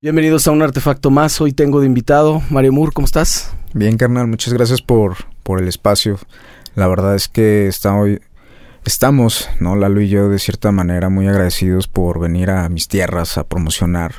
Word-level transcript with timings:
Bienvenidos 0.00 0.46
a 0.46 0.52
un 0.52 0.62
artefacto 0.62 1.10
más. 1.10 1.40
Hoy 1.40 1.52
tengo 1.52 1.80
de 1.80 1.86
invitado 1.86 2.40
Mario 2.50 2.72
Moore. 2.72 2.92
¿Cómo 2.94 3.04
estás? 3.04 3.52
Bien, 3.74 3.96
carnal. 3.96 4.28
Muchas 4.28 4.54
gracias 4.54 4.80
por, 4.80 5.16
por 5.42 5.60
el 5.60 5.66
espacio. 5.66 6.20
La 6.76 6.86
verdad 6.86 7.16
es 7.16 7.26
que 7.26 7.66
está 7.66 7.96
hoy, 7.96 8.20
estamos, 8.84 9.48
¿no? 9.58 9.74
Lalo 9.74 10.00
y 10.00 10.08
yo, 10.08 10.28
de 10.28 10.38
cierta 10.38 10.70
manera, 10.70 11.08
muy 11.08 11.26
agradecidos 11.26 11.88
por 11.88 12.20
venir 12.20 12.48
a 12.48 12.68
mis 12.68 12.86
tierras 12.86 13.38
a 13.38 13.48
promocionar 13.48 14.14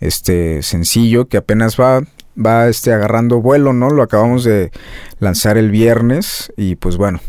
este 0.00 0.62
sencillo 0.62 1.28
que 1.28 1.38
apenas 1.38 1.80
va, 1.80 2.02
va 2.36 2.68
este, 2.68 2.92
agarrando 2.92 3.40
vuelo, 3.40 3.72
¿no? 3.72 3.88
Lo 3.88 4.02
acabamos 4.02 4.44
de 4.44 4.70
lanzar 5.18 5.56
el 5.56 5.70
viernes 5.70 6.52
y 6.58 6.74
pues 6.76 6.98
bueno, 6.98 7.20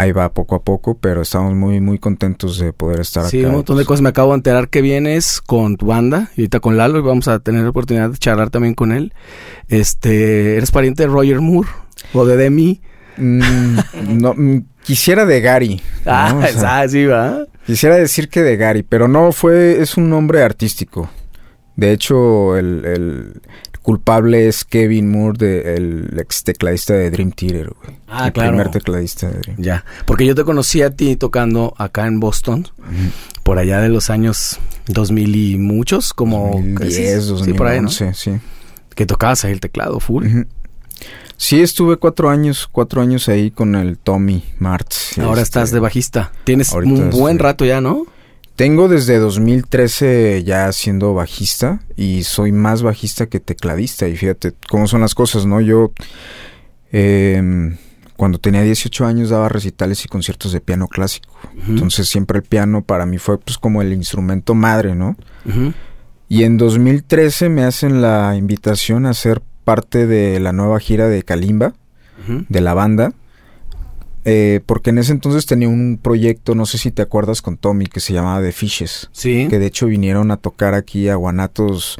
ahí 0.00 0.12
va 0.12 0.32
poco 0.32 0.54
a 0.54 0.62
poco, 0.62 0.96
pero 0.98 1.22
estamos 1.22 1.54
muy, 1.54 1.80
muy 1.80 1.98
contentos 1.98 2.58
de 2.58 2.72
poder 2.72 3.00
estar 3.00 3.24
Sí, 3.26 3.40
acá. 3.40 3.48
un 3.48 3.54
montón 3.56 3.76
de 3.76 3.84
cosas. 3.84 4.02
Me 4.02 4.08
acabo 4.08 4.32
de 4.32 4.36
enterar 4.36 4.68
que 4.68 4.80
vienes 4.82 5.40
con 5.40 5.76
tu 5.76 5.86
banda 5.86 6.30
y 6.36 6.42
ahorita 6.42 6.60
con 6.60 6.76
Lalo 6.76 6.98
y 6.98 7.02
vamos 7.02 7.28
a 7.28 7.38
tener 7.40 7.62
la 7.62 7.70
oportunidad 7.70 8.10
de 8.10 8.18
charlar 8.18 8.50
también 8.50 8.74
con 8.74 8.92
él. 8.92 9.12
Este, 9.68 10.56
¿eres 10.56 10.70
pariente 10.70 11.02
de 11.04 11.08
Roger 11.08 11.40
Moore 11.40 11.68
o 12.12 12.24
de 12.24 12.36
Demi? 12.36 12.80
Mm, 13.16 13.78
no, 14.20 14.34
mm, 14.36 14.64
quisiera 14.84 15.26
de 15.26 15.40
Gary. 15.40 15.80
¿no? 16.04 16.12
Ah, 16.12 16.34
O 16.38 16.58
sea, 16.58 16.78
ah, 16.80 16.88
sí, 16.88 17.04
va. 17.06 17.44
Quisiera 17.66 17.96
decir 17.96 18.28
que 18.28 18.42
de 18.42 18.56
Gary, 18.56 18.82
pero 18.82 19.06
no 19.08 19.32
fue, 19.32 19.80
es 19.80 19.96
un 19.96 20.08
nombre 20.10 20.42
artístico. 20.42 21.10
De 21.76 21.92
hecho, 21.92 22.56
el, 22.56 22.84
el 22.84 23.42
culpable 23.82 24.46
es 24.48 24.64
Kevin 24.64 25.10
Moore, 25.10 25.38
de, 25.38 25.74
el 25.76 26.18
ex 26.18 26.44
tecladista 26.44 26.94
de 26.94 27.10
Dream 27.10 27.32
Theater, 27.32 27.70
güey. 27.82 27.96
Ah, 28.08 28.26
el 28.26 28.32
claro. 28.32 28.50
primer 28.50 28.70
tecladista 28.70 29.28
de 29.28 29.38
Dream. 29.40 29.56
Ya, 29.60 29.84
porque 30.06 30.26
yo 30.26 30.34
te 30.34 30.44
conocí 30.44 30.82
a 30.82 30.90
ti 30.90 31.16
tocando 31.16 31.74
acá 31.78 32.06
en 32.06 32.20
Boston, 32.20 32.68
por 33.42 33.58
allá 33.58 33.80
de 33.80 33.88
los 33.88 34.10
años 34.10 34.58
2000 34.86 35.36
y 35.36 35.58
muchos, 35.58 36.12
como... 36.12 36.50
2010, 36.52 37.24
Sí, 37.44 37.52
por 37.54 37.66
ahí, 37.68 37.78
¿no? 37.80 37.88
2011, 37.88 38.14
sí. 38.14 38.38
Que 38.94 39.06
tocabas 39.06 39.44
ahí 39.44 39.52
el 39.52 39.60
teclado 39.60 39.98
full. 40.00 40.26
Sí, 41.36 41.62
estuve 41.62 41.96
cuatro 41.96 42.28
años, 42.28 42.68
cuatro 42.70 43.00
años 43.00 43.26
ahí 43.30 43.50
con 43.50 43.74
el 43.74 43.96
Tommy 43.96 44.44
Martz. 44.58 45.16
Ahora 45.18 45.40
este, 45.40 45.42
estás 45.58 45.70
de 45.70 45.80
bajista. 45.80 46.32
Tienes 46.44 46.70
un 46.72 47.08
buen 47.10 47.36
estoy- 47.36 47.38
rato 47.38 47.64
ya, 47.64 47.80
¿no? 47.80 48.04
Tengo 48.60 48.88
desde 48.88 49.16
2013 49.16 50.44
ya 50.44 50.70
siendo 50.72 51.14
bajista 51.14 51.80
y 51.96 52.24
soy 52.24 52.52
más 52.52 52.82
bajista 52.82 53.24
que 53.24 53.40
tecladista. 53.40 54.06
Y 54.06 54.18
fíjate 54.18 54.52
cómo 54.68 54.86
son 54.86 55.00
las 55.00 55.14
cosas, 55.14 55.46
¿no? 55.46 55.62
Yo 55.62 55.92
em, 56.92 57.78
cuando 58.18 58.38
tenía 58.38 58.60
18 58.60 59.06
años 59.06 59.30
daba 59.30 59.48
recitales 59.48 60.04
y 60.04 60.08
conciertos 60.08 60.52
de 60.52 60.60
piano 60.60 60.88
clásico. 60.88 61.34
Entonces 61.68 62.06
siempre 62.10 62.36
el 62.36 62.44
piano 62.44 62.82
para 62.82 63.06
mí 63.06 63.16
fue 63.16 63.38
pues 63.38 63.56
como 63.56 63.80
el 63.80 63.94
instrumento 63.94 64.52
madre, 64.52 64.94
¿no? 64.94 65.16
Y 66.28 66.44
en 66.44 66.58
2013 66.58 67.48
me 67.48 67.64
hacen 67.64 68.02
la 68.02 68.36
invitación 68.36 69.06
a 69.06 69.14
ser 69.14 69.40
parte 69.64 70.06
de 70.06 70.38
la 70.38 70.52
nueva 70.52 70.80
gira 70.80 71.08
de 71.08 71.22
Kalimba, 71.22 71.72
de 72.50 72.60
la 72.60 72.74
banda. 72.74 73.14
Eh, 74.24 74.60
porque 74.66 74.90
en 74.90 74.98
ese 74.98 75.12
entonces 75.12 75.46
tenía 75.46 75.68
un 75.68 75.98
proyecto, 76.02 76.54
no 76.54 76.66
sé 76.66 76.78
si 76.78 76.90
te 76.90 77.02
acuerdas 77.02 77.40
con 77.42 77.56
Tommy, 77.56 77.86
que 77.86 78.00
se 78.00 78.12
llamaba 78.12 78.42
The 78.42 78.52
Fishes 78.52 79.08
Sí. 79.12 79.46
que 79.48 79.58
de 79.58 79.66
hecho 79.66 79.86
vinieron 79.86 80.30
a 80.30 80.36
tocar 80.36 80.74
aquí 80.74 81.08
a 81.08 81.14
Guanatos 81.16 81.96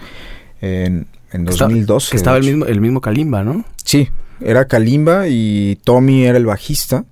en, 0.61 1.07
en 1.33 1.49
Está- 1.49 1.65
2012. 1.65 2.11
Que 2.11 2.17
estaba 2.17 2.37
el 2.37 2.45
mismo, 2.45 2.67
el 2.67 2.81
mismo 2.81 3.01
Kalimba, 3.01 3.43
¿no? 3.43 3.65
Sí, 3.85 4.09
era 4.41 4.67
Kalimba 4.67 5.29
y 5.29 5.79
Tommy 5.85 6.25
era 6.25 6.37
el 6.39 6.47
bajista. 6.47 7.05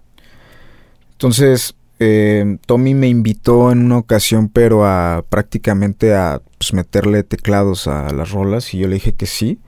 Entonces, 1.13 1.75
eh, 1.99 2.59
Tommy 2.67 2.95
me 2.95 3.09
invitó 3.09 3.73
en 3.73 3.85
una 3.85 3.99
ocasión, 3.99 4.49
pero 4.49 4.87
a 4.87 5.25
prácticamente 5.29 6.15
a 6.15 6.41
pues, 6.59 6.73
meterle 6.73 7.23
teclados 7.25 7.89
a 7.89 8.13
las 8.13 8.31
rolas 8.31 8.73
y 8.75 8.79
yo 8.79 8.89
le 8.89 8.95
dije 8.95 9.15
que 9.15 9.27
sí. 9.27 9.59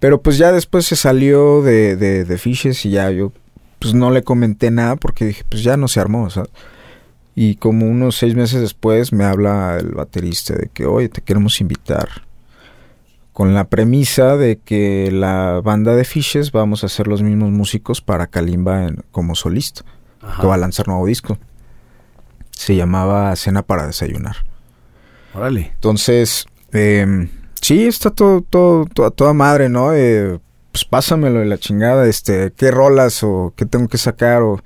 Pero 0.00 0.22
pues 0.22 0.38
ya 0.38 0.52
después 0.52 0.86
se 0.86 0.96
salió 0.96 1.60
de, 1.62 1.96
de, 1.96 2.24
de 2.24 2.38
Fishes 2.38 2.84
y 2.86 2.90
ya 2.90 3.10
yo 3.10 3.32
pues 3.78 3.94
no 3.94 4.10
le 4.10 4.22
comenté 4.24 4.70
nada 4.70 4.96
porque 4.96 5.24
dije 5.26 5.44
pues 5.48 5.62
ya 5.62 5.76
no 5.76 5.88
se 5.88 6.00
armó. 6.00 6.28
Y 7.34 7.54
como 7.56 7.86
unos 7.86 8.16
seis 8.16 8.34
meses 8.34 8.60
después 8.60 9.12
me 9.12 9.24
habla 9.24 9.76
el 9.78 9.90
baterista 9.92 10.54
de 10.56 10.68
que, 10.72 10.86
oye, 10.86 11.08
te 11.08 11.20
queremos 11.20 11.60
invitar. 11.60 12.08
Con 13.32 13.54
la 13.54 13.68
premisa 13.68 14.36
de 14.36 14.58
que 14.58 15.10
la 15.12 15.60
banda 15.62 15.94
de 15.94 16.04
Fishes 16.04 16.50
vamos 16.50 16.82
a 16.82 16.88
ser 16.88 17.06
los 17.06 17.22
mismos 17.22 17.50
músicos 17.50 18.00
para 18.00 18.26
Kalimba 18.26 18.86
en- 18.86 19.04
como 19.12 19.36
solista, 19.36 19.82
Ajá. 20.20 20.40
que 20.40 20.46
va 20.48 20.54
a 20.54 20.58
lanzar 20.58 20.88
nuevo 20.88 21.06
disco. 21.06 21.38
Se 22.50 22.74
llamaba 22.74 23.34
Cena 23.36 23.62
para 23.62 23.86
Desayunar. 23.86 24.36
Órale. 25.34 25.70
Entonces, 25.74 26.46
eh, 26.72 27.28
sí, 27.60 27.86
está 27.86 28.10
todo, 28.10 28.40
todo, 28.42 28.86
toda, 28.86 29.12
toda 29.12 29.32
madre, 29.32 29.68
¿no? 29.68 29.92
Eh, 29.94 30.40
pues 30.78 30.88
pásamelo 30.88 31.40
de 31.40 31.46
la 31.46 31.58
chingada, 31.58 32.06
este, 32.06 32.52
qué 32.56 32.70
rolas 32.70 33.22
o 33.22 33.52
qué 33.56 33.66
tengo 33.66 33.88
que 33.88 33.98
sacar 33.98 34.42
o... 34.42 34.60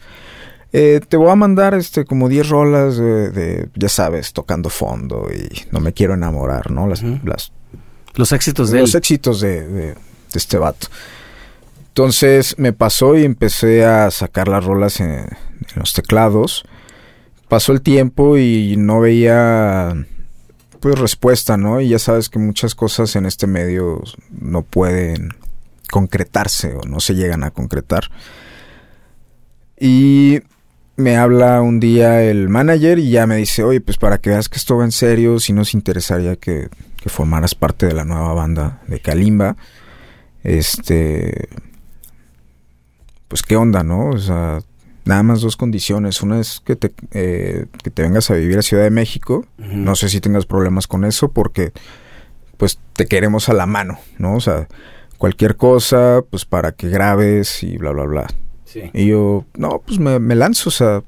eh, 0.72 1.00
te 1.08 1.16
voy 1.16 1.30
a 1.30 1.36
mandar, 1.36 1.74
este, 1.74 2.04
como 2.04 2.28
10 2.28 2.48
rolas 2.48 2.96
de, 2.96 3.30
de, 3.30 3.68
ya 3.74 3.88
sabes, 3.88 4.32
tocando 4.32 4.68
fondo 4.70 5.28
y 5.32 5.48
no 5.70 5.80
me 5.80 5.92
quiero 5.92 6.14
enamorar, 6.14 6.70
¿no? 6.70 6.86
Las, 6.86 7.02
las 7.24 7.52
Los 8.14 8.32
éxitos 8.32 8.70
de 8.70 8.80
los 8.80 8.94
él. 8.94 8.98
éxitos 8.98 9.40
de, 9.40 9.66
de- 9.66 9.94
de 9.94 10.38
este 10.38 10.56
vato. 10.58 10.88
Entonces 11.88 12.54
me 12.58 12.72
pasó 12.72 13.16
y 13.16 13.24
empecé 13.24 13.84
a 13.84 14.10
sacar 14.10 14.48
las 14.48 14.64
rolas 14.64 15.00
en, 15.00 15.10
en 15.10 15.28
los 15.76 15.92
teclados. 15.92 16.64
Pasó 17.48 17.72
el 17.72 17.82
tiempo 17.82 18.38
y 18.38 18.76
no 18.78 19.00
veía 19.00 19.94
pues 20.80 20.98
respuesta, 20.98 21.56
¿no? 21.58 21.80
Y 21.82 21.88
ya 21.90 21.98
sabes 21.98 22.28
que 22.30 22.38
muchas 22.38 22.74
cosas 22.74 23.14
en 23.14 23.26
este 23.26 23.46
medio 23.46 24.02
no 24.30 24.62
pueden 24.62 25.34
concretarse 25.92 26.74
o 26.74 26.86
no 26.86 27.00
se 27.00 27.14
llegan 27.14 27.44
a 27.44 27.50
concretar. 27.50 28.04
Y 29.78 30.40
me 30.96 31.18
habla 31.18 31.60
un 31.60 31.80
día 31.80 32.22
el 32.22 32.48
manager 32.48 32.98
y 32.98 33.10
ya 33.10 33.26
me 33.26 33.36
dice, 33.36 33.62
oye, 33.62 33.82
pues 33.82 33.98
para 33.98 34.16
que 34.16 34.30
veas 34.30 34.48
que 34.48 34.56
esto 34.56 34.78
va 34.78 34.84
en 34.84 34.92
serio, 34.92 35.38
si 35.38 35.52
nos 35.52 35.74
interesaría 35.74 36.36
que, 36.36 36.70
que 36.96 37.10
formaras 37.10 37.54
parte 37.54 37.84
de 37.84 37.92
la 37.92 38.06
nueva 38.06 38.32
banda 38.32 38.80
de 38.86 39.00
Kalimba, 39.00 39.56
este, 40.44 41.50
pues 43.28 43.42
qué 43.42 43.56
onda, 43.56 43.82
¿no? 43.82 44.08
O 44.08 44.18
sea, 44.18 44.60
nada 45.04 45.22
más 45.22 45.42
dos 45.42 45.58
condiciones. 45.58 46.22
Una 46.22 46.40
es 46.40 46.62
que 46.64 46.74
te, 46.74 46.94
eh, 47.10 47.66
que 47.82 47.90
te 47.90 48.00
vengas 48.00 48.30
a 48.30 48.34
vivir 48.34 48.56
a 48.56 48.62
Ciudad 48.62 48.84
de 48.84 48.90
México. 48.90 49.44
No 49.58 49.94
sé 49.94 50.08
si 50.08 50.22
tengas 50.22 50.46
problemas 50.46 50.86
con 50.86 51.04
eso 51.04 51.30
porque, 51.32 51.72
pues, 52.56 52.78
te 52.94 53.04
queremos 53.04 53.50
a 53.50 53.52
la 53.52 53.66
mano, 53.66 53.98
¿no? 54.16 54.36
O 54.36 54.40
sea, 54.40 54.68
cualquier 55.22 55.54
cosa, 55.56 56.24
pues, 56.28 56.44
para 56.44 56.72
que 56.72 56.88
grabes 56.88 57.62
y 57.62 57.78
bla, 57.78 57.92
bla, 57.92 58.02
bla. 58.06 58.26
Sí. 58.64 58.90
Y 58.92 59.06
yo, 59.06 59.44
no, 59.56 59.80
pues 59.86 60.00
me, 60.00 60.18
me 60.18 60.34
lanzo, 60.34 60.68
o 60.68 60.72
sea, 60.72 61.02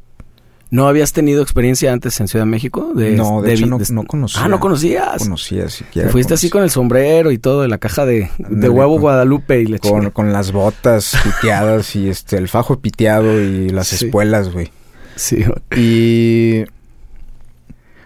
¿No 0.71 0.87
habías 0.89 1.13
tenido 1.13 1.43
experiencia 1.43 1.93
antes 1.93 2.19
en 2.21 2.27
Ciudad 2.29 2.45
de 2.45 2.51
México? 2.51 2.93
De, 2.95 3.13
no, 3.17 3.43
de, 3.43 3.53
hecho 3.55 3.65
vi- 3.65 3.71
no, 3.71 3.79
de- 3.79 3.93
no 3.93 4.05
conocía. 4.05 4.43
Ah, 4.45 4.49
no 4.49 4.61
conocías. 4.61 5.23
conocía 5.23 5.69
siquiera. 5.69 6.07
Te 6.09 6.13
fuiste 6.13 6.35
así 6.35 6.49
con 6.49 6.63
el 6.63 6.71
sombrero 6.71 7.31
y 7.33 7.39
todo 7.39 7.63
de 7.63 7.69
la 7.69 7.79
caja 7.79 8.05
de, 8.07 8.31
de 8.39 8.69
huevo 8.69 8.93
con- 8.95 9.03
Guadalupe 9.03 9.61
y 9.61 9.67
la 9.67 9.79
con, 9.79 10.11
con 10.11 10.33
las 10.33 10.51
botas 10.53 11.17
piteadas 11.25 11.95
y 11.97 12.09
este 12.09 12.37
el 12.39 12.49
fajo 12.49 12.79
piteado 12.81 13.41
y 13.41 13.69
las 13.71 13.89
Sí. 13.89 14.05
espuelas, 14.07 14.53
güey. 14.53 14.71
Sí, 15.17 15.45
Y 15.77 16.65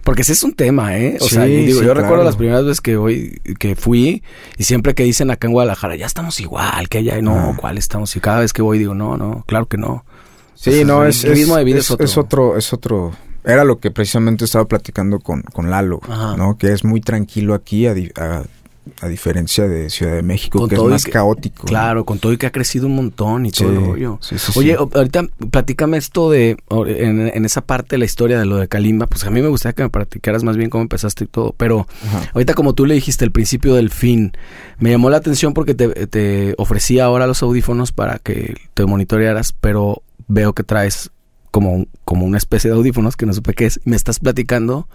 porque 0.08 0.22
ese 0.22 0.32
es 0.32 0.42
un 0.42 0.54
tema, 0.54 0.96
¿eh? 0.96 1.18
O 1.20 1.24
Sí, 1.28 1.34
sea, 1.34 1.46
yo, 1.46 1.54
digo, 1.54 1.80
sí, 1.80 1.84
yo 1.86 1.92
recuerdo 1.92 2.24
las 2.24 2.36
primeras 2.36 2.64
veces 2.64 2.80
que 2.80 2.96
voy, 2.96 3.42
que 3.58 3.76
fui 3.76 4.22
y 4.56 4.64
siempre 4.64 4.94
que 4.94 5.02
dicen 5.04 5.30
acá 5.30 5.46
en 5.48 5.52
Guadalajara, 5.52 5.96
ya 5.96 6.06
estamos 6.06 6.40
igual 6.40 6.88
que 6.88 6.96
allá, 6.98 7.20
no, 7.20 7.34
Ah. 7.36 7.56
¿cuál 7.60 7.76
estamos? 7.76 8.16
Y 8.16 8.20
cada 8.20 8.40
vez 8.40 8.54
que 8.54 8.62
voy 8.62 8.78
digo, 8.78 8.94
no, 8.94 9.18
no, 9.18 9.44
claro 9.46 9.66
que 9.66 9.76
no. 9.76 10.06
sí, 10.54 10.82
no 10.82 11.02
el 11.02 11.10
es 11.10 11.22
ritmo 11.24 11.52
es, 11.54 11.58
de 11.58 11.64
vida 11.64 11.78
es- 11.80 11.84
es 11.84 11.90
otro. 11.90 12.04
es 12.06 12.16
otro 12.16 12.56
es 12.56 12.72
otro 12.72 13.12
era 13.44 13.64
lo 13.64 13.78
que 13.80 13.90
precisamente 13.90 14.44
estaba 14.46 14.64
platicando 14.66 15.20
con, 15.20 15.42
con 15.42 15.68
Lalo, 15.70 16.00
Ajá. 16.08 16.36
¿no? 16.38 16.56
Que 16.56 16.72
es 16.72 16.84
muy 16.84 17.00
tranquilo 17.02 17.52
aquí 17.54 17.86
a, 17.86 17.94
a, 18.16 18.42
a 19.00 19.08
diferencia 19.08 19.66
de 19.68 19.90
Ciudad 19.90 20.14
de 20.14 20.22
México, 20.22 20.58
Con 20.60 20.68
que 20.68 20.74
es 20.76 20.82
más 20.82 21.04
que- 21.04 21.10
caótico. 21.12 21.66
Claro, 21.66 22.04
con 22.04 22.18
todo 22.18 22.32
y 22.32 22.36
que 22.38 22.46
ha 22.46 22.52
crecido 22.52 22.86
un 22.86 22.96
montón 22.96 23.46
y 23.46 23.50
Sí, 23.50 23.62
todo 23.64 23.70
el 23.72 23.76
rollo. 23.86 24.18
sí, 24.20 24.38
sí. 24.38 24.52
Oye, 24.56 24.74
ahorita 24.76 25.24
platícame 25.50 25.96
esto 25.96 26.30
de, 26.30 26.56
en, 26.70 27.30
en 27.34 27.44
esa 27.44 27.60
parte 27.62 27.96
de 27.96 27.98
la 27.98 28.04
historia 28.04 28.38
de 28.38 28.46
lo 28.46 28.56
de 28.56 28.68
Kalimba, 28.68 29.06
pues 29.06 29.24
a 29.24 29.30
mí 29.30 29.40
me 29.42 29.48
gustaría 29.48 29.74
que 29.74 29.82
me 29.82 29.90
platicaras 29.90 30.44
más 30.44 30.56
bien 30.56 30.70
cómo 30.70 30.82
empezaste 30.82 31.24
y 31.24 31.26
todo, 31.26 31.54
pero 31.56 31.86
Ajá. 32.06 32.30
ahorita 32.34 32.54
como 32.54 32.74
tú 32.74 32.86
le 32.86 32.94
dijiste, 32.94 33.24
el 33.24 33.32
principio 33.32 33.74
del 33.74 33.90
fin, 33.90 34.32
me 34.78 34.90
llamó 34.90 35.10
la 35.10 35.16
atención 35.18 35.54
porque 35.54 35.74
te, 35.74 35.88
te 36.06 36.54
ofrecí 36.58 36.98
ahora 37.00 37.26
los 37.26 37.42
audífonos 37.42 37.92
para 37.92 38.18
que 38.18 38.54
te 38.74 38.84
monitorearas, 38.86 39.52
pero 39.52 40.02
veo 40.28 40.52
que 40.52 40.62
traes 40.64 41.10
como, 41.50 41.72
un- 41.72 41.88
como 42.04 42.26
una 42.26 42.36
especie 42.38 42.70
de 42.70 42.76
audífonos 42.76 43.16
que 43.16 43.24
no 43.26 43.32
supe 43.32 43.54
qué 43.54 43.66
es, 43.66 43.80
y 43.84 43.90
me 43.90 43.96
estás 43.96 44.20
platicando 44.20 44.86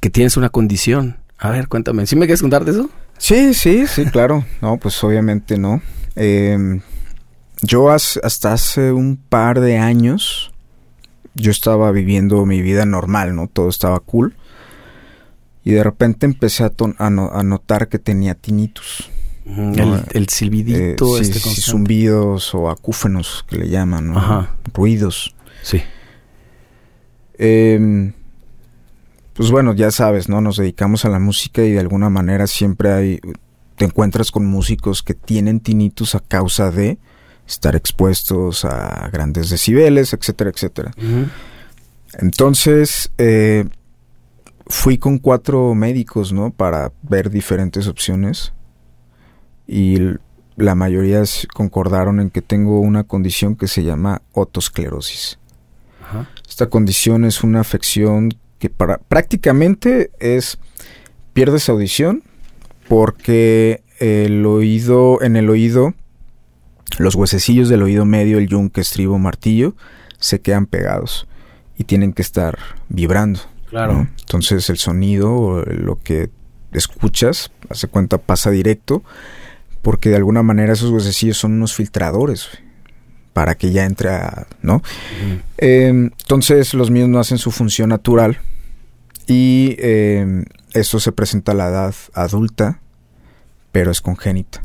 que 0.00 0.10
tienes 0.10 0.36
una 0.36 0.48
condición. 0.48 1.18
A 1.38 1.50
ver, 1.50 1.68
cuéntame, 1.68 2.06
¿sí 2.06 2.16
me 2.16 2.26
quieres 2.26 2.40
contar 2.40 2.64
de 2.64 2.70
eso? 2.72 2.90
Sí, 3.26 3.54
sí, 3.54 3.86
sí, 3.86 4.04
claro. 4.04 4.44
No, 4.60 4.76
pues 4.76 5.02
obviamente 5.02 5.56
no. 5.56 5.80
Eh, 6.14 6.80
yo 7.62 7.90
has- 7.90 8.20
hasta 8.22 8.52
hace 8.52 8.92
un 8.92 9.16
par 9.16 9.60
de 9.60 9.78
años, 9.78 10.52
yo 11.34 11.50
estaba 11.50 11.90
viviendo 11.90 12.44
mi 12.44 12.60
vida 12.60 12.84
normal, 12.84 13.34
¿no? 13.34 13.48
Todo 13.48 13.70
estaba 13.70 13.98
cool. 14.00 14.34
y 15.66 15.70
de 15.72 15.82
repente 15.82 16.26
empecé 16.26 16.64
a, 16.64 16.72
a 16.98 17.08
no- 17.08 17.30
a 17.32 17.42
notar 17.42 17.88
que 17.88 17.98
tenía 17.98 18.34
tinnitus. 18.34 19.08
No, 19.46 19.72
el, 19.96 20.02
el 20.12 20.28
silbidito, 20.28 21.16
Eh, 21.16 21.20
este 21.22 21.38
sí, 21.38 21.62
zumbidos 21.62 22.54
o 22.54 22.68
acúfenos 22.68 23.46
que 23.48 23.56
le 23.56 23.70
llaman, 23.70 24.08
¿no? 24.12 24.18
Ajá. 24.18 24.56
ruidos. 24.74 25.34
Sí. 25.62 25.80
Em, 27.38 28.12
pues 29.34 29.50
bueno, 29.50 29.74
ya 29.74 29.90
sabes, 29.90 30.28
¿no? 30.28 30.40
Nos 30.40 30.56
dedicamos 30.56 31.04
a 31.04 31.08
la 31.08 31.18
música 31.18 31.62
y 31.62 31.72
de 31.72 31.80
alguna 31.80 32.08
manera 32.08 32.46
siempre 32.46 32.92
hay, 32.92 33.20
te 33.76 33.84
encuentras 33.84 34.30
con 34.30 34.46
músicos 34.46 35.02
que 35.02 35.14
tienen 35.14 35.60
tinnitus 35.60 36.14
a 36.14 36.20
causa 36.20 36.70
de 36.70 36.98
estar 37.46 37.74
expuestos 37.74 38.64
a 38.64 39.10
grandes 39.12 39.50
decibeles, 39.50 40.12
etcétera, 40.12 40.50
etcétera. 40.50 40.92
Entonces, 42.18 43.10
eh, 43.18 43.64
fui 44.66 44.98
con 44.98 45.18
cuatro 45.18 45.74
médicos, 45.74 46.32
¿no? 46.32 46.52
Para 46.52 46.92
ver 47.02 47.28
diferentes 47.28 47.88
opciones. 47.88 48.52
Y 49.66 49.98
la 50.56 50.76
mayoría 50.76 51.22
concordaron 51.52 52.20
en 52.20 52.30
que 52.30 52.40
tengo 52.40 52.78
una 52.78 53.02
condición 53.02 53.56
que 53.56 53.66
se 53.66 53.82
llama 53.82 54.22
otosclerosis. 54.32 55.40
Ajá. 56.02 56.28
Esta 56.48 56.68
condición 56.68 57.24
es 57.24 57.42
una 57.42 57.60
afección 57.60 58.30
que 58.58 58.70
para, 58.70 58.98
prácticamente 58.98 60.10
es 60.18 60.58
pierdes 61.32 61.68
audición 61.68 62.22
porque 62.88 63.82
el 63.98 64.44
oído 64.46 65.22
en 65.22 65.36
el 65.36 65.50
oído 65.50 65.94
los 66.98 67.14
huesecillos 67.14 67.68
del 67.68 67.82
oído 67.82 68.04
medio, 68.04 68.38
el 68.38 68.48
yunque, 68.48 68.80
estribo, 68.80 69.18
martillo 69.18 69.74
se 70.18 70.40
quedan 70.40 70.66
pegados 70.66 71.26
y 71.76 71.84
tienen 71.84 72.12
que 72.12 72.22
estar 72.22 72.58
vibrando. 72.88 73.40
Claro. 73.68 73.94
¿no? 73.94 74.08
Entonces 74.20 74.70
el 74.70 74.78
sonido 74.78 75.64
lo 75.66 76.00
que 76.00 76.30
escuchas, 76.72 77.50
hace 77.68 77.88
cuenta, 77.88 78.18
pasa 78.18 78.50
directo, 78.50 79.02
porque 79.82 80.10
de 80.10 80.16
alguna 80.16 80.42
manera 80.42 80.72
esos 80.72 80.90
huesecillos 80.90 81.36
son 81.36 81.52
unos 81.52 81.74
filtradores 81.74 82.48
para 83.34 83.56
que 83.56 83.70
ya 83.72 83.84
entre 83.84 84.08
a, 84.08 84.46
¿no? 84.62 84.82
Eh, 85.58 85.88
entonces 85.88 86.72
los 86.72 86.90
míos 86.90 87.08
no 87.10 87.18
hacen 87.18 87.36
su 87.36 87.50
función 87.50 87.90
natural 87.90 88.38
y 89.26 89.76
eh, 89.78 90.44
esto 90.72 90.98
se 91.00 91.12
presenta 91.12 91.52
a 91.52 91.54
la 91.54 91.68
edad 91.68 91.94
adulta, 92.14 92.80
pero 93.72 93.90
es 93.90 94.00
congénita. 94.00 94.62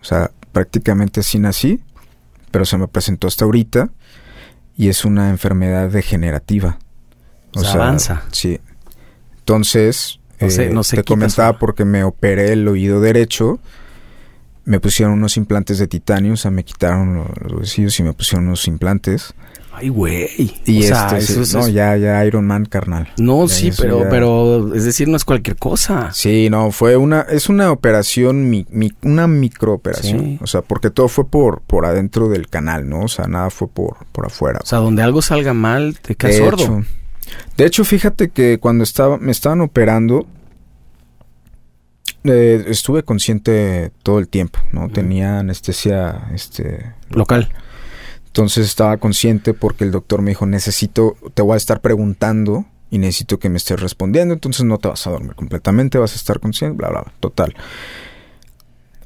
O 0.00 0.04
sea, 0.04 0.30
prácticamente 0.52 1.20
así 1.20 1.38
nací, 1.38 1.80
pero 2.50 2.64
se 2.64 2.78
me 2.78 2.88
presentó 2.88 3.26
hasta 3.26 3.44
ahorita 3.44 3.90
y 4.76 4.88
es 4.88 5.04
una 5.04 5.28
enfermedad 5.30 5.90
degenerativa. 5.90 6.78
O 7.54 7.60
sea, 7.62 7.72
avanza. 7.74 8.22
Sí. 8.32 8.60
Entonces, 9.40 10.20
No 10.40 10.46
eh, 10.48 10.70
no 10.72 10.82
te 10.82 11.02
comentaba 11.04 11.52
su- 11.52 11.58
porque 11.58 11.84
me 11.84 12.04
operé 12.04 12.52
el 12.52 12.66
oído 12.68 13.00
derecho. 13.00 13.58
Me 14.64 14.80
pusieron 14.80 15.14
unos 15.14 15.36
implantes 15.36 15.78
de 15.78 15.86
titanio, 15.86 16.32
o 16.32 16.36
sea, 16.36 16.50
me 16.50 16.64
quitaron 16.64 17.14
los- 17.16 17.28
los 17.42 17.52
huesillos 17.60 17.98
y 18.00 18.02
me 18.02 18.12
pusieron 18.14 18.46
unos 18.46 18.66
implantes. 18.66 19.34
Ay, 19.76 19.88
güey. 19.88 20.28
Y 20.64 20.84
o 20.84 20.86
sea, 20.86 21.06
este, 21.18 21.20
sí, 21.20 21.32
eso 21.32 21.42
es- 21.42 21.54
no, 21.54 21.66
es- 21.66 21.72
ya, 21.74 21.96
ya 21.96 22.24
Iron 22.24 22.46
Man, 22.46 22.64
carnal. 22.64 23.08
No, 23.18 23.46
Ya, 23.48 23.54
sí, 23.54 23.68
eso 23.68 23.82
pero, 23.82 24.04
ya- 24.04 24.08
pero, 24.08 24.74
es 24.74 24.84
decir, 24.84 25.08
no 25.08 25.16
es 25.16 25.24
cualquier 25.24 25.56
cosa. 25.56 26.10
Sí, 26.12 26.48
no, 26.48 26.70
fue 26.70 26.96
una, 26.96 27.22
es 27.22 27.48
una 27.48 27.72
operación, 27.72 28.48
mi, 28.48 28.66
mi- 28.70 28.92
una 29.02 29.26
microoperación. 29.26 30.20
Sí. 30.20 30.38
O 30.40 30.46
sea, 30.46 30.62
porque 30.62 30.90
todo 30.90 31.08
fue 31.08 31.26
por, 31.28 31.60
por 31.62 31.86
adentro 31.86 32.28
del 32.28 32.48
canal, 32.48 32.88
¿no? 32.88 33.00
O 33.02 33.08
sea, 33.08 33.26
nada 33.26 33.50
fue 33.50 33.66
por, 33.68 33.96
por 34.12 34.26
afuera. 34.26 34.60
O 34.62 34.66
sea, 34.66 34.78
donde 34.78 35.02
algo 35.02 35.22
salga 35.22 35.54
mal, 35.54 35.98
te 36.00 36.14
quedas 36.14 36.36
de 36.36 36.40
sordo. 36.42 36.62
hecho, 36.62 36.82
de 37.56 37.64
hecho, 37.66 37.84
fíjate 37.84 38.28
que 38.30 38.58
cuando 38.60 38.84
estaba, 38.84 39.18
me 39.18 39.32
estaban 39.32 39.60
operando, 39.60 40.26
eh, 42.24 42.64
estuve 42.68 43.02
consciente 43.02 43.92
todo 44.02 44.18
el 44.18 44.28
tiempo, 44.28 44.58
¿no? 44.72 44.88
Tenía 44.88 45.40
anestesia, 45.40 46.28
este, 46.34 46.94
Local. 47.10 47.50
Entonces 48.26 48.66
estaba 48.66 48.96
consciente 48.96 49.54
porque 49.54 49.84
el 49.84 49.92
doctor 49.92 50.20
me 50.22 50.30
dijo, 50.30 50.46
necesito, 50.46 51.16
te 51.34 51.42
voy 51.42 51.54
a 51.54 51.56
estar 51.56 51.80
preguntando 51.80 52.64
y 52.90 52.98
necesito 52.98 53.38
que 53.38 53.48
me 53.48 53.58
estés 53.58 53.80
respondiendo, 53.80 54.34
entonces 54.34 54.64
no 54.64 54.78
te 54.78 54.88
vas 54.88 55.06
a 55.06 55.10
dormir 55.10 55.34
completamente, 55.34 55.98
vas 55.98 56.14
a 56.14 56.16
estar 56.16 56.40
consciente, 56.40 56.76
bla, 56.76 56.88
bla, 56.88 57.02
bla, 57.02 57.12
total. 57.20 57.54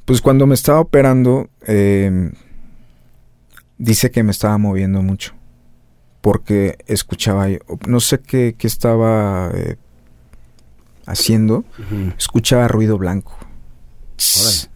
Pues 0.05 0.21
cuando 0.21 0.47
me 0.47 0.55
estaba 0.55 0.79
operando, 0.79 1.49
eh, 1.67 2.31
dice 3.77 4.09
que 4.11 4.23
me 4.23 4.31
estaba 4.31 4.57
moviendo 4.57 5.03
mucho, 5.03 5.33
porque 6.21 6.77
escuchaba, 6.87 7.47
no 7.85 7.99
sé 7.99 8.19
qué, 8.19 8.55
qué 8.57 8.67
estaba 8.67 9.51
eh, 9.53 9.75
haciendo, 11.09 11.63
escuchaba 12.17 12.67
ruido 12.67 12.97
blanco. 12.97 13.37
Órale. 14.39 14.69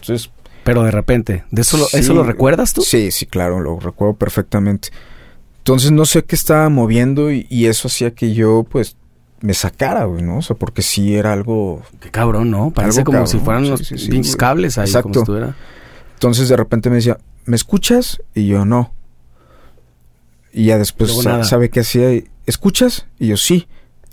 Entonces 0.00 0.30
Pero 0.64 0.82
de 0.84 0.90
repente, 0.90 1.44
¿de 1.50 1.62
eso 1.62 1.76
lo, 1.78 1.84
Sí. 1.86 1.98
eso 1.98 2.14
lo 2.14 2.22
recuerdas 2.22 2.72
tú? 2.72 2.82
Sí, 2.82 3.10
sí, 3.10 3.26
claro, 3.26 3.60
lo 3.60 3.78
recuerdo 3.80 4.14
perfectamente. 4.14 4.88
Entonces 5.58 5.90
no 5.92 6.04
sé 6.04 6.24
qué 6.24 6.34
estaba 6.36 6.68
moviendo 6.68 7.30
y, 7.30 7.46
y 7.50 7.66
eso 7.66 7.88
hacía 7.88 8.12
que 8.14 8.34
yo, 8.34 8.64
pues, 8.68 8.96
me 9.40 9.54
sacara, 9.54 10.04
güey, 10.04 10.22
¿no? 10.22 10.38
O 10.38 10.42
sea, 10.42 10.56
porque 10.56 10.82
sí 10.82 11.14
era 11.14 11.32
algo... 11.32 11.82
Qué 12.00 12.10
cabrón, 12.10 12.50
¿no? 12.50 12.70
Parece 12.72 13.04
como 13.04 13.18
cabrón, 13.18 13.28
si 13.28 13.38
fueran 13.38 13.64
sí, 13.64 13.70
los 13.70 13.80
sí, 13.86 14.08
pinches 14.10 14.36
cables 14.36 14.76
ahí, 14.78 14.84
como 14.86 14.98
Exacto. 14.98 15.12
si 15.12 15.18
estuviera. 15.20 15.56
Entonces 16.14 16.48
de 16.48 16.56
repente 16.56 16.90
me 16.90 16.96
decía, 16.96 17.18
¿me 17.46 17.56
escuchas? 17.56 18.22
Y 18.34 18.46
yo, 18.46 18.64
no. 18.64 18.92
Y 20.52 20.66
ya 20.66 20.78
después, 20.78 21.10
Luego 21.10 21.22
sa- 21.22 21.30
nada. 21.32 21.44
¿sabe 21.44 21.70
qué 21.70 21.80
hacía? 21.80 22.12
Y, 22.12 22.28
¿Escuchas? 22.46 23.06
Y 23.18 23.28
yo, 23.28 23.36
sí. 23.36 23.66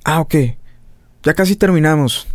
Ah, 0.03 0.21
ok. 0.21 0.35
Ya 1.27 1.33
casi 1.33 1.57
terminamos. 1.57 2.25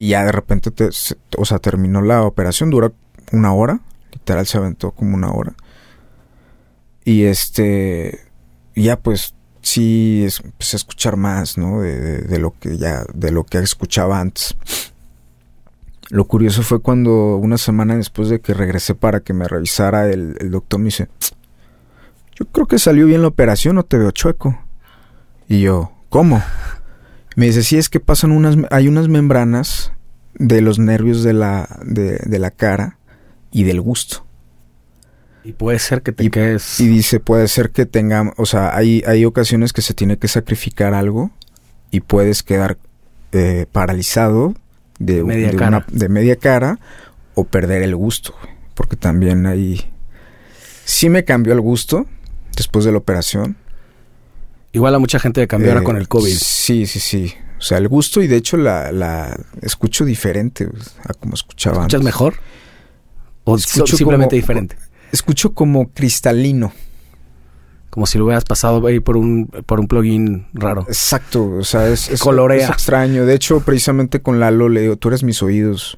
Y 0.00 0.08
ya 0.08 0.24
de 0.24 0.32
repente, 0.32 0.72
te- 0.72 0.90
o 1.36 1.44
sea, 1.44 1.60
terminó 1.60 2.02
la 2.02 2.22
operación, 2.24 2.70
dura 2.70 2.90
una 3.30 3.52
hora. 3.52 3.78
Literal 4.10 4.44
se 4.44 4.58
aventó 4.58 4.90
como 4.90 5.14
una 5.14 5.30
hora. 5.30 5.54
Y 7.04 7.22
este, 7.26 8.18
ya 8.74 8.98
pues 8.98 9.36
sí 9.62 10.24
es- 10.24 10.40
empecé 10.40 10.74
a 10.74 10.78
escuchar 10.78 11.16
más, 11.16 11.56
¿no? 11.56 11.82
De 11.82 12.38
lo 12.40 12.50
que 12.58 12.76
ya, 12.78 13.04
de 13.14 13.30
lo 13.30 13.44
que 13.44 13.58
escuchaba 13.58 14.18
antes. 14.18 14.56
Lo 16.10 16.24
curioso 16.24 16.64
fue 16.64 16.82
cuando 16.82 17.36
una 17.36 17.58
semana 17.58 17.94
después 17.94 18.28
de 18.28 18.40
que 18.40 18.54
regresé 18.54 18.96
para 18.96 19.20
que 19.20 19.34
me 19.34 19.46
revisara 19.46 20.10
el, 20.10 20.34
el 20.40 20.50
doctor 20.50 20.80
me 20.80 20.86
dice, 20.86 21.06
yo 22.34 22.44
creo 22.46 22.66
que 22.66 22.80
salió 22.80 23.06
bien 23.06 23.22
la 23.22 23.28
operación, 23.28 23.76
no 23.76 23.84
te 23.84 23.98
veo 23.98 24.10
chueco. 24.10 24.58
Y 25.46 25.60
yo, 25.60 25.92
¿cómo? 26.08 26.42
Me 27.36 27.46
dice, 27.46 27.62
sí, 27.62 27.76
es 27.78 27.88
que 27.88 28.00
pasan 28.00 28.32
unas, 28.32 28.56
hay 28.70 28.88
unas 28.88 29.08
membranas 29.08 29.92
de 30.34 30.60
los 30.60 30.78
nervios 30.78 31.22
de 31.22 31.32
la, 31.32 31.68
de, 31.84 32.18
de 32.24 32.38
la 32.38 32.50
cara 32.50 32.98
y 33.52 33.62
del 33.64 33.80
gusto. 33.80 34.24
Y 35.44 35.52
puede 35.52 35.78
ser 35.78 36.02
que 36.02 36.12
te 36.12 36.24
Y- 36.24 36.30
quedes. 36.30 36.80
Y 36.80 36.86
dice, 36.88 37.20
puede 37.20 37.48
ser 37.48 37.70
que 37.70 37.86
tenga, 37.86 38.32
o 38.36 38.44
sea, 38.46 38.76
hay, 38.76 39.02
hay 39.06 39.24
ocasiones 39.24 39.72
que 39.72 39.82
se 39.82 39.94
tiene 39.94 40.18
que 40.18 40.28
sacrificar 40.28 40.94
algo 40.94 41.30
y 41.90 42.00
puedes 42.00 42.42
quedar 42.42 42.76
eh, 43.32 43.66
paralizado 43.70 44.54
de, 44.98 45.22
Media 45.24 45.50
de 45.50 45.56
cara. 45.56 45.86
de 45.90 46.08
media 46.08 46.36
cara 46.36 46.78
o 47.34 47.44
perder 47.44 47.82
el 47.82 47.94
gusto, 47.94 48.34
porque 48.74 48.96
también 48.96 49.46
ahí 49.46 49.90
sí 50.84 51.08
me 51.08 51.24
cambió 51.24 51.52
el 51.52 51.60
gusto 51.60 52.06
después 52.56 52.84
de 52.84 52.92
la 52.92 52.98
operación. 52.98 53.56
Igual 54.78 54.94
a 54.94 54.98
mucha 55.00 55.18
gente 55.18 55.40
le 55.40 55.48
cambió 55.48 55.70
ahora 55.70 55.80
Eh, 55.80 55.84
con 55.84 55.96
el 55.96 56.06
COVID. 56.06 56.32
Sí, 56.38 56.86
sí, 56.86 57.00
sí. 57.00 57.34
O 57.58 57.60
sea, 57.62 57.78
el 57.78 57.88
gusto 57.88 58.22
y 58.22 58.28
de 58.28 58.36
hecho 58.36 58.56
la, 58.56 58.92
la 58.92 59.36
escucho 59.60 60.04
diferente 60.04 60.68
a 61.04 61.14
como 61.14 61.34
escuchaba 61.34 61.78
¿Escuchas 61.78 61.94
antes. 61.98 62.04
mejor? 62.04 62.34
¿O 63.42 63.56
Escucho 63.56 63.96
simplemente 63.96 64.30
como- 64.36 64.40
diferente? 64.40 64.76
Escucho 65.10 65.52
como 65.54 65.88
cristalino. 65.90 66.72
Como 67.90 68.06
si 68.06 68.18
lo 68.18 68.26
hubieras 68.26 68.44
pasado 68.44 68.86
ahí 68.86 69.00
por 69.00 69.16
un, 69.16 69.46
por 69.66 69.80
un 69.80 69.88
plugin 69.88 70.46
raro. 70.52 70.84
Exacto, 70.86 71.50
o 71.58 71.64
sea, 71.64 71.88
es, 71.88 72.08
es, 72.10 72.20
Colorea. 72.20 72.66
es 72.66 72.70
extraño. 72.70 73.24
De 73.24 73.34
hecho, 73.34 73.60
precisamente 73.60 74.20
con 74.22 74.38
Lalo 74.38 74.68
le 74.68 74.82
digo, 74.82 74.96
tú 74.96 75.08
eres 75.08 75.24
mis 75.24 75.42
oídos, 75.42 75.96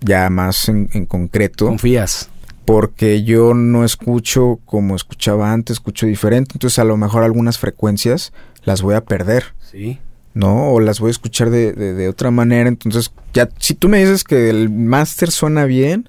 ya 0.00 0.30
más 0.30 0.68
en, 0.70 0.88
en 0.94 1.04
concreto, 1.04 1.66
Confías. 1.66 2.30
Porque 2.68 3.22
yo 3.24 3.54
no 3.54 3.82
escucho 3.84 4.58
como 4.66 4.94
escuchaba 4.94 5.52
antes, 5.52 5.74
escucho 5.76 6.04
diferente, 6.06 6.50
entonces 6.54 6.78
a 6.78 6.84
lo 6.84 6.96
mejor 6.98 7.22
algunas 7.24 7.58
frecuencias 7.58 8.32
las 8.64 8.82
voy 8.82 8.94
a 8.94 9.00
perder, 9.04 9.54
Sí. 9.70 9.98
¿no? 10.34 10.72
O 10.72 10.80
las 10.80 11.00
voy 11.00 11.08
a 11.08 11.12
escuchar 11.12 11.48
de, 11.48 11.72
de- 11.72 11.94
de 11.94 12.08
otra 12.08 12.30
manera, 12.30 12.68
entonces 12.68 13.10
ya, 13.32 13.48
si 13.58 13.72
tú 13.74 13.88
me 13.88 13.98
dices 14.00 14.22
que 14.22 14.50
el 14.50 14.68
máster 14.68 15.30
suena 15.30 15.64
bien, 15.64 16.08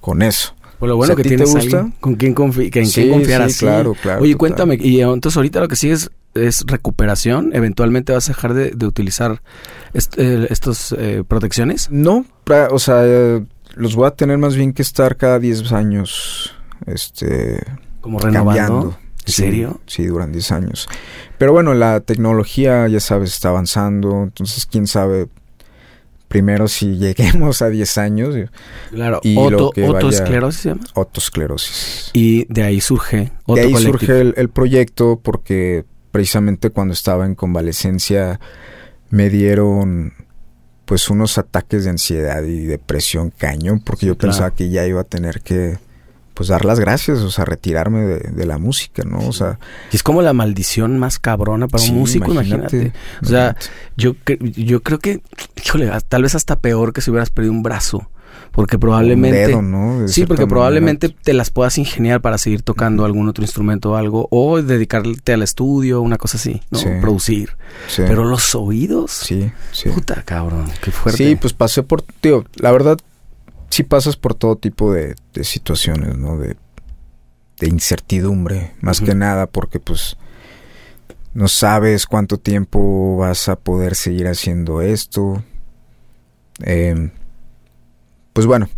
con 0.00 0.22
eso. 0.22 0.54
Pues 0.78 0.88
lo 0.88 0.96
bueno 0.96 1.14
que 1.16 1.24
te 1.24 1.30
tienes 1.30 1.50
gusta. 1.52 1.90
con 2.00 2.14
quien 2.14 2.32
confi 2.34 2.70
que 2.70 2.78
en 2.80 2.86
Sí, 2.86 3.10
confiar 3.10 3.42
sí, 3.42 3.46
así. 3.46 3.58
claro, 3.66 3.94
claro, 4.00 4.22
Oye, 4.22 4.32
total. 4.32 4.38
cuéntame, 4.38 4.78
y 4.80 5.00
entonces 5.00 5.36
ahorita 5.36 5.60
lo 5.60 5.68
que 5.68 5.76
sigue 5.76 5.92
es, 5.94 6.10
recuperación. 6.66 7.50
Eventualmente 7.52 8.12
vas 8.12 8.28
a 8.28 8.32
dejar 8.32 8.54
de, 8.54 8.70
de 8.70 8.86
utilizar 8.86 9.42
est- 9.92 10.14
eh, 10.18 10.46
eh, 10.96 11.24
protecciones. 11.26 11.88
No, 11.90 12.24
o 12.70 12.78
sea, 12.78 13.00
eh, 13.04 13.44
los 13.74 13.94
voy 13.94 14.06
a 14.06 14.10
tener 14.12 14.38
más 14.38 14.56
bien 14.56 14.72
que 14.72 14.82
estar 14.82 15.16
cada 15.16 15.38
10 15.38 15.72
años, 15.72 16.54
este... 16.86 17.62
Como 18.00 18.18
renovando. 18.20 18.56
cambiando. 18.62 18.98
¿En 19.26 19.32
serio? 19.32 19.80
Sí, 19.86 20.06
duran 20.06 20.32
10 20.32 20.52
años. 20.52 20.88
Pero 21.36 21.52
bueno, 21.52 21.74
la 21.74 22.00
tecnología, 22.00 22.88
ya 22.88 23.00
sabes, 23.00 23.32
está 23.34 23.50
avanzando, 23.50 24.22
entonces 24.22 24.64
quién 24.66 24.86
sabe 24.86 25.28
primero 26.28 26.66
si 26.68 26.96
lleguemos 26.98 27.60
a 27.62 27.68
10 27.68 27.98
años. 27.98 28.34
Claro, 28.90 29.20
Y 29.22 29.36
Oto, 29.36 29.50
lo 29.50 29.70
que 29.70 29.82
vaya- 29.82 30.06
otosclerosis 30.06 30.60
se 30.62 30.68
llama. 30.70 30.80
Otosclerosis. 30.94 32.10
Y 32.14 32.46
de 32.52 32.62
ahí 32.62 32.80
surge 32.80 33.32
Otto 33.44 33.54
De 33.56 33.60
ahí 33.66 33.72
Collective. 33.72 33.98
surge 33.98 34.20
el, 34.20 34.34
el 34.36 34.48
proyecto 34.48 35.20
porque 35.22 35.84
precisamente 36.10 36.70
cuando 36.70 36.94
estaba 36.94 37.26
en 37.26 37.34
convalecencia 37.34 38.40
me 39.10 39.28
dieron 39.28 40.14
pues 40.88 41.10
unos 41.10 41.36
ataques 41.36 41.84
de 41.84 41.90
ansiedad 41.90 42.42
y 42.44 42.60
depresión 42.64 43.30
cañón 43.30 43.80
porque 43.80 44.00
Sí, 44.00 44.06
yo 44.06 44.16
claro. 44.16 44.32
pensaba 44.32 44.50
que 44.54 44.70
ya 44.70 44.86
iba 44.86 45.02
a 45.02 45.04
tener 45.04 45.42
que 45.42 45.76
pues 46.32 46.48
dar 46.48 46.64
las 46.64 46.80
gracias, 46.80 47.18
o 47.18 47.30
sea, 47.30 47.44
retirarme 47.44 48.02
de, 48.06 48.18
de 48.30 48.46
la 48.46 48.56
música, 48.58 49.02
¿no? 49.04 49.18
O 49.18 49.32
sea, 49.32 49.58
Y 49.92 49.96
es 49.96 50.02
como 50.02 50.22
la 50.22 50.32
maldición 50.32 50.96
más 50.96 51.18
cabrona 51.18 51.66
para 51.68 51.82
sí, 51.84 51.90
un 51.90 51.98
músico, 51.98 52.32
imagínate. 52.32 52.92
O 53.20 53.26
sea, 53.26 53.56
imagínate. 53.56 53.66
yo, 53.96 54.14
yo 54.64 54.82
creo 54.82 54.98
que, 54.98 55.20
híjole, 55.62 55.90
tal 56.08 56.22
vez 56.22 56.34
hasta 56.36 56.58
peor 56.60 56.92
que 56.94 57.00
si 57.02 57.10
hubieras 57.10 57.30
perdido 57.30 57.52
un 57.52 57.62
brazo. 57.62 58.08
Porque 58.52 58.78
probablemente... 58.78 59.46
Dedo, 59.48 59.62
¿no? 59.62 60.08
Sí, 60.08 60.22
porque 60.22 60.42
manera. 60.42 60.48
probablemente 60.48 61.08
te 61.08 61.32
las 61.32 61.50
puedas 61.50 61.78
ingeniar 61.78 62.20
para 62.20 62.38
seguir 62.38 62.62
tocando 62.62 63.04
algún 63.04 63.28
otro 63.28 63.44
instrumento 63.44 63.92
o 63.92 63.94
algo, 63.96 64.28
o 64.30 64.60
dedicarte 64.60 65.32
al 65.32 65.42
estudio, 65.42 66.00
una 66.00 66.16
cosa 66.18 66.38
así, 66.38 66.60
¿no? 66.70 66.78
Sí. 66.78 66.88
Producir. 67.00 67.56
Sí, 67.88 68.02
Pero 68.06 68.24
los 68.24 68.54
oídos, 68.54 69.12
sí, 69.12 69.50
sí. 69.72 69.90
puta 69.90 70.22
cabrón, 70.22 70.70
qué 70.82 70.90
fuerte. 70.90 71.24
Sí, 71.24 71.36
pues 71.36 71.52
pasé 71.52 71.82
por, 71.82 72.02
tío, 72.02 72.44
la 72.56 72.72
verdad, 72.72 72.98
sí 73.70 73.82
pasas 73.84 74.16
por 74.16 74.34
todo 74.34 74.56
tipo 74.56 74.92
de, 74.92 75.14
de 75.34 75.44
situaciones, 75.44 76.16
¿no? 76.16 76.36
De, 76.36 76.56
de 77.60 77.68
incertidumbre, 77.68 78.74
más 78.80 79.00
que 79.00 79.14
nada, 79.14 79.46
porque 79.46 79.80
pues 79.80 80.16
no 81.34 81.48
sabes 81.48 82.06
cuánto 82.06 82.38
tiempo 82.38 83.16
vas 83.16 83.48
a 83.48 83.56
poder 83.56 83.94
seguir 83.94 84.26
haciendo 84.26 84.80
esto. 84.80 85.42
Eh, 86.64 87.10
pues 88.38 88.46
bueno, 88.46 88.68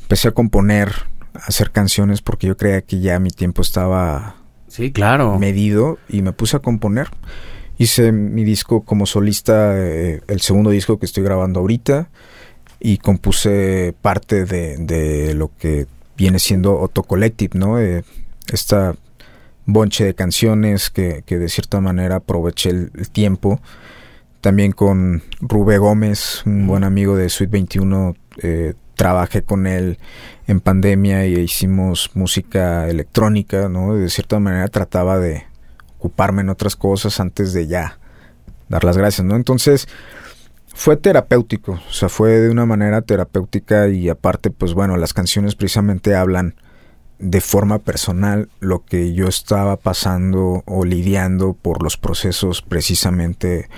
empecé 0.00 0.28
a 0.28 0.30
componer, 0.30 0.92
a 1.34 1.38
hacer 1.48 1.72
canciones 1.72 2.22
porque 2.22 2.46
yo 2.46 2.56
creía 2.56 2.82
que 2.82 3.00
ya 3.00 3.18
mi 3.18 3.30
tiempo 3.30 3.60
estaba 3.62 4.36
Sí, 4.68 4.92
claro. 4.92 5.40
medido 5.40 5.98
y 6.08 6.22
me 6.22 6.30
puse 6.32 6.56
a 6.56 6.60
componer. 6.60 7.08
Hice 7.78 8.12
mi 8.12 8.44
disco 8.44 8.84
como 8.84 9.04
solista, 9.06 9.76
eh, 9.76 10.20
el 10.28 10.40
segundo 10.40 10.70
disco 10.70 11.00
que 11.00 11.06
estoy 11.06 11.24
grabando 11.24 11.58
ahorita, 11.58 12.10
y 12.78 12.98
compuse 12.98 13.92
parte 14.02 14.44
de, 14.44 14.76
de 14.76 15.34
lo 15.34 15.50
que 15.58 15.88
viene 16.16 16.38
siendo 16.38 16.78
Otto 16.78 17.02
Collective, 17.02 17.58
¿no? 17.58 17.80
Eh, 17.80 18.04
esta 18.52 18.94
bonche 19.64 20.04
de 20.04 20.14
canciones 20.14 20.90
que, 20.90 21.24
que 21.26 21.38
de 21.38 21.48
cierta 21.48 21.80
manera 21.80 22.14
aproveché 22.14 22.70
el, 22.70 22.92
el 22.94 23.10
tiempo. 23.10 23.60
También 24.40 24.70
con 24.70 25.24
Rubé 25.40 25.78
Gómez, 25.78 26.42
un 26.46 26.68
buen 26.68 26.84
amigo 26.84 27.16
de 27.16 27.28
Suite 27.30 27.50
21, 27.50 28.14
eh, 28.42 28.74
trabajé 28.94 29.42
con 29.42 29.66
él 29.66 29.98
en 30.46 30.60
pandemia 30.60 31.26
y 31.26 31.38
hicimos 31.38 32.10
música 32.14 32.88
electrónica, 32.88 33.68
¿no? 33.68 33.94
De 33.94 34.08
cierta 34.08 34.38
manera 34.40 34.68
trataba 34.68 35.18
de 35.18 35.44
ocuparme 35.98 36.42
en 36.42 36.48
otras 36.48 36.76
cosas 36.76 37.20
antes 37.20 37.52
de 37.52 37.66
ya 37.66 37.98
dar 38.68 38.84
las 38.84 38.96
gracias, 38.96 39.26
¿no? 39.26 39.36
Entonces 39.36 39.88
fue 40.74 40.96
terapéutico, 40.96 41.72
o 41.72 41.92
sea, 41.92 42.08
fue 42.08 42.32
de 42.32 42.50
una 42.50 42.66
manera 42.66 43.02
terapéutica 43.02 43.88
y 43.88 44.08
aparte, 44.08 44.50
pues 44.50 44.74
bueno, 44.74 44.96
las 44.96 45.14
canciones 45.14 45.54
precisamente 45.54 46.14
hablan 46.14 46.54
de 47.18 47.40
forma 47.40 47.78
personal 47.78 48.50
lo 48.60 48.84
que 48.84 49.14
yo 49.14 49.26
estaba 49.26 49.76
pasando 49.76 50.62
o 50.66 50.84
lidiando 50.84 51.54
por 51.54 51.82
los 51.82 51.96
procesos 51.96 52.60
precisamente 52.60 53.68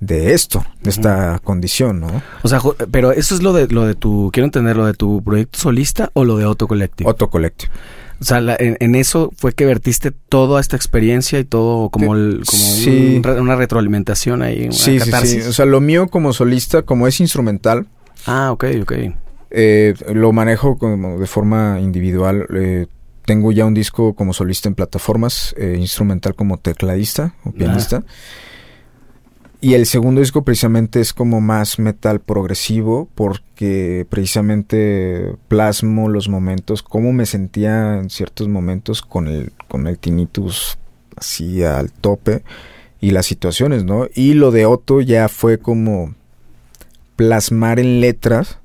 de 0.00 0.32
esto, 0.34 0.64
de 0.82 0.90
esta 0.90 1.40
condición, 1.42 2.00
¿no? 2.00 2.22
O 2.42 2.48
sea, 2.48 2.60
pero 2.90 3.10
eso 3.12 3.34
es 3.34 3.42
lo 3.42 3.52
de 3.52 3.66
lo 3.68 3.84
de 3.84 3.94
tu, 3.94 4.30
quiero 4.32 4.44
entender, 4.44 4.76
lo 4.76 4.86
de 4.86 4.94
tu 4.94 5.22
proyecto 5.22 5.58
solista 5.58 6.10
o 6.14 6.24
lo 6.24 6.36
de 6.36 6.44
Auto 6.44 6.68
Collective. 6.68 7.08
Otto 7.10 7.28
Collective. 7.30 7.72
O 8.20 8.24
sea, 8.24 8.40
la- 8.40 8.56
en, 8.58 8.76
en 8.80 8.94
eso 8.96 9.32
fue 9.36 9.52
que 9.52 9.64
vertiste 9.64 10.10
toda 10.10 10.60
esta 10.60 10.74
experiencia 10.76 11.38
y 11.38 11.44
todo 11.44 11.88
como, 11.90 12.14
el, 12.14 12.42
como 12.46 12.62
Sí. 12.62 13.20
una 13.24 13.54
retroalimentación 13.56 14.42
ahí, 14.42 14.64
una 14.64 14.72
Sí, 14.72 14.98
sí, 14.98 15.00
sí. 15.00 15.10
catarsis. 15.10 15.46
O 15.46 15.52
sea, 15.52 15.66
lo 15.66 15.80
mío 15.80 16.08
como 16.08 16.32
solista, 16.32 16.82
como 16.82 17.06
es 17.06 17.20
instrumental, 17.20 17.86
Ah, 18.26 18.50
ok, 18.52 18.64
ok. 18.82 18.92
eh, 19.50 19.94
lo 20.12 20.32
manejo 20.32 20.76
como 20.78 21.18
de 21.18 21.26
forma 21.26 21.78
individual. 21.80 22.46
eh, 22.54 22.86
tengo 23.24 23.52
ya 23.52 23.66
un 23.66 23.74
disco 23.74 24.14
como 24.14 24.32
solista 24.32 24.68
en 24.68 24.74
plataformas, 24.74 25.54
eh, 25.58 25.76
instrumental 25.78 26.34
como 26.34 26.56
tecladista 26.58 27.34
o 27.44 27.52
pianista. 27.52 28.02
Y 29.60 29.74
el 29.74 29.86
segundo 29.86 30.20
disco 30.20 30.42
precisamente 30.44 31.00
es 31.00 31.12
como 31.12 31.40
más 31.40 31.80
metal 31.80 32.20
progresivo 32.20 33.08
porque 33.16 34.06
precisamente 34.08 35.34
plasmo 35.48 36.08
los 36.08 36.28
momentos, 36.28 36.82
cómo 36.82 37.12
me 37.12 37.26
sentía 37.26 37.98
en 37.98 38.08
ciertos 38.08 38.46
momentos 38.46 39.02
con 39.02 39.26
el, 39.26 39.52
con 39.66 39.88
el 39.88 39.98
tinnitus 39.98 40.78
así 41.16 41.64
al 41.64 41.90
tope 41.90 42.44
y 43.00 43.10
las 43.10 43.26
situaciones, 43.26 43.84
¿no? 43.84 44.06
Y 44.14 44.34
lo 44.34 44.52
de 44.52 44.64
Otto 44.66 45.00
ya 45.00 45.28
fue 45.28 45.58
como 45.58 46.14
plasmar 47.16 47.80
en 47.80 48.00
letras 48.00 48.58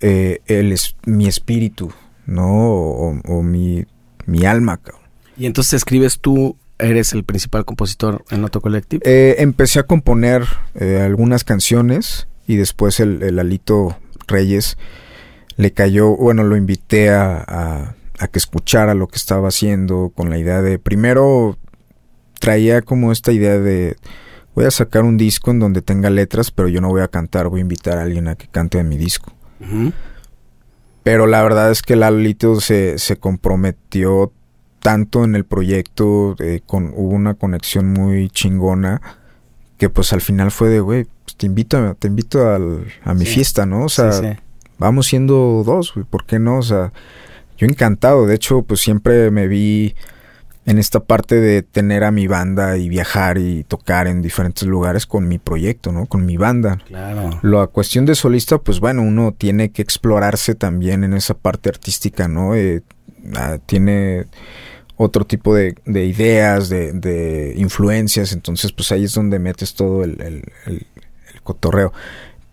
eh, 0.00 0.40
el 0.46 0.76
mi 1.06 1.26
espíritu, 1.26 1.92
¿no? 2.26 2.72
O, 2.72 3.20
o 3.26 3.42
mi, 3.42 3.86
mi 4.26 4.44
alma, 4.44 4.76
cabrón. 4.76 5.00
Y 5.38 5.46
entonces 5.46 5.72
escribes 5.72 6.20
tú, 6.20 6.58
eres 6.80 7.12
el 7.12 7.24
principal 7.24 7.64
compositor 7.64 8.24
en 8.30 8.42
Auto 8.42 8.60
Collective. 8.60 9.02
Eh, 9.04 9.36
empecé 9.38 9.78
a 9.80 9.84
componer 9.84 10.44
eh, 10.74 11.00
algunas 11.04 11.44
canciones 11.44 12.28
y 12.46 12.56
después 12.56 13.00
el, 13.00 13.22
el 13.22 13.38
Alito 13.38 13.96
Reyes 14.26 14.76
le 15.56 15.72
cayó, 15.72 16.16
bueno, 16.16 16.42
lo 16.44 16.56
invité 16.56 17.10
a, 17.10 17.44
a- 17.46 17.94
a 18.18 18.28
que 18.28 18.38
escuchara 18.38 18.94
lo 18.94 19.08
que 19.08 19.16
estaba 19.16 19.48
haciendo 19.48 20.12
con 20.14 20.28
la 20.28 20.36
idea 20.38 20.60
de, 20.60 20.78
primero 20.78 21.56
traía 22.38 22.82
como 22.82 23.12
esta 23.12 23.32
idea 23.32 23.58
de, 23.58 23.96
voy 24.54 24.66
a 24.66 24.70
sacar 24.70 25.04
un 25.04 25.16
disco 25.16 25.50
en 25.50 25.58
donde 25.58 25.80
tenga 25.80 26.10
letras, 26.10 26.50
pero 26.50 26.68
yo 26.68 26.82
no 26.82 26.88
voy 26.88 27.00
a 27.00 27.08
cantar, 27.08 27.48
voy 27.48 27.60
a 27.60 27.62
invitar 27.62 27.96
a 27.96 28.02
alguien 28.02 28.28
a 28.28 28.34
que 28.34 28.46
cante 28.46 28.78
en 28.78 28.88
mi 28.90 28.98
disco. 28.98 29.32
Pero 31.02 31.26
la 31.26 31.42
verdad 31.42 31.70
es 31.70 31.80
que 31.80 31.96
Lalito 31.96 32.60
se, 32.60 32.98
se 32.98 33.16
comprometió 33.16 34.32
tanto 34.80 35.24
en 35.24 35.34
el 35.36 35.44
proyecto, 35.44 36.34
eh, 36.40 36.60
con, 36.66 36.92
hubo 36.94 37.14
una 37.14 37.34
conexión 37.34 37.92
muy 37.92 38.28
chingona, 38.30 39.00
que 39.78 39.88
pues 39.88 40.12
al 40.12 40.20
final 40.20 40.50
fue 40.50 40.68
de, 40.68 40.80
güey, 40.80 41.06
pues, 41.24 41.36
te 41.36 41.46
invito, 41.46 41.94
te 41.98 42.08
invito 42.08 42.48
al- 42.48 42.86
a 43.04 43.14
mi 43.14 43.24
Sí. 43.26 43.34
fiesta, 43.34 43.66
¿no? 43.66 43.84
O 43.84 43.88
sea, 43.88 44.12
Sí, 44.12 44.24
sí. 44.26 44.36
vamos 44.78 45.06
siendo 45.06 45.62
dos, 45.64 45.92
güey, 45.94 46.04
¿por 46.08 46.26
qué 46.26 46.38
no? 46.38 46.58
O 46.58 46.62
sea, 46.62 46.92
yo 47.56 47.66
encantado, 47.66 48.26
de 48.26 48.34
hecho, 48.34 48.62
pues 48.62 48.80
siempre 48.80 49.30
me 49.30 49.46
vi 49.48 49.94
en 50.66 50.78
esta 50.78 51.00
parte 51.00 51.36
de 51.40 51.62
tener 51.62 52.04
a 52.04 52.10
mi 52.10 52.26
banda 52.26 52.76
y 52.76 52.88
viajar 52.90 53.38
y 53.38 53.64
tocar 53.64 54.06
en 54.06 54.20
diferentes 54.22 54.68
lugares 54.68 55.06
con 55.06 55.26
mi 55.26 55.38
proyecto, 55.38 55.90
¿no? 55.90 56.06
Con 56.06 56.26
mi 56.26 56.36
banda. 56.36 56.78
Claro. 56.86 57.30
La 57.42 57.66
cuestión 57.66 58.04
de 58.04 58.14
solista, 58.14 58.58
pues 58.58 58.78
bueno, 58.80 59.02
uno 59.02 59.32
tiene 59.32 59.70
que 59.70 59.82
explorarse 59.82 60.54
también 60.54 61.02
en 61.04 61.14
esa 61.14 61.34
parte 61.34 61.70
artística, 61.70 62.28
¿no? 62.28 62.54
Eh, 62.54 62.82
ah, 63.34 63.58
tiene 63.66 64.26
otro 65.02 65.24
tipo 65.24 65.54
de, 65.54 65.74
de 65.86 66.04
ideas, 66.04 66.68
de, 66.68 66.92
de 66.92 67.54
influencias, 67.56 68.32
entonces 68.32 68.70
pues 68.72 68.92
ahí 68.92 69.04
es 69.04 69.14
donde 69.14 69.38
metes 69.38 69.72
todo 69.74 70.04
el, 70.04 70.20
el- 70.20 70.44
el- 70.66 70.86
el 71.34 71.42
cotorreo. 71.42 71.92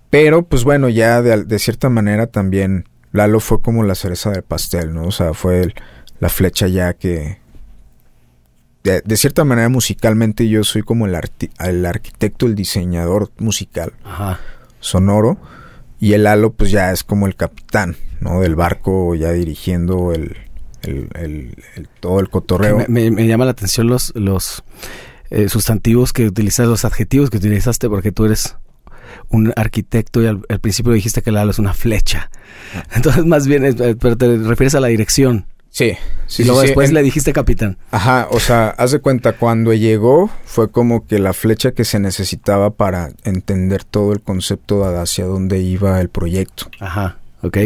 Pero 0.09 0.43
pues 0.43 0.63
bueno, 0.63 0.87
ya 0.87 1.21
de, 1.21 1.43
de 1.43 1.59
cierta 1.59 1.89
manera 1.89 2.27
también 2.27 2.85
Lalo 3.11 3.41
fue 3.41 3.61
como 3.61 3.83
la 3.83 3.95
cereza 3.95 4.31
del 4.31 4.43
pastel, 4.43 4.93
¿no? 4.93 5.03
O 5.07 5.11
sea, 5.11 5.33
fue 5.33 5.61
el- 5.61 5.75
la 6.21 6.29
flecha 6.29 6.67
ya 6.67 6.93
que... 6.93 7.39
De, 8.83 9.01
de 9.03 9.17
cierta 9.17 9.43
manera 9.43 9.67
musicalmente 9.67 10.47
yo 10.47 10.63
soy 10.63 10.83
como 10.83 11.05
el, 11.05 11.15
arti- 11.15 11.49
el 11.59 11.85
arquitecto, 11.85 12.45
el 12.45 12.55
diseñador 12.55 13.29
musical 13.39 13.91
Ajá. 14.05 14.39
sonoro 14.79 15.37
y 15.99 16.13
el 16.13 16.25
halo 16.27 16.53
pues 16.53 16.71
ya 16.71 16.93
es 16.93 17.03
como 17.03 17.27
el 17.27 17.35
capitán 17.35 17.97
no 18.21 18.39
del 18.39 18.55
barco 18.55 19.13
ya 19.15 19.33
dirigiendo 19.33 20.13
el, 20.13 20.37
el- 20.83 21.09
el- 21.15 21.55
el- 21.75 21.87
todo 21.99 22.19
el 22.19 22.29
cotorreo 22.29 22.77
Me, 22.77 22.85
me- 22.87 23.11
me 23.11 23.27
llama 23.27 23.45
la 23.45 23.51
atención 23.51 23.87
los, 23.87 24.13
los 24.15 24.63
eh, 25.29 25.49
sustantivos 25.49 26.13
que 26.13 26.25
utilizas, 26.25 26.67
los 26.67 26.85
adjetivos 26.85 27.29
que 27.29 27.37
utilizaste, 27.37 27.89
porque 27.89 28.11
tú 28.11 28.25
eres 28.25 28.55
un 29.29 29.51
arquitecto 29.55 30.21
y 30.21 30.27
al, 30.27 30.41
al 30.49 30.59
principio 30.59 30.91
dijiste 30.93 31.21
que 31.21 31.29
el 31.31 31.37
halo 31.37 31.51
es 31.51 31.59
una 31.59 31.73
flecha. 31.73 32.29
Ah. 32.75 32.83
Entonces, 32.95 33.25
más 33.25 33.47
bien, 33.47 33.65
es- 33.65 33.79
eh, 33.79 33.95
pero 33.99 34.17
te 34.17 34.37
refieres 34.37 34.75
a 34.75 34.79
la 34.79 34.87
dirección. 34.87 35.45
sí 35.69 35.97
sí, 36.27 36.43
y 36.43 36.45
luego 36.45 36.61
sí, 36.61 36.67
después 36.67 36.91
le 36.93 37.03
dijiste 37.03 37.33
capitán. 37.33 37.77
ajá 37.91 38.27
o 38.31 38.39
sea 38.39 38.69
haz 38.69 38.91
de 38.91 38.99
cuenta 38.99 39.33
cuando 39.33 39.73
llegó 39.73 40.29
fue 40.45 40.71
como 40.71 41.05
que 41.05 41.19
la 41.19 41.33
flecha 41.33 41.71
que 41.73 41.83
se 41.85 41.99
necesitaba 41.99 42.71
para 42.71 43.09
entender 43.25 43.83
todo 43.83 44.11
el 44.13 44.21
concepto 44.21 44.89
de 44.89 44.97
hacia 44.99 45.25
dónde 45.25 45.59
iba 45.59 45.99
el 46.01 46.09
proyecto 46.09 46.69
Ajá. 46.79 47.17
Ok. 47.43 47.57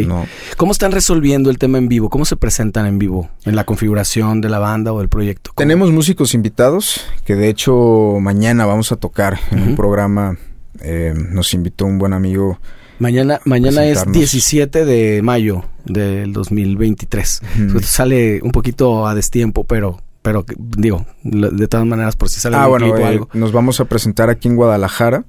¿Cómo 0.56 0.72
están 0.72 0.92
resolviendo 0.92 1.50
el 1.50 1.58
tema 1.58 1.78
en 1.78 1.88
vivo? 1.88 2.10
¿Cómo 2.10 2.24
se 2.24 2.36
presentan 2.36 2.86
en 2.86 2.98
vivo? 2.98 3.30
¿En 3.44 3.56
la 3.56 3.64
configuración 3.64 4.40
de 4.40 4.48
la 4.48 4.58
banda 4.58 4.92
o 4.92 4.98
del 4.98 5.08
proyecto? 5.08 5.52
Tenemos 5.56 5.90
músicos 5.92 6.34
invitados, 6.34 7.00
que 7.24 7.34
de 7.34 7.48
hecho 7.48 8.18
mañana 8.20 8.66
vamos 8.66 8.92
a 8.92 8.96
tocar 8.96 9.38
en 9.50 9.62
un 9.62 9.76
programa. 9.76 10.36
Eh, 10.80 11.14
nos 11.30 11.54
invitó 11.54 11.86
un 11.86 11.98
buen 11.98 12.12
amigo. 12.12 12.58
Mañana, 12.98 13.40
mañana 13.44 13.84
es 13.84 14.04
17 14.10 14.84
de 14.84 15.22
mayo 15.22 15.64
del 15.84 16.32
2023. 16.32 17.42
Sale 17.82 18.40
un 18.42 18.52
poquito 18.52 19.06
a 19.06 19.14
destiempo, 19.14 19.64
pero 19.64 19.98
pero 20.22 20.44
digo, 20.56 21.04
de 21.24 21.66
todas 21.66 21.84
maneras, 21.84 22.14
por 22.14 22.28
si 22.28 22.38
sale 22.38 22.56
ah, 22.56 22.68
bueno, 22.68 22.96
eh, 22.96 23.04
algo. 23.04 23.28
Nos 23.32 23.50
vamos 23.50 23.80
a 23.80 23.86
presentar 23.86 24.30
aquí 24.30 24.46
en 24.46 24.54
Guadalajara. 24.54 25.24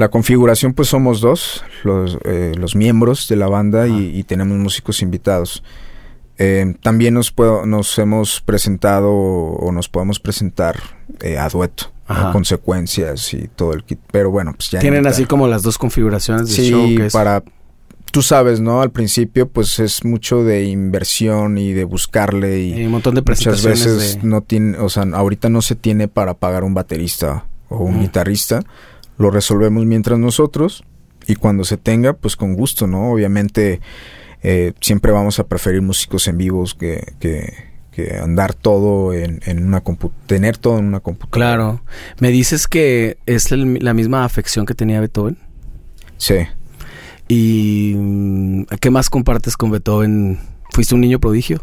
La 0.00 0.08
configuración, 0.08 0.72
pues 0.72 0.88
somos 0.88 1.20
dos, 1.20 1.62
los, 1.84 2.16
eh, 2.24 2.54
los 2.56 2.74
miembros 2.74 3.28
de 3.28 3.36
la 3.36 3.48
banda 3.48 3.86
y, 3.86 4.24
tenemos 4.24 4.56
músicos 4.56 5.02
invitados. 5.02 5.62
Eh, 6.38 6.74
también 6.82 7.12
nos, 7.12 7.32
puedo, 7.32 7.66
nos 7.66 7.98
hemos 7.98 8.40
presentado 8.40 9.12
o 9.12 9.70
nos 9.72 9.90
podemos 9.90 10.18
presentar 10.18 10.80
a 11.38 11.46
dueto, 11.50 11.92
a 12.06 12.32
consecuencias 12.32 13.34
y 13.34 13.48
todo 13.48 13.74
el 13.74 13.84
kit. 13.84 13.98
Pero 14.10 14.30
bueno, 14.30 14.54
pues 14.56 14.70
ya. 14.70 14.78
Tienen 14.78 15.06
así 15.06 15.26
como 15.26 15.46
las 15.48 15.62
dos 15.62 15.76
configuraciones 15.76 16.48
de 16.48 16.54
sí, 16.54 16.70
show. 16.70 16.88
para 17.12 17.44
tú 18.10 18.22
sabes, 18.22 18.58
¿no? 18.58 18.80
Al 18.80 18.92
principio, 18.92 19.50
pues 19.50 19.78
es 19.80 20.02
mucho 20.02 20.44
de 20.44 20.64
inversión 20.64 21.58
y 21.58 21.74
de 21.74 21.84
buscarle 21.84 22.62
y, 22.62 22.86
un 22.86 22.92
montón 22.92 23.14
de 23.16 23.20
presentaciones. 23.22 23.80
Muchas 23.80 23.96
veces 23.98 24.24
no 24.24 24.40
tiene, 24.40 24.78
o 24.78 24.88
sea, 24.88 25.02
ahorita 25.12 25.50
no 25.50 25.60
se 25.60 25.74
tiene 25.74 26.08
para 26.08 26.32
pagar 26.32 26.64
un 26.64 26.72
baterista 26.72 27.44
o 27.68 27.84
un 27.84 28.00
guitarrista. 28.00 28.62
Lo 29.20 29.30
resolvemos 29.30 29.84
mientras 29.84 30.18
nosotros 30.18 30.82
y 31.26 31.34
cuando 31.34 31.64
se 31.64 31.76
tenga, 31.76 32.14
pues 32.14 32.36
con 32.36 32.54
gusto, 32.54 32.86
¿no? 32.86 33.12
Obviamente 33.12 33.82
eh, 34.42 34.72
siempre 34.80 35.12
vamos 35.12 35.38
a 35.38 35.46
preferir 35.46 35.82
músicos 35.82 36.26
en 36.26 36.38
vivos 36.38 36.74
que, 36.74 37.12
que, 37.20 37.68
andar 38.22 38.54
todo 38.54 39.12
en, 39.12 39.42
en 39.44 39.66
una 39.66 39.82
computadora, 39.82 40.26
tener 40.26 40.56
todo 40.56 40.78
en 40.78 40.86
una 40.86 41.00
computadora. 41.00 41.54
Claro. 41.54 41.82
¿Me 42.18 42.30
dices 42.30 42.66
que 42.66 43.18
es 43.26 43.50
la 43.52 43.92
misma 43.92 44.24
afección 44.24 44.64
que 44.64 44.72
tenía 44.72 45.00
Beethoven? 45.00 45.36
Sí. 46.16 46.36
¿Y 47.28 47.92
mm, 47.98 48.62
qué 48.80 48.88
más 48.88 49.10
compartes 49.10 49.58
con 49.58 49.70
Beethoven? 49.70 50.38
¿Fuiste 50.70 50.94
un 50.94 51.02
niño 51.02 51.20
prodigio? 51.20 51.62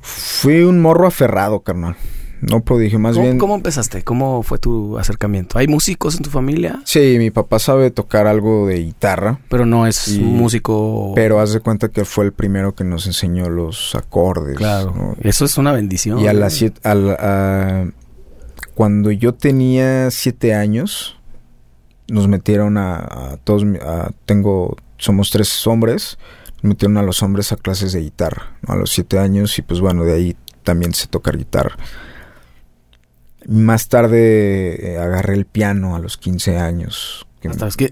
Fui 0.00 0.62
un 0.62 0.80
morro 0.80 1.08
aferrado, 1.08 1.58
carnal. 1.64 1.96
No 2.40 2.62
prodigio, 2.62 2.98
más 2.98 3.18
bien. 3.18 3.38
¿Cómo 3.38 3.54
empezaste? 3.54 4.02
¿Cómo 4.02 4.42
fue 4.42 4.58
tu 4.58 4.98
acercamiento? 4.98 5.58
¿Hay 5.58 5.68
músicos 5.68 6.16
en 6.16 6.22
tu 6.22 6.30
familia? 6.30 6.80
Sí, 6.84 7.16
mi 7.18 7.30
papá 7.30 7.58
sabe 7.58 7.90
tocar 7.90 8.26
algo 8.26 8.66
de 8.66 8.82
guitarra. 8.82 9.40
Pero 9.48 9.66
no 9.66 9.86
es 9.86 10.18
músico. 10.18 11.12
Pero 11.14 11.40
haz 11.40 11.52
de 11.52 11.60
cuenta 11.60 11.88
que 11.88 12.04
fue 12.04 12.26
el 12.26 12.32
primero 12.32 12.74
que 12.74 12.84
nos 12.84 13.06
enseñó 13.06 13.48
los 13.48 13.94
acordes. 13.94 14.56
Claro. 14.56 15.16
Eso 15.20 15.44
es 15.44 15.56
una 15.58 15.72
bendición. 15.72 16.20
Y 16.20 16.26
a 16.26 16.32
las 16.32 16.54
siete. 16.54 16.80
cuando 18.74 19.10
yo 19.10 19.34
tenía 19.34 20.10
siete 20.10 20.54
años, 20.54 21.16
nos 22.08 22.28
metieron 22.28 22.76
a, 22.76 23.38
todos, 23.44 23.64
tengo, 24.26 24.76
somos 24.98 25.30
tres 25.30 25.66
hombres, 25.66 26.18
metieron 26.62 26.96
a 26.98 27.02
los 27.02 27.22
hombres 27.22 27.52
a 27.52 27.56
clases 27.56 27.92
de 27.92 28.00
guitarra 28.00 28.56
a 28.66 28.76
los 28.76 28.90
siete 28.90 29.18
años 29.18 29.58
y 29.58 29.62
pues 29.62 29.80
bueno, 29.80 30.04
de 30.04 30.14
ahí 30.14 30.36
también 30.62 30.94
sé 30.94 31.06
tocar 31.06 31.36
guitarra. 31.36 31.76
Más 33.48 33.88
tarde 33.88 34.94
eh, 34.94 34.98
agarré 34.98 35.34
el 35.34 35.46
piano 35.46 35.94
a 35.94 35.98
los 35.98 36.16
15 36.16 36.58
años. 36.58 37.26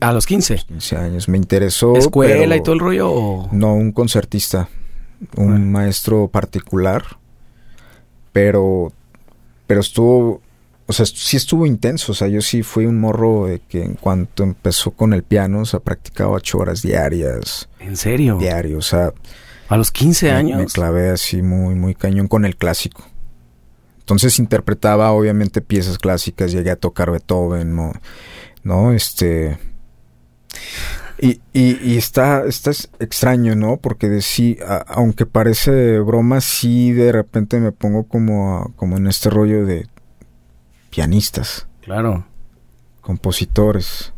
¿A 0.00 0.12
los 0.12 0.26
15? 0.26 0.56
15 0.66 0.96
años. 0.96 1.28
Me 1.28 1.38
interesó. 1.38 1.96
¿Escuela 1.96 2.56
y 2.56 2.62
todo 2.62 2.74
el 2.74 2.80
rollo? 2.80 3.48
No, 3.52 3.74
un 3.74 3.92
concertista. 3.92 4.68
Un 5.36 5.70
maestro 5.70 6.28
particular. 6.28 7.04
Pero, 8.32 8.92
pero 9.66 9.80
estuvo 9.80 10.40
o 10.86 10.92
sea, 10.92 11.06
sí 11.06 11.36
estuvo 11.36 11.66
intenso. 11.66 12.12
O 12.12 12.14
sea, 12.14 12.28
yo 12.28 12.40
sí 12.40 12.62
fui 12.62 12.86
un 12.86 12.98
morro 12.98 13.46
de 13.46 13.60
que 13.60 13.82
en 13.82 13.94
cuanto 13.94 14.42
empezó 14.42 14.90
con 14.90 15.12
el 15.12 15.22
piano, 15.22 15.60
o 15.60 15.64
sea, 15.64 15.80
practicaba 15.80 16.32
ocho 16.32 16.58
horas 16.58 16.82
diarias. 16.82 17.68
¿En 17.80 17.96
serio? 17.96 18.38
Diario, 18.38 18.78
o 18.78 18.82
sea. 18.82 19.12
¿A 19.68 19.76
los 19.76 19.90
15 19.90 20.30
años? 20.30 20.58
Me 20.58 20.66
clavé 20.66 21.08
así 21.08 21.40
muy, 21.40 21.74
muy 21.74 21.94
cañón 21.94 22.28
con 22.28 22.44
el 22.44 22.56
clásico. 22.56 23.04
Entonces 24.04 24.38
interpretaba 24.38 25.12
obviamente 25.12 25.62
piezas 25.62 25.98
clásicas, 25.98 26.52
llegué 26.52 26.70
a 26.70 26.76
tocar 26.76 27.10
Beethoven, 27.10 27.74
¿no? 27.74 27.92
¿no? 28.62 28.92
Este... 28.92 29.58
Y, 31.18 31.40
y, 31.52 31.96
está, 31.96 32.44
está 32.44 32.72
extraño, 32.98 33.54
¿no? 33.54 33.78
Porque 33.78 34.08
de 34.08 34.20
sí, 34.20 34.58
aunque 34.88 35.24
parece 35.24 36.00
broma, 36.00 36.40
sí 36.40 36.92
de 36.92 37.12
repente 37.12 37.60
me 37.60 37.72
pongo 37.72 38.08
como, 38.08 38.72
como 38.76 38.96
en 38.96 39.06
este 39.06 39.30
rollo 39.30 39.64
de 39.64 39.86
pianistas. 40.90 41.66
Claro. 41.82 42.26
Compositores. 43.00 44.12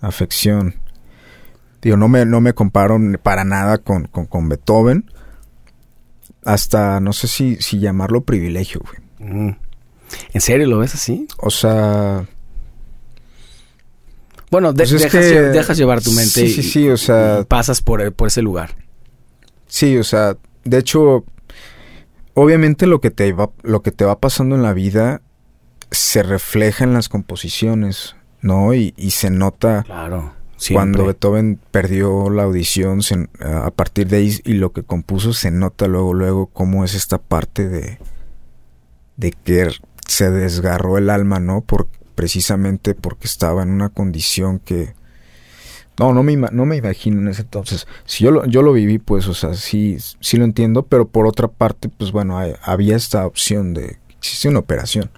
Afección. 0.00 0.76
Digo, 1.82 1.96
no 1.96 2.08
me, 2.08 2.24
no 2.26 2.40
me 2.40 2.52
comparo 2.52 2.98
para 3.22 3.44
nada 3.44 3.78
con, 3.78 4.06
con, 4.06 4.48
Beethoven. 4.48 5.10
Hasta, 6.44 7.00
no 7.00 7.12
sé 7.12 7.28
si, 7.28 7.56
si 7.56 7.78
llamarlo 7.78 8.22
privilegio, 8.22 8.80
güey. 8.80 9.30
Mm. 9.30 9.56
¿En 10.32 10.40
serio 10.40 10.66
lo 10.66 10.78
ves 10.78 10.94
así? 10.94 11.26
O 11.38 11.50
sea... 11.50 12.26
Bueno, 14.50 14.74
pues 14.74 14.90
dejas, 14.90 15.78
llevar 15.78 16.02
tu 16.02 16.10
mente 16.10 16.28
sí, 16.28 16.48
sí, 16.48 16.62
sí, 16.64 16.88
o 16.88 16.96
sea, 16.96 17.44
pasas 17.46 17.82
por, 17.82 18.12
por 18.12 18.26
ese 18.26 18.42
lugar. 18.42 18.74
Sí, 19.68 19.96
o 19.96 20.02
sea, 20.02 20.36
de 20.64 20.78
hecho, 20.78 21.24
obviamente 22.34 22.88
lo 22.88 23.00
que 23.00 23.12
te 23.12 23.32
va, 23.32 23.50
lo 23.62 23.82
que 23.82 23.92
te 23.92 24.04
va 24.04 24.18
pasando 24.18 24.56
en 24.56 24.62
la 24.62 24.72
vida 24.72 25.22
se 25.92 26.24
refleja 26.24 26.82
en 26.82 26.94
las 26.94 27.08
composiciones, 27.08 28.16
¿no? 28.40 28.74
Y, 28.74 28.92
se 29.10 29.30
nota 29.30 29.84
claro, 29.84 30.34
cuando 30.72 31.06
Beethoven 31.06 31.58
perdió 31.70 32.28
la 32.30 32.44
audición, 32.44 33.00
a 33.40 33.70
partir 33.70 34.08
de 34.08 34.18
ahí 34.18 34.40
y 34.44 34.54
lo 34.54 34.72
que 34.72 34.82
compuso 34.82 35.32
se 35.32 35.50
nota 35.50 35.86
luego, 35.86 36.12
luego 36.14 36.46
cómo 36.46 36.84
es 36.84 36.94
esta 36.94 37.18
parte 37.18 37.68
de, 37.68 37.98
de 39.16 39.32
que 39.32 39.70
se 40.06 40.30
desgarró 40.30 40.98
el 40.98 41.08
alma, 41.08 41.40
¿no? 41.40 41.62
Por, 41.62 41.88
precisamente 42.14 42.94
porque 42.94 43.26
estaba 43.26 43.62
en 43.62 43.70
una 43.70 43.88
condición 43.88 44.58
que... 44.58 44.94
No, 45.98 46.14
no 46.14 46.22
me, 46.22 46.34
no 46.36 46.64
me 46.64 46.76
imagino 46.76 47.20
en 47.20 47.28
ese 47.28 47.42
entonces. 47.42 47.86
Si 48.06 48.24
yo 48.24 48.30
lo, 48.30 48.46
yo 48.46 48.62
lo 48.62 48.72
viví, 48.72 48.98
pues, 48.98 49.26
o 49.28 49.34
sea, 49.34 49.54
sí, 49.54 49.98
sí 50.20 50.36
lo 50.38 50.44
entiendo, 50.44 50.86
pero 50.86 51.08
por 51.08 51.26
otra 51.26 51.48
parte, 51.48 51.90
pues 51.90 52.10
bueno, 52.10 52.38
había 52.62 52.96
esta 52.96 53.26
opción 53.26 53.74
de... 53.74 53.98
Existe 54.18 54.48
una 54.48 54.58
operación 54.58 55.10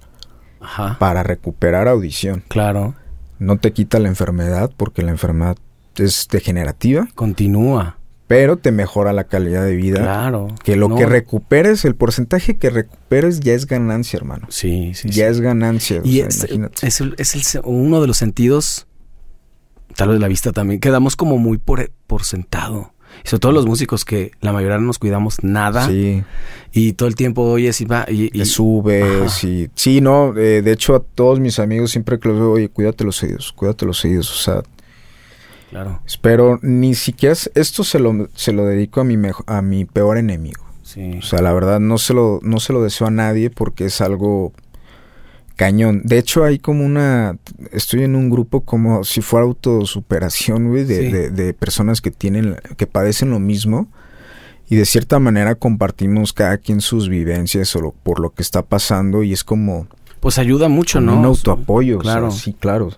para 0.99 1.23
recuperar 1.23 1.89
audición. 1.89 2.45
Claro. 2.49 2.95
No 3.43 3.57
te 3.59 3.73
quita 3.73 3.99
la 3.99 4.09
enfermedad 4.09 4.71
porque 4.77 5.03
la 5.03 5.11
enfermedad 5.11 5.57
es 5.97 6.29
degenerativa. 6.31 7.09
Continúa. 7.17 7.99
Pero 8.29 8.57
te 8.57 8.71
mejora 8.71 9.13
la 9.13 9.25
calidad 9.25 9.65
de 9.65 9.75
vida. 9.75 10.01
Claro. 10.01 10.49
Que 10.65 10.77
lo 10.77 10.95
que 10.95 11.07
recuperes, 11.07 11.85
el 11.85 11.97
porcentaje 11.97 12.57
que 12.57 12.71
recuperes 12.71 13.41
ya 13.41 13.53
es 13.53 13.67
ganancia, 13.67 14.17
hermano. 14.17 14.47
Sí, 14.49 14.95
sí. 14.95 15.11
Ya 15.11 15.27
es 15.27 15.41
ganancia. 15.41 16.01
Y 16.05 16.21
es, 16.21 16.47
es, 16.81 17.59
uno 17.65 18.01
de 18.01 18.07
los 18.07 18.17
sentidos, 18.17 18.87
tal 19.97 20.11
vez 20.11 20.21
la 20.21 20.29
vista 20.29 20.53
también, 20.53 20.79
quedamos 20.79 21.17
como 21.17 21.37
muy 21.37 21.59
por, 21.59 21.91
por 22.07 22.23
sentado. 22.23 22.95
Y 23.25 23.29
sobre 23.29 23.41
todo 23.41 23.53
los 23.53 23.67
músicos 23.67 24.05
que 24.05 24.33
la 24.41 24.53
mayoría 24.53 24.79
no 24.79 24.87
nos 24.87 24.99
cuidamos 24.99 25.43
nada. 25.43 25.87
Sí. 25.87 26.23
Y 26.73 26.93
todo 26.95 27.09
el 27.09 27.15
tiempo 27.15 27.43
oyes 27.43 27.81
y 27.81 27.85
va. 27.85 28.07
Y, 28.09 28.31
y 28.33 28.45
subes 28.47 29.45
y. 29.45 29.71
Sí, 29.75 30.01
no. 30.01 30.37
Eh, 30.37 30.63
de 30.63 30.73
hecho, 30.73 30.95
a 30.95 31.01
todos 31.01 31.41
mis 31.41 31.59
amigos 31.59 31.91
siempre 31.91 32.19
que 32.19 32.29
los 32.29 32.39
veo, 32.39 32.53
oye, 32.53 32.69
cuídate 32.69 33.05
los 33.05 33.23
oídos, 33.23 33.53
cuídate 33.53 33.87
los 33.87 34.05
oídos. 34.05 34.31
O 34.31 34.43
sea. 34.43 34.63
Claro. 35.71 36.01
Espero, 36.07 36.59
ni 36.63 36.95
siquiera. 36.95 37.35
Esto 37.55 37.85
se 37.85 37.99
lo, 37.99 38.29
se 38.35 38.53
lo 38.53 38.67
dedico 38.67 39.01
a 39.01 39.05
mi, 39.05 39.17
a 39.47 39.63
mi 39.63 39.85
peor 39.85 40.19
enemigo. 40.19 40.65
Sí. 40.83 41.19
O 41.19 41.23
sea, 41.23 41.41
la 41.41 41.53
verdad, 41.53 41.81
no 41.81 41.97
se, 41.97 42.13
lo, 42.13 42.41
no 42.43 42.61
se 42.61 42.73
lo 42.73 42.83
deseo 42.83 43.07
a 43.07 43.11
nadie 43.11 43.49
porque 43.49 43.87
es 43.87 44.01
algo 44.01 44.53
cañón. 45.63 46.03
De 46.05 46.19
hecho, 46.19 46.45
hay 46.45 46.59
como 46.59 46.85
una. 46.85 47.39
Estoy 47.71 48.03
en 48.03 48.17
un 48.17 48.31
grupo 48.31 48.63
como 48.63 49.05
si 49.05 49.21
fuera 49.21 49.47
autosuperación, 49.47 50.69
güey, 50.69 50.85
de, 50.85 51.31
de, 51.31 51.55
personas 51.55 52.01
que 52.01 52.11
tienen. 52.11 52.57
que 52.77 52.89
padecen 52.89 53.31
lo 53.31 53.39
mismo. 53.39 53.89
Y 54.69 54.77
de 54.77 54.87
cierta 54.87 55.21
manera 55.21 55.55
compartimos 55.55 56.33
cada 56.33 56.59
quien 56.59 56.81
sus 56.81 57.09
vivencias 57.09 57.77
o 57.77 57.95
por 58.03 58.19
lo 58.19 58.31
que 58.31 58.43
está 58.43 58.63
pasando. 58.63 59.23
Y 59.23 59.33
es 59.33 59.45
como. 59.45 59.87
Pues 60.19 60.39
ayuda 60.39 60.69
mucho, 60.69 61.01
¿no? 61.01 61.17
Un 61.17 61.27
autoapoyo. 61.27 61.99
Claro. 61.99 62.33
sí, 62.33 62.55
claro. 62.59 62.91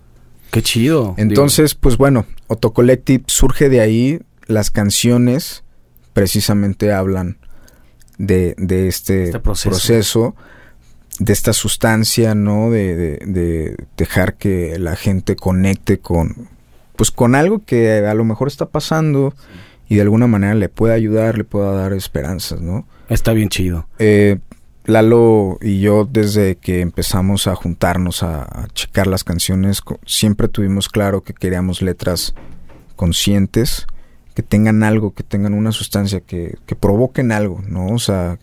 Qué 0.51 0.63
chido. 0.63 1.15
Entonces, 1.19 1.75
pues 1.75 1.99
bueno, 1.99 2.25
Autocollective 2.49 3.25
surge 3.27 3.69
de 3.69 3.81
ahí. 3.81 4.21
Las 4.47 4.71
canciones 4.71 5.65
precisamente 6.15 6.93
hablan 6.93 7.37
de, 8.17 8.55
de 8.57 8.89
este, 8.89 9.25
este 9.25 9.41
proceso 9.41 10.35
de 11.19 11.33
esta 11.33 11.53
sustancia, 11.53 12.35
¿no? 12.35 12.71
De, 12.71 13.19
de, 13.25 13.77
dejar 13.97 14.35
que 14.35 14.79
la 14.79 14.97
gente 14.97 15.37
conecte 15.37 15.99
con, 15.99 16.49
pues 16.97 17.11
con 17.11 17.35
algo 17.35 17.65
que 17.65 17.99
a 18.07 18.15
lo 18.15 18.25
mejor 18.25 18.49
está 18.49 18.67
pasando 18.67 19.35
y 19.89 19.97
de 19.97 20.03
alguna 20.03 20.27
manera 20.27 20.55
le 20.55 20.69
pueda 20.69 20.95
ayudar, 20.95 21.39
le 21.39 21.45
pueda 21.45 21.73
dar 21.73 21.93
esperanzas, 21.93 22.61
¿no? 22.61 22.87
Está 23.09 23.33
bien 23.33 23.49
chido. 23.49 23.87
Eh, 23.99 24.39
Lalo 24.87 25.59
y 25.63 25.81
yo 25.81 26.05
desde 26.05 26.57
que 26.57 26.81
empezamos 26.81 27.47
a 27.47 27.55
juntarnos 27.55 28.23
a, 28.23 28.43
a 28.43 28.69
checar 28.75 29.07
las 29.07 29.25
canciones 29.25 29.81
siempre 30.05 30.49
tuvimos 30.49 30.91
claro 30.91 31.23
que 31.23 31.33
queríamos 31.33 31.81
letras 31.81 32.35
conscientes, 32.95 33.87
que 34.35 34.43
tengan 34.43 34.83
algo, 34.83 35.15
que 35.15 35.23
tengan 35.23 35.55
una 35.55 35.73
sustancia, 35.73 36.21
que, 36.21 36.59
que 36.67 36.75
provoquen 36.75 37.33
algo, 37.33 37.63
¿no? 37.67 37.87
O 37.87 37.99
sea, 37.99 38.39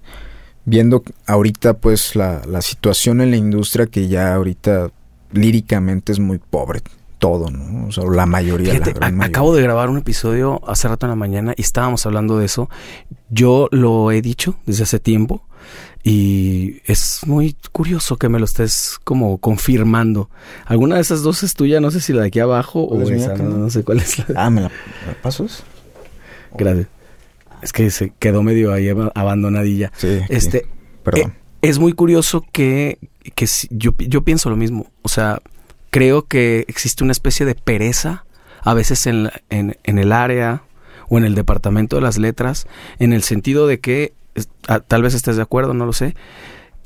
viendo 0.66 1.04
ahorita 1.26 1.76
pues 1.76 2.16
la, 2.16 2.42
la 2.48 2.62
situación 2.62 3.22
en 3.22 3.32
la 3.32 3.38
industria 3.38 3.88
que 3.88 4.08
ya 4.08 4.36
ahorita 4.36 4.92
líricamente 5.32 6.12
es 6.12 6.20
muy 6.20 6.38
pobre 6.38 6.82
todo, 7.22 7.52
¿no? 7.52 7.88
O 7.88 7.92
sea, 7.92 8.04
la 8.06 8.26
mayoría. 8.26 8.72
Fíjate, 8.72 8.94
la 8.94 9.10
gran 9.10 9.24
acabo 9.24 9.56
de 9.56 9.62
grabar 9.62 9.90
un 9.90 9.98
episodio 9.98 10.60
hace 10.68 10.88
rato 10.88 11.06
en 11.06 11.12
la 11.12 11.16
mañana 11.16 11.54
y 11.56 11.62
estábamos 11.62 12.06
hablando 12.06 12.38
de 12.40 12.46
eso. 12.46 12.70
Yo 13.30 13.70
lo 13.72 14.12
he 14.12 14.22
dicho 14.22 14.56
desde 14.66 14.84
hace 14.84 15.00
tiempo 15.00 15.46
y 16.04 16.82
es 16.86 17.22
muy 17.28 17.56
curioso 17.72 18.18
que 18.18 18.28
me 18.28 18.40
lo 18.40 18.46
estés 18.46 19.00
como 19.04 19.38
confirmando. 19.38 20.32
¿Alguna 20.66 20.96
de 20.96 21.02
esas 21.02 21.22
dos 21.22 21.44
es 21.44 21.54
tuya? 21.54 21.80
No 21.80 21.92
sé 21.92 22.02
si 22.02 22.12
la 22.12 22.22
de 22.22 22.28
aquí 22.28 22.40
abajo 22.40 22.82
o 22.82 23.00
esa, 23.04 23.36
no, 23.36 23.58
no, 23.58 23.70
sé 23.70 23.84
cuál 23.84 24.00
es 24.00 24.18
la. 24.18 24.26
Ah, 24.36 24.50
¿me 24.50 24.62
la, 24.62 24.72
pasas? 25.22 25.64
Gracias. 26.58 26.88
Es 27.62 27.74
que 27.74 27.90
se 27.92 28.14
quedó 28.20 28.44
medio 28.44 28.74
ahí 28.74 28.90
abandonadilla. 28.90 29.92
Sí. 29.96 30.20
Este, 30.30 30.60
sí. 30.60 30.66
Perdón. 31.04 31.32
Eh, 31.32 31.42
es 31.62 31.80
muy 31.80 31.94
curioso 31.94 32.44
que, 32.52 33.00
que 33.36 33.48
yo, 33.70 33.92
yo 33.98 34.24
pienso 34.24 34.50
lo 34.50 34.58
mismo. 34.58 34.88
O 35.04 35.10
sea, 35.10 35.42
creo 35.90 36.26
que 36.26 36.66
existe 36.68 37.04
una 37.04 37.12
especie 37.12 37.46
de 37.46 37.56
pereza 37.56 38.26
a 38.64 38.74
veces 38.74 39.06
en, 39.08 39.26
la, 39.26 39.42
en, 39.50 39.78
en, 39.84 40.00
el 40.00 40.12
área 40.12 40.64
o 41.10 41.18
en 41.18 41.26
el 41.26 41.36
departamento 41.36 41.96
de 41.98 42.02
las 42.02 42.18
letras, 42.18 42.68
en 43.00 43.14
el 43.14 43.24
sentido 43.24 43.68
de 43.68 43.80
que, 43.80 44.14
a, 44.68 44.80
tal 44.80 45.04
vez 45.04 45.14
estés 45.14 45.36
de 45.36 45.42
acuerdo, 45.42 45.74
no 45.74 45.86
lo 45.86 45.94
sé, 45.94 46.16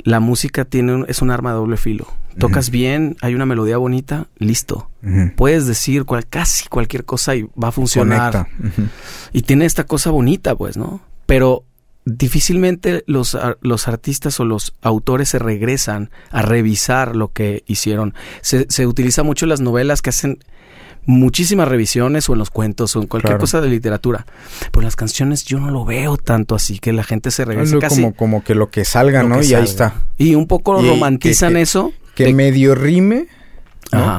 la 0.05 0.19
música 0.19 0.65
tiene 0.65 0.93
un, 0.93 1.05
es 1.09 1.21
un 1.23 1.31
arma 1.31 1.49
de 1.49 1.57
doble 1.57 1.77
filo. 1.77 2.05
Tocas 2.37 2.67
uh 2.67 2.69
-huh. 2.69 2.73
bien, 2.73 3.17
hay 3.21 3.33
una 3.33 3.47
melodía 3.47 3.77
bonita, 3.77 4.27
listo. 4.37 4.89
Uh 5.01 5.07
-huh. 5.07 5.35
Puedes 5.35 5.65
decir 5.65 6.05
cual, 6.05 6.27
casi 6.27 6.67
cualquier 6.69 7.05
cosa 7.05 7.35
y 7.35 7.49
va 7.61 7.69
a 7.69 7.71
funcionar. 7.71 8.47
Uh 8.59 8.65
-huh. 8.65 8.89
Y 9.33 9.41
tiene 9.41 9.65
esta 9.65 9.85
cosa 9.85 10.11
bonita, 10.11 10.55
pues, 10.55 10.77
¿no? 10.77 11.01
Pero 11.25 11.63
difícilmente 12.05 13.03
los, 13.07 13.35
los 13.61 13.87
artistas 13.87 14.39
o 14.39 14.45
los 14.45 14.75
autores 14.83 15.29
se 15.29 15.39
regresan 15.39 16.11
a 16.29 16.43
revisar 16.43 17.15
lo 17.15 17.31
que 17.31 17.63
hicieron. 17.65 18.13
Se, 18.41 18.67
se 18.69 18.85
utiliza 18.85 19.23
mucho 19.23 19.47
las 19.47 19.59
novelas 19.59 20.03
que 20.03 20.11
hacen 20.11 20.37
muchísimas 21.05 21.67
revisiones 21.67 22.29
o 22.29 22.33
en 22.33 22.39
los 22.39 22.49
cuentos 22.49 22.95
o 22.95 23.01
en 23.01 23.07
cualquier 23.07 23.31
Claro. 23.31 23.41
cosa 23.41 23.61
de 23.61 23.69
literatura. 23.69 24.25
Pero 24.71 24.81
las 24.83 24.95
canciones 24.95 25.43
yo 25.45 25.59
no 25.59 25.71
lo 25.71 25.85
veo 25.85 26.17
tanto 26.17 26.55
así, 26.55 26.79
que 26.79 26.93
la 26.93 27.03
gente 27.03 27.31
se 27.31 27.43
Algo 27.43 27.79
casi 27.79 28.01
como, 28.01 28.15
como 28.15 28.43
que 28.43 28.55
lo 28.55 28.69
que 28.69 28.85
salga, 28.85 29.23
lo 29.23 29.29
¿no? 29.29 29.39
que 29.39 29.45
Y 29.47 29.53
ahí 29.53 29.63
está. 29.63 29.93
Y 30.17 30.35
un 30.35 30.47
poco 30.47 30.81
Y 30.83 30.89
romantizan 30.89 31.49
que- 31.49 31.55
que- 31.57 31.61
eso. 31.61 31.93
Que 32.15 32.23
de- 32.25 32.33
medio 32.33 32.75
rime. 32.75 33.27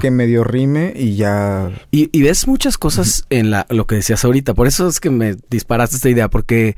Que 0.01 0.11
medio 0.11 0.43
rime 0.45 0.95
y 0.97 1.17
ya... 1.17 1.71
Y, 1.91 2.09
y 2.17 2.23
ves 2.23 2.47
muchas 2.47 2.79
cosas 2.79 3.27
en 3.29 3.51
la, 3.51 3.67
lo 3.69 3.87
que 3.87 3.97
decías 3.97 4.25
ahorita. 4.25 4.55
Por 4.55 4.67
eso 4.69 4.89
es 4.89 5.01
que 5.01 5.11
me 5.11 5.37
disparaste 5.51 5.97
esta 5.97 6.09
idea, 6.09 6.29
porque 6.29 6.77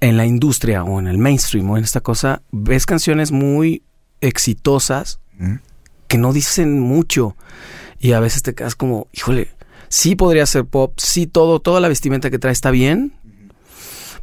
en 0.00 0.16
la 0.16 0.24
industria 0.26 0.84
o 0.84 1.00
en 1.00 1.08
el 1.08 1.18
mainstream 1.18 1.68
o 1.70 1.78
en 1.78 1.84
esta 1.84 2.00
cosa, 2.00 2.42
ves 2.52 2.86
canciones 2.86 3.32
muy 3.32 3.82
exitosas 4.20 5.18
que 6.06 6.18
no 6.18 6.32
dicen 6.32 6.78
mucho. 6.78 7.36
Y 8.02 8.12
a 8.12 8.20
veces 8.20 8.42
te 8.42 8.52
quedas 8.52 8.74
como, 8.74 9.06
híjole, 9.12 9.48
sí 9.88 10.16
podría 10.16 10.44
ser 10.44 10.64
pop, 10.64 10.92
sí 10.98 11.28
todo, 11.28 11.60
toda 11.60 11.80
la 11.80 11.86
vestimenta 11.86 12.30
que 12.30 12.40
trae 12.40 12.52
está 12.52 12.72
bien, 12.72 13.14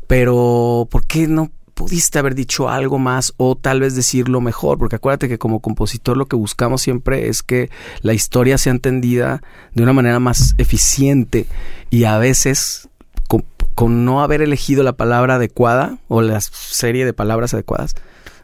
pero 0.05 0.85
¿por 0.91 1.07
qué 1.07 1.27
no 1.29 1.49
pudiste 1.75 2.19
haber 2.19 2.35
dicho 2.35 2.67
algo 2.67 2.99
más 2.99 3.33
o 3.37 3.55
tal 3.55 3.79
vez 3.79 3.95
decirlo 3.95 4.41
mejor? 4.41 4.77
Porque 4.77 4.97
acuérdate 4.97 5.29
que 5.29 5.37
como 5.37 5.61
compositor 5.61 6.17
lo 6.17 6.25
que 6.25 6.35
buscamos 6.35 6.81
siempre 6.81 7.29
es 7.29 7.41
que 7.41 7.69
la 8.01 8.13
historia 8.13 8.57
sea 8.57 8.71
entendida 8.71 9.41
de 9.73 9.83
una 9.83 9.93
manera 9.93 10.19
más 10.19 10.55
eficiente 10.57 11.45
y 11.89 12.03
a 12.03 12.17
veces 12.17 12.89
con, 13.29 13.45
con 13.75 14.03
no 14.03 14.21
haber 14.21 14.41
elegido 14.41 14.83
la 14.83 14.97
palabra 14.97 15.35
adecuada 15.35 15.99
o 16.09 16.21
la 16.21 16.41
serie 16.41 17.05
de 17.05 17.13
palabras 17.13 17.53
adecuadas, 17.53 17.95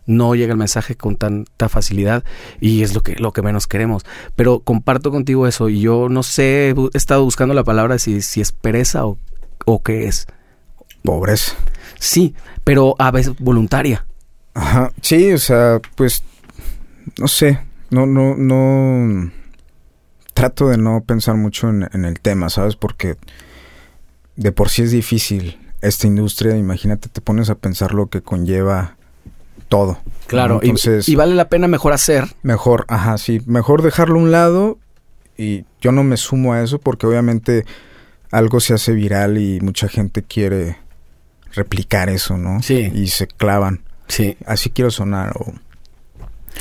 no 0.06 0.36
llega 0.36 0.52
el 0.52 0.58
mensaje 0.58 0.96
con 0.96 1.16
tanta 1.16 1.70
facilidad 1.70 2.24
y 2.60 2.84
es 2.84 2.94
lo 2.94 3.02
que, 3.02 3.16
lo 3.16 3.34
que 3.34 3.42
menos 3.42 3.68
queremos. 3.68 4.06
Pero 4.36 4.60
comparto 4.60 5.12
contigo 5.12 5.48
eso 5.48 5.70
y 5.70 5.82
yo 5.82 6.10
no 6.10 6.24
sé, 6.24 6.70
he 6.70 6.98
estado 6.98 7.24
buscando 7.24 7.54
la 7.54 7.64
palabra 7.64 8.00
si, 8.00 8.22
si 8.22 8.42
es 8.42 8.52
pereza 8.52 9.06
o, 9.06 9.18
o 9.66 9.82
qué 9.82 10.08
es. 10.08 10.28
Pobreza. 11.04 11.54
Sí, 12.00 12.36
pero 12.64 12.96
a 13.00 13.12
veces 13.12 13.34
voluntaria. 13.40 14.06
Ajá, 14.54 14.92
sí, 15.02 15.34
o 15.34 15.38
sea, 15.38 15.82
pues, 15.96 16.24
no 17.20 17.28
sé, 17.28 17.60
no, 17.90 18.06
no, 18.06 18.36
no, 18.36 19.32
trato 20.34 20.70
de 20.70 20.78
no 20.78 21.04
pensar 21.04 21.36
mucho 21.36 21.70
en, 21.70 21.90
en 21.92 22.06
el 22.06 22.20
tema, 22.20 22.50
¿sabes? 22.50 22.76
Porque 22.76 23.18
de 24.36 24.52
por 24.52 24.70
sí 24.70 24.84
es 24.84 24.92
difícil 24.92 25.60
esta 25.82 26.08
industria, 26.08 26.58
imagínate, 26.58 27.10
te 27.10 27.22
pones 27.22 27.50
a 27.50 27.56
pensar 27.56 27.94
lo 27.94 28.08
que 28.08 28.22
conlleva 28.22 28.98
todo. 29.68 30.00
Claro, 30.28 30.56
¿no? 30.56 30.62
Entonces, 30.62 31.08
y, 31.08 31.14
y 31.14 31.16
vale 31.16 31.36
la 31.36 31.50
pena 31.50 31.68
mejor 31.68 31.94
hacer. 31.94 32.26
mejor, 32.44 32.86
ajá, 32.88 33.18
sí, 33.18 33.42
mejor 33.46 33.82
dejarlo 33.82 34.20
a 34.20 34.24
un 34.24 34.32
lado 34.32 34.78
y 35.38 35.66
yo 35.82 35.92
no 35.92 36.04
me 36.04 36.18
sumo 36.18 36.54
a 36.54 36.64
eso 36.64 36.80
porque 36.80 37.08
obviamente 37.08 37.66
algo 38.32 38.60
se 38.60 38.74
hace 38.74 38.94
viral 38.94 39.38
y 39.38 39.60
mucha 39.62 39.88
gente 39.88 40.24
quiere 40.24 40.78
replicar 41.54 42.10
eso, 42.10 42.38
¿no? 42.38 42.62
Sí. 42.62 42.92
Y 42.94 43.08
se 43.08 43.28
clavan. 43.28 43.82
Sí. 44.08 44.38
Así 44.46 44.70
quiero 44.70 44.92
sonar 44.92 45.34
o... 45.38 45.54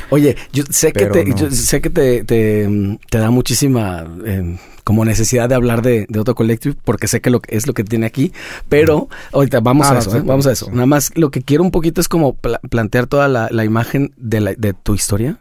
Oye, 0.09 0.35
yo 0.51 0.63
sé 0.69 0.91
que 0.91 1.05
te, 1.05 1.25
no. 1.25 1.35
yo 1.35 1.51
sé 1.51 1.81
que 1.81 1.89
te, 1.89 2.23
te, 2.25 2.67
te 3.09 3.17
da 3.17 3.29
muchísima 3.29 4.05
eh, 4.25 4.57
como 4.85 5.03
necesidad 5.03 5.49
de 5.49 5.55
hablar 5.55 5.81
de, 5.81 6.05
de 6.07 6.19
Auto 6.19 6.33
Collective 6.35 6.75
porque 6.85 7.07
sé 7.09 7.19
que 7.19 7.29
lo, 7.29 7.41
es 7.49 7.67
lo 7.67 7.73
que 7.73 7.83
tiene 7.83 8.05
aquí, 8.05 8.31
pero 8.69 9.09
ahorita 9.33 9.59
vamos 9.59 9.87
Ah, 9.87 9.89
a 9.89 9.93
no, 9.95 9.99
eso, 9.99 10.11
sí, 10.11 10.17
¿eh? 10.17 10.21
vamos 10.23 10.47
a 10.47 10.51
eso. 10.53 10.65
sí. 10.67 10.71
Nada 10.71 10.85
más 10.85 11.11
lo 11.15 11.31
que 11.31 11.41
quiero 11.41 11.63
un 11.63 11.71
poquito 11.71 11.99
es 11.99 12.07
como 12.07 12.35
pla- 12.35 12.61
plantear 12.69 13.07
toda 13.07 13.27
la, 13.27 13.49
la 13.51 13.65
imagen 13.65 14.13
de, 14.15 14.39
la, 14.39 14.53
de 14.53 14.73
tu 14.73 14.93
historia, 14.95 15.39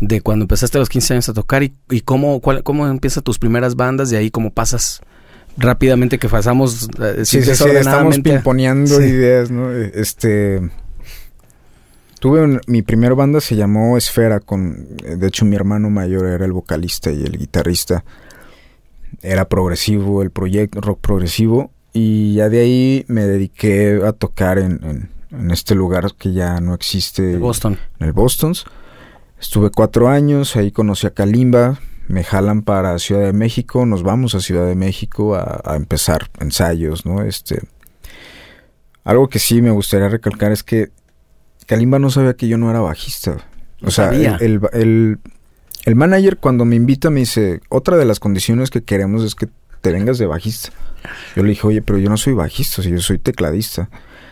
de 0.00 0.20
cuando 0.22 0.42
empezaste 0.44 0.78
a 0.78 0.80
los 0.80 0.88
15 0.88 1.12
años 1.14 1.28
a 1.28 1.34
tocar 1.34 1.62
y, 1.62 1.72
y 1.90 2.00
cómo, 2.00 2.40
cuál, 2.40 2.62
cómo 2.64 2.88
empiezan 2.88 3.22
tus 3.22 3.38
primeras 3.38 3.76
bandas, 3.76 4.10
de 4.10 4.16
ahí 4.16 4.30
cómo 4.30 4.50
pasas 4.50 5.00
rápidamente 5.58 6.18
que 6.18 6.28
pasamos 6.28 6.88
eh, 7.00 7.24
Sí, 7.26 7.42
sí, 7.42 7.54
sí, 7.54 7.64
estamos 7.68 8.18
a- 8.18 8.22
pimponeando 8.22 9.00
ideas, 9.02 9.50
¿no? 9.50 9.72
Eh, 9.72 9.92
Este... 9.94 10.60
Tuve 12.20 12.42
un- 12.42 12.60
mi 12.66 12.82
primera 12.82 13.14
banda 13.14 13.40
se 13.40 13.54
llamó 13.54 13.96
Esfera 13.96 14.40
con 14.40 14.88
eh, 15.04 15.14
de 15.16 15.26
hecho 15.28 15.44
mi 15.44 15.54
hermano 15.54 15.88
mayor 15.88 16.26
era 16.26 16.44
el 16.44 16.52
vocalista 16.52 17.12
y 17.12 17.22
el 17.22 17.38
guitarrista. 17.38 18.02
Era 19.22 19.48
progresivo 19.48 20.22
el 20.22 20.30
proyecto 20.30 20.80
rock 20.80 21.00
progresivo 21.00 21.70
y 21.92 22.34
ya 22.34 22.48
de 22.48 22.60
ahí 22.60 23.04
me 23.08 23.22
dediqué 23.24 24.00
a 24.06 24.12
tocar 24.12 24.58
en, 24.58 24.80
en- 24.84 25.10
en 25.30 25.50
este 25.50 25.74
lugar 25.74 26.14
que 26.16 26.32
ya 26.32 26.60
no 26.60 26.72
existe 26.74 27.22
de 27.22 27.36
Boston. 27.36 27.78
en 28.00 28.06
el 28.06 28.12
Boston's. 28.12 28.64
Estuve 29.40 29.70
cuatro 29.70 30.08
años, 30.08 30.56
ahí 30.56 30.70
conocí 30.72 31.06
a 31.06 31.10
Kalimba, 31.10 31.78
me 32.08 32.24
jalan 32.24 32.62
para 32.62 32.98
Ciudad 32.98 33.24
de 33.26 33.32
México, 33.34 33.84
nos 33.86 34.02
vamos 34.02 34.34
a 34.34 34.40
Ciudad 34.40 34.66
de 34.66 34.74
México 34.74 35.34
a, 35.34 35.60
a 35.64 35.76
empezar 35.76 36.30
ensayos, 36.40 37.04
¿no? 37.04 37.22
Este, 37.22 37.60
algo 39.04 39.28
que 39.28 39.38
sí 39.38 39.62
me 39.62 39.70
gustaría 39.70 40.08
recalcar 40.08 40.52
es 40.52 40.62
que 40.62 40.90
Kalimba 41.66 41.98
no 41.98 42.10
sabía 42.10 42.34
que 42.34 42.48
yo 42.48 42.58
no 42.58 42.70
era 42.70 42.80
bajista. 42.80 43.36
O 43.82 43.90
sea, 43.90 44.06
sabía. 44.06 44.36
el, 44.40 44.60
el, 44.72 45.18
el- 45.88 45.96
manager 45.96 46.36
cuando 46.38 46.64
me 46.64 46.76
invita 46.76 47.10
me 47.10 47.20
dice, 47.20 47.60
otra 47.68 47.96
de 47.96 48.04
las 48.04 48.20
condiciones 48.20 48.70
que 48.70 48.82
queremos 48.82 49.24
es 49.24 49.34
que 49.34 49.48
te 49.80 49.92
vengas 49.92 50.18
de 50.18 50.26
bajista. 50.26 50.70
Yo 51.36 51.42
le 51.42 51.50
dije, 51.50 51.66
oye, 51.66 51.82
pero 51.82 51.98
yo 51.98 52.10
no 52.10 52.16
soy 52.16 52.34
bajista, 52.34 52.82
si 52.82 52.90
yo 52.90 53.00
soy 53.00 53.18
tecladista. 53.18 53.88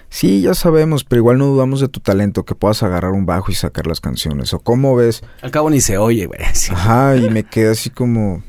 Sí, 0.08 0.40
ya 0.42 0.54
sabemos, 0.54 1.04
pero 1.04 1.20
igual 1.20 1.38
no 1.38 1.46
dudamos 1.46 1.80
de 1.80 1.88
tu 1.88 2.00
talento, 2.00 2.44
que 2.44 2.54
puedas 2.54 2.82
agarrar 2.82 3.12
un 3.12 3.26
bajo 3.26 3.50
y 3.50 3.54
sacar 3.54 3.86
las 3.86 4.00
canciones. 4.00 4.52
¿O 4.54 4.60
cómo 4.60 4.94
ves? 4.96 5.22
Al 5.42 5.50
cabo 5.50 5.68
ni 5.70 5.80
se 5.80 5.98
oye, 5.98 6.26
güey. 6.26 6.40
sí. 6.54 6.72
Ajá, 6.72 7.16
y 7.16 7.28
me 7.30 7.42
quedé 7.44 7.70
así 7.70 7.90
como 7.90 8.42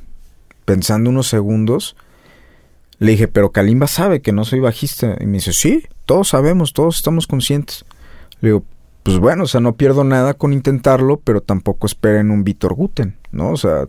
pensando 0.66 1.10
unos 1.10 1.28
segundos. 1.28 1.96
Le 3.00 3.12
dije, 3.12 3.28
pero 3.28 3.52
Kalimba 3.52 3.88
sabe 3.88 4.22
que 4.22 4.32
no 4.32 4.44
soy 4.46 4.60
bajista. 4.60 5.18
Y 5.20 5.26
me 5.26 5.34
dice, 5.34 5.54
sí, 5.54 5.84
todos 6.06 6.30
sabemos, 6.30 6.74
todos 6.74 6.98
estamos 6.98 7.28
conscientes. 7.28 7.86
Le 8.42 8.50
digo, 8.50 8.64
pues 9.08 9.20
bueno, 9.20 9.44
o 9.44 9.48
sea, 9.48 9.62
no 9.62 9.76
pierdo 9.76 10.04
nada 10.04 10.34
con 10.34 10.54
intentarlo, 10.54 11.20
pero 11.24 11.42
tampoco 11.42 11.88
esperen 11.88 12.30
un 12.32 12.44
Víctor 12.44 12.74
Guten, 12.76 13.16
¿no? 13.32 13.52
O 13.52 13.58
sea, 13.58 13.86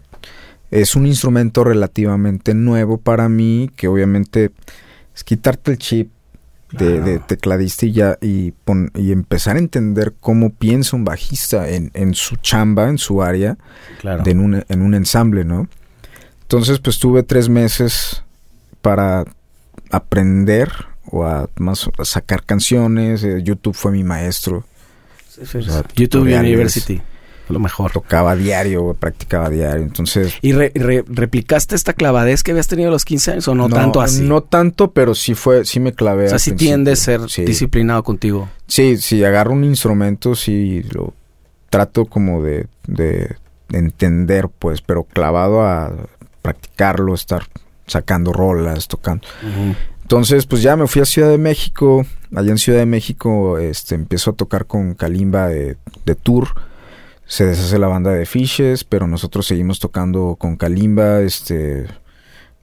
es 0.71 0.95
un 0.97 1.07
instrumento 1.07 1.65
relativamente 1.65 2.55
nuevo 2.55 2.99
para 2.99 3.29
mí, 3.29 3.71
que 3.77 3.89
obviamente 3.89 4.51
es 5.15 5.25
quitarte 5.25 5.73
el 5.73 5.79
chip 5.79 6.11
de, 6.71 7.01
de 7.01 7.19
tecladista 7.19 7.87
y 7.87 7.93
ya 7.93 8.19
y, 8.21 8.51
pon- 8.53 8.91
y 8.95 9.11
empezar 9.13 9.57
a 9.57 9.59
entender 9.59 10.15
cómo 10.21 10.51
piensa 10.51 10.97
un 10.97 11.05
bajista 11.05 11.69
en, 11.71 11.91
en 11.95 12.15
su 12.15 12.37
chamba, 12.37 12.89
en 12.89 12.99
su 12.99 13.23
área, 13.23 13.57
Claro. 14.01 14.23
de 14.23 14.31
en, 14.31 14.41
un, 14.41 14.65
en 14.69 14.83
un 14.83 14.95
ensamble, 14.95 15.45
¿no? 15.45 15.67
Entonces, 16.43 16.79
pues 16.79 16.99
tuve 16.99 17.23
tres 17.23 17.49
meses 17.49 18.23
para 18.83 19.25
aprender 19.91 20.71
o 21.11 21.25
a, 21.25 21.49
más, 21.57 21.89
a 21.99 22.05
sacar 22.05 22.45
canciones. 22.45 23.25
eh, 23.25 23.43
YouTube 23.43 23.75
fue 23.75 23.93
mi 23.93 24.05
maestro. 24.05 24.65
Sí, 25.41 25.47
sí, 25.47 25.59
O 25.59 25.63
sea, 25.73 25.85
YouTube. 25.95 26.23
University. 26.39 27.01
Lo 27.49 27.59
mejor. 27.59 27.91
Tocaba 27.93 28.37
diario, 28.37 28.93
practicaba 28.93 29.49
diario. 29.49 29.83
Entonces, 29.83 30.35
¿Y 30.43 30.53
re- 30.53 30.71
re- 30.75 31.03
replicaste 31.09 31.75
esta 31.77 31.95
clavadez 31.95 32.43
que 32.43 32.51
habías 32.51 32.67
tenido 32.69 32.91
a 32.91 32.93
los 32.93 33.07
15 33.07 33.31
años 33.33 33.49
o 33.49 33.55
no, 33.55 33.71
tanto 33.71 34.03
así? 34.03 34.23
No 34.23 34.43
tanto, 34.43 34.91
pero 34.93 35.15
sí 35.15 35.35
fue, 35.35 35.65
sí 35.65 35.81
me 35.81 35.95
clavé. 35.95 36.25
o 36.27 36.29
sea, 36.29 36.37
principio. 36.37 36.59
tiendes 36.59 37.01
a 37.01 37.05
ser 37.05 37.21
Sí. 37.31 37.45
disciplinado 37.47 38.03
contigo. 38.03 38.51
Sí, 38.67 38.99
si 38.99 39.25
agarro 39.25 39.53
un 39.53 39.65
instrumento, 39.65 40.35
sí 40.35 40.83
lo 40.93 41.15
trato 41.71 42.05
como 42.05 42.43
de, 42.43 42.67
de 42.87 43.35
entender, 43.73 44.49
pues, 44.51 44.83
pero 44.83 45.05
clavado 45.05 45.63
a 45.63 45.91
practicarlo, 46.43 47.15
estar 47.15 47.45
sacando 47.87 48.35
rolas, 48.35 48.89
tocando. 48.89 49.27
Entonces, 50.09 50.47
pues 50.47 50.63
ya 50.63 50.75
me 50.75 50.87
fui 50.87 51.03
a 51.03 51.05
Ciudad 51.05 51.29
de 51.29 51.37
México. 51.37 52.07
Allá 52.35 52.51
en 52.51 52.57
Ciudad 52.57 52.79
de 52.79 52.87
México, 52.87 53.59
este, 53.59 53.95
empiezo 53.95 54.31
a 54.31 54.33
tocar 54.33 54.65
con 54.67 54.95
Kalimba 54.95 55.49
de, 55.49 55.77
de 56.07 56.15
tour. 56.15 56.49
Se 57.27 57.45
deshace 57.45 57.79
la 57.79 57.89
banda 57.89 58.11
de 58.15 58.25
Fishes, 58.25 58.85
pero 58.85 59.07
nosotros 59.07 59.47
seguimos 59.47 59.81
tocando 59.81 60.37
con 60.39 60.57
Kalimba. 60.57 61.21
Este, 61.21 61.87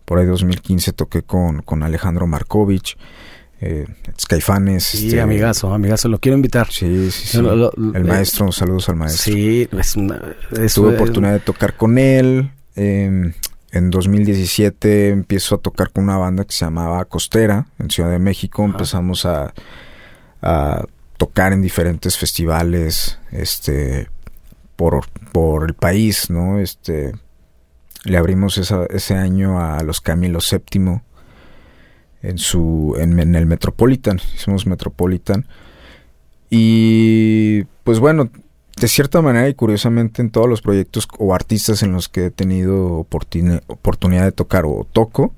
por 0.05 0.17
ahí 0.17 0.25
2015 0.25 0.91
toqué 0.93 1.21
con, 1.21 1.61
con 1.61 1.83
Alejandro 1.83 2.25
Markovich, 2.25 2.97
eh, 3.61 3.85
Skyfanes. 4.19 4.83
Sí, 4.83 5.05
este, 5.09 5.21
amigazo, 5.21 5.71
amigazo, 5.71 6.09
lo 6.09 6.17
quiero 6.17 6.35
invitar. 6.37 6.71
Sí, 6.71 7.11
sí, 7.11 7.27
sí. 7.27 7.41
Lo- 7.43 7.55
lo- 7.55 7.71
el 7.93 7.95
eh, 7.95 8.03
maestro, 8.05 8.51
saludos 8.51 8.89
al 8.89 8.95
maestro. 8.95 9.31
Sí, 9.33 9.69
es 9.71 9.95
una, 9.95 10.19
es- 10.59 10.73
Tuve 10.73 10.95
oportunidad 10.95 11.33
de 11.33 11.39
tocar 11.41 11.77
con 11.77 11.99
él. 11.99 12.49
eh, 12.75 13.33
en 13.77 13.91
2017 13.91 15.09
empiezo 15.09 15.55
a 15.55 15.57
tocar 15.59 15.91
con 15.91 16.05
una 16.05 16.17
banda 16.17 16.45
que 16.45 16.53
se 16.53 16.65
llamaba 16.65 17.03
Costera 17.05 17.67
en 17.79 17.89
Ciudad 17.89 18.09
de 18.11 18.19
México. 18.19 18.63
Ajá. 18.63 18.71
Empezamos 18.71 19.25
a, 19.25 19.53
a 20.41 20.85
tocar 21.17 21.53
en 21.53 21.61
diferentes 21.61 22.17
festivales 22.17 23.19
este, 23.31 24.09
por, 24.75 25.05
por 25.31 25.65
el 25.67 25.73
país, 25.73 26.29
¿no? 26.29 26.59
Este, 26.59 27.11
le 28.05 28.17
abrimos 28.17 28.57
esa- 28.57 28.85
ese 28.89 29.15
año 29.15 29.59
a 29.61 29.81
los 29.83 29.99
Camilo 30.01 30.39
VII 30.39 31.01
en, 32.21 32.37
su, 32.37 32.95
en, 32.99 33.19
en 33.19 33.35
el 33.35 33.45
Metropolitan. 33.45 34.19
Hicimos 34.35 34.65
Metropolitan. 34.67 35.45
Y 36.49 37.63
pues 37.83 37.99
bueno, 37.99 38.29
de 38.75 38.87
cierta 38.87 39.21
manera 39.21 39.47
y 39.47 39.53
curiosamente 39.53 40.21
en 40.21 40.29
todos 40.29 40.49
los 40.49 40.61
proyectos 40.61 41.07
o 41.17 41.33
artistas 41.33 41.81
en 41.83 41.93
los 41.93 42.09
que 42.09 42.25
he 42.25 42.31
tenido 42.31 42.99
oportuni- 43.09 43.61
oportunidad 43.67 44.23
de 44.25 44.31
tocar 44.33 44.65
o 44.65 44.85
toco, 44.91 45.33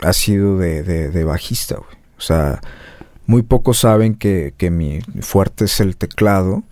ha 0.00 0.12
sido 0.12 0.58
de, 0.58 0.82
de- 0.82 1.10
de 1.10 1.24
bajista, 1.24 1.76
güey. 1.76 1.96
O 2.18 2.20
sea, 2.20 2.60
muy 3.26 3.42
pocos 3.42 3.78
saben 3.80 4.14
que, 4.14 4.54
mi 4.70 5.00
fuerte 5.20 5.66
es 5.66 5.80
el 5.80 5.96
teclado, 5.96 6.62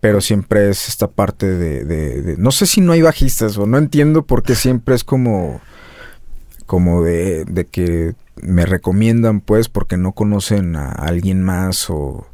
pero 0.00 0.22
siempre 0.22 0.70
es 0.70 0.88
esta 0.88 1.08
parte 1.08 1.46
de, 1.46 1.84
de- 1.84 2.36
No 2.38 2.50
sé 2.50 2.64
si 2.66 2.80
no 2.80 2.92
hay 2.92 3.02
bajistas 3.02 3.58
o 3.58 3.66
no 3.66 3.76
entiendo 3.76 4.22
por 4.24 4.42
qué 4.42 4.54
siempre 4.54 4.94
es 4.94 5.04
como... 5.04 5.60
Como 6.66 7.02
de, 7.02 7.44
de 7.46 7.66
que 7.66 8.14
me 8.40 8.64
recomiendan 8.64 9.40
pues 9.40 9.68
porque 9.68 9.96
no 9.96 10.12
conocen 10.12 10.76
a 10.76 10.90
alguien 10.92 11.42
más 11.42 11.90
o... 11.90 12.26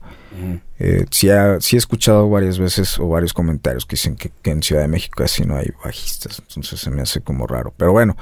Eh, 0.78 1.06
sí, 1.10 1.30
ha- 1.30 1.60
sí 1.60 1.76
he 1.76 1.78
escuchado 1.78 2.28
varias 2.28 2.58
veces 2.58 2.98
o 2.98 3.08
varios 3.08 3.32
comentarios 3.32 3.86
que 3.86 3.94
dicen 3.96 4.16
que, 4.16 4.30
que 4.42 4.50
en 4.50 4.62
Ciudad 4.62 4.82
de 4.82 4.88
México 4.88 5.14
casi 5.16 5.44
no 5.44 5.56
hay 5.56 5.70
bajistas, 5.82 6.40
entonces 6.46 6.78
se 6.80 6.90
me 6.90 7.02
hace 7.02 7.20
como 7.22 7.46
raro. 7.46 7.72
Pero 7.76 7.92
bueno, 7.92 8.16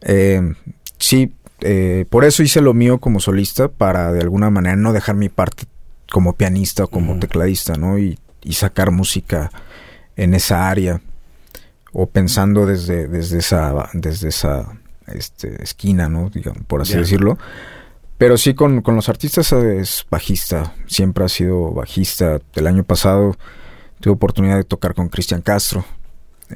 eh, 0.00 0.40
sí, 0.98 1.34
eh, 1.60 2.06
por 2.08 2.24
eso 2.24 2.42
hice 2.42 2.60
lo 2.60 2.72
mío 2.74 2.98
como 2.98 3.20
solista 3.20 3.68
para 3.68 4.12
de 4.12 4.20
alguna 4.20 4.50
manera 4.50 4.76
no 4.76 4.92
dejar 4.92 5.14
mi 5.14 5.28
parte 5.28 5.64
como 6.10 6.34
pianista 6.34 6.84
o 6.84 6.88
como 6.88 7.18
tecladista, 7.18 7.76
¿no? 7.76 7.98
Y, 7.98 8.18
y 8.42 8.54
sacar 8.54 8.90
música 8.90 9.50
en 10.16 10.34
esa 10.34 10.68
área 10.68 11.00
o 11.92 12.06
pensando 12.06 12.66
desde, 12.66 13.08
desde 13.08 13.38
esa, 13.38 13.88
desde 13.92 14.28
esa 14.28 14.72
este, 15.06 15.62
esquina, 15.62 16.08
¿no? 16.08 16.30
Digamos, 16.30 16.62
por 16.66 16.80
así 16.82 16.96
decirlo. 16.96 17.38
Pero 18.18 18.36
sí, 18.38 18.54
con, 18.54 18.80
con 18.80 18.94
los 18.96 19.08
artistas 19.08 19.52
es 19.52 20.06
bajista. 20.10 20.74
Siempre 20.86 21.24
ha 21.24 21.28
sido 21.28 21.72
bajista. 21.72 22.40
El 22.54 22.66
año 22.66 22.84
pasado 22.84 23.36
tuve 24.00 24.12
oportunidad 24.14 24.56
de 24.56 24.64
tocar 24.64 24.94
con 24.94 25.08
Cristian 25.08 25.42
Castro. 25.42 25.84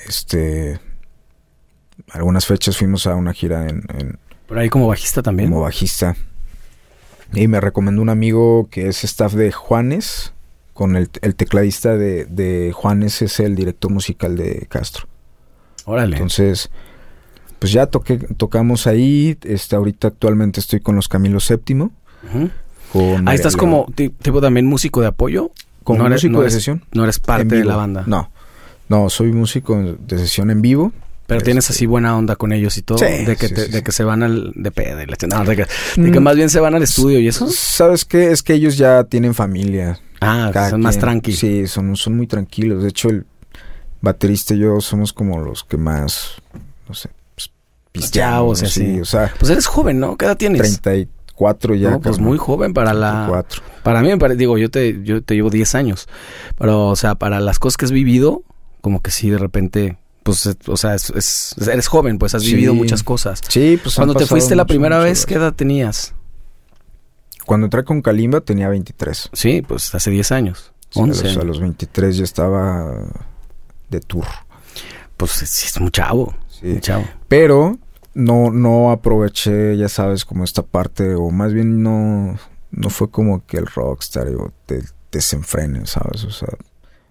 Este. 0.07 0.79
Algunas 2.13 2.47
fechas 2.47 2.77
fuimos 2.77 3.07
a 3.07 3.15
una 3.17 3.33
gira 3.33 3.69
en, 3.69 3.83
en- 3.99 4.19
Por 4.47 4.59
ahí 4.59 4.69
como 4.69 4.87
bajista 4.87 5.21
también. 5.23 5.51
como 5.51 5.63
bajista. 5.63 6.15
Y 7.33 7.49
me 7.49 7.61
recomendó 7.61 8.01
un 8.03 8.09
amigo 8.09 8.69
que 8.71 8.89
es 8.89 9.03
staff 9.05 9.35
de 9.35 9.53
Juanes. 9.53 10.33
Con 10.73 10.95
el, 10.95 11.11
el 11.23 11.35
tecladista 11.35 11.97
de, 11.97 12.25
de 12.27 12.71
Juanes 12.73 13.21
es 13.21 13.41
el 13.41 13.57
director 13.57 13.91
musical 13.91 14.37
de 14.37 14.67
Castro. 14.71 15.09
Órale. 15.87 16.15
Entonces, 16.17 16.71
pues 17.59 17.73
ya 17.73 17.87
toqué, 17.87 18.19
tocamos 18.37 18.87
ahí. 18.87 19.37
Este, 19.43 19.77
ahorita 19.77 20.09
actualmente 20.09 20.61
estoy 20.61 20.81
con 20.81 20.97
los 20.97 21.09
Camilo. 21.09 21.39
Ujú. 21.39 22.51
Con 22.93 23.29
Ahí 23.29 23.35
estás 23.37 23.57
como 23.57 23.87
ti- 23.95 24.11
tipo 24.11 24.41
también 24.41 24.67
músico 24.67 25.01
de 25.01 25.09
apoyo. 25.09 25.51
como 25.85 26.01
no 26.01 26.07
eres- 26.07 26.17
músico 26.23 26.33
no 26.33 26.39
de 26.41 26.45
eres- 26.47 26.55
sesión. 26.55 26.85
No 26.93 27.05
eres 27.05 27.19
parte 27.19 27.57
de 27.57 27.65
la 27.65 27.77
banda. 27.77 28.05
No, 28.07 28.31
no, 28.89 29.09
soy 29.09 29.33
músico 29.33 29.77
de 29.99 30.19
sesión 30.19 30.51
en 30.51 30.61
vivo. 30.63 30.93
Pero 31.27 31.43
tienes 31.43 31.65
Este- 31.65 31.75
así 31.79 31.87
buena 31.87 32.17
onda 32.17 32.37
con 32.37 32.53
ellos 32.53 32.79
y 32.79 32.83
todo. 32.83 32.97
Sí, 32.99 33.05
de 33.27 33.37
que, 33.37 33.49
sí, 33.49 33.55
te- 33.55 33.67
sí, 33.67 33.73
de 33.73 33.83
que 33.83 33.93
se 33.93 34.03
van 34.03 34.23
al. 34.23 34.53
De, 34.55 34.71
pe- 34.71 34.95
de, 34.95 35.07
la- 35.07 35.17
no, 35.29 35.45
de 35.45 35.57
que, 35.57 35.67
de 36.01 36.11
que 36.11 36.21
Mm, 36.21 36.23
más 36.23 36.37
bien 36.37 36.49
se 36.49 36.59
van 36.61 36.75
al 36.75 36.83
estudio 36.83 37.19
y 37.21 37.29
eso. 37.29 37.47
¿Sabes 37.51 38.07
qué? 38.07 38.31
Es 38.33 38.43
que 38.43 38.55
ellos 38.55 38.79
ya 38.79 39.05
tienen 39.05 39.35
familia. 39.35 39.99
Ah, 40.23 40.51
son 40.71 40.81
más 40.81 40.95
quien. 40.97 41.01
tranqui. 41.03 41.33
Sí, 41.35 41.67
son, 41.67 41.97
son 41.97 42.17
muy 42.17 42.27
tranquilos. 42.27 42.83
De 42.83 42.89
hecho, 42.89 43.11
el 43.11 43.27
baterista 44.01 44.55
y 44.55 44.61
yo 44.61 44.81
somos 44.81 45.13
como 45.13 45.39
los 45.39 45.65
que 45.65 45.77
más, 45.77 46.37
no 46.89 46.95
sé, 46.95 47.11
pisteamos. 48.01 48.59
chavos 48.61 48.63
así. 48.63 48.81
sí, 48.95 49.01
o 49.01 49.05
sea, 49.05 49.33
Pues 49.39 49.51
eres 49.51 49.67
joven, 49.67 50.01
¿no? 50.01 50.17
¿Qué 50.17 50.25
edad 50.27 50.37
tienes? 50.37 50.81
34 50.81 51.75
ya. 51.75 51.91
No, 51.91 52.01
pues 52.01 52.19
muy 52.19 52.39
joven 52.39 52.73
para 52.75 52.93
la. 52.95 53.27
34. 53.29 53.63
Para 53.83 54.03
mí 54.03 54.09
me 54.09 54.19
parece, 54.19 54.39
digo, 54.39 54.59
yo 54.59 54.71
te, 54.71 55.03
yo 55.03 55.23
te 55.23 55.35
llevo 55.35 55.51
10 55.51 55.75
años. 55.75 56.09
Pero, 56.59 56.89
o 56.89 56.97
sea, 56.97 57.15
para 57.15 57.41
las 57.41 57.59
cosas 57.59 57.77
que 57.77 57.85
has 57.87 57.93
vivido, 57.93 58.43
como 58.81 59.01
que 59.03 59.11
sí, 59.11 59.31
de 59.31 59.39
repente, 59.39 59.97
pues, 60.25 60.45
eh, 60.47 60.55
o 60.67 60.77
sea, 60.77 60.95
es, 60.95 61.11
es- 61.11 61.55
eres 61.69 61.87
joven, 61.87 62.19
pues 62.19 62.35
has 62.35 62.43
Sí. 62.43 62.51
vivido 62.55 62.75
muchas 62.75 63.03
cosas. 63.03 63.41
Sí, 63.49 63.79
pues 63.83 63.95
Cuando 63.95 64.15
te 64.15 64.27
fuiste 64.27 64.55
la 64.57 64.65
mucho, 64.65 64.73
primera 64.75 64.99
vez, 64.99 65.25
¿qué 65.27 65.35
edad 65.35 65.55
tenías? 65.55 66.15
Cuando 67.47 67.67
entré 67.67 67.83
con 67.85 68.03
Kalimba 68.03 68.43
tenía 68.43 68.69
23. 68.69 69.31
Sí, 69.33 69.63
pues 69.63 69.95
hace 69.95 70.11
10 70.11 70.33
años. 70.33 70.73
Sí, 70.91 71.01
a, 71.01 71.03
11 71.05 71.25
los, 71.25 71.37
a 71.39 71.43
los 71.45 71.61
23 71.61 72.17
ya 72.19 72.25
estaba 72.25 72.93
de 73.89 74.01
tour. 74.01 74.27
Pues 75.17 75.31
sí, 75.33 75.67
es 75.67 75.81
muy 75.81 75.91
chavo. 75.91 76.35
Sí. 76.49 76.67
Muy 76.67 76.81
chavo. 76.81 77.05
Pero 77.27 77.79
no, 78.19 78.51
no 78.51 78.91
aproveché, 78.91 79.77
ya 79.77 79.89
sabes, 79.89 80.25
como 80.25 80.43
esta 80.45 80.63
parte, 80.63 81.15
o 81.15 81.31
más 81.31 81.53
bien 81.53 81.83
no, 81.83 82.37
no 82.73 82.91
fue 82.91 83.11
como 83.11 83.47
que 83.47 83.59
el 83.59 83.67
rockstar 83.67 84.27
o 84.29 84.53
te 84.67 84.83
desenfrene, 85.13 85.87
¿sabes? 85.87 86.25
O 86.25 86.31
sea, 86.31 86.49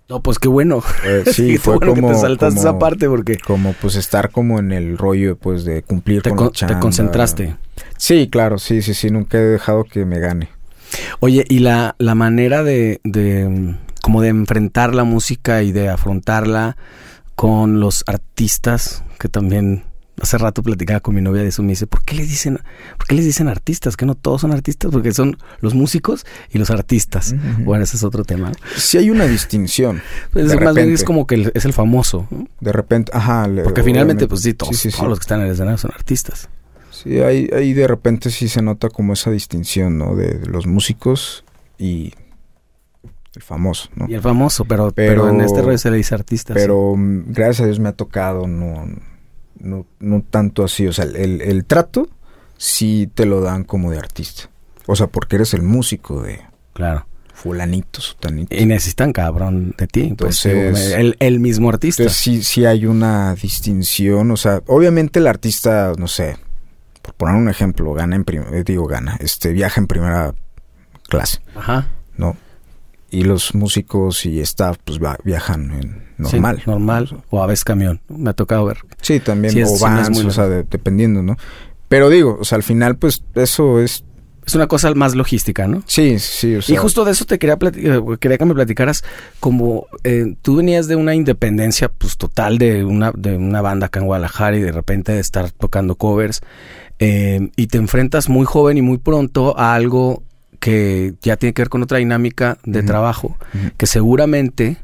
No, 0.09 0.21
pues 0.21 0.37
qué 0.37 0.49
bueno. 0.49 0.83
eh, 1.05 1.21
Qué 1.25 1.33
sí, 1.33 1.57
fue 1.57 1.77
bueno 1.77 1.93
como, 1.95 2.07
que 2.09 2.13
te 2.13 2.19
saltaste 2.19 2.55
como, 2.59 2.69
esa 2.69 2.77
parte 2.79 3.07
porque 3.07 3.37
como, 3.37 3.73
pues 3.73 3.95
estar 3.95 4.31
como 4.31 4.59
en 4.59 4.71
el 4.73 4.97
rollo 4.97 5.37
pues 5.37 5.63
de 5.63 5.81
cumplir 5.81 6.21
te, 6.23 6.29
con 6.29 6.37
con- 6.37 6.51
la 6.59 6.67
te 6.67 6.79
concentraste. 6.79 7.55
Sí, 7.97 8.27
claro, 8.29 8.59
sí, 8.59 8.81
sí, 8.81 8.93
sí, 8.93 9.09
nunca 9.09 9.37
he 9.37 9.41
dejado 9.45 9.85
que 9.85 10.05
me 10.05 10.19
gane. 10.19 10.49
Oye, 11.21 11.45
y 11.47 11.59
la, 11.59 11.95
la 11.99 12.15
manera 12.15 12.63
de, 12.63 12.99
de, 13.03 13.75
como 14.01 14.21
de 14.21 14.29
enfrentar 14.29 14.93
la 14.93 15.03
música 15.05 15.63
y 15.63 15.71
de 15.71 15.89
afrontarla 15.89 16.75
con 17.35 17.79
los 17.79 18.03
artistas, 18.07 19.03
que 19.19 19.29
también 19.29 19.83
hace 20.21 20.37
rato 20.37 20.63
platicaba 20.63 20.99
con 20.99 21.13
mi 21.15 21.21
novia 21.21 21.43
de 21.43 21.49
eso, 21.49 21.61
me 21.61 21.69
dice, 21.69 21.85
¿por 21.87 22.03
qué 22.03 22.15
les 22.15 22.27
dicen, 22.27 22.59
por 22.97 23.07
qué 23.07 23.15
les 23.15 23.25
dicen 23.25 23.47
artistas? 23.47 23.95
Que 23.95 24.05
no 24.05 24.15
todos 24.15 24.41
son 24.41 24.51
artistas, 24.51 24.91
porque 24.91 25.11
son 25.13 25.37
los 25.61 25.73
músicos 25.75 26.25
y 26.51 26.57
los 26.57 26.69
artistas. 26.71 27.35
Bueno, 27.59 27.83
ese 27.83 27.97
es 27.97 28.03
otro 28.03 28.23
tema. 28.23 28.51
Sí 28.75 28.97
hay 28.97 29.09
una 29.09 29.25
distinción, 29.25 30.01
Pues 30.31 30.47
De 30.49 30.55
más 30.55 30.59
bien 30.73 30.75
repente. 30.75 30.93
es 30.95 31.03
como 31.03 31.27
que 31.27 31.35
el- 31.35 31.51
es 31.53 31.65
el 31.65 31.73
famoso, 31.73 32.27
¿no? 32.31 32.47
de 32.59 32.71
repente, 32.71 33.11
ajá. 33.13 33.47
le- 33.47 33.63
porque 33.63 33.83
finalmente, 33.83 34.27
pues 34.27 34.41
sí, 34.41 34.53
todos, 34.53 34.75
sí, 34.75 34.81
sí, 34.83 34.91
sí. 34.91 34.97
todos 34.97 35.09
los 35.09 35.19
que 35.19 35.23
están 35.23 35.39
en 35.41 35.47
el 35.47 35.53
escenario 35.53 35.77
son 35.77 35.91
artistas. 35.93 36.49
Sí, 36.89 37.19
ahí, 37.19 37.47
ahí 37.55 37.73
de 37.73 37.87
repente 37.87 38.31
sí 38.31 38.47
se 38.47 38.61
nota 38.63 38.89
como 38.89 39.13
esa 39.13 39.29
distinción, 39.29 39.97
¿no? 39.99 40.15
De, 40.15 40.39
de 40.39 40.47
los 40.47 40.65
músicos 40.65 41.43
y 41.77 42.11
el 43.35 43.43
famoso, 43.43 43.89
¿no? 43.95 44.07
Y 44.09 44.15
el 44.15 44.21
famoso, 44.21 44.65
pero, 44.65 44.89
pero, 44.91 45.23
Pero- 45.25 45.29
en 45.29 45.41
este 45.41 45.61
rollo 45.61 45.77
se 45.77 45.91
le 45.91 45.97
dice 45.97 46.15
artista. 46.15 46.55
Pero 46.55 46.95
mm, 46.97 47.25
gracias 47.27 47.61
a 47.61 47.65
Dios 47.65 47.79
me 47.79 47.89
ha 47.89 47.93
tocado 47.93 48.47
no, 48.47 48.87
no, 49.59 49.85
no 49.99 50.23
tanto 50.29 50.63
así. 50.63 50.87
O 50.87 50.93
sea, 50.93 51.05
el, 51.05 51.41
el 51.41 51.65
trato 51.65 52.09
sí 52.57 53.09
te 53.13 53.25
lo 53.25 53.41
dan 53.41 53.63
como 53.63 53.91
de 53.91 53.97
artista. 53.99 54.49
O 54.85 54.95
sea, 54.95 55.07
porque 55.07 55.35
eres 55.37 55.53
el 55.53 55.61
músico 55.63 56.21
de 56.21 56.41
Claro. 56.73 57.05
fulanito, 57.33 58.01
sutanito. 58.01 58.55
Y 58.55 58.65
necesitan 58.65 59.11
cabrón 59.13 59.75
de 59.77 59.87
ti. 59.87 60.13
pues, 60.17 60.45
Entonces- 60.45 60.93
el, 60.93 61.15
el 61.19 61.39
mismo 61.39 61.69
artista. 61.69 62.03
Entonces 62.03 62.21
sí, 62.21 62.43
sí 62.43 62.65
hay 62.65 62.85
una 62.85 63.35
distinción, 63.35 64.31
o 64.31 64.37
sea, 64.37 64.61
obviamente 64.67 65.19
el 65.19 65.27
artista, 65.27 65.93
no 65.97 66.07
sé, 66.07 66.37
por 67.01 67.13
poner 67.15 67.35
un 67.35 67.49
ejemplo, 67.49 67.93
gana 67.93 68.15
en 68.15 68.23
primera, 68.23 68.51
digo 68.63 68.85
gana, 68.87 69.17
este 69.19 69.51
viaja 69.53 69.79
en 69.81 69.87
primera 69.87 70.33
clase, 71.09 71.39
Ajá. 71.55 71.87
¿no? 72.17 72.35
Y 73.09 73.23
los 73.23 73.55
músicos 73.55 74.25
y 74.25 74.39
staff 74.41 74.77
pues 74.83 74.99
va- 75.01 75.17
viajan 75.23 75.71
en 75.71 76.06
normal. 76.17 76.57
Sí, 76.57 76.63
normal. 76.69 77.23
O 77.29 77.41
a 77.43 77.47
veces 77.47 77.63
camión. 77.63 78.01
Me 78.09 78.29
ha 78.29 78.33
tocado 78.33 78.65
ver. 78.65 78.77
Sí, 79.01 79.19
también, 79.19 79.53
Sí, 79.53 79.61
es- 79.61 79.71
o 79.71 79.75
sí, 79.77 79.83
no 79.85 80.01
es 80.01 80.09
vans, 80.09 80.25
o 80.25 80.31
sea, 80.31 80.47
de- 80.47 80.63
dependiendo, 80.63 81.21
¿no? 81.23 81.37
Pero 81.87 82.09
digo, 82.09 82.37
o 82.39 82.43
sea, 82.45 82.55
al 82.57 82.63
final 82.63 82.97
pues 82.97 83.23
eso 83.35 83.79
es, 83.79 84.03
Es 84.45 84.55
una 84.55 84.67
cosa 84.67 84.93
más 84.93 85.13
logística, 85.13 85.67
¿no? 85.67 85.83
sí, 85.87 86.19
sí, 86.19 86.55
o 86.55 86.61
sea, 86.61 86.73
y 86.73 86.77
justo 86.77 87.03
de 87.03 87.11
eso 87.11 87.25
te 87.25 87.37
quería, 87.37 87.57
eh, 87.61 88.01
quería 88.19 88.37
que 88.37 88.45
me 88.45 88.53
platicaras 88.53 89.03
como 89.41 89.87
eh, 90.05 90.35
tú 90.41 90.55
venías 90.57 90.87
de 90.87 90.95
una 90.95 91.13
independencia 91.15 91.89
pues 91.89 92.15
total 92.15 92.57
de 92.57 92.85
una, 92.85 93.11
de 93.13 93.35
una 93.35 93.61
banda 93.61 93.87
acá 93.87 93.99
en 93.99 94.05
Guadalajara 94.05 94.55
y 94.55 94.61
de 94.61 94.71
repente 94.71 95.11
de 95.11 95.19
estar 95.19 95.51
tocando 95.51 95.95
covers 95.95 96.39
eh, 96.99 97.49
y 97.57 97.67
te 97.67 97.77
enfrentas 97.77 98.29
muy 98.29 98.45
joven 98.45 98.77
y 98.77 98.81
muy 98.81 98.97
pronto 98.99 99.57
a 99.59 99.75
algo 99.75 100.23
que 100.61 101.13
ya 101.21 101.35
tiene 101.35 101.53
que 101.53 101.61
ver 101.63 101.69
con 101.69 101.83
otra 101.83 101.97
dinámica 101.97 102.57
de 102.63 102.83
trabajo 102.83 103.35
que 103.77 103.85
seguramente 103.85 104.77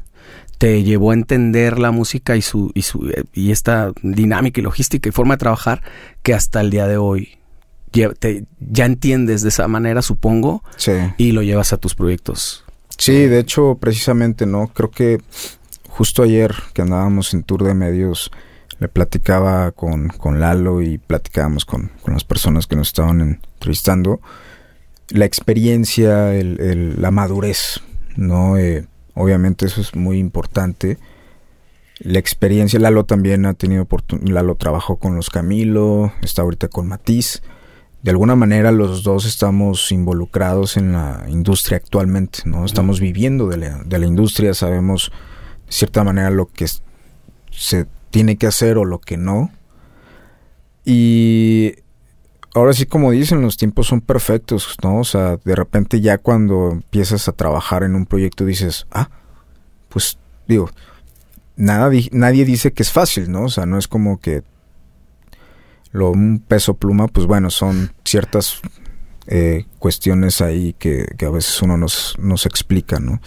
te 0.58 0.82
llevó 0.82 1.10
a 1.10 1.14
entender 1.14 1.78
la 1.78 1.90
música 1.90 2.36
y 2.36 2.42
su 2.42 2.70
y 2.74 2.82
su 2.82 3.08
eh, 3.08 3.24
y 3.32 3.50
esta 3.50 3.92
dinámica 4.02 4.60
y 4.60 4.64
logística 4.64 5.08
y 5.08 5.12
forma 5.12 5.34
de 5.34 5.38
trabajar 5.38 5.82
que 6.22 6.32
hasta 6.34 6.60
el 6.60 6.70
día 6.70 6.86
de 6.86 6.96
hoy 6.96 7.38
lle- 7.92 8.14
te- 8.18 8.44
ya 8.60 8.84
entiendes 8.86 9.42
de 9.42 9.48
esa 9.48 9.66
manera 9.68 10.00
supongo 10.02 10.62
sí. 10.76 10.92
y 11.18 11.32
lo 11.32 11.42
llevas 11.42 11.72
a 11.72 11.76
tus 11.78 11.94
proyectos. 11.94 12.64
Sí, 12.96 13.26
de 13.26 13.40
hecho, 13.40 13.76
precisamente, 13.80 14.46
¿no? 14.46 14.68
Creo 14.68 14.90
que 14.90 15.18
justo 15.88 16.22
ayer 16.22 16.54
que 16.72 16.82
andábamos 16.82 17.34
en 17.34 17.42
tour 17.42 17.64
de 17.64 17.74
medios, 17.74 18.30
le 18.78 18.88
platicaba 18.88 19.72
con, 19.72 20.08
con 20.08 20.38
Lalo 20.40 20.80
y 20.82 20.98
platicábamos 20.98 21.64
con, 21.64 21.90
con 22.02 22.14
las 22.14 22.22
personas 22.24 22.66
que 22.68 22.76
nos 22.76 22.88
estaban 22.88 23.20
entrevistando, 23.20 24.20
la 25.08 25.24
experiencia, 25.24 26.34
el, 26.34 26.60
el- 26.60 27.02
la 27.02 27.10
madurez, 27.10 27.80
¿no? 28.16 28.56
Eh, 28.58 28.86
obviamente 29.14 29.66
eso 29.66 29.80
es 29.80 29.94
muy 29.94 30.18
importante. 30.18 30.98
La 32.00 32.18
experiencia, 32.18 32.78
Lalo 32.78 33.04
también 33.04 33.46
ha 33.46 33.54
tenido 33.54 33.82
oportunidad, 33.82 34.34
Lalo 34.34 34.56
trabajó 34.56 34.96
con 34.96 35.14
los 35.16 35.30
Camilo, 35.30 36.12
está 36.22 36.42
ahorita 36.42 36.68
con 36.68 36.88
Matiz. 36.88 37.42
De 38.02 38.10
alguna 38.10 38.36
manera 38.36 38.72
los 38.72 39.02
dos 39.02 39.24
estamos 39.24 39.90
involucrados 39.90 40.76
en 40.76 40.92
la 40.92 41.24
industria 41.28 41.78
actualmente, 41.78 42.40
¿no? 42.44 42.66
Estamos 42.66 43.00
viviendo 43.00 43.48
de 43.48 43.56
la, 43.56 43.82
de 43.84 43.98
la 43.98 44.06
industria, 44.06 44.52
sabemos 44.52 45.10
de 45.66 45.72
cierta 45.72 46.04
manera 46.04 46.30
lo 46.30 46.46
que 46.46 46.66
se 47.50 47.86
tiene 48.10 48.36
que 48.36 48.46
hacer 48.46 48.76
o 48.76 48.84
lo 48.84 48.98
que 48.98 49.16
no. 49.16 49.50
Y 50.84 51.76
ahora 52.54 52.72
sí, 52.72 52.86
como 52.86 53.10
dicen, 53.10 53.42
los 53.42 53.56
tiempos 53.56 53.86
son 53.88 54.00
perfectos, 54.00 54.76
¿no? 54.82 54.98
O 55.00 55.04
sea, 55.04 55.36
de 55.44 55.54
repente 55.54 56.00
ya 56.00 56.18
cuando 56.18 56.70
empiezas 56.72 57.28
a 57.28 57.32
trabajar 57.32 57.82
en 57.82 57.94
un 57.94 58.06
proyecto 58.06 58.44
dices, 58.46 58.86
ah, 58.90 59.10
pues 59.88 60.18
digo, 60.48 60.70
nada, 61.56 61.90
di- 61.90 62.08
nadie 62.12 62.44
dice 62.44 62.72
que 62.72 62.82
es 62.82 62.90
fácil, 62.92 63.30
¿no? 63.30 63.44
O 63.44 63.48
sea, 63.48 63.66
no 63.66 63.78
es 63.78 63.86
como 63.88 64.20
que 64.20 64.42
lo 65.92 66.10
un 66.10 66.40
peso 66.40 66.74
pluma, 66.74 67.06
pues 67.08 67.26
bueno, 67.26 67.50
son 67.50 67.92
ciertas 68.04 68.60
eh, 69.26 69.66
cuestiones 69.78 70.40
ahí 70.40 70.74
que, 70.78 71.06
que 71.16 71.26
a 71.26 71.30
veces 71.30 71.62
uno 71.62 71.76
nos, 71.76 72.16
nos 72.18 72.46
explica, 72.46 72.98
¿no? 72.98 73.20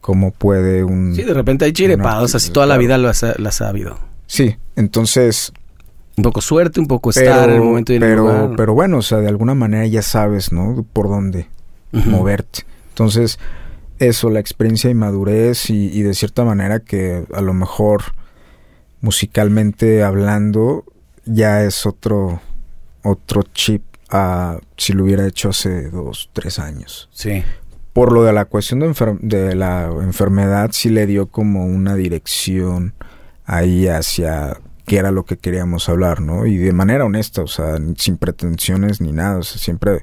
Cómo 0.00 0.30
puede 0.30 0.84
un... 0.84 1.14
Sí, 1.16 1.24
de 1.24 1.34
repente 1.34 1.64
hay 1.64 1.72
chirepados, 1.72 2.34
así 2.36 2.52
toda 2.52 2.66
la 2.66 2.76
vida 2.78 2.96
lo 2.96 3.08
has 3.08 3.24
sabido. 3.50 3.98
Sí, 4.26 4.56
entonces... 4.76 5.52
Un 6.16 6.22
poco 6.22 6.40
suerte, 6.40 6.80
un 6.80 6.86
poco 6.86 7.10
estar 7.10 7.48
en 7.50 7.56
el 7.56 7.62
momento 7.62 7.92
y 7.92 7.96
en 7.96 8.02
el 8.02 8.08
pero, 8.10 8.22
lugar. 8.22 8.50
pero 8.56 8.74
bueno, 8.74 8.98
o 8.98 9.02
sea, 9.02 9.18
de 9.18 9.28
alguna 9.28 9.54
manera 9.54 9.86
ya 9.86 10.02
sabes, 10.02 10.50
¿no? 10.52 10.84
Por 10.92 11.08
dónde 11.08 11.48
moverte. 11.92 12.60
Entonces, 12.90 13.38
eso, 13.98 14.30
la 14.30 14.40
experiencia 14.40 14.88
y 14.90 14.94
madurez 14.94 15.70
y, 15.70 15.88
y 15.88 16.02
de 16.02 16.14
cierta 16.14 16.44
manera 16.44 16.80
que 16.80 17.24
a 17.34 17.40
lo 17.42 17.52
mejor 17.54 18.02
musicalmente 19.00 20.02
hablando 20.02 20.84
ya 21.24 21.62
es 21.64 21.86
otro, 21.86 22.40
otro 23.02 23.42
chip 23.52 23.82
a 24.10 24.58
si 24.76 24.92
lo 24.92 25.04
hubiera 25.04 25.26
hecho 25.26 25.50
hace 25.50 25.90
dos, 25.90 26.30
tres 26.32 26.58
años. 26.58 27.08
Sí. 27.12 27.42
Por 27.92 28.12
lo 28.12 28.24
de 28.24 28.32
la 28.32 28.44
cuestión 28.44 28.80
de, 28.80 28.88
enfer- 28.90 29.18
de 29.20 29.54
la 29.54 29.90
enfermedad, 30.02 30.70
sí 30.72 30.88
le 30.90 31.06
dio 31.06 31.26
como 31.26 31.66
una 31.66 31.94
dirección 31.94 32.94
ahí 33.44 33.88
hacia 33.88 34.58
qué 34.86 34.96
era 34.98 35.10
lo 35.10 35.24
que 35.24 35.36
queríamos 35.36 35.88
hablar, 35.88 36.20
¿no? 36.20 36.46
Y 36.46 36.56
de 36.56 36.72
manera 36.72 37.04
honesta, 37.04 37.42
o 37.42 37.46
sea, 37.46 37.76
sin 37.96 38.16
pretensiones 38.16 39.00
ni 39.00 39.12
nada, 39.12 39.38
o 39.38 39.42
sea, 39.42 39.58
siempre, 39.60 40.00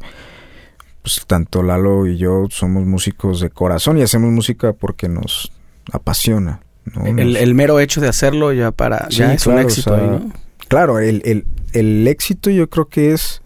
pues 1.01 1.21
tanto 1.25 1.63
Lalo 1.63 2.05
y 2.05 2.17
yo 2.17 2.47
somos 2.49 2.85
músicos 2.85 3.39
de 3.39 3.49
corazón 3.49 3.97
y 3.97 4.01
hacemos 4.01 4.31
música 4.31 4.73
porque 4.73 5.07
nos 5.09 5.51
apasiona, 5.91 6.61
¿no? 6.93 7.05
El, 7.05 7.15
Nos- 7.33 7.41
el 7.41 7.55
mero 7.55 7.79
hecho 7.79 8.01
de 8.01 8.09
hacerlo 8.09 8.53
ya 8.53 8.71
para... 8.71 9.07
Sí, 9.09 9.17
ya 9.19 9.33
es 9.33 9.47
un 9.47 9.55
o 9.55 9.59
éxito 9.59 9.95
sea, 9.95 9.99
ahí, 10.03 10.09
¿no? 10.09 10.31
Claro, 10.67 10.99
el, 10.99 11.21
el, 11.25 11.45
el 11.73 12.07
éxito 12.07 12.49
yo 12.49 12.69
creo 12.69 12.87
que 12.89 13.13
es, 13.13 13.41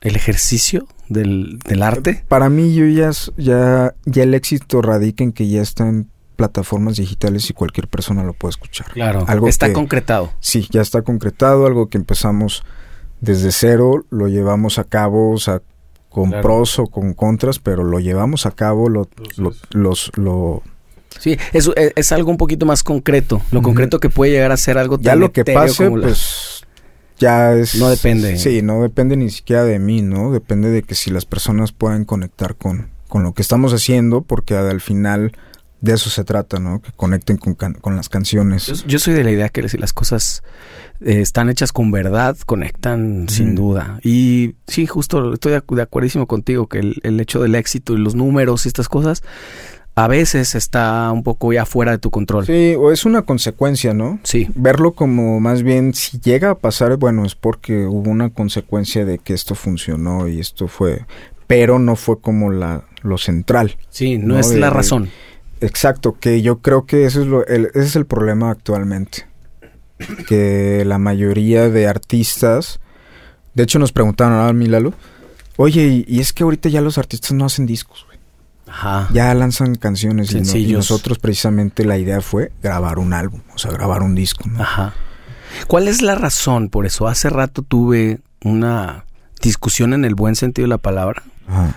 El 0.00 0.14
ejercicio 0.16 0.86
del, 1.08 1.58
del 1.64 1.82
arte. 1.82 2.24
para 2.28 2.48
mí 2.50 2.74
yo 2.74 2.86
ya, 2.86 3.10
ya, 3.36 3.94
ya 4.04 4.22
el 4.22 4.34
éxito 4.34 4.82
radica 4.82 5.24
en 5.24 5.32
que 5.32 5.48
ya 5.48 5.62
está 5.62 5.88
en 5.88 6.08
plataformas 6.38 6.96
digitales 6.96 7.50
y 7.50 7.52
cualquier 7.52 7.88
persona 7.88 8.22
lo 8.22 8.32
puede 8.32 8.50
escuchar. 8.50 8.86
Claro. 8.92 9.24
Algo 9.26 9.48
está 9.48 9.66
que- 9.66 9.72
concretado. 9.72 10.32
Sí, 10.38 10.68
ya 10.70 10.80
está 10.80 11.02
concretado, 11.02 11.66
algo 11.66 11.88
que 11.88 11.98
empezamos 11.98 12.62
desde 13.20 13.50
cero, 13.50 14.04
lo 14.10 14.28
llevamos 14.28 14.78
a 14.78 14.84
cabo, 14.84 15.32
o 15.32 15.38
sea, 15.38 15.60
con 16.08 16.28
Claro. 16.30 16.42
pros 16.42 16.78
o 16.78 16.86
con 16.86 17.12
contras, 17.12 17.58
pero 17.58 17.82
lo 17.82 17.98
llevamos 17.98 18.46
a 18.46 18.52
cabo, 18.52 18.88
lo, 18.88 19.08
lo, 19.36 19.52
los, 19.72 20.12
lo, 20.16 20.62
Sí, 21.18 21.36
es, 21.52 21.68
es, 21.74 21.92
es 21.96 22.12
algo 22.12 22.30
un 22.30 22.36
poquito 22.36 22.64
más 22.66 22.84
concreto. 22.84 23.42
Lo 23.50 23.60
concreto 23.60 23.98
que 23.98 24.08
puede 24.08 24.30
llegar 24.30 24.52
a 24.52 24.56
ser 24.56 24.78
algo 24.78 24.98
ya 25.00 25.12
tan 25.12 25.20
lo 25.20 25.32
que 25.32 25.44
pase, 25.44 25.90
la- 25.90 26.02
pues 26.02 26.62
ya 27.18 27.54
es... 27.54 27.74
No 27.74 27.88
depende. 27.90 28.38
Sí, 28.38 28.62
no 28.62 28.80
depende 28.82 29.16
ni 29.16 29.28
siquiera 29.30 29.64
de 29.64 29.80
mí, 29.80 30.00
¿no? 30.02 30.30
Depende 30.30 30.70
de 30.70 30.84
que 30.84 30.94
si 30.94 31.10
las 31.10 31.24
personas 31.26 31.72
puedan 31.72 32.04
conectar 32.04 32.54
con, 32.54 32.90
con 33.08 33.24
lo 33.24 33.34
que 33.34 33.42
estamos 33.42 33.72
haciendo, 33.72 34.20
porque 34.22 34.54
al 34.54 34.80
final 34.80 35.32
de 35.80 35.94
eso 35.94 36.10
se 36.10 36.24
trata, 36.24 36.58
¿no? 36.58 36.80
Que 36.80 36.90
conecten 36.92 37.36
con, 37.36 37.54
can- 37.54 37.74
con 37.74 37.94
las 37.96 38.08
canciones. 38.08 38.66
Yo, 38.66 38.74
yo 38.86 38.98
soy 38.98 39.14
de 39.14 39.22
la 39.24 39.30
idea 39.30 39.48
que 39.48 39.68
si 39.68 39.78
las 39.78 39.92
cosas 39.92 40.42
eh, 41.00 41.20
están 41.20 41.48
hechas 41.50 41.72
con 41.72 41.90
verdad, 41.90 42.36
conectan 42.46 43.28
sin 43.28 43.54
duda. 43.54 44.00
Y 44.02 44.54
sí, 44.66 44.86
justo 44.86 45.34
estoy 45.34 45.52
de, 45.52 45.62
de 45.68 45.82
acuerdísimo 45.82 46.26
contigo 46.26 46.66
que 46.66 46.80
el, 46.80 46.96
el 47.04 47.20
hecho 47.20 47.40
del 47.40 47.54
éxito 47.54 47.94
y 47.94 47.98
los 47.98 48.14
números 48.14 48.64
y 48.66 48.68
estas 48.68 48.88
cosas 48.88 49.22
a 49.94 50.06
veces 50.06 50.54
está 50.54 51.10
un 51.12 51.22
poco 51.24 51.52
ya 51.52 51.64
fuera 51.66 51.90
de 51.92 51.98
tu 51.98 52.10
control. 52.10 52.46
Sí, 52.46 52.74
o 52.78 52.92
es 52.92 53.04
una 53.04 53.22
consecuencia, 53.22 53.94
¿no? 53.94 54.20
Sí, 54.22 54.48
verlo 54.54 54.92
como 54.92 55.40
más 55.40 55.62
bien 55.64 55.92
si 55.94 56.20
llega 56.20 56.50
a 56.50 56.54
pasar, 56.58 56.96
bueno, 56.96 57.24
es 57.24 57.34
porque 57.34 57.84
hubo 57.86 58.08
una 58.10 58.30
consecuencia 58.30 59.04
de 59.04 59.18
que 59.18 59.34
esto 59.34 59.56
funcionó 59.56 60.28
y 60.28 60.38
esto 60.38 60.68
fue, 60.68 61.04
pero 61.48 61.78
no 61.80 61.96
fue 61.96 62.20
como 62.20 62.50
la 62.52 62.84
lo 63.02 63.16
central. 63.18 63.76
sí, 63.90 64.18
no, 64.18 64.34
No, 64.34 64.40
es 64.40 64.50
de- 64.50 64.58
la 64.58 64.68
de- 64.68 64.74
razón. 64.74 65.10
Exacto, 65.60 66.16
que 66.20 66.40
yo 66.42 66.58
creo 66.58 66.86
que 66.86 67.04
eso 67.04 67.20
es 67.22 67.26
lo, 67.26 67.46
el- 67.46 67.66
ese 67.74 67.80
es 67.82 67.96
el 67.96 68.06
problema 68.06 68.50
actualmente. 68.50 69.26
Que 70.28 70.84
la 70.86 70.98
mayoría 70.98 71.68
de 71.68 71.88
artistas, 71.88 72.80
de 73.54 73.64
hecho 73.64 73.78
nos 73.78 73.92
preguntaron 73.92 74.38
a 74.38 74.52
mí, 74.52 74.66
Lalo, 74.66 74.94
oye, 75.56 76.04
y, 76.06 76.20
es 76.20 76.32
que 76.32 76.44
ahorita 76.44 76.68
ya 76.68 76.80
los 76.80 76.98
artistas 76.98 77.32
no 77.32 77.44
hacen 77.46 77.66
discos, 77.66 78.04
güey. 78.06 78.18
Ajá. 78.70 79.08
ya 79.14 79.32
lanzan 79.34 79.76
canciones 79.76 80.30
y, 80.32 80.42
no- 80.42 80.56
y 80.56 80.72
nosotros 80.74 81.18
precisamente 81.18 81.84
la 81.86 81.96
idea 81.96 82.20
fue 82.20 82.52
grabar 82.62 82.98
un 82.98 83.14
álbum, 83.14 83.40
o 83.54 83.58
sea, 83.58 83.70
grabar 83.72 84.02
un 84.02 84.14
disco, 84.14 84.44
¿no? 84.46 84.62
Ajá. 84.62 84.92
¿Cuál 85.66 85.88
es 85.88 86.02
la 86.02 86.14
razón 86.14 86.68
por 86.68 86.84
eso? 86.84 87.08
Hace 87.08 87.30
rato 87.30 87.62
tuve 87.62 88.20
una 88.44 89.06
discusión 89.42 89.94
en 89.94 90.04
el 90.04 90.14
buen 90.14 90.36
sentido 90.36 90.64
de 90.66 90.68
la 90.68 90.76
palabra, 90.78 91.22
Ajá. 91.48 91.74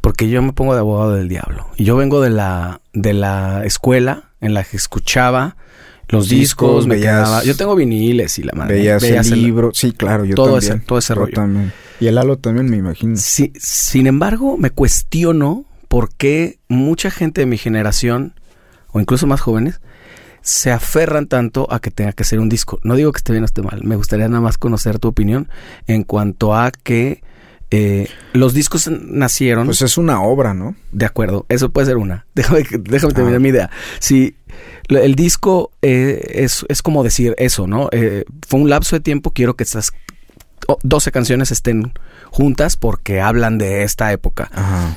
Porque 0.00 0.28
yo 0.28 0.42
me 0.42 0.52
pongo 0.52 0.74
de 0.74 0.80
abogado 0.80 1.14
del 1.14 1.28
diablo. 1.28 1.66
Y 1.76 1.84
yo 1.84 1.96
vengo 1.96 2.20
de 2.20 2.30
la, 2.30 2.80
de 2.92 3.12
la 3.12 3.64
escuela 3.64 4.30
en 4.40 4.54
la 4.54 4.64
que 4.64 4.76
escuchaba 4.76 5.56
los 6.08 6.28
discos, 6.28 6.70
Discos, 6.70 6.86
me 6.88 6.96
veías- 6.96 7.02
quedaba. 7.28 7.44
Yo 7.44 7.56
tengo 7.56 7.76
viniles 7.76 8.38
y 8.38 8.42
la 8.42 8.52
madre. 8.54 8.74
Veías, 8.76 9.02
el 9.04 9.32
el- 9.34 9.42
libro, 9.42 9.70
sí, 9.74 9.92
claro, 9.92 10.24
yo 10.24 10.34
todo 10.34 10.52
también. 10.54 10.72
ese- 10.78 10.84
todo 10.86 10.98
ese 10.98 11.14
Yo 11.14 11.20
rollo. 11.20 11.32
también. 11.34 11.72
Y 12.00 12.06
el 12.06 12.14
Lalo 12.16 12.36
también, 12.38 12.68
me 12.70 12.76
imagino. 12.78 13.16
Si- 13.16 13.52
sin 13.56 14.06
embargo, 14.06 14.56
me 14.58 14.70
cuestiono 14.70 15.64
por 15.88 16.12
qué 16.14 16.58
mucha 16.68 17.10
gente 17.10 17.42
de 17.42 17.46
mi 17.46 17.58
generación, 17.58 18.34
o 18.92 19.00
incluso 19.00 19.26
más 19.28 19.40
jóvenes, 19.40 19.80
se 20.42 20.72
aferran 20.72 21.26
tanto 21.26 21.68
a 21.70 21.80
que 21.80 21.90
tenga 21.90 22.12
que 22.12 22.24
ser 22.24 22.40
un 22.40 22.48
disco. 22.48 22.80
No 22.82 22.96
digo 22.96 23.12
que 23.12 23.18
esté 23.18 23.32
bien 23.32 23.42
o 23.42 23.46
esté 23.46 23.62
mal, 23.62 23.82
me 23.84 23.94
gustaría 23.96 24.26
nada 24.28 24.40
más 24.40 24.56
conocer 24.56 24.98
tu 24.98 25.08
opinión 25.08 25.48
en 25.86 26.02
cuanto 26.02 26.54
a 26.56 26.70
que 26.72 27.22
eh, 27.70 28.08
los 28.32 28.52
discos 28.52 28.88
nacieron. 28.88 29.66
Pues 29.66 29.82
es 29.82 29.96
una 29.96 30.22
obra, 30.22 30.54
¿no? 30.54 30.74
De 30.92 31.06
acuerdo, 31.06 31.46
eso 31.48 31.70
puede 31.70 31.86
ser 31.86 31.96
una. 31.96 32.26
Déjame, 32.34 32.64
déjame 32.80 33.12
terminar 33.12 33.36
ah. 33.36 33.40
mi 33.40 33.48
idea. 33.48 33.70
Si 34.00 34.36
el 34.88 35.14
disco 35.14 35.70
eh, 35.82 36.20
es, 36.34 36.64
es, 36.68 36.82
como 36.82 37.04
decir 37.04 37.34
eso, 37.38 37.66
¿no? 37.66 37.88
Eh, 37.92 38.24
fue 38.46 38.60
un 38.60 38.68
lapso 38.68 38.96
de 38.96 39.00
tiempo, 39.00 39.32
quiero 39.32 39.54
que 39.54 39.62
estas 39.62 39.92
12 40.82 41.12
canciones 41.12 41.50
estén 41.50 41.92
juntas 42.30 42.76
porque 42.76 43.20
hablan 43.20 43.58
de 43.58 43.82
esta 43.82 44.12
época. 44.12 44.50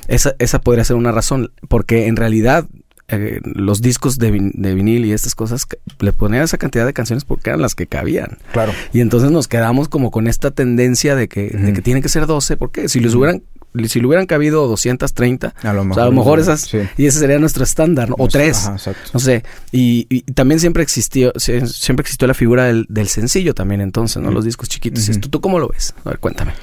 Esa, 0.07 0.35
esa 0.39 0.61
podría 0.61 0.83
ser 0.83 0.95
una 0.95 1.11
razón, 1.11 1.51
porque 1.67 2.07
en 2.07 2.15
realidad 2.15 2.65
eh, 3.09 3.41
los 3.43 3.81
discos 3.81 4.17
de, 4.17 4.31
vinil 4.31 5.05
y 5.05 5.11
estas 5.11 5.35
cosas 5.35 5.65
le 5.99 6.13
ponían 6.13 6.43
esa 6.43 6.57
cantidad 6.57 6.85
de 6.85 6.93
canciones 6.93 7.25
porque 7.25 7.49
eran 7.49 7.61
las 7.61 7.75
que 7.75 7.87
cabían. 7.87 8.37
Claro. 8.53 8.71
Y 8.93 9.01
entonces 9.01 9.31
nos 9.31 9.47
quedamos 9.47 9.89
como 9.89 10.09
con 10.09 10.27
esta 10.27 10.51
tendencia 10.51 11.15
de 11.15 11.27
que, 11.27 11.49
de 11.49 11.73
que 11.73 11.81
tienen 11.81 12.01
que 12.01 12.09
ser 12.09 12.25
12, 12.25 12.57
porque 12.57 12.87
si 12.89 12.99
les 12.99 13.13
hubieran 13.13 13.43
si 13.87 13.99
le 13.99 14.07
hubieran 14.07 14.27
cabido 14.27 14.67
230, 14.67 15.55
a 15.61 15.73
lo 15.73 15.83
mejor, 15.83 16.03
a 16.03 16.05
lo 16.05 16.11
mejor 16.11 16.39
esas, 16.39 16.71
y 16.95 17.07
ese 17.07 17.19
sería 17.19 17.39
nuestro 17.39 17.63
estándar, 17.63 18.09
o 18.17 18.27
tres, 18.27 18.69
no 19.13 19.19
sé, 19.19 19.43
y, 19.71 20.21
también 20.33 20.59
siempre 20.59 20.83
existió, 20.83 21.33
siempre 21.37 22.01
existió 22.01 22.27
la 22.27 22.35
figura 22.35 22.65
del, 22.65 23.07
sencillo 23.07 23.53
también 23.53 23.81
entonces, 23.81 24.21
¿no? 24.21 24.31
Los 24.31 24.45
discos 24.45 24.69
chiquitos. 24.69 25.09
¿Tú, 25.19 25.29
¿Tú 25.29 25.41
cómo 25.41 25.59
lo 25.59 25.67
ves? 25.67 25.93
A 26.05 26.09
ver, 26.09 26.19
cuéntame. 26.19 26.53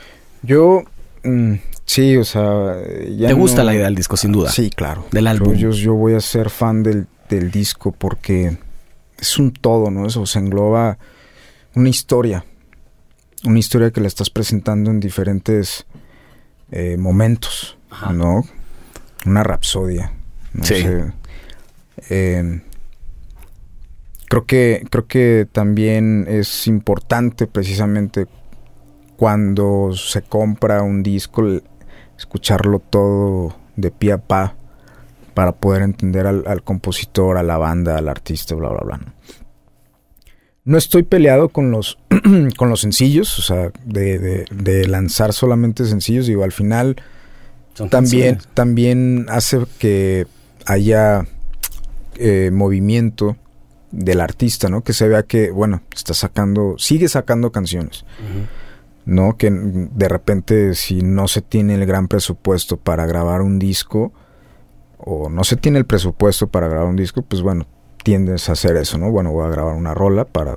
Yo, 0.43 0.85
mm, 1.25 1.55
Sí, 1.91 2.17
o 2.17 2.25
sea... 2.25 2.77
Ya 3.17 3.27
¿Te 3.27 3.35
gusta 3.35 3.65
la 3.65 3.75
idea 3.75 3.87
del 3.87 3.97
disco, 3.97 4.17
sin 4.17 4.31
duda? 4.31 4.49
Sí, 4.49 4.71
claro. 4.71 5.07
Del 5.11 5.27
álbum. 5.27 5.55
Yo, 5.55 5.73
yo, 5.73 5.95
voy 5.95 6.15
a 6.15 6.21
ser 6.21 6.49
fan 6.49 6.85
del, 6.85 7.09
del, 7.29 7.51
disco 7.51 7.91
porque 7.91 8.57
es 9.19 9.39
un 9.41 9.53
todo, 9.53 9.91
¿no? 9.91 10.07
Eso 10.07 10.25
se 10.25 10.39
engloba 10.39 10.99
una 11.75 11.89
historia. 11.89 12.45
Una 13.45 13.59
historia 13.59 13.91
que 13.91 14.01
la 14.01 14.07
estás 14.07 14.31
presentando 14.31 14.93
en 14.93 15.01
diferentes 15.01 15.85
eh, 16.71 16.97
momentos, 16.97 17.77
¿no? 18.13 18.45
Una 19.27 19.43
rapsodia. 19.43 20.13
No 20.53 20.65
sí. 20.65 20.83
Sé. 20.83 21.13
Eh, 22.09 22.63
creo 24.29 24.47
que 24.47 24.87
creo 24.89 25.09
que 25.09 25.49
también 25.51 26.27
es 26.29 26.69
importante 26.69 27.49
precisamente 27.49 28.29
cuando 29.21 29.93
se 29.95 30.23
compra 30.23 30.83
un 30.83 31.03
disco 31.03 31.47
escucharlo 32.17 32.79
todo 32.79 33.55
de 33.77 33.91
pie 33.91 34.13
a 34.13 34.19
pa 34.19 34.57
para 35.35 35.53
poder 35.53 35.83
entender 35.83 36.27
al, 36.27 36.63
compositor, 36.63 37.37
a 37.37 37.43
la 37.43 37.59
banda, 37.59 37.99
al 37.99 38.09
artista, 38.09 38.55
bla, 38.55 38.71
bla, 38.71 38.81
bla. 38.81 39.01
¿no? 40.65 40.79
estoy 40.79 41.03
peleado 41.03 41.51
con 41.51 41.71
los, 41.71 41.99
con 42.57 42.71
los 42.71 42.81
sencillos, 42.81 43.39
o 43.39 43.43
sea, 43.43 43.71
de, 43.85 44.47
de, 44.51 44.89
lanzar 44.89 45.35
solamente 45.35 45.85
sencillos. 45.85 46.27
Digo, 46.27 46.43
al 46.43 46.53
final 46.53 46.97
también, 47.91 48.39
también 48.55 49.27
hace 49.29 49.67
que 49.79 50.27
haya 50.65 51.27
eh, 52.17 52.49
movimiento 52.51 53.37
del 53.91 54.23
artista, 54.23 54.71
¿no? 54.71 54.83
Que 54.83 54.95
se 54.95 55.09
vea 55.09 55.25
que, 55.25 55.51
bueno, 55.51 55.83
está 55.95 56.15
sacando, 56.15 56.77
sigue 56.79 57.07
sacando 57.11 57.53
canciones. 57.53 58.07
¿No? 59.05 59.37
Que 59.37 59.51
de 59.51 60.09
repente 60.09 60.75
si 60.75 61.03
no 61.03 61.29
se 61.29 61.43
tiene 61.43 61.75
el 61.75 61.87
gran 61.87 62.09
presupuesto 62.09 62.77
para 62.77 63.07
grabar 63.07 63.43
un 63.43 63.59
disco 63.59 64.13
o 64.99 65.29
no 65.29 65.45
se 65.45 65.57
tiene 65.57 65.79
el 65.79 65.87
presupuesto 65.87 66.49
para 66.49 66.69
grabar 66.69 66.89
un 66.89 66.97
disco, 66.97 67.23
pues 67.23 67.43
bueno, 67.43 67.67
tiendes 68.03 68.49
a 68.49 68.53
hacer 68.53 68.77
eso, 68.77 68.99
¿no? 68.99 69.11
Bueno, 69.11 69.33
voy 69.33 69.47
a 69.47 69.51
grabar 69.51 69.75
una 69.75 69.95
rola 69.95 70.25
para 70.25 70.57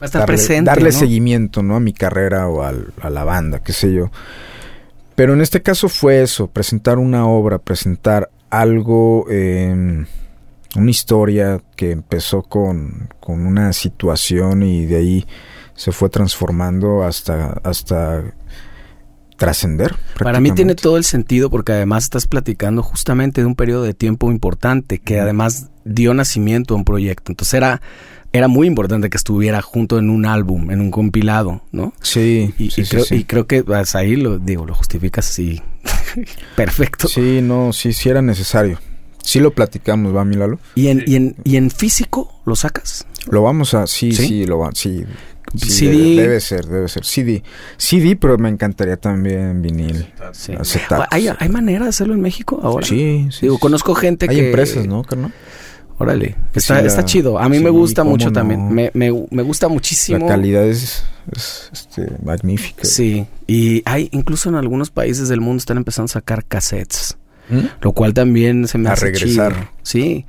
estar 0.00 0.20
darle, 0.20 0.26
presente, 0.26 0.70
darle 0.70 0.92
seguimiento, 0.92 1.62
¿no? 1.62 1.76
A 1.76 1.80
mi 1.80 1.92
carrera 1.92 2.48
o 2.48 2.62
a 2.62 3.10
la 3.10 3.24
banda, 3.24 3.60
qué 3.62 3.72
sé 3.72 3.92
yo. 3.92 4.10
Pero 5.14 5.34
en 5.34 5.42
este 5.42 5.60
caso 5.60 5.88
fue 5.88 6.22
eso, 6.22 6.46
presentar 6.46 6.98
una 6.98 7.26
obra, 7.26 7.58
presentar 7.58 8.30
algo, 8.48 9.26
una 9.26 10.06
historia 10.90 11.60
que 11.76 11.90
empezó 11.90 12.42
con, 12.42 13.10
con 13.20 13.44
una 13.44 13.72
situación 13.72 14.62
y 14.62 14.86
de 14.86 14.96
ahí 14.96 15.26
se 15.80 15.92
fue 15.92 16.10
transformando 16.10 17.04
hasta, 17.04 17.58
hasta 17.64 18.34
trascender. 19.38 19.96
Para 20.22 20.38
mí 20.38 20.52
tiene 20.52 20.74
todo 20.74 20.98
el 20.98 21.04
sentido 21.04 21.48
porque 21.48 21.72
además 21.72 22.04
estás 22.04 22.26
platicando 22.26 22.82
justamente 22.82 23.40
de 23.40 23.46
un 23.46 23.54
periodo 23.54 23.84
de 23.84 23.94
tiempo 23.94 24.30
importante 24.30 24.98
que 24.98 25.20
además 25.20 25.70
dio 25.86 26.12
nacimiento 26.12 26.74
a 26.74 26.76
un 26.76 26.84
proyecto. 26.84 27.32
Entonces 27.32 27.54
era, 27.54 27.80
era 28.30 28.46
muy 28.46 28.66
importante 28.66 29.08
que 29.08 29.16
estuviera 29.16 29.62
junto 29.62 29.98
en 29.98 30.10
un 30.10 30.26
álbum, 30.26 30.70
en 30.70 30.82
un 30.82 30.90
compilado, 30.90 31.62
¿no? 31.72 31.94
Sí. 32.02 32.52
Y, 32.58 32.68
creo, 32.84 33.04
y 33.10 33.24
creo, 33.24 33.46
que 33.46 33.64
pues, 33.64 33.94
ahí 33.94 34.16
lo 34.16 34.38
digo, 34.38 34.66
lo 34.66 34.74
justificas 34.74 35.30
así. 35.30 35.62
Perfecto. 36.56 37.08
Sí, 37.08 37.40
no, 37.42 37.72
sí, 37.72 37.94
sí 37.94 38.10
era 38.10 38.20
necesario. 38.20 38.78
Sí 39.22 39.40
lo 39.40 39.52
platicamos, 39.52 40.14
¿va, 40.14 40.26
Milalo? 40.26 40.58
¿Y 40.74 40.88
en, 40.88 41.04
y 41.06 41.16
en, 41.16 41.36
y 41.42 41.56
en 41.56 41.70
físico 41.70 42.42
lo 42.44 42.54
sacas? 42.54 43.06
Lo 43.30 43.42
vamos 43.42 43.72
a, 43.72 43.86
sí, 43.86 44.12
sí, 44.12 44.26
sí 44.26 44.44
lo 44.44 44.58
va, 44.58 44.70
sí. 44.74 45.04
CD. 45.56 46.16
Debe, 46.16 46.40
ser, 46.40 46.66
debe 46.66 46.88
ser. 46.88 47.04
CD. 47.04 47.42
CD, 47.76 48.16
pero 48.16 48.38
me 48.38 48.48
encantaría 48.48 48.96
también 48.96 49.62
vinil. 49.62 50.12
¿Hay, 51.10 51.28
¿Hay, 51.28 51.48
manera 51.48 51.84
de 51.84 51.90
hacerlo 51.90 52.14
en 52.14 52.20
México 52.20 52.60
ahora? 52.62 52.86
Sí, 52.86 53.28
sí. 53.30 53.42
Digo, 53.42 53.58
conozco 53.58 53.94
gente 53.94 54.28
que... 54.28 54.34
Hay 54.34 54.46
empresas, 54.46 54.86
¿no, 54.86 55.02
carnal? 55.02 55.32
Órale, 56.00 56.34
está, 56.54 56.80
está 56.80 57.04
chido. 57.04 57.38
A 57.38 57.46
mí 57.50 57.60
me 57.60 57.68
gusta 57.68 58.04
mucho 58.04 58.32
también. 58.32 58.72
Me, 58.72 58.90
me, 58.94 59.12
me, 59.30 59.42
gusta 59.42 59.68
muchísimo. 59.68 60.20
La 60.20 60.28
calidad 60.28 60.64
es, 60.64 61.04
este, 61.70 62.08
magnífica. 62.24 62.86
Sí, 62.86 63.26
y 63.46 63.82
hay 63.84 64.08
incluso 64.12 64.48
en 64.48 64.54
algunos 64.54 64.90
países 64.90 65.28
del 65.28 65.42
mundo 65.42 65.58
están 65.58 65.76
empezando 65.76 66.06
a 66.06 66.14
sacar 66.14 66.46
cassettes. 66.46 67.18
¿Mm? 67.50 67.66
Lo 67.82 67.92
cual 67.92 68.14
también 68.14 68.66
se 68.66 68.78
me 68.78 68.88
a 68.88 68.94
hace 68.94 69.06
regresar. 69.06 69.72
Sí. 69.82 70.24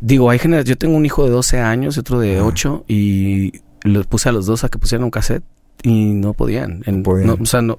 Digo, 0.00 0.30
hay 0.30 0.40
generaciones. 0.40 0.70
Yo 0.70 0.76
tengo 0.76 0.96
un 0.96 1.06
hijo 1.06 1.24
de 1.26 1.30
12 1.30 1.60
años 1.60 1.96
y 1.96 2.00
otro 2.00 2.18
de 2.18 2.40
8 2.40 2.84
y 2.88 3.52
los 3.84 4.06
puse 4.06 4.28
a 4.28 4.32
los 4.32 4.46
dos 4.46 4.64
a 4.64 4.68
que 4.68 4.78
pusieran 4.78 5.04
un 5.04 5.10
cassette 5.10 5.44
y 5.82 6.12
no 6.12 6.34
podían. 6.34 6.82
o 6.86 7.46
sea, 7.46 7.62
no, 7.62 7.78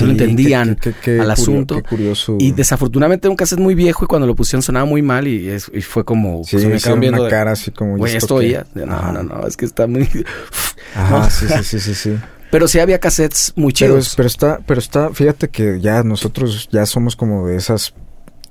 no 0.00 0.10
entendían 0.10 0.78
al 1.06 1.30
asunto. 1.30 1.82
curioso. 1.82 2.36
Y 2.38 2.52
desafortunadamente 2.52 3.26
era 3.26 3.30
un 3.30 3.36
cassette 3.36 3.60
muy 3.60 3.74
viejo 3.74 4.04
y 4.04 4.08
cuando 4.08 4.26
lo 4.26 4.34
pusieron 4.34 4.62
sonaba 4.62 4.84
muy 4.84 5.02
mal 5.02 5.26
y, 5.26 5.58
fue 5.82 6.04
como... 6.04 6.44
Sí, 6.44 6.56
pues, 6.56 6.86
me 6.96 7.08
una 7.08 7.28
cara 7.28 7.52
así 7.52 7.70
como... 7.70 7.96
Güey, 7.96 8.16
esto 8.16 8.40
ya... 8.42 8.66
No, 8.74 9.12
no, 9.12 9.22
no, 9.22 9.46
es 9.46 9.56
que 9.56 9.64
está 9.64 9.86
muy... 9.86 10.08
Ajá, 10.94 11.30
sí, 11.30 11.46
sí, 11.62 11.80
sí, 11.80 11.94
sí, 11.94 12.16
Pero 12.50 12.68
sí 12.68 12.78
había 12.78 13.00
cassettes 13.00 13.52
muy 13.56 13.72
chidos. 13.72 14.14
Pero, 14.16 14.26
está, 14.26 14.60
pero 14.66 14.80
está, 14.80 15.10
fíjate 15.10 15.48
que 15.48 15.80
ya 15.80 16.02
nosotros 16.02 16.68
ya 16.70 16.86
somos 16.86 17.16
como 17.16 17.48
de 17.48 17.56
esas 17.56 17.94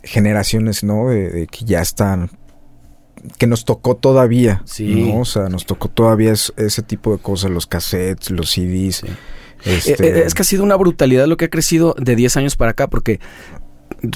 generaciones, 0.03 0.83
¿no? 0.83 1.09
de 1.09 1.47
que 1.49 1.63
ya 1.63 1.81
están 1.81 2.29
que 3.37 3.47
nos 3.47 3.65
tocó 3.65 3.95
todavía. 3.95 4.61
Sí. 4.65 5.11
¿no? 5.11 5.21
O 5.21 5.25
sea, 5.25 5.49
nos 5.49 5.65
tocó 5.65 5.89
todavía 5.89 6.31
ese 6.31 6.81
tipo 6.83 7.11
de 7.11 7.21
cosas, 7.21 7.51
los 7.51 7.67
cassettes, 7.67 8.31
los 8.31 8.51
CDs. 8.51 9.03
Este 9.65 9.91
eh, 9.91 10.19
eh, 10.19 10.23
es 10.25 10.33
que 10.33 10.41
ha 10.41 10.45
sido 10.45 10.63
una 10.63 10.75
brutalidad 10.75 11.27
lo 11.27 11.37
que 11.37 11.45
ha 11.45 11.49
crecido 11.49 11.95
de 11.97 12.15
10 12.15 12.37
años 12.37 12.55
para 12.55 12.71
acá, 12.71 12.87
porque 12.87 13.19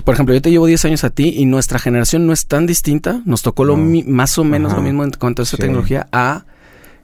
por 0.04 0.14
ejemplo, 0.14 0.36
yo 0.36 0.42
te 0.42 0.52
llevo 0.52 0.66
10 0.66 0.86
años 0.86 1.04
a 1.04 1.10
ti 1.10 1.34
y 1.38 1.46
nuestra 1.46 1.80
generación 1.80 2.26
no 2.26 2.34
es 2.34 2.48
tan 2.48 2.66
distinta. 2.66 3.22
Nos 3.26 3.42
tocó 3.42 3.64
lo 3.64 3.78
más 3.78 4.38
o 4.38 4.44
menos 4.44 4.74
lo 4.74 4.82
mismo 4.82 5.04
en 5.04 5.12
cuanto 5.12 5.42
a 5.42 5.44
esa 5.44 5.56
tecnología 5.56 6.08
a 6.12 6.46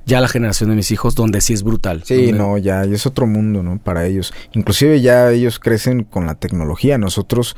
ya 0.06 0.20
la 0.20 0.28
generación 0.28 0.70
de 0.70 0.76
mis 0.76 0.92
hijos, 0.92 1.16
donde 1.16 1.40
sí 1.40 1.54
es 1.54 1.64
brutal. 1.64 2.04
Sí, 2.04 2.34
no, 2.34 2.58
ya, 2.58 2.84
es 2.84 3.06
otro 3.06 3.26
mundo, 3.26 3.64
¿no? 3.64 3.80
Para 3.80 4.06
ellos. 4.06 4.34
Inclusive 4.52 5.00
ya 5.00 5.32
ellos 5.32 5.60
crecen 5.60 6.04
con 6.04 6.26
la 6.26 6.36
tecnología. 6.36 6.98
Nosotros 6.98 7.56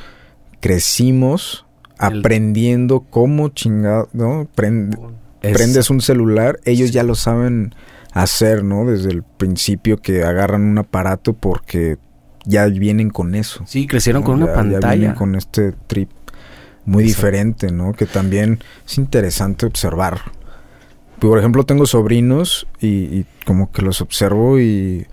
crecimos 0.59 1.64
aprendiendo 1.97 3.01
cómo 3.09 3.49
chingado, 3.49 4.09
¿no? 4.13 4.47
prendes 4.53 5.89
un 5.89 6.01
celular, 6.01 6.59
ellos 6.65 6.91
ya 6.91 7.03
lo 7.03 7.15
saben 7.15 7.75
hacer, 8.13 8.63
¿no? 8.63 8.85
Desde 8.85 9.11
el 9.11 9.23
principio 9.23 9.97
que 9.97 10.23
agarran 10.23 10.63
un 10.63 10.77
aparato 10.77 11.33
porque 11.33 11.97
ya 12.45 12.65
vienen 12.67 13.09
con 13.09 13.35
eso. 13.35 13.63
Sí, 13.67 13.87
crecieron 13.87 14.23
con 14.23 14.41
una 14.41 14.53
pantalla. 14.53 14.79
Ya 14.79 14.95
vienen 14.95 15.15
con 15.15 15.35
este 15.35 15.73
trip 15.87 16.09
muy 16.85 17.03
diferente, 17.03 17.71
¿no? 17.71 17.93
Que 17.93 18.05
también 18.05 18.59
es 18.85 18.97
interesante 18.97 19.65
observar. 19.65 20.21
Por 21.19 21.39
ejemplo, 21.39 21.65
tengo 21.65 21.85
sobrinos 21.85 22.67
y, 22.79 22.87
y 22.87 23.25
como 23.45 23.71
que 23.71 23.81
los 23.81 24.01
observo 24.01 24.59
y 24.59 25.07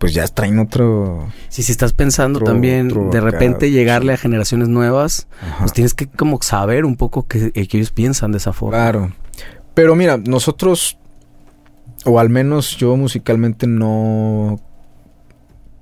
pues 0.00 0.14
ya 0.14 0.26
traen 0.28 0.58
otro... 0.58 1.30
Sí, 1.50 1.62
si 1.62 1.72
estás 1.72 1.92
pensando 1.92 2.40
también 2.40 3.10
de 3.10 3.20
repente 3.20 3.70
llegarle 3.70 4.14
a 4.14 4.16
generaciones 4.16 4.68
nuevas, 4.68 5.28
pues 5.58 5.74
tienes 5.74 5.92
que 5.92 6.06
como 6.06 6.40
saber 6.40 6.86
un 6.86 6.96
poco 6.96 7.28
que, 7.28 7.52
que, 7.52 7.76
ellos 7.76 7.90
piensan 7.90 8.32
de 8.32 8.38
esa 8.38 8.54
forma. 8.54 8.78
Claro. 8.78 9.12
Pero 9.74 9.94
mira, 9.94 10.16
nosotros, 10.16 10.96
o 12.06 12.18
al 12.18 12.30
menos 12.30 12.78
yo 12.78 12.96
musicalmente 12.96 13.66
no... 13.66 14.58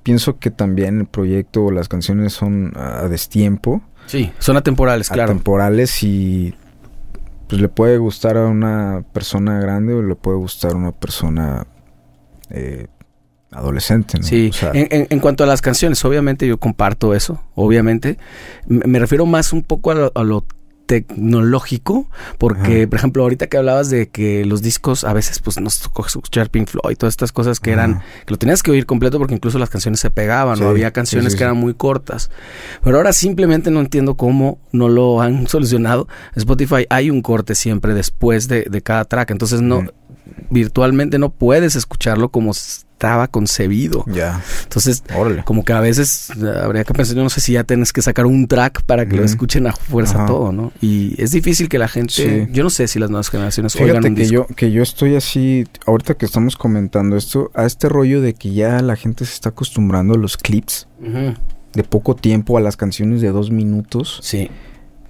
Pienso 0.02 0.40
que 0.40 0.50
también 0.50 0.98
el 0.98 1.06
proyecto 1.06 1.66
o 1.66 1.70
las 1.70 1.88
canciones 1.88 2.32
son 2.32 2.72
a 2.74 3.06
destiempo. 3.06 3.82
Sí, 4.06 4.32
son 4.40 4.56
atemporales, 4.56 5.10
claro. 5.10 5.30
Atemporales 5.30 6.02
y 6.02 6.56
pues 7.46 7.62
le 7.62 7.68
puede 7.68 7.98
gustar 7.98 8.36
a 8.36 8.46
una 8.46 9.04
persona 9.12 9.60
grande 9.60 9.94
o 9.94 10.02
le 10.02 10.16
puede 10.16 10.38
gustar 10.38 10.72
a 10.72 10.74
una 10.74 10.90
persona 10.90 11.68
eh, 12.50 12.88
adolescente, 13.50 14.18
¿no? 14.18 14.24
Sí, 14.24 14.48
O 14.50 14.52
sea, 14.52 14.70
en, 14.74 14.88
en- 14.90 15.06
en 15.10 15.20
cuanto 15.20 15.44
a 15.44 15.46
las 15.46 15.62
canciones, 15.62 16.04
obviamente 16.04 16.46
yo 16.46 16.58
comparto 16.58 17.14
eso, 17.14 17.42
obviamente. 17.54 18.18
Me, 18.66 18.86
me 18.86 18.98
refiero 18.98 19.26
más 19.26 19.52
un 19.52 19.62
poco 19.62 19.90
a 19.90 19.94
lo, 19.94 20.12
a 20.14 20.22
lo 20.24 20.44
tecnológico, 20.86 22.08
porque, 22.38 22.80
Ajá. 22.82 22.88
por 22.90 22.98
ejemplo, 22.98 23.22
ahorita 23.22 23.46
que 23.46 23.56
hablabas 23.58 23.90
de 23.90 24.08
que 24.08 24.44
los 24.46 24.62
discos 24.62 25.04
a 25.04 25.12
veces 25.12 25.38
pues 25.40 25.60
nos 25.60 25.80
tocó 25.80 26.06
escuchar 26.06 26.48
Pink 26.50 26.68
Floyd, 26.68 26.96
todas 26.96 27.12
estas 27.12 27.30
cosas 27.30 27.60
que 27.60 27.72
eran, 27.72 28.00
que 28.24 28.30
lo 28.32 28.38
tenías 28.38 28.62
que 28.62 28.70
oír 28.70 28.86
completo 28.86 29.18
porque 29.18 29.34
incluso 29.34 29.58
las 29.58 29.68
canciones 29.70 30.00
se 30.00 30.10
pegaban, 30.10 30.56
Sí, 30.56 30.62
¿no? 30.62 30.70
Había 30.70 30.90
canciones 30.92 31.32
sí, 31.32 31.38
que 31.38 31.44
eran 31.44 31.56
muy 31.58 31.74
cortas. 31.74 32.30
Pero 32.82 32.96
ahora 32.96 33.12
simplemente 33.12 33.70
no 33.70 33.80
entiendo 33.80 34.16
cómo 34.16 34.58
no 34.72 34.88
lo 34.88 35.20
han 35.20 35.46
solucionado. 35.48 36.08
Spotify 36.36 36.86
hay 36.88 37.10
un 37.10 37.20
corte 37.22 37.54
siempre 37.54 37.92
después 37.94 38.48
de, 38.48 38.62
de 38.70 38.80
cada 38.82 39.04
track, 39.04 39.30
entonces 39.30 39.60
no, 39.60 39.84
virtualmente 40.50 41.18
no 41.18 41.30
puedes 41.30 41.76
escucharlo 41.76 42.30
como 42.30 42.52
estaba 42.98 43.28
concebido. 43.28 44.04
ya, 44.08 44.42
Entonces, 44.64 45.04
órale. 45.16 45.44
como 45.44 45.64
que 45.64 45.72
a 45.72 45.78
veces 45.78 46.30
eh, 46.30 46.60
habría 46.64 46.82
que 46.82 46.92
pensar, 46.92 47.14
yo 47.14 47.22
no 47.22 47.30
sé 47.30 47.40
si 47.40 47.52
ya 47.52 47.62
tienes 47.62 47.92
que 47.92 48.02
sacar 48.02 48.26
un 48.26 48.48
track 48.48 48.82
para 48.82 49.06
que 49.06 49.14
lo 49.16 49.22
escuchen 49.24 49.68
a 49.68 49.72
fuerza 49.72 50.16
Ajá. 50.16 50.26
todo, 50.26 50.50
¿no? 50.50 50.72
Y 50.80 51.14
es 51.22 51.30
difícil 51.30 51.68
que 51.68 51.78
la 51.78 51.86
gente, 51.86 52.12
Sí. 52.12 52.48
yo 52.52 52.64
no 52.64 52.70
sé 52.70 52.88
si 52.88 52.98
las 52.98 53.08
nuevas 53.08 53.30
generaciones 53.30 53.76
oigan 53.76 53.88
Fíjate 54.02 54.08
un 54.08 54.14
que 54.16 54.22
disco. 54.22 54.46
yo, 54.48 54.54
que 54.56 54.72
yo 54.72 54.82
estoy 54.82 55.14
así, 55.14 55.64
ahorita 55.86 56.14
que 56.14 56.26
estamos 56.26 56.56
comentando 56.56 57.16
esto, 57.16 57.52
a 57.54 57.66
este 57.66 57.88
rollo 57.88 58.20
de 58.20 58.34
que 58.34 58.52
ya 58.52 58.80
la 58.80 58.96
gente 58.96 59.24
se 59.26 59.34
está 59.34 59.50
acostumbrando 59.50 60.14
a 60.14 60.18
los 60.18 60.36
clips 60.36 60.88
de 61.74 61.84
poco 61.84 62.16
tiempo, 62.16 62.58
a 62.58 62.60
las 62.60 62.76
canciones 62.76 63.20
de 63.20 63.28
dos 63.30 63.52
minutos. 63.52 64.18
Sí. 64.24 64.50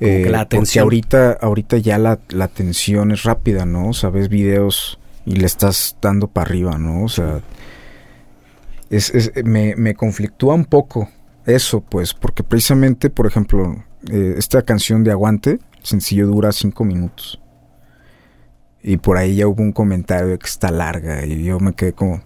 Eh, 0.01 0.24
que 0.24 0.30
la 0.30 0.41
porque 0.41 0.57
atención- 0.59 0.82
ahorita, 0.82 1.32
ahorita 1.41 1.78
ya 1.78 1.97
la, 1.97 2.18
la 2.28 2.45
atención 2.45 3.12
es 3.12 3.22
rápida, 3.22 3.64
¿no? 3.64 3.89
O 3.89 3.93
sea, 3.95 4.11
ves 4.11 4.28
videos 4.28 4.99
y 5.24 5.36
le 5.36 5.47
estás 5.47 5.97
dando 6.03 6.26
para 6.28 6.49
arriba, 6.51 6.76
¿no? 6.78 7.03
O 7.05 7.09
sea, 7.09 7.41
es, 8.91 9.11
es- 9.14 9.32
me, 9.45 9.74
me 9.76 9.95
conflictúa 9.95 10.55
un 10.55 10.64
poco 10.64 11.09
eso, 11.47 11.80
pues, 11.80 12.14
porque 12.14 12.43
precisamente, 12.43 13.11
por 13.11 13.26
ejemplo, 13.26 13.84
eh, 14.11 14.34
esta 14.36 14.62
canción 14.62 15.03
de 15.05 15.11
Aguante, 15.12 15.59
sencillo 15.82 16.26
dura 16.26 16.53
cinco 16.53 16.84
minutos. 16.84 17.41
Y 18.82 18.97
por 18.99 19.16
ahí 19.16 19.36
ya 19.36 19.47
hubo 19.49 19.62
un 19.62 19.72
comentario 19.72 20.28
de 20.28 20.39
que 20.39 20.47
está 20.47 20.70
larga 20.70 21.26
y 21.26 21.43
yo 21.45 21.59
me 21.59 21.74
quedé 21.74 21.93
como, 21.93 22.20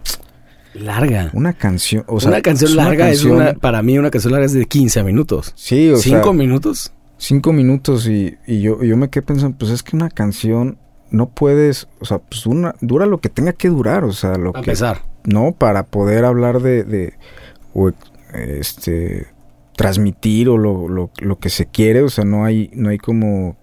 Larga. 0.73 1.29
una 1.33 1.53
canción, 1.53 2.03
o 2.07 2.19
sea, 2.19 2.29
una 2.29 2.41
canción 2.41 2.69
es 2.69 2.75
una 2.75 2.83
larga 2.85 3.09
es 3.09 3.23
una, 3.25 3.53
para 3.53 3.81
mí 3.81 3.97
una 3.97 4.09
canción 4.11 4.31
larga 4.33 4.45
es 4.45 4.53
de 4.53 4.65
15 4.65 5.03
minutos. 5.03 5.53
Sí, 5.55 5.89
o 5.89 5.97
sea, 5.97 6.17
¿Cinco 6.19 6.33
minutos? 6.33 6.93
cinco 7.17 7.53
minutos 7.53 8.07
y, 8.07 8.37
y 8.45 8.59
yo, 8.61 8.83
yo 8.83 8.97
me 8.97 9.09
quedé 9.09 9.23
pensando, 9.23 9.57
pues 9.57 9.71
es 9.71 9.81
que 9.83 9.95
una 9.95 10.09
canción 10.09 10.77
no 11.13 11.29
puedes, 11.29 11.87
o 12.01 12.05
sea, 12.05 12.17
pues 12.19 12.45
una, 12.45 12.75
dura 12.81 13.05
lo 13.05 13.19
que 13.21 13.29
tenga 13.29 13.53
que 13.53 13.69
durar, 13.69 14.03
o 14.03 14.11
sea, 14.11 14.35
lo 14.37 14.49
A 14.49 14.61
que, 14.61 14.71
pesar. 14.71 15.03
no, 15.23 15.53
para 15.53 15.85
poder 15.85 16.25
hablar 16.25 16.59
de, 16.61 16.83
de 16.83 17.13
o 17.73 17.91
este, 18.33 19.27
transmitir 19.77 20.49
o 20.49 20.57
lo, 20.57 20.89
lo, 20.89 21.11
lo 21.19 21.39
que 21.39 21.49
se 21.49 21.67
quiere, 21.67 22.01
o 22.01 22.09
sea, 22.09 22.25
no 22.25 22.43
hay, 22.45 22.69
no 22.73 22.89
hay 22.89 22.97
como 22.97 23.55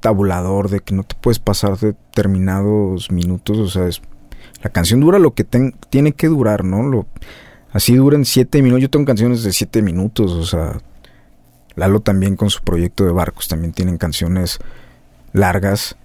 tabulador 0.00 0.68
de 0.70 0.80
que 0.80 0.94
no 0.94 1.02
te 1.02 1.14
puedes 1.20 1.38
pasar 1.38 1.76
determinados 1.78 3.10
minutos, 3.10 3.58
o 3.58 3.68
sea, 3.68 3.86
es- 3.86 4.00
la 4.62 4.70
canción 4.70 5.00
dura 5.00 5.18
lo 5.18 5.34
que 5.34 5.44
ten- 5.44 5.74
tiene 5.90 6.12
que 6.12 6.28
durar, 6.28 6.64
¿no? 6.64 6.82
Lo, 6.82 7.06
así 7.72 7.94
duran 7.96 8.24
siete 8.24 8.62
minutos, 8.62 8.82
yo 8.82 8.90
tengo 8.90 9.04
canciones 9.06 9.42
de 9.42 9.52
siete 9.52 9.82
minutos, 9.82 10.32
o 10.32 10.44
sea, 10.44 10.78
Lalo 11.76 12.00
también 12.00 12.34
con 12.34 12.50
su 12.50 12.62
proyecto 12.62 13.04
de 13.04 13.12
barcos 13.12 13.46
también 13.46 13.72
tienen 13.72 13.98
canciones 13.98 14.58
largas, 15.32 15.96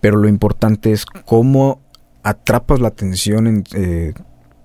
pero 0.00 0.16
lo 0.16 0.28
importante 0.28 0.92
es 0.92 1.04
cómo 1.06 1.80
atrapas 2.22 2.80
la 2.80 2.88
atención 2.88 3.46
en 3.46 3.64
eh, 3.74 4.12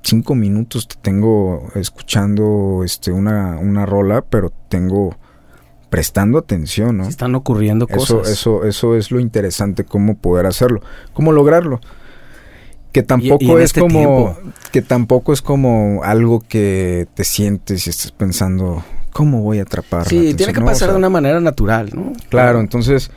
cinco 0.03 0.35
minutos. 0.35 0.87
Te 0.87 0.95
tengo 1.01 1.67
escuchando 1.75 2.81
este 2.83 3.11
una, 3.11 3.57
una 3.59 3.85
rola, 3.85 4.21
pero 4.21 4.51
tengo 4.69 5.15
prestando 5.89 6.37
atención, 6.37 6.97
¿no? 6.97 7.07
Están 7.07 7.35
ocurriendo 7.35 7.85
Eso, 7.89 8.17
cosas. 8.17 8.33
eso, 8.33 8.65
eso 8.65 8.95
es 8.95 9.11
lo 9.11 9.19
interesante, 9.19 9.83
cómo 9.85 10.15
poder 10.17 10.45
hacerlo, 10.45 10.81
cómo 11.13 11.31
lograrlo. 11.31 11.79
Que 12.91 13.03
tampoco 13.03 13.43
y 13.43 13.51
es 13.51 13.65
este 13.65 13.81
como, 13.81 13.99
tiempo. 13.99 14.37
que 14.71 14.81
tampoco 14.81 15.33
es 15.33 15.41
como 15.41 16.01
algo 16.03 16.39
que 16.39 17.07
te 17.13 17.25
sientes 17.25 17.87
y 17.87 17.89
estés 17.89 18.11
pensando, 18.11 18.83
¿cómo 19.11 19.41
voy 19.41 19.59
a 19.59 19.63
atrapar? 19.63 20.07
Sí, 20.07 20.15
atención?". 20.17 20.37
tiene 20.37 20.53
que 20.53 20.59
No, 20.61 20.65
o 20.65 20.69
pasar 20.69 20.87
sea, 20.87 20.93
de 20.93 20.97
una 20.99 21.09
manera 21.09 21.41
natural, 21.41 21.89
¿no? 21.93 22.13
Claro, 22.29 22.61
entonces 22.61 23.11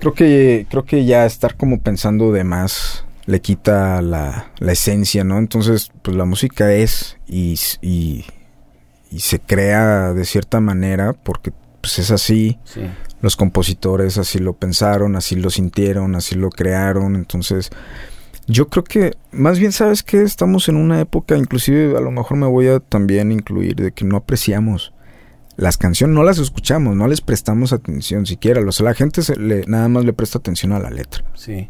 creo 0.00 0.12
que 0.14 0.66
creo 0.70 0.84
que 0.84 1.04
ya 1.04 1.24
estar 1.26 1.56
como 1.56 1.80
pensando 1.80 2.32
de 2.32 2.44
más 2.44 3.04
le 3.26 3.40
quita 3.40 4.02
la, 4.02 4.50
la 4.58 4.72
esencia, 4.72 5.24
¿no? 5.24 5.38
Entonces, 5.38 5.90
pues 6.02 6.16
la 6.16 6.24
música 6.24 6.72
es 6.72 7.16
y, 7.26 7.58
y, 7.80 8.24
y 9.10 9.20
se 9.20 9.40
crea 9.40 10.12
de 10.12 10.24
cierta 10.24 10.60
manera 10.60 11.12
porque 11.12 11.52
pues 11.80 11.98
es 11.98 12.10
así, 12.10 12.58
Sí. 12.64 12.80
los 13.20 13.36
compositores 13.36 14.16
así 14.18 14.38
lo 14.38 14.54
pensaron, 14.54 15.16
así 15.16 15.36
lo 15.36 15.50
sintieron, 15.50 16.14
así 16.16 16.34
lo 16.34 16.48
crearon, 16.50 17.14
entonces 17.14 17.68
yo 18.46 18.68
creo 18.68 18.84
que 18.84 19.14
más 19.32 19.58
bien 19.58 19.70
sabes 19.72 20.02
que 20.02 20.22
estamos 20.22 20.68
en 20.70 20.76
una 20.76 20.98
época, 21.00 21.36
inclusive 21.36 21.94
a 21.96 22.00
lo 22.00 22.10
mejor 22.10 22.38
me 22.38 22.46
voy 22.46 22.68
a 22.68 22.80
también 22.80 23.32
incluir 23.32 23.76
de 23.76 23.92
que 23.92 24.04
no 24.06 24.16
apreciamos 24.16 24.93
las 25.56 25.76
canciones, 25.78 26.14
no 26.14 26.22
las 26.24 26.38
escuchamos, 26.38 26.96
no 26.96 27.06
les 27.06 27.20
prestamos 27.20 27.72
atención 27.72 28.26
siquiera, 28.26 28.60
o 28.60 28.72
sea, 28.72 28.84
la 28.84 28.94
gente 28.94 29.22
se 29.22 29.36
le, 29.36 29.64
nada 29.66 29.88
más 29.88 30.04
le 30.04 30.12
presta 30.12 30.38
atención 30.38 30.72
a 30.72 30.78
la 30.78 30.90
letra, 30.90 31.24
Sí. 31.34 31.68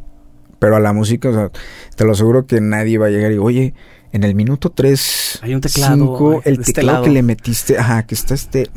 pero 0.58 0.76
a 0.76 0.80
la 0.80 0.92
música, 0.92 1.28
o 1.28 1.34
sea, 1.34 1.50
te 1.96 2.04
lo 2.04 2.12
aseguro 2.12 2.46
que 2.46 2.60
nadie 2.60 2.96
va 2.98 3.06
a 3.06 3.10
llegar 3.10 3.32
y 3.32 3.38
oye, 3.38 3.74
en 4.12 4.22
el 4.24 4.34
minuto 4.34 4.70
3, 4.70 5.40
Hay 5.42 5.54
un 5.54 5.60
teclado, 5.60 6.18
ay, 6.36 6.40
el 6.44 6.60
este 6.60 6.72
teclado 6.74 6.92
lado. 6.98 7.04
que 7.04 7.10
le 7.10 7.22
metiste, 7.22 7.76
ajá, 7.78 8.04
que 8.06 8.14
está 8.14 8.34
este, 8.34 8.70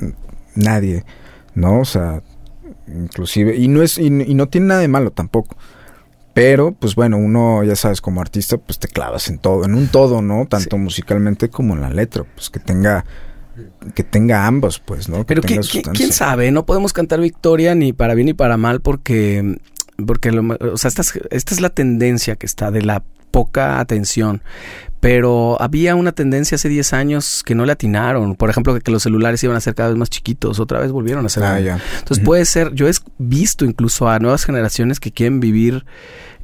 nadie, 0.55 1.05
¿no? 1.53 1.80
O 1.82 1.86
sea, 1.86 2.22
inclusive, 2.88 3.55
y 3.55 3.68
no 3.68 3.82
es, 3.84 3.97
y, 3.97 4.08
y 4.08 4.34
no 4.34 4.49
tiene 4.49 4.68
nada 4.68 4.82
de 4.82 4.88
malo 4.88 5.12
tampoco. 5.12 5.55
Pero, 6.34 6.72
pues 6.74 6.93
bueno, 6.95 7.18
uno, 7.18 7.64
ya 7.64 7.76
sabes, 7.76 7.99
como 7.99 8.22
artista, 8.22 8.58
pues 8.58 8.78
te 8.78 8.88
clavas 8.88 9.28
en 9.28 9.39
todo, 9.39 9.66
en 9.66 9.74
un 9.74 9.88
todo, 9.88 10.22
¿no? 10.22 10.45
Tanto 10.47 10.78
musicalmente 10.78 11.49
como 11.49 11.74
en 11.76 11.82
la 11.82 11.89
letra, 11.89 12.26
pues 12.36 12.49
que 12.51 12.60
tenga, 12.60 13.05
que 13.95 14.03
tenga 14.03 14.45
ambos, 14.47 14.80
pues, 14.80 15.10
¿no? 15.10 15.18
Que 15.20 15.26
Pero 15.26 15.41
tenga 15.41 15.62
¿qui- 15.62 15.66
qui- 15.66 15.72
sustancia. 15.72 15.93
quién 15.93 16.12
sabe, 16.14 16.51
no 16.51 16.66
podemos 16.66 16.93
cantar 16.93 17.20
victoria 17.20 17.76
ni 17.76 17.93
para 17.93 18.14
bien 18.14 18.28
ni 18.28 18.34
para 18.34 18.58
mal 18.58 18.82
porque, 18.82 19.60
porque 20.05 20.32
lo 20.32 20.55
o 20.74 20.78
sea, 20.78 20.89
esta 20.89 21.01
es, 21.01 21.20
esta 21.32 21.53
es 21.53 21.62
la 21.62 21.70
tendencia 21.70 22.36
que 22.36 22.45
está 22.45 22.72
de 22.72 22.82
la 22.82 23.03
poca 23.32 23.80
atención. 23.80 24.41
Pero 24.99 25.62
había 25.62 25.93
una 25.95 26.12
tendencia 26.12 26.55
hace 26.55 26.70
10 26.70 26.91
años 26.93 27.43
que 27.45 27.53
no 27.53 27.66
le 27.66 27.72
atinaron. 27.72 28.36
Por 28.36 28.49
ejemplo, 28.49 28.78
que 28.80 28.89
los 28.91 29.03
celulares 29.03 29.43
iban 29.43 29.55
a 29.55 29.60
ser 29.62 29.76
cada 29.76 29.89
vez 29.89 29.97
más 29.97 30.10
chiquitos. 30.10 30.60
Otra 30.60 30.80
vez 30.80 30.91
volvieron 30.91 31.24
a 31.24 31.30
ser. 31.30 31.43
Ah. 31.43 31.60
Entonces 31.60 32.26
puede 32.26 32.45
ser, 32.45 32.74
yo 32.74 32.88
he 32.88 32.91
visto 33.20 33.64
incluso 33.64 34.10
a 34.10 34.18
nuevas 34.18 34.43
generaciones 34.43 34.99
que 34.99 35.12
quieren 35.12 35.39
vivir 35.39 35.86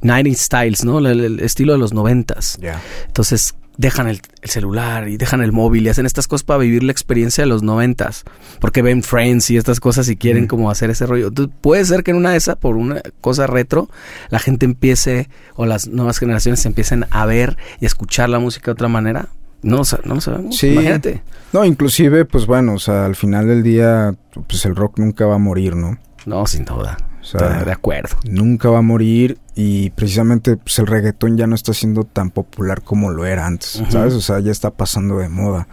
90 0.02 0.38
styles, 0.40 0.84
¿no? 0.84 0.98
El, 0.98 1.06
el 1.24 1.40
estilo 1.40 1.72
de 1.72 1.78
los 1.80 1.92
noventas. 1.92 2.56
Ya. 2.60 2.80
Entonces 3.06 3.56
dejan 3.76 4.08
el, 4.08 4.20
el 4.42 4.50
celular 4.50 5.08
y 5.08 5.16
dejan 5.16 5.42
el 5.42 5.52
móvil 5.52 5.86
y 5.86 5.88
hacen 5.88 6.06
estas 6.06 6.28
cosas 6.28 6.44
para 6.44 6.58
vivir 6.58 6.82
la 6.82 6.92
experiencia 6.92 7.42
de 7.42 7.48
los 7.48 7.62
noventas. 7.62 8.24
Porque 8.60 8.82
ven 8.82 9.02
Friends 9.02 9.50
y 9.50 9.56
estas 9.56 9.80
cosas 9.80 10.08
y 10.08 10.16
quieren 10.16 10.46
como 10.46 10.70
hacer 10.70 10.90
ese 10.90 11.06
rollo. 11.06 11.28
Entonces, 11.28 11.54
puede 11.60 11.84
ser 11.84 12.02
que 12.02 12.12
en 12.12 12.18
una 12.18 12.30
de 12.30 12.36
esas, 12.36 12.56
por 12.56 12.76
una 12.76 13.00
cosa 13.20 13.46
retro, 13.46 13.88
la 14.30 14.38
gente 14.38 14.64
empiece 14.64 15.28
o 15.54 15.66
las 15.66 15.88
nuevas 15.88 16.18
generaciones 16.18 16.64
empiecen 16.66 17.06
a 17.10 17.26
ver 17.26 17.56
y 17.80 17.84
a 17.84 17.88
escuchar 17.88 18.28
la 18.28 18.38
música 18.38 18.66
de 18.66 18.72
otra 18.72 18.88
manera. 18.88 19.28
No, 19.62 19.82
no 20.04 20.14
lo 20.14 20.20
sabemos. 20.20 20.56
Sí. 20.56 20.68
Imagínate. 20.68 21.22
No, 21.52 21.64
inclusive, 21.64 22.26
pues 22.26 22.46
bueno, 22.46 22.74
o 22.74 22.78
sea, 22.78 23.06
al 23.06 23.16
final 23.16 23.48
del 23.48 23.62
día, 23.62 24.14
pues 24.46 24.64
el 24.66 24.76
rock 24.76 24.98
nunca 24.98 25.24
va 25.24 25.36
a 25.36 25.38
morir, 25.38 25.74
¿no? 25.74 25.98
No, 26.26 26.46
sin 26.46 26.64
duda. 26.64 26.98
O 27.24 27.38
sea, 27.38 27.58
de, 27.60 27.64
de 27.64 27.72
acuerdo. 27.72 28.16
nunca 28.28 28.68
va 28.68 28.78
a 28.78 28.82
morir 28.82 29.38
y 29.56 29.90
precisamente 29.90 30.56
pues 30.58 30.78
el 30.78 30.86
reggaetón 30.86 31.36
ya 31.38 31.46
no 31.46 31.54
está 31.54 31.72
siendo 31.72 32.04
tan 32.04 32.30
popular 32.30 32.82
como 32.82 33.10
lo 33.10 33.24
era 33.24 33.46
antes. 33.46 33.82
¿sabes? 33.88 34.12
O 34.14 34.20
sea, 34.20 34.40
ya 34.40 34.52
está 34.52 34.70
pasando 34.70 35.18
de 35.18 35.28
moda. 35.30 35.66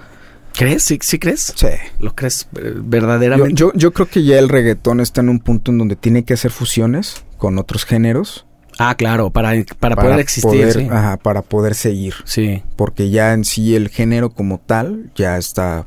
¿Crees? 0.53 0.83
¿Sí, 0.83 0.97
sí 1.01 1.19
crees? 1.19 1.53
Sí. 1.55 1.67
¿Lo 1.99 2.13
crees 2.15 2.47
eh, 2.55 2.73
Yo, 2.75 2.81
verdaderamente? 2.83 3.53
yo, 3.53 3.71
yo 3.73 3.91
creo 3.93 4.07
que 4.07 4.23
ya 4.23 4.37
el 4.39 4.49
reggaetón 4.49 4.99
está 4.99 5.21
en 5.21 5.29
un 5.29 5.39
punto 5.39 5.71
en 5.71 5.77
donde 5.77 5.95
tiene 5.95 6.23
que 6.23 6.33
hacer 6.33 6.51
fusiones 6.51 7.23
con 7.37 7.57
otros 7.57 7.85
géneros 7.85 8.45
ah, 8.79 8.95
claro, 8.95 9.29
para, 9.29 9.51
para, 9.79 9.95
poder 9.95 10.19
existir. 10.19 10.49
poder- 10.51 10.73
sí. 10.73 10.87
ajá, 10.89 11.17
para 11.17 11.41
poder 11.41 11.75
seguir. 11.75 12.15
sí. 12.25 12.63
Porque 12.75 13.09
ya 13.09 13.33
en 13.33 13.43
sí 13.45 13.75
el 13.75 13.89
género 13.89 14.29
como 14.31 14.57
tal 14.59 15.11
ya 15.15 15.37
está, 15.37 15.83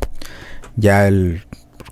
ya 0.76 1.08
el 1.08 1.44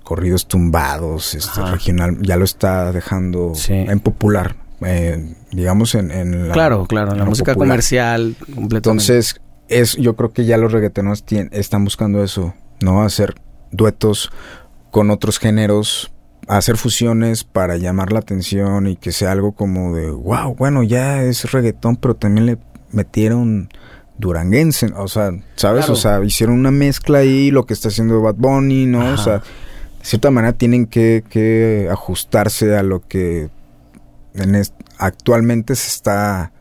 corridos 0.03 0.47
tumbados, 0.47 1.33
este 1.35 1.61
Ajá. 1.61 1.71
regional, 1.71 2.17
ya 2.21 2.35
lo 2.37 2.43
está 2.45 2.91
dejando 2.91 3.53
Sí. 3.55 3.73
en 3.73 3.99
popular, 3.99 4.55
eh, 4.85 5.33
digamos 5.51 5.95
en, 5.95 6.11
en 6.11 6.47
la, 6.49 6.53
Claro, 6.53 6.85
claro, 6.85 7.13
en 7.13 7.19
la 7.19 7.25
música 7.25 7.53
popular. 7.53 7.69
comercial 7.69 8.35
completamente. 8.39 8.75
Entonces, 8.77 9.41
es, 9.69 9.95
yo 9.95 10.15
creo 10.15 10.31
que 10.33 10.45
ya 10.45 10.57
los 10.57 10.71
reggaetoneros 10.71 11.23
están 11.51 11.83
buscando 11.85 12.23
eso, 12.23 12.53
¿no? 12.81 13.01
Hacer 13.03 13.35
duetos 13.71 14.31
con 14.91 15.09
otros 15.09 15.39
géneros, 15.39 16.11
hacer 16.47 16.75
fusiones 16.77 17.43
para 17.45 17.77
llamar 17.77 18.11
la 18.11 18.19
atención 18.19 18.87
y 18.87 18.97
que 18.97 19.11
sea 19.13 19.31
algo 19.31 19.53
como 19.53 19.95
de, 19.95 20.11
wow, 20.11 20.53
bueno, 20.55 20.83
ya 20.83 21.23
es 21.23 21.49
reggaetón, 21.51 21.95
pero 21.95 22.15
también 22.15 22.45
le 22.45 22.57
metieron 22.91 23.69
duranguense, 24.17 24.91
o 24.95 25.07
sea, 25.07 25.31
¿sabes? 25.55 25.85
Claro. 25.85 25.93
O 25.93 25.95
sea, 25.95 26.23
hicieron 26.23 26.55
una 26.59 26.69
mezcla 26.71 27.19
ahí, 27.19 27.49
lo 27.49 27.65
que 27.65 27.73
está 27.73 27.87
haciendo 27.87 28.21
Bad 28.21 28.35
Bunny, 28.35 28.85
¿no? 28.85 29.01
Ajá. 29.01 29.13
O 29.13 29.17
sea, 29.17 29.41
de 30.03 30.09
cierta 30.09 30.31
manera 30.31 30.51
tienen 30.51 30.85
que, 30.85 31.23
que 31.29 31.87
ajustarse 31.89 32.75
a 32.75 32.83
lo 32.83 33.07
que 33.07 33.49
en 34.33 34.61
actualmente 34.97 35.75
se 35.75 35.87
está... 35.87 36.51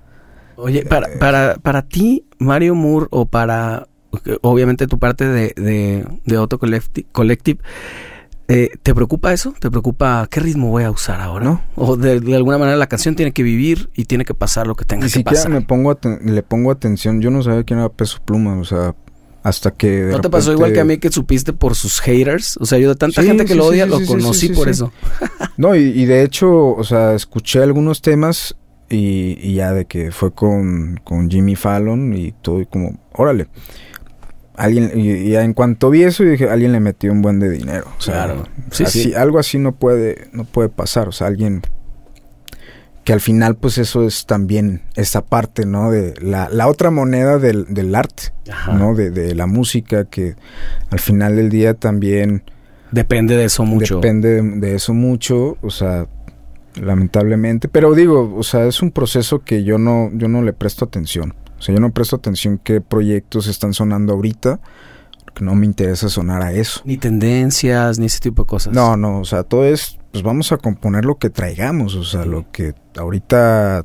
Oye, 0.55 0.85
para, 0.87 1.09
para, 1.19 1.57
para 1.57 1.83
ti, 1.83 2.25
Mario 2.39 2.77
Moore, 2.77 3.09
o 3.11 3.27
para, 3.27 3.89
obviamente, 4.43 4.87
tu 4.87 5.01
parte 5.01 5.27
de, 5.27 5.55
de, 5.57 6.07
de 6.25 6.37
Auto 6.37 6.61
Collecti- 6.61 7.07
Collective, 7.11 7.61
eh, 8.47 8.71
¿te 8.81 8.95
preocupa 8.95 9.33
eso? 9.33 9.55
¿Te 9.59 9.71
preocupa 9.71 10.29
qué 10.31 10.39
ritmo 10.39 10.69
voy 10.69 10.85
a 10.85 10.93
usar 10.93 11.21
ahora? 11.21 11.45
No. 11.45 11.63
O 11.75 11.97
de, 11.97 12.21
de 12.21 12.37
alguna 12.37 12.59
manera 12.59 12.77
la 12.77 12.87
canción 12.87 13.17
tiene 13.17 13.33
que 13.33 13.43
vivir 13.43 13.91
y 13.95 14.05
tiene 14.05 14.25
que 14.25 14.35
pasar 14.35 14.69
lo 14.69 14.77
que 14.77 14.85
tenga 14.85 15.01
Ni 15.01 15.11
que 15.11 15.15
siquiera 15.19 15.33
pasar. 15.33 15.51
me 15.51 15.63
pongo 15.63 15.99
le 16.25 16.43
pongo 16.45 16.71
atención, 16.71 17.21
yo 17.21 17.31
no 17.31 17.43
sabía 17.43 17.65
quién 17.65 17.81
era 17.81 17.89
Peso 17.89 18.19
Pluma, 18.25 18.55
o 18.61 18.65
sea, 18.65 18.95
hasta 19.43 19.73
que... 19.73 20.09
¿No 20.11 20.21
te 20.21 20.31
pasó 20.31 20.53
igual 20.53 20.73
que 20.73 20.81
a 20.81 20.85
mí 20.85 20.99
que 20.99 21.11
supiste 21.11 21.53
por 21.53 21.75
sus 21.75 22.01
haters? 22.01 22.57
O 22.59 22.65
sea, 22.67 22.79
yo 22.79 22.89
de 22.91 22.95
tanta 22.97 23.23
Sí, 23.23 23.27
gente 23.29 23.45
que 23.45 23.53
sí, 23.53 23.59
lo 23.59 23.67
odia, 23.67 23.85
sí, 23.85 23.91
lo 23.91 24.07
conocí 24.07 24.49
por 24.51 24.69
eso. 24.69 24.93
No, 25.57 25.75
y, 25.77 25.81
y 25.83 26.07
de 26.07 26.23
hecho, 26.23 26.69
o 26.75 26.83
sea, 26.85 27.15
escuché 27.15 27.63
algunos 27.63 28.01
temas 28.01 28.57
y, 28.89 29.37
y 29.41 29.55
ya 29.55 29.73
de 29.73 29.85
que 29.85 30.11
fue 30.11 30.33
con, 30.33 30.99
con 31.05 31.31
Jimmy 31.31 31.57
Fallon 31.57 32.15
y 32.15 32.33
todo, 32.33 32.61
y 32.61 32.67
como, 32.67 32.99
órale. 33.13 33.49
Alguien, 34.55 34.93
y, 34.95 35.11
y 35.13 35.37
en 35.37 35.55
cuanto 35.55 35.89
vi 35.91 36.03
eso, 36.05 36.25
dije, 36.25 36.49
alguien 36.49 36.73
le 36.73 36.81
metió 36.81 37.11
un 37.11 37.23
buen 37.23 37.41
de 37.41 37.49
dinero. 37.51 37.87
O 37.99 38.01
sea, 38.01 38.15
Claro. 38.25 38.49
Sí, 38.71 38.85
así- 38.85 39.03
sí. 39.05 39.15
algo 39.15 39.39
así 39.39 39.59
no 39.59 39.73
puede, 39.75 40.29
no 40.33 40.45
puede 40.45 40.69
pasar. 40.69 41.09
O 41.09 41.13
sea, 41.13 41.27
alguien 41.27 41.63
que 43.05 43.13
al 43.13 43.21
final, 43.21 43.57
pues 43.57 43.79
eso 43.79 44.07
es 44.07 44.27
también 44.27 44.83
esa 44.95 45.25
parte, 45.25 45.67
¿no? 45.67 45.91
De 45.91 46.15
la, 46.21 46.49
la 46.49 46.69
otra 46.69 46.91
moneda 46.91 47.39
del, 47.39 47.67
del 47.73 47.95
arte, 47.95 48.33
Ajá. 48.51 48.75
¿no? 48.75 48.95
De, 48.95 49.11
de 49.11 49.35
la 49.35 49.47
música, 49.47 50.05
que 50.05 50.37
al 50.91 51.01
final 51.01 51.37
del 51.37 51.51
día 51.51 51.75
también 51.75 52.45
Depende 52.93 53.37
de 53.37 53.47
eso 53.47 53.65
mucho. 53.65 53.97
Depende 53.97 54.43
de, 54.43 54.43
de 54.61 54.75
eso 54.75 54.93
mucho, 54.93 55.57
o 55.63 55.71
sea, 55.71 56.07
lamentablemente. 56.75 57.67
Pero 57.69 57.95
digo, 57.95 58.35
o 58.37 58.43
sea, 58.43 58.67
es 58.67 58.83
un 58.83 58.93
proceso 58.93 59.41
que 59.41 59.65
yo 59.65 59.79
no, 59.79 60.11
yo 60.13 60.29
no 60.29 60.43
le 60.43 60.53
presto 60.53 60.85
atención. 60.85 61.35
O 61.59 61.63
sea, 61.63 61.75
yo 61.75 61.81
no 61.81 61.91
presto 61.91 62.17
atención 62.17 62.61
qué 62.63 62.81
proyectos 62.81 63.47
están 63.47 63.73
sonando 63.73 64.13
ahorita, 64.13 64.61
porque 65.25 65.43
no 65.43 65.55
me 65.55 65.65
interesa 65.65 66.11
sonar 66.11 66.43
a 66.43 66.53
eso. 66.53 66.83
Ni 66.85 66.99
tendencias, 66.99 67.99
ni 67.99 68.07
ese 68.07 68.21
tipo 68.21 68.43
de 68.43 68.47
cosas. 68.47 68.75
No, 68.75 68.97
no, 68.97 69.21
o 69.21 69.25
sea, 69.25 69.43
todo 69.43 69.65
es, 69.65 69.99
pues 70.13 70.23
vamos 70.23 70.53
a 70.53 70.59
componer 70.59 71.05
lo 71.05 71.19
que 71.19 71.31
traigamos, 71.31 71.95
o 71.95 72.05
sea, 72.05 72.25
lo 72.25 72.51
que 72.53 72.75
ahorita 72.97 73.83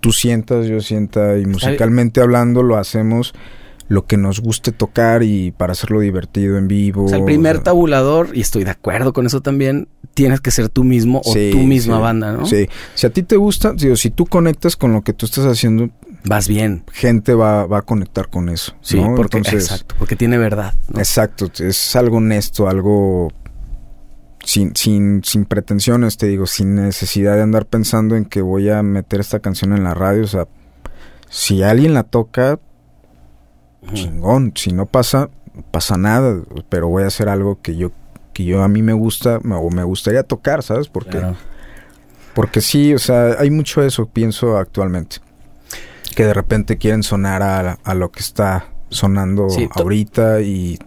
tú 0.00 0.12
sientas, 0.12 0.66
yo 0.66 0.80
sienta, 0.80 1.38
y 1.38 1.46
musicalmente 1.46 2.20
hablando 2.20 2.62
lo 2.62 2.76
hacemos 2.76 3.34
lo 3.92 4.06
que 4.06 4.16
nos 4.16 4.40
guste 4.40 4.72
tocar 4.72 5.22
y 5.22 5.50
para 5.50 5.72
hacerlo 5.72 6.00
divertido 6.00 6.56
en 6.56 6.66
vivo. 6.66 7.04
O 7.04 7.08
sea, 7.08 7.18
el 7.18 7.24
primer 7.24 7.56
o 7.56 7.58
sea, 7.58 7.64
tabulador, 7.64 8.30
y 8.32 8.40
estoy 8.40 8.64
de 8.64 8.70
acuerdo 8.70 9.12
con 9.12 9.26
eso 9.26 9.42
también, 9.42 9.86
tienes 10.14 10.40
que 10.40 10.50
ser 10.50 10.70
tú 10.70 10.82
mismo 10.82 11.20
o 11.24 11.32
Sí, 11.32 11.50
tu 11.52 11.58
misma 11.58 11.96
sí, 11.96 12.02
banda, 12.02 12.32
¿no? 12.32 12.46
Sí, 12.46 12.68
si 12.94 13.06
a 13.06 13.10
ti 13.10 13.22
te 13.22 13.36
gusta, 13.36 13.74
digo, 13.74 13.96
si 13.96 14.10
tú 14.10 14.24
conectas 14.24 14.76
con 14.76 14.94
lo 14.94 15.02
que 15.02 15.12
tú 15.12 15.26
estás 15.26 15.44
haciendo, 15.44 15.90
Vas 16.24 16.48
bien. 16.48 16.84
gente 16.92 17.34
va, 17.34 17.66
va 17.66 17.78
a 17.78 17.82
conectar 17.82 18.30
con 18.30 18.48
eso. 18.48 18.74
Sí, 18.80 18.96
¿no? 18.98 19.14
porque, 19.14 19.38
Entonces, 19.38 19.64
exacto, 19.64 19.94
porque 19.98 20.16
tiene 20.16 20.38
verdad. 20.38 20.72
¿no? 20.88 20.98
Exacto, 20.98 21.50
es 21.62 21.96
algo 21.96 22.16
honesto, 22.16 22.68
algo 22.68 23.30
sin, 24.44 24.74
sin, 24.76 25.22
sin 25.24 25.44
pretensiones, 25.44 26.16
te 26.16 26.26
digo, 26.26 26.46
sin 26.46 26.74
necesidad 26.74 27.36
de 27.36 27.42
andar 27.42 27.66
pensando 27.66 28.16
en 28.16 28.24
que 28.24 28.42
voy 28.42 28.68
a 28.70 28.82
meter 28.82 29.20
esta 29.20 29.40
canción 29.40 29.72
en 29.72 29.84
la 29.84 29.94
radio. 29.94 30.24
O 30.24 30.28
sea, 30.28 30.48
si 31.28 31.62
alguien 31.62 31.94
la 31.94 32.02
toca, 32.02 32.58
chingón. 33.92 34.52
Si 34.54 34.72
no 34.72 34.86
pasa, 34.86 35.30
pasa 35.70 35.96
nada. 35.96 36.40
Pero 36.68 36.88
voy 36.88 37.04
a 37.04 37.06
hacer 37.08 37.28
algo 37.28 37.60
que 37.62 37.76
yo, 37.76 37.92
que 38.32 38.44
yo 38.44 38.62
a 38.62 38.68
mí 38.68 38.82
me 38.82 38.92
gusta 38.92 39.38
o 39.38 39.70
me 39.70 39.84
gustaría 39.84 40.22
tocar, 40.22 40.62
¿sabes? 40.62 40.88
Porque, 40.88 41.18
Claro. 41.18 41.36
porque 42.34 42.60
sí, 42.60 42.94
o 42.94 42.98
sea, 42.98 43.36
hay 43.38 43.50
mucho 43.50 43.80
de 43.80 43.88
eso, 43.88 44.06
pienso 44.06 44.56
actualmente. 44.56 45.16
Que 46.14 46.26
de 46.26 46.34
repente 46.34 46.76
quieren 46.76 47.02
sonar 47.02 47.42
a, 47.42 47.78
a 47.82 47.94
lo 47.94 48.10
que 48.10 48.20
está 48.20 48.66
sonando 48.90 49.48
Sí, 49.48 49.68
ahorita 49.74 50.40
y... 50.42 50.78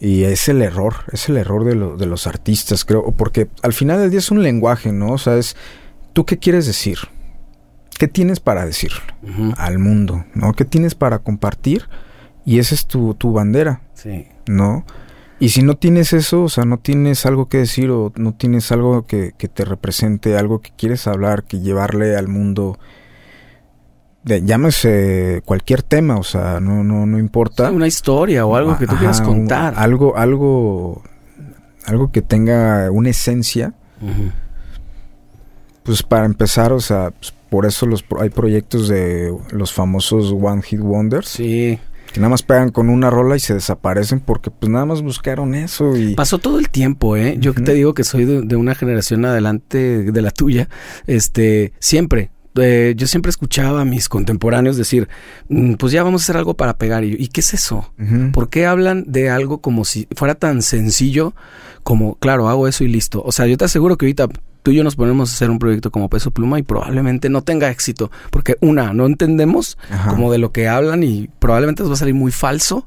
Y 0.00 0.24
es 0.24 0.48
el 0.48 0.60
error, 0.62 0.94
es 1.12 1.28
el 1.28 1.36
error 1.36 1.64
de, 1.64 1.74
lo- 1.74 1.96
de 1.96 2.06
los 2.06 2.26
artistas, 2.26 2.84
creo. 2.84 3.10
Porque 3.12 3.48
al 3.62 3.72
final 3.72 4.00
del 4.00 4.10
día 4.10 4.18
es 4.18 4.30
un 4.30 4.42
lenguaje, 4.42 4.92
¿no? 4.92 5.12
O 5.12 5.18
sea, 5.18 5.36
es... 5.36 5.56
¿Tú 6.12 6.24
qué 6.24 6.38
quieres 6.38 6.66
decir? 6.66 6.98
¿Qué 7.98 8.08
tienes 8.08 8.40
para 8.40 8.66
decir 8.66 8.90
al 9.56 9.78
mundo? 9.78 10.24
¿No? 10.34 10.52
¿Qué 10.52 10.64
tienes 10.64 10.94
para 10.94 11.20
compartir? 11.20 11.88
Y 12.44 12.58
esa 12.58 12.74
es 12.74 12.86
tu, 12.86 13.14
tu 13.14 13.32
bandera. 13.32 13.80
Sí. 13.94 14.26
¿no? 14.46 14.84
Y 15.40 15.48
si 15.50 15.62
no 15.62 15.76
tienes 15.76 16.12
eso, 16.12 16.42
o 16.44 16.48
sea, 16.48 16.64
no 16.64 16.78
tienes 16.78 17.24
algo 17.26 17.48
que 17.48 17.58
decir 17.58 17.90
o 17.90 18.12
no 18.16 18.34
tienes 18.34 18.70
algo 18.72 19.06
que, 19.06 19.32
que 19.36 19.48
te 19.48 19.64
represente, 19.64 20.36
algo 20.36 20.60
que 20.60 20.70
quieres 20.76 21.06
hablar, 21.06 21.44
que 21.44 21.60
llevarle 21.60 22.16
al 22.16 22.28
mundo, 22.28 22.78
de, 24.24 24.42
llámese 24.42 25.42
cualquier 25.44 25.82
tema, 25.82 26.16
o 26.16 26.22
sea, 26.24 26.58
no, 26.60 26.82
no, 26.82 27.06
no 27.06 27.18
importa. 27.18 27.68
Sí, 27.68 27.74
una 27.74 27.86
historia 27.86 28.46
o 28.46 28.56
algo 28.56 28.78
que 28.78 28.86
tú 28.86 28.92
Ajá, 28.92 28.98
quieras 29.00 29.20
un- 29.20 29.26
contar. 29.26 29.74
algo, 29.76 30.16
algo, 30.16 31.02
algo 31.86 32.10
que 32.10 32.22
tenga 32.22 32.90
una 32.90 33.10
esencia, 33.10 33.74
pues 35.82 36.02
para 36.02 36.24
empezar, 36.24 36.72
o 36.72 36.80
sea, 36.80 37.10
pues, 37.10 37.34
por 37.50 37.66
eso 37.66 37.86
los, 37.86 38.04
hay 38.18 38.30
proyectos 38.30 38.88
de 38.88 39.32
los 39.50 39.72
famosos 39.72 40.32
One 40.32 40.62
Hit 40.62 40.80
Wonders, 40.80 41.28
Sí. 41.28 41.78
que 42.12 42.20
nada 42.20 42.30
más 42.30 42.42
pegan 42.42 42.70
con 42.70 42.88
una 42.88 43.10
rola 43.10 43.36
y 43.36 43.40
se 43.40 43.54
desaparecen 43.54 44.20
porque 44.20 44.50
pues 44.50 44.70
nada 44.70 44.86
más 44.86 45.02
buscaron 45.02 45.54
eso 45.54 45.96
y... 45.96 46.14
Pasó 46.14 46.38
todo 46.38 46.58
el 46.58 46.70
tiempo, 46.70 47.16
¿eh? 47.16 47.36
Yo 47.38 47.50
Ujú. 47.52 47.62
te 47.64 47.74
digo 47.74 47.92
que 47.94 48.04
soy 48.04 48.24
de, 48.24 48.40
de 48.42 48.56
una 48.56 48.74
generación 48.74 49.24
adelante 49.24 50.10
de 50.10 50.22
la 50.22 50.30
tuya, 50.30 50.68
este, 51.06 51.72
siempre. 51.78 52.30
Eh, 52.56 52.94
yo 52.96 53.06
siempre 53.06 53.30
escuchaba 53.30 53.80
a 53.80 53.84
mis 53.84 54.08
contemporáneos 54.08 54.76
decir, 54.76 55.08
"Mm, 55.48 55.74
pues 55.74 55.92
ya 55.92 56.02
vamos 56.02 56.22
a 56.22 56.24
hacer 56.24 56.36
algo 56.36 56.54
para 56.54 56.78
pegar. 56.78 57.04
Y 57.04 57.10
yo, 57.10 57.16
¿y 57.18 57.28
qué 57.28 57.40
es 57.40 57.54
eso? 57.54 57.92
¿Por 58.32 58.48
qué 58.48 58.66
hablan 58.66 59.04
de 59.06 59.30
algo 59.30 59.58
como 59.58 59.84
si 59.84 60.06
fuera 60.16 60.34
tan 60.34 60.62
sencillo 60.62 61.34
como, 61.82 62.14
claro, 62.16 62.48
hago 62.48 62.68
eso 62.68 62.84
y 62.84 62.88
listo? 62.88 63.22
O 63.24 63.32
sea, 63.32 63.46
yo 63.46 63.56
te 63.56 63.64
aseguro 63.64 63.96
que 63.98 64.06
ahorita 64.06 64.28
tú 64.62 64.70
y 64.70 64.76
yo 64.76 64.84
nos 64.84 64.96
ponemos 64.96 65.30
a 65.30 65.34
hacer 65.34 65.50
un 65.50 65.58
proyecto 65.58 65.90
como 65.90 66.08
Peso 66.08 66.30
Pluma 66.30 66.58
y 66.58 66.62
probablemente 66.62 67.28
no 67.28 67.42
tenga 67.42 67.70
éxito. 67.70 68.10
Porque 68.30 68.56
una, 68.60 68.92
no 68.94 69.04
entendemos 69.06 69.76
Ajá. 69.90 70.10
como 70.10 70.32
de 70.32 70.38
lo 70.38 70.52
que 70.52 70.68
hablan 70.68 71.02
y 71.02 71.28
probablemente 71.38 71.82
nos 71.82 71.90
va 71.90 71.94
a 71.94 71.98
salir 71.98 72.14
muy 72.14 72.32
falso. 72.32 72.86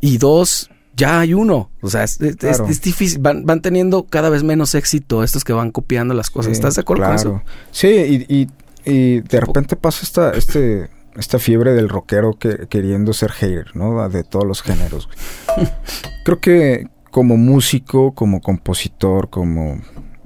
Y 0.00 0.18
dos, 0.18 0.70
ya 0.96 1.20
hay 1.20 1.34
uno. 1.34 1.70
O 1.80 1.88
sea, 1.90 2.04
es, 2.04 2.20
es- 2.20 2.36
Claro. 2.36 2.66
es 2.68 2.80
difícil. 2.82 3.18
Van, 3.20 3.44
van 3.44 3.60
teniendo 3.60 4.04
cada 4.04 4.28
vez 4.28 4.44
menos 4.44 4.74
éxito 4.74 5.24
estos 5.24 5.42
que 5.42 5.52
van 5.52 5.70
copiando 5.72 6.14
las 6.14 6.30
cosas. 6.30 6.50
Sí, 6.50 6.52
¿Estás 6.52 6.74
de 6.76 6.82
acuerdo 6.82 7.04
con 7.06 7.14
claro. 7.14 7.30
eso? 7.36 7.42
Sí, 7.72 7.88
y, 8.28 8.34
y, 8.42 8.48
y 8.84 9.20
de 9.20 9.40
repente 9.40 9.76
pasa 9.76 10.00
esta, 10.02 10.30
este, 10.32 10.90
esta 11.16 11.38
fiebre 11.38 11.72
del 11.72 11.88
rockero 11.88 12.38
que, 12.38 12.66
queriendo 12.68 13.12
ser 13.12 13.32
hater, 13.32 13.74
¿no? 13.74 14.08
De 14.08 14.24
todos 14.24 14.46
los 14.46 14.62
géneros. 14.62 15.08
Creo 16.24 16.40
que 16.40 16.88
como 17.10 17.36
músico, 17.36 18.12
como 18.12 18.40
compositor, 18.40 19.30
como, 19.30 19.80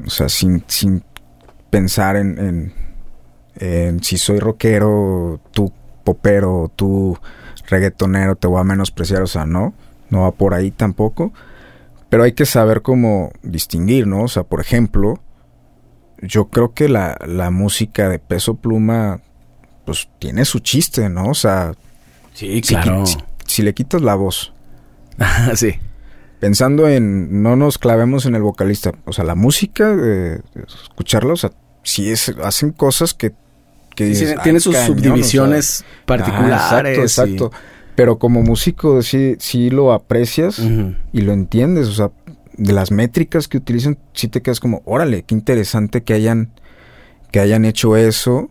o 0.04 0.11
sea, 0.11 0.28
sin, 0.28 0.64
sin 0.66 1.04
pensar 1.70 2.16
en, 2.16 2.38
en, 2.38 2.72
en 3.56 4.02
si 4.02 4.16
soy 4.16 4.38
rockero, 4.38 5.40
tú 5.52 5.72
popero, 6.04 6.72
tú 6.74 7.18
reggaetonero, 7.68 8.36
te 8.36 8.46
voy 8.46 8.61
a 8.61 8.64
menospreciar, 8.64 9.22
o 9.22 9.26
sea, 9.26 9.44
no, 9.44 9.74
no 10.09 10.22
va 10.22 10.32
por 10.32 10.54
ahí 10.54 10.70
tampoco. 10.70 11.32
Pero 12.09 12.22
hay 12.22 12.32
que 12.32 12.46
saber 12.46 12.80
cómo 12.80 13.32
distinguir, 13.42 14.06
¿no? 14.06 14.22
O 14.22 14.28
sea, 14.28 14.44
por 14.44 14.61
ejemplo, 14.61 15.20
yo 16.22 16.46
creo 16.48 16.72
que 16.74 16.88
la, 16.88 17.16
la 17.26 17.50
música 17.50 18.08
de 18.08 18.18
peso 18.18 18.54
pluma, 18.54 19.20
pues 19.84 20.08
tiene 20.18 20.44
su 20.44 20.58
chiste, 20.60 21.08
¿no? 21.08 21.28
O 21.30 21.34
sea, 21.34 21.72
Sí, 22.34 22.60
si, 22.62 22.74
qui- 22.76 23.06
si, 23.06 23.16
si 23.46 23.62
le 23.62 23.74
quitas 23.74 24.00
la 24.02 24.14
voz, 24.14 24.52
sí. 25.54 25.74
pensando 26.40 26.88
en, 26.88 27.42
no 27.42 27.56
nos 27.56 27.78
clavemos 27.78 28.26
en 28.26 28.34
el 28.36 28.42
vocalista, 28.42 28.92
o 29.06 29.12
sea, 29.12 29.24
la 29.24 29.34
música, 29.34 29.94
eh, 30.00 30.40
escucharla, 30.84 31.32
o 31.32 31.36
sea, 31.36 31.50
sí 31.82 32.10
es, 32.10 32.28
hacen 32.42 32.70
cosas 32.72 33.14
que... 33.14 33.32
que 33.96 34.04
Sí, 34.04 34.10
dices, 34.10 34.30
sí, 34.30 34.36
tiene 34.44 34.58
"Ay, 34.58 34.60
sus 34.60 34.74
cañón", 34.74 34.90
o 34.92 34.94
sea, 34.94 35.02
subdivisiones 35.02 35.84
particulares. 36.06 36.58
Ah, 36.60 36.78
exacto, 36.80 36.90
y- 36.90 37.02
exacto. 37.02 37.50
Pero 37.96 38.18
como 38.20 38.42
músico 38.44 39.02
sí, 39.02 39.34
sí 39.40 39.70
lo 39.70 39.92
aprecias 39.92 40.60
y 41.12 41.20
lo 41.22 41.32
entiendes, 41.32 41.88
o 41.88 41.92
sea, 41.92 42.10
de 42.59 42.72
las 42.74 42.90
métricas 42.90 43.48
que 43.48 43.56
utilizan, 43.56 43.98
sí 44.12 44.28
te 44.28 44.42
quedas 44.42 44.61
como, 44.61 44.82
órale, 44.84 45.22
qué 45.22 45.34
interesante 45.34 46.02
que 46.02 46.12
hayan, 46.12 46.50
que 47.32 47.40
hayan 47.40 47.64
hecho 47.64 47.96
eso 47.96 48.50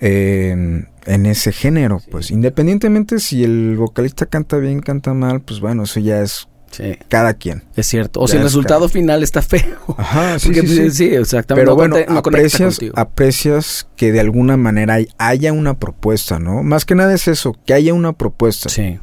eh, 0.00 0.84
en 1.06 1.26
ese 1.26 1.52
género, 1.52 2.00
pues, 2.10 2.30
independientemente 2.30 3.18
si 3.18 3.42
el 3.44 3.76
vocalista 3.76 4.26
canta 4.26 4.56
bien, 4.58 4.80
canta 4.80 5.14
mal, 5.14 5.40
pues 5.40 5.60
bueno, 5.60 5.82
eso 5.84 6.00
ya 6.00 6.20
es 6.22 6.46
Sí. 6.72 6.96
Cada 7.08 7.34
quien. 7.34 7.64
Es 7.74 7.88
cierto. 7.88 8.20
O 8.20 8.26
Ya 8.26 8.30
si 8.30 8.36
el 8.36 8.42
es 8.42 8.44
resultado 8.44 8.88
final 8.88 9.24
está 9.24 9.42
feo. 9.42 9.76
Ajá, 9.98 10.38
sí, 10.38 10.46
Porque, 10.54 10.60
sí, 10.68 10.76
sí. 10.76 10.90
sí, 10.92 11.04
exactamente. 11.16 11.62
Pero 11.64 11.72
no 11.72 11.74
bueno, 11.74 11.96
no 12.08 12.18
aprecias, 12.20 12.78
aprecias 12.94 13.88
que 13.96 14.12
de 14.12 14.20
alguna 14.20 14.56
manera 14.56 14.94
hay- 14.94 15.08
haya 15.18 15.52
una 15.52 15.80
propuesta, 15.80 16.38
¿no? 16.38 16.62
Más 16.62 16.84
que 16.84 16.94
nada 16.94 17.12
es 17.12 17.26
eso, 17.26 17.56
que 17.66 17.74
haya 17.74 17.92
una 17.92 18.12
propuesta. 18.12 18.68
Sí. 18.68 19.00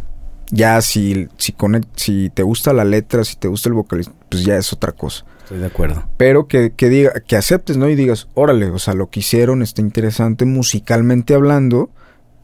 Ya 0.49 0.79
si, 0.81 1.27
si, 1.37 1.51
conect- 1.53 1.87
si 1.95 2.29
te 2.29 2.43
gusta 2.43 2.71
la 2.73 2.85
letra, 2.85 3.23
si 3.25 3.35
te 3.35 3.47
gusta 3.47 3.67
el 3.69 3.73
vocalista, 3.73 4.13
pues 4.29 4.43
ya 4.45 4.57
es 4.57 4.71
otra 4.71 4.93
cosa. 4.93 5.25
Estoy 5.43 5.59
de 5.59 5.65
acuerdo. 5.67 6.03
Pero 6.17 6.47
que, 6.47 6.71
que 6.73 6.89
diga, 6.89 7.11
que 7.27 7.35
aceptes, 7.35 7.75
¿no? 7.77 7.89
Y 7.89 7.95
digas, 7.95 8.27
órale, 8.33 8.67
o 8.69 8.79
sea, 8.79 8.93
lo 8.93 9.09
que 9.09 9.19
hicieron 9.21 9.61
está 9.61 9.81
interesante 9.81 10.45
musicalmente 10.45 11.33
hablando 11.33 11.89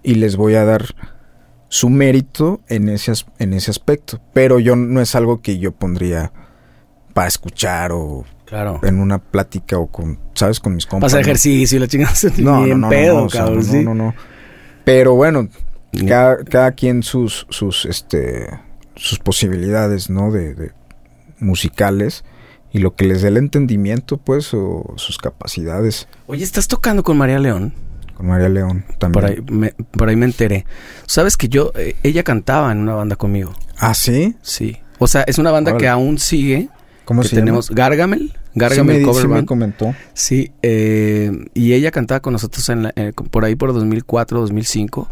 y 0.03 0.15
les 0.15 0.35
voy 0.35 0.55
a 0.55 0.65
dar 0.65 0.83
su 1.69 1.89
mérito 1.89 2.61
en 2.67 2.89
ese, 2.89 3.13
en 3.39 3.53
ese 3.53 3.71
aspecto. 3.71 4.19
Pero 4.33 4.59
yo 4.59 4.75
no 4.75 4.99
es 5.01 5.15
algo 5.15 5.41
que 5.41 5.57
yo 5.57 5.71
pondría 5.71 6.31
para 7.13 7.27
escuchar 7.27 7.91
o 7.93 8.25
Claro. 8.45 8.79
en 8.83 8.99
una 8.99 9.17
plática 9.17 9.77
o 9.79 9.87
con, 9.87 10.19
¿sabes? 10.35 10.59
Con 10.59 10.75
mis 10.75 10.85
compas. 10.85 11.11
hacer 11.13 11.21
¿no? 11.25 11.29
ejercicio 11.31 11.77
y 11.77 11.79
la 11.79 11.87
chingada. 11.87 12.13
No, 12.37 12.67
no, 12.67 12.77
no, 12.77 12.89
pedo, 12.89 13.21
no, 13.21 13.27
cabrón. 13.29 13.65
no, 13.71 13.81
no, 13.81 13.95
no. 13.95 14.15
Pero 14.83 15.15
bueno, 15.15 15.47
cada, 16.07 16.37
cada 16.43 16.71
quien 16.71 17.03
sus, 17.03 17.45
sus, 17.49 17.85
este, 17.85 18.47
sus 18.95 19.19
posibilidades, 19.19 20.09
¿no? 20.09 20.31
De, 20.31 20.53
de 20.55 20.71
musicales 21.39 22.23
y 22.71 22.79
lo 22.79 22.95
que 22.95 23.05
les 23.05 23.21
dé 23.21 23.27
el 23.27 23.37
entendimiento, 23.37 24.17
pues, 24.17 24.53
o 24.53 24.93
sus 24.97 25.17
capacidades. 25.17 26.07
Oye, 26.27 26.43
estás 26.43 26.67
tocando 26.67 27.03
con 27.03 27.17
María 27.17 27.37
León. 27.39 27.73
Con 28.15 28.27
María 28.27 28.49
León 28.49 28.85
también. 28.99 29.11
Por 29.13 29.25
ahí 29.25 29.37
me, 29.51 29.71
por 29.91 30.09
ahí 30.09 30.15
me 30.15 30.25
enteré. 30.25 30.65
Sabes 31.05 31.37
que 31.37 31.49
yo, 31.49 31.71
eh, 31.75 31.95
ella 32.03 32.23
cantaba 32.23 32.71
en 32.71 32.79
una 32.79 32.95
banda 32.95 33.15
conmigo. 33.15 33.53
¿Ah, 33.77 33.93
sí? 33.93 34.35
Sí. 34.41 34.77
O 34.99 35.07
sea, 35.07 35.21
es 35.23 35.37
una 35.37 35.51
banda 35.51 35.71
Órale. 35.71 35.83
que 35.83 35.89
aún 35.89 36.17
sigue. 36.17 36.69
¿Cómo 37.05 37.21
que 37.21 37.27
se 37.27 37.35
tenemos 37.35 37.69
llama? 37.69 37.77
Gargamel. 37.77 38.29
Sí 38.31 38.39
Gargamel 38.55 38.99
me, 38.99 39.03
Cover 39.05 39.21
sí 39.23 39.27
me 39.27 39.45
comentó. 39.45 39.95
Sí, 40.13 40.51
eh, 40.61 41.31
y 41.53 41.73
ella 41.73 41.91
cantaba 41.91 42.21
con 42.21 42.33
nosotros 42.33 42.69
en 42.69 42.83
la- 42.83 42.93
eh, 42.95 43.11
por 43.29 43.43
ahí 43.45 43.55
por 43.55 43.73
2004, 43.73 44.39
2005, 44.39 45.09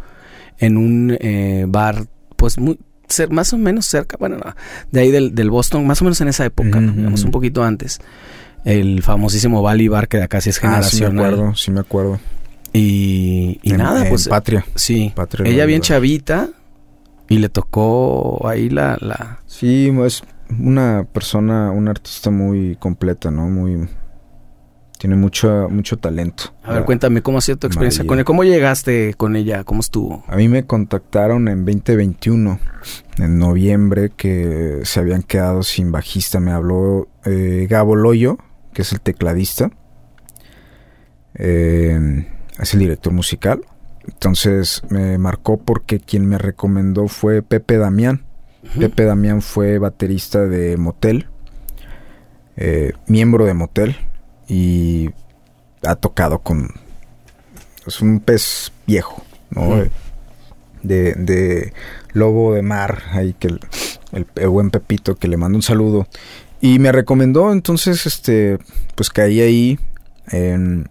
en 0.61 0.77
un 0.77 1.17
eh, 1.19 1.65
bar, 1.67 2.05
pues 2.37 2.57
muy, 2.57 2.79
cer- 3.09 3.29
más 3.29 3.51
o 3.51 3.57
menos 3.57 3.85
cerca, 3.85 4.15
bueno, 4.17 4.37
no, 4.37 4.55
de 4.91 5.01
ahí 5.01 5.11
del, 5.11 5.35
del 5.35 5.49
Boston, 5.49 5.85
más 5.85 6.01
o 6.01 6.05
menos 6.05 6.21
en 6.21 6.29
esa 6.29 6.45
época, 6.45 6.79
Ujú, 6.79 6.91
digamos, 6.93 7.23
un 7.25 7.31
poquito 7.31 7.63
antes. 7.63 7.99
El 8.63 9.01
famosísimo 9.03 9.61
Valley 9.61 9.87
Bar, 9.89 10.07
que 10.07 10.17
de 10.17 10.23
acá 10.23 10.39
sí 10.39 10.49
es 10.51 10.57
Ah, 10.57 10.59
sí 10.59 10.67
me 10.67 10.69
generacional. 11.09 11.33
acuerdo, 11.33 11.55
sí 11.55 11.71
me 11.71 11.79
acuerdo. 11.81 12.19
y, 12.73 13.59
y 13.63 13.71
En- 13.71 13.77
nada, 13.77 14.03
en 14.03 14.09
pues 14.09 14.27
Patria. 14.29 14.65
sí, 14.75 15.11
Patria 15.15 15.51
ella 15.51 15.65
bien 15.65 15.81
chavita 15.81 16.47
y 17.27 17.39
le 17.39 17.49
tocó 17.49 18.47
ahí 18.47 18.69
la... 18.69 18.97
la 19.01 19.39
Sí, 19.47 19.91
es 20.05 20.23
una 20.59 21.05
persona, 21.11 21.71
una 21.71 21.91
artista 21.91 22.29
muy 22.29 22.75
completa, 22.77 23.31
¿no? 23.31 23.47
Muy... 23.49 23.87
Tiene 25.01 25.15
mucho, 25.15 25.67
mucho 25.71 25.97
talento. 25.97 26.53
a 26.63 26.73
ver, 26.73 26.85
cuéntame, 26.85 27.23
¿cómo 27.23 27.39
ha 27.39 27.41
sido 27.41 27.57
tu 27.57 27.65
experiencia 27.65 28.03
María. 28.03 28.07
con 28.07 28.17
ella? 28.19 28.23
¿Cómo 28.23 28.43
llegaste 28.43 29.15
con 29.15 29.35
ella? 29.35 29.63
¿Cómo 29.63 29.79
estuvo? 29.79 30.23
A 30.27 30.35
mí 30.35 30.47
me 30.47 30.67
contactaron 30.67 31.47
en 31.47 31.65
2021, 31.65 32.59
en 33.17 33.39
noviembre, 33.39 34.11
que 34.15 34.81
se 34.83 34.99
habían 34.99 35.23
quedado 35.23 35.63
sin 35.63 35.91
bajista. 35.91 36.39
Me 36.39 36.51
habló 36.51 37.07
eh, 37.25 37.65
Gabo 37.67 37.95
Loyo, 37.95 38.37
que 38.73 38.83
es 38.83 38.93
el 38.93 39.01
tecladista. 39.01 39.71
Eh, 41.33 42.27
es 42.59 42.73
el 42.75 42.81
director 42.81 43.11
musical. 43.11 43.65
Entonces 44.07 44.83
me 44.89 45.17
marcó 45.17 45.57
porque 45.57 45.99
quien 45.99 46.27
me 46.27 46.37
recomendó 46.37 47.07
fue 47.07 47.41
Pepe 47.41 47.79
Damián. 47.79 48.27
Pepe 48.77 49.05
Damián 49.05 49.41
fue 49.41 49.79
baterista 49.79 50.45
de 50.45 50.77
Motel, 50.77 51.27
eh, 52.55 52.93
miembro 53.07 53.47
de 53.47 53.55
Motel, 53.55 53.95
y 54.53 55.09
ha 55.85 55.95
tocado 55.95 56.39
con... 56.39 56.71
Es 57.87 58.01
un 58.01 58.19
pez 58.19 58.71
viejo, 58.85 59.23
¿no? 59.49 59.75
De, 60.83 61.13
de 61.15 61.71
Lobo 62.13 62.53
de 62.53 62.61
Mar, 62.61 63.01
ahí 63.11 63.33
que 63.39 63.47
el, 63.47 63.59
el- 64.11 64.27
el 64.35 64.49
buen 64.49 64.69
Pepito, 64.71 65.15
que 65.15 65.27
le 65.29 65.37
mando 65.37 65.55
un 65.57 65.61
saludo. 65.63 66.05
Y 66.59 66.79
me 66.79 66.91
recomendó, 66.91 67.51
entonces, 67.53 68.05
este, 68.05 68.57
pues 68.95 69.09
caí 69.09 69.39
ahí 69.41 69.79
en, 70.31 70.89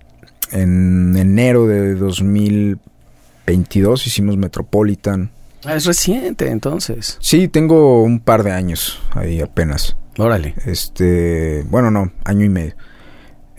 en 0.52 1.16
enero 1.16 1.66
de 1.66 1.94
2022, 1.96 4.06
hicimos 4.06 4.36
Metropolitan. 4.36 5.30
Ah, 5.64 5.74
es 5.76 5.84
reciente, 5.84 6.48
entonces. 6.50 7.18
Sí, 7.20 7.48
tengo 7.48 8.02
un 8.02 8.20
par 8.20 8.42
de 8.42 8.52
años 8.52 9.00
ahí 9.12 9.40
apenas. 9.40 9.96
Órale. 10.18 10.54
Este, 10.66 11.64
bueno, 11.68 11.90
no, 11.90 12.10
año 12.24 12.44
y 12.44 12.48
medio. 12.48 12.74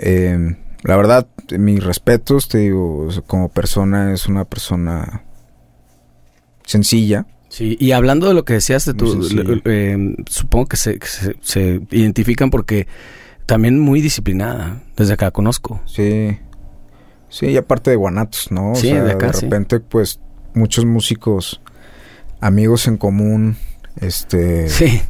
Eh, 0.03 0.55
la 0.83 0.97
verdad, 0.97 1.27
mis 1.57 1.83
respetos, 1.83 2.47
te 2.47 2.57
digo, 2.57 3.07
como 3.27 3.49
persona 3.49 4.13
es 4.13 4.27
una 4.27 4.45
persona 4.45 5.23
sencilla. 6.65 7.25
Sí, 7.49 7.75
y 7.79 7.91
hablando 7.91 8.27
de 8.27 8.33
lo 8.33 8.45
que 8.45 8.53
decías 8.53 8.85
de 8.85 8.93
tu, 8.93 9.61
eh, 9.65 10.15
supongo 10.29 10.67
que, 10.67 10.77
se, 10.77 10.97
que 10.97 11.07
se, 11.07 11.35
se 11.41 11.81
identifican 11.91 12.49
porque 12.49 12.87
también 13.45 13.77
muy 13.79 13.99
disciplinada, 14.01 14.81
desde 14.95 15.13
acá 15.13 15.31
conozco. 15.31 15.81
Sí. 15.85 16.37
Sí, 17.29 17.47
y 17.47 17.57
aparte 17.57 17.89
de 17.91 17.97
Guanatos, 17.97 18.51
¿no? 18.51 18.71
O 18.71 18.75
Sí, 18.75 18.87
sea, 18.89 19.03
de 19.03 19.11
acá, 19.11 19.33
sí. 19.33 19.45
repente, 19.45 19.79
pues, 19.81 20.19
muchos 20.53 20.85
músicos, 20.85 21.61
amigos 22.39 22.87
en 22.87 22.97
común, 22.97 23.57
este... 23.97 24.67
Sí. 24.69 25.01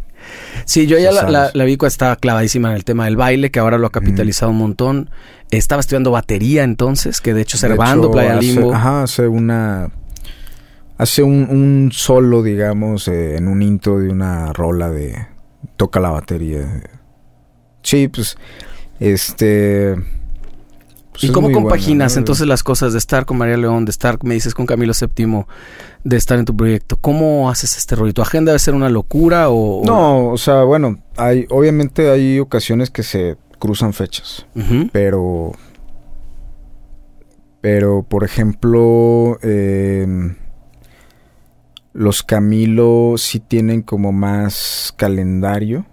Sí, 0.65 0.87
yo 0.87 0.97
ya 0.97 1.11
la, 1.11 1.29
la, 1.29 1.51
la 1.53 1.63
vi 1.65 1.77
cuando 1.77 1.89
estaba 1.91 2.15
clavadísima 2.15 2.69
en 2.69 2.75
el 2.75 2.83
tema 2.83 3.05
del 3.05 3.15
baile, 3.17 3.51
que 3.51 3.59
ahora 3.59 3.77
lo 3.77 3.87
ha 3.87 3.91
capitalizado 3.91 4.51
un 4.51 4.57
montón. 4.57 5.09
Estaba 5.49 5.79
estudiando 5.81 6.11
batería 6.11 6.63
entonces, 6.63 7.19
que 7.21 7.33
de 7.33 7.41
hecho 7.41 7.57
Servando, 7.57 8.11
Playa 8.11 8.37
hace- 8.37 8.41
Limbo. 8.41 8.73
Ajá, 8.73 9.03
hace 9.03 9.27
una... 9.27 9.89
Hace 10.97 11.23
un, 11.23 11.47
un 11.49 11.89
solo, 11.91 12.43
digamos, 12.43 13.07
eh, 13.07 13.35
en 13.37 13.47
un 13.47 13.61
intro 13.63 13.97
de 13.99 14.09
una 14.09 14.53
rola 14.53 14.89
de... 14.91 15.27
Toca 15.75 15.99
la 15.99 16.09
batería. 16.11 16.83
Sí, 17.81 18.07
pues, 18.07 18.37
este... 18.99 19.95
pues 21.11 21.25
¿Y 21.25 21.31
cómo 21.31 21.51
compaginas 21.51 22.15
¿no? 22.15 22.19
entonces 22.19 22.47
las 22.47 22.63
cosas 22.63 22.93
de 22.93 22.99
estar 22.99 23.25
con 23.25 23.37
María 23.37 23.57
León, 23.57 23.85
de 23.85 23.91
estar, 23.91 24.17
me 24.23 24.33
dices, 24.33 24.53
con 24.53 24.65
Camilo 24.65 24.93
VII, 24.99 25.45
de 26.03 26.17
estar 26.17 26.39
en 26.39 26.45
tu 26.45 26.55
proyecto? 26.55 26.97
¿Cómo 26.97 27.49
haces 27.49 27.77
este 27.77 27.95
rollo? 27.95 28.13
¿Tu 28.13 28.21
agenda 28.21 28.51
debe 28.51 28.59
ser 28.59 28.73
una 28.73 28.89
locura 28.89 29.49
o...? 29.49 29.83
No, 29.85 30.29
o 30.29 30.37
sea, 30.37 30.63
bueno, 30.63 30.99
hay, 31.17 31.45
obviamente 31.49 32.09
hay 32.09 32.39
ocasiones 32.39 32.89
que 32.89 33.03
se 33.03 33.37
cruzan 33.59 33.93
fechas, 33.93 34.45
pero, 34.91 35.51
pero 37.59 38.03
por 38.03 38.23
ejemplo, 38.23 39.37
em, 39.43 40.35
los 41.93 42.23
Camilo 42.23 43.15
sí 43.17 43.39
tienen 43.39 43.81
como 43.81 44.11
más 44.11 44.93
calendario 44.97 45.85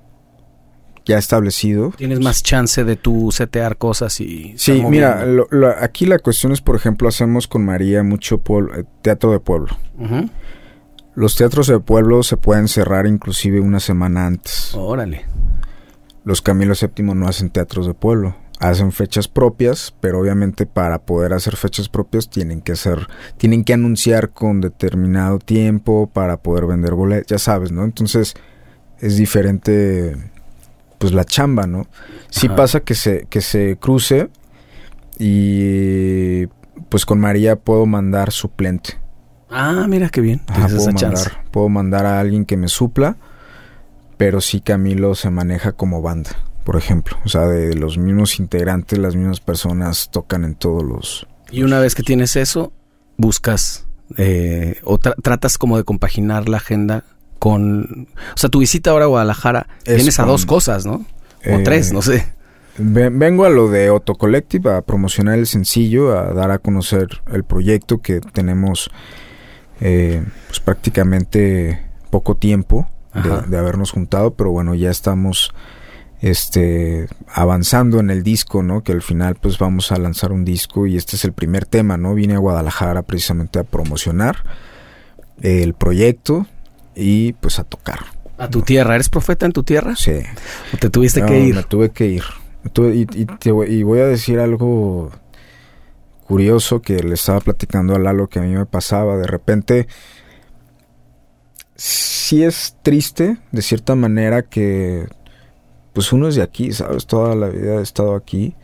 ya 1.09 1.19
establecido. 1.19 1.93
Tienes 1.97 2.21
más 2.21 2.43
chance 2.45 2.85
de 2.85 2.95
tu 2.97 3.33
setear 3.33 3.77
cosas 3.79 4.21
y... 4.21 4.55
Sí, 4.57 4.83
mira, 4.89 5.25
lo- 5.27 5.49
lo- 5.51 5.75
aquí 5.81 6.07
la 6.07 6.19
cuestión 6.21 6.53
es, 6.53 6.61
por 6.61 6.77
ejemplo, 6.77 7.09
hacemos 7.09 7.49
con 7.49 7.65
María 7.65 8.03
mucho 8.05 8.39
pueblo- 8.39 8.77
eh, 8.79 8.85
teatro 9.03 9.33
de 9.33 9.41
pueblo. 9.41 9.77
Los 11.15 11.35
teatros 11.35 11.67
de 11.67 11.81
pueblo 11.81 12.23
se 12.23 12.37
pueden 12.37 12.69
cerrar 12.69 13.07
inclusive 13.07 13.61
una 13.61 13.81
semana 13.81 14.27
antes. 14.27 14.73
Órale. 14.75 15.25
Los 16.25 16.43
Camilo 16.43 16.75
VII 16.81 17.05
no 17.15 17.27
hacen 17.27 17.51
teatros 17.51 17.87
de 17.87 17.95
pueblo. 17.95 18.37
Hacen 18.61 18.91
fechas 18.93 19.29
propias, 19.29 19.95
pero 20.01 20.21
obviamente 20.21 20.67
para 20.67 20.99
poder 21.01 21.33
hacer 21.33 21.55
fechas 21.57 21.89
propias 21.89 22.29
tienen 22.29 22.61
que 22.61 22.73
hacer, 22.73 23.07
tienen 23.37 23.63
que 23.65 23.73
anunciar 23.73 24.31
con 24.31 24.61
determinado 24.61 25.39
tiempo 25.39 26.11
para 26.13 26.39
poder 26.43 26.67
vender 26.67 26.95
boletos, 26.95 27.29
ya 27.29 27.39
sabes, 27.39 27.71
¿no? 27.71 27.85
Entonces 27.85 28.35
es 28.99 29.17
diferente, 29.17 30.17
pues 30.99 31.13
la 31.13 31.25
chamba, 31.25 31.67
¿no? 31.67 31.87
Sí 32.31 32.47
Ajá. 32.49 32.57
pasa 32.57 32.81
que 32.81 32.95
se, 32.95 33.27
que 33.31 33.41
se 33.41 33.77
cruce 33.81 34.29
y 35.19 36.47
pues 36.91 37.05
con 37.07 37.21
María 37.21 37.57
puedo 37.57 37.87
mandar 37.87 38.33
suplente. 38.33 38.99
Ah, 39.51 39.87
mira 39.89 40.09
qué 40.11 40.21
bien. 40.21 40.43
Ajá, 40.47 40.67
puedo, 40.67 40.77
esa 40.79 40.87
mandar, 40.93 41.15
chance. 41.15 41.31
puedo 41.51 41.69
mandar 41.69 42.07
a 42.07 42.21
alguien 42.21 42.45
que 42.45 42.57
me 42.57 42.69
supla, 42.69 43.17
pero 44.17 44.41
sí 44.41 44.61
Camilo 44.61 45.15
se 45.15 45.31
maneja 45.31 45.73
como 45.73 46.03
banda, 46.03 46.31
por 46.65 46.77
ejemplo. 46.77 47.17
O 47.25 47.29
sea, 47.29 47.47
de 47.47 47.75
los 47.75 47.99
mismos 47.99 48.39
integrantes, 48.39 48.99
las 48.99 49.17
mismas 49.17 49.41
personas 49.41 50.11
tocan 50.11 50.45
en 50.45 50.55
todos 50.55 50.83
los... 50.83 51.27
Y 51.51 51.63
una 51.63 51.81
vez 51.81 51.95
que 51.95 52.03
tienes 52.03 52.37
eso, 52.37 52.73
buscas 53.17 53.87
eh, 54.19 54.77
o 54.85 54.99
tra- 54.99 55.15
tratas 55.23 55.57
como 55.59 55.77
de 55.79 55.85
compaginar 55.85 56.49
la 56.49 56.59
agenda 56.59 57.05
con... 57.39 58.09
O 58.35 58.37
sea, 58.37 58.51
tu 58.51 58.61
visita 58.61 58.91
ahora 58.91 59.05
a 59.05 59.09
Guadalajara, 59.09 59.67
Es 59.85 59.97
tienes 59.97 60.19
a 60.21 60.25
dos 60.25 60.47
cosas, 60.47 60.85
¿no? 60.87 60.95
O 60.95 61.05
eh, 61.43 61.63
tres, 61.65 61.93
no 61.93 62.03
sé. 62.03 62.27
Ve- 62.79 63.11
Vengo 63.11 63.45
a 63.45 63.51
lo 63.51 63.69
de 63.71 63.89
Auto 63.89 64.15
Collective, 64.15 64.73
a 64.73 64.83
promocionar 64.83 65.39
el 65.39 65.47
sencillo, 65.47 66.17
a 66.19 66.33
dar 66.33 66.51
a 66.51 66.59
conocer 66.59 67.07
el 67.33 67.45
proyecto 67.45 67.99
que 67.99 68.21
tenemos 68.21 68.91
eh, 69.81 70.25
pues 70.49 70.61
prácticamente 70.61 71.81
poco 72.11 72.37
tiempo. 72.37 72.89
de, 73.15 73.49
de, 73.49 73.59
habernos 73.59 73.91
juntado, 73.91 74.35
pero 74.35 74.51
bueno, 74.51 74.75
ya 74.75 74.91
estamos 74.91 75.53
este 76.21 77.09
avanzando 77.33 78.01
en 78.01 78.11
el 78.11 78.23
disco, 78.23 78.63
¿no? 78.63 78.83
Que 78.83 78.93
al 78.93 79.03
final 79.03 79.37
pues 79.37 79.59
vamos 79.59 79.91
a 79.93 79.97
lanzar 79.99 80.31
un 80.33 80.45
disco 80.45 80.87
y 80.87 80.97
este 80.97 81.17
es 81.17 81.25
el 81.25 81.33
primer 81.33 81.65
tema, 81.65 81.97
¿no? 81.97 82.15
Vine 82.15 82.35
a 82.35 82.39
Guadalajara 82.39 83.03
precisamente 83.03 83.59
a 83.59 83.65
promocionar 83.65 84.45
el 85.41 85.75
proyecto 85.75 86.47
y 86.99 87.33
pues 87.35 87.59
a 87.59 87.65
tocar. 87.65 88.01
¿A 88.37 88.49
tu 88.49 88.63
tierra? 88.63 88.95
¿Eres 88.95 89.09
profeta 89.09 89.47
en 89.47 89.53
tu 89.53 89.63
tierra? 89.63 89.95
Sí. 89.97 90.21
¿O 90.75 90.77
te 90.77 90.91
tuviste 90.91 91.25
que 91.25 91.41
ir? 91.41 91.55
Me 91.55 91.63
tuve 91.63 91.91
que 91.91 92.07
ir. 92.07 92.25
y, 92.77 93.07
y, 93.69 93.83
voy 93.83 94.01
a 94.01 94.07
decir 94.07 94.39
algo 94.39 95.11
curioso 96.27 96.83
que 96.83 97.03
le 97.03 97.15
estaba 97.15 97.41
platicando 97.41 97.95
a 97.95 97.99
Lalo 97.99 98.29
que 98.29 98.39
a 98.39 98.43
mí 98.43 98.55
me 98.55 98.67
pasaba. 98.67 99.17
De 99.17 99.27
repente, 99.27 99.89
sí 101.75 102.45
es 102.45 102.77
triste, 102.83 103.39
de 103.51 103.63
cierta 103.63 103.95
manera, 103.95 104.43
que 104.43 105.09
pues 105.93 106.13
uno 106.13 106.29
es 106.29 106.37
de 106.37 106.43
aquí, 106.43 106.73
¿sabes? 106.73 107.07
Toda 107.07 107.35
la 107.35 107.49
vida 107.49 107.77
he 107.77 107.83
estado 107.83 108.15
aquí. 108.15 108.55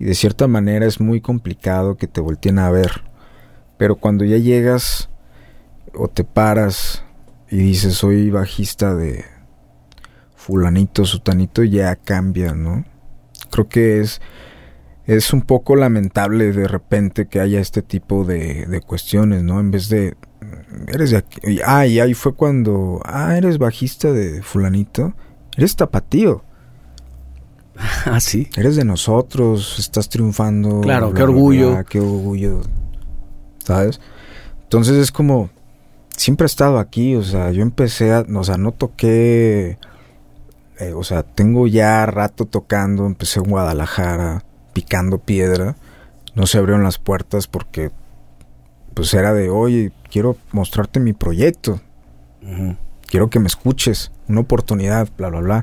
Y 0.00 0.04
de 0.04 0.14
cierta 0.14 0.46
manera 0.46 0.86
es 0.86 1.00
muy 1.00 1.20
complicado 1.20 1.96
que 1.96 2.06
te 2.06 2.20
volteen 2.20 2.58
a 2.58 2.70
ver. 2.70 3.04
Pero 3.76 3.96
cuando 3.96 4.24
ya 4.24 4.38
llegas 4.38 5.08
o 5.94 6.08
te 6.08 6.24
paras 6.24 7.04
y 7.50 7.56
dices 7.56 7.94
soy 7.94 8.30
bajista 8.30 8.94
de 8.94 9.24
fulanito, 10.34 11.04
sutanito, 11.04 11.62
ya 11.62 11.96
cambia, 11.96 12.54
¿no? 12.54 12.84
Creo 13.50 13.68
que 13.68 14.00
es, 14.00 14.20
es 15.06 15.32
un 15.32 15.42
poco 15.42 15.76
lamentable 15.76 16.52
de 16.52 16.68
repente 16.68 17.26
que 17.26 17.40
haya 17.40 17.60
este 17.60 17.82
tipo 17.82 18.24
de, 18.24 18.66
de 18.66 18.80
cuestiones, 18.80 19.42
¿no? 19.42 19.60
En 19.60 19.70
vez 19.70 19.88
de, 19.88 20.16
eres 20.86 21.10
de 21.10 21.18
aquí, 21.18 21.60
ah, 21.66 21.86
y 21.86 22.00
ahí 22.00 22.14
fue 22.14 22.34
cuando, 22.34 23.00
ah, 23.04 23.36
eres 23.36 23.58
bajista 23.58 24.12
de 24.12 24.42
fulanito, 24.42 25.14
eres 25.56 25.76
tapatío. 25.76 26.44
Ah, 28.06 28.18
sí. 28.18 28.48
Eres 28.56 28.74
de 28.74 28.84
nosotros, 28.84 29.78
estás 29.78 30.08
triunfando. 30.08 30.80
Claro, 30.80 31.14
qué 31.14 31.22
orgullo. 31.22 31.84
qué 31.88 32.00
orgullo. 32.00 32.62
¿Sabes? 33.62 34.00
Entonces 34.62 34.96
es 34.96 35.12
como, 35.12 35.50
siempre 36.18 36.44
he 36.44 36.46
estado 36.46 36.78
aquí, 36.78 37.14
o 37.14 37.22
sea, 37.22 37.50
yo 37.52 37.62
empecé 37.62 38.12
a, 38.12 38.26
o 38.34 38.44
sea, 38.44 38.58
no 38.58 38.72
toqué, 38.72 39.78
eh, 40.78 40.92
o 40.94 41.04
sea, 41.04 41.22
tengo 41.22 41.66
ya 41.66 42.04
rato 42.06 42.44
tocando, 42.44 43.06
empecé 43.06 43.38
en 43.38 43.48
Guadalajara, 43.48 44.44
picando 44.72 45.18
piedra, 45.18 45.76
no 46.34 46.46
se 46.46 46.58
abrieron 46.58 46.82
las 46.82 46.98
puertas 46.98 47.46
porque, 47.46 47.90
pues 48.94 49.14
era 49.14 49.32
de, 49.32 49.48
oye, 49.48 49.92
quiero 50.10 50.36
mostrarte 50.50 50.98
mi 50.98 51.12
proyecto, 51.12 51.80
quiero 53.06 53.30
que 53.30 53.38
me 53.38 53.46
escuches, 53.46 54.10
una 54.28 54.40
oportunidad, 54.40 55.08
bla, 55.16 55.28
bla, 55.28 55.40
bla. 55.40 55.62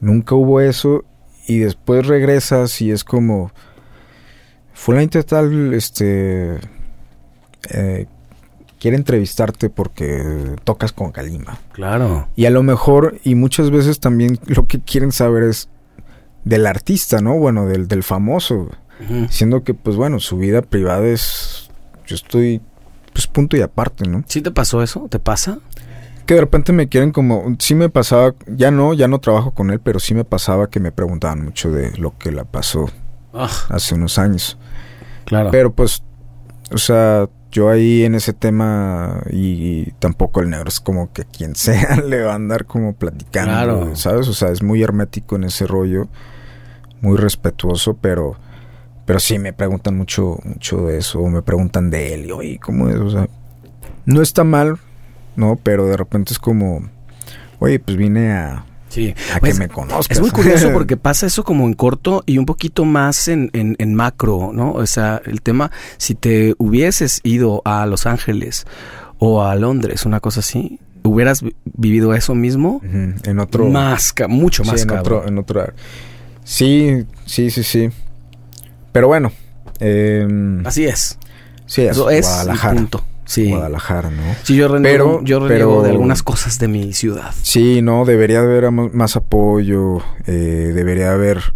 Nunca 0.00 0.34
hubo 0.34 0.60
eso 0.60 1.04
y 1.46 1.58
después 1.60 2.06
regresas 2.06 2.80
y 2.82 2.90
es 2.90 3.04
como, 3.04 3.52
fulanito 4.74 5.22
tal, 5.24 5.72
este... 5.72 6.58
Eh, 7.70 8.06
quiere 8.82 8.96
entrevistarte 8.96 9.70
porque 9.70 10.56
tocas 10.64 10.90
con 10.90 11.12
Kalima. 11.12 11.56
Claro. 11.70 12.26
Y 12.34 12.46
a 12.46 12.50
lo 12.50 12.64
mejor, 12.64 13.20
y 13.22 13.36
muchas 13.36 13.70
veces 13.70 14.00
también 14.00 14.40
lo 14.46 14.66
que 14.66 14.80
quieren 14.80 15.12
saber 15.12 15.44
es 15.44 15.68
del 16.42 16.66
artista, 16.66 17.20
¿no? 17.20 17.38
Bueno, 17.38 17.66
del, 17.66 17.86
del 17.86 18.02
famoso. 18.02 18.70
Siendo 19.30 19.62
que, 19.62 19.74
pues 19.74 19.96
bueno, 19.96 20.18
su 20.18 20.36
vida 20.36 20.62
privada 20.62 21.06
es. 21.06 21.70
Yo 22.06 22.16
estoy, 22.16 22.60
pues 23.12 23.28
punto 23.28 23.56
y 23.56 23.60
aparte, 23.60 24.08
¿no? 24.08 24.24
¿Sí 24.26 24.42
te 24.42 24.50
pasó 24.50 24.82
eso? 24.82 25.06
¿Te 25.08 25.20
pasa? 25.20 25.58
Que 26.26 26.34
de 26.34 26.40
repente 26.40 26.72
me 26.72 26.88
quieren 26.88 27.12
como. 27.12 27.54
Sí 27.60 27.76
me 27.76 27.88
pasaba. 27.88 28.34
Ya 28.48 28.72
no, 28.72 28.94
ya 28.94 29.06
no 29.06 29.20
trabajo 29.20 29.52
con 29.52 29.70
él, 29.70 29.78
pero 29.78 30.00
sí 30.00 30.14
me 30.14 30.24
pasaba 30.24 30.70
que 30.70 30.80
me 30.80 30.90
preguntaban 30.90 31.44
mucho 31.44 31.70
de 31.70 31.96
lo 31.98 32.16
que 32.18 32.32
le 32.32 32.44
pasó 32.44 32.90
ah. 33.32 33.50
hace 33.68 33.94
unos 33.94 34.18
años. 34.18 34.58
Claro. 35.24 35.50
Pero 35.52 35.72
pues. 35.72 36.02
O 36.72 36.78
sea, 36.78 37.28
yo 37.52 37.68
ahí 37.68 38.02
en 38.04 38.14
ese 38.14 38.32
tema 38.32 39.22
y, 39.30 39.92
tampoco 39.98 40.40
el 40.40 40.50
negro 40.50 40.68
es 40.68 40.80
como 40.80 41.12
que 41.12 41.24
quien 41.24 41.54
sea 41.56 41.96
le 41.96 42.22
va 42.22 42.32
a 42.32 42.36
andar 42.36 42.64
como 42.64 42.94
platicando, 42.94 43.94
¿sabes? 43.94 44.26
O 44.28 44.34
sea, 44.34 44.48
es 44.48 44.62
muy 44.62 44.82
hermético 44.82 45.36
en 45.36 45.44
ese 45.44 45.66
rollo, 45.66 46.08
muy 47.00 47.16
respetuoso, 47.16 47.94
pero 47.94 48.36
pero 49.04 49.18
sí 49.18 49.38
me 49.38 49.52
preguntan 49.52 49.96
mucho 49.96 50.38
mucho 50.44 50.86
de 50.86 50.98
eso, 50.98 51.20
o 51.20 51.28
me 51.28 51.42
preguntan 51.42 51.90
de 51.90 52.14
él 52.14 52.26
y 52.26 52.32
oye, 52.32 52.58
¿cómo 52.58 52.88
es? 52.88 52.96
O 52.96 53.10
sea, 53.10 53.28
no 54.06 54.22
está 54.22 54.42
mal, 54.42 54.78
¿no? 55.36 55.58
Pero 55.62 55.86
de 55.86 55.96
repente 55.96 56.32
es 56.32 56.38
como, 56.38 56.88
oye, 57.58 57.78
pues 57.78 57.96
vine 57.96 58.32
a 58.32 58.64
Sí. 58.92 59.14
A 59.30 59.36
que 59.36 59.40
pues, 59.40 59.58
me 59.58 59.68
conozcas. 59.68 60.18
Es 60.18 60.20
muy 60.20 60.30
curioso 60.30 60.70
porque 60.72 60.98
pasa 60.98 61.26
eso 61.26 61.44
como 61.44 61.66
en 61.66 61.72
corto 61.72 62.22
y 62.26 62.36
un 62.36 62.44
poquito 62.44 62.84
más 62.84 63.26
en, 63.28 63.50
en, 63.54 63.94
macro, 63.94 64.50
¿no? 64.52 64.72
O 64.72 64.86
sea, 64.86 65.22
el 65.24 65.40
tema, 65.40 65.70
si 65.96 66.14
te 66.14 66.54
hubieses 66.58 67.20
ido 67.22 67.62
a 67.64 67.86
Los 67.86 68.04
Ángeles 68.04 68.66
o 69.18 69.42
a 69.44 69.54
Londres, 69.54 70.04
una 70.04 70.20
cosa 70.20 70.40
así, 70.40 70.78
hubieras 71.04 71.42
vivido 71.64 72.12
eso 72.12 72.34
mismo. 72.34 72.82
En 72.82 73.38
otro. 73.38 73.66
Más, 73.70 74.12
mucho 74.28 74.62
más. 74.62 74.80
Sí, 74.80 74.86
en 74.86 74.98
otro, 74.98 75.26
en 75.26 75.38
otro. 75.38 75.72
Sí, 76.44 77.06
sí, 77.24 77.50
sí, 77.50 77.62
sí. 77.62 77.88
Pero 78.92 79.08
bueno. 79.08 79.32
Em, 79.80 80.66
así 80.66 80.84
es. 80.84 81.18
Sí, 81.64 81.82
es. 81.82 81.92
Eso 81.92 82.10
es 82.10 82.28
punto 82.74 83.02
sí. 83.32 83.50
Guadalajara, 83.50 84.10
¿no? 84.10 84.22
Sí, 84.42 84.56
yo 84.56 84.68
reniego, 84.68 85.22
pero, 85.22 85.24
yo 85.24 85.82
de 85.82 85.90
algunas 85.90 86.22
cosas 86.22 86.58
de 86.58 86.68
mi 86.68 86.92
ciudad. 86.92 87.32
Sí, 87.42 87.80
no, 87.82 88.04
debería 88.04 88.40
haber 88.40 88.70
más 88.70 89.16
apoyo, 89.16 89.98
eh, 90.26 90.72
debería 90.74 91.12
haber 91.12 91.54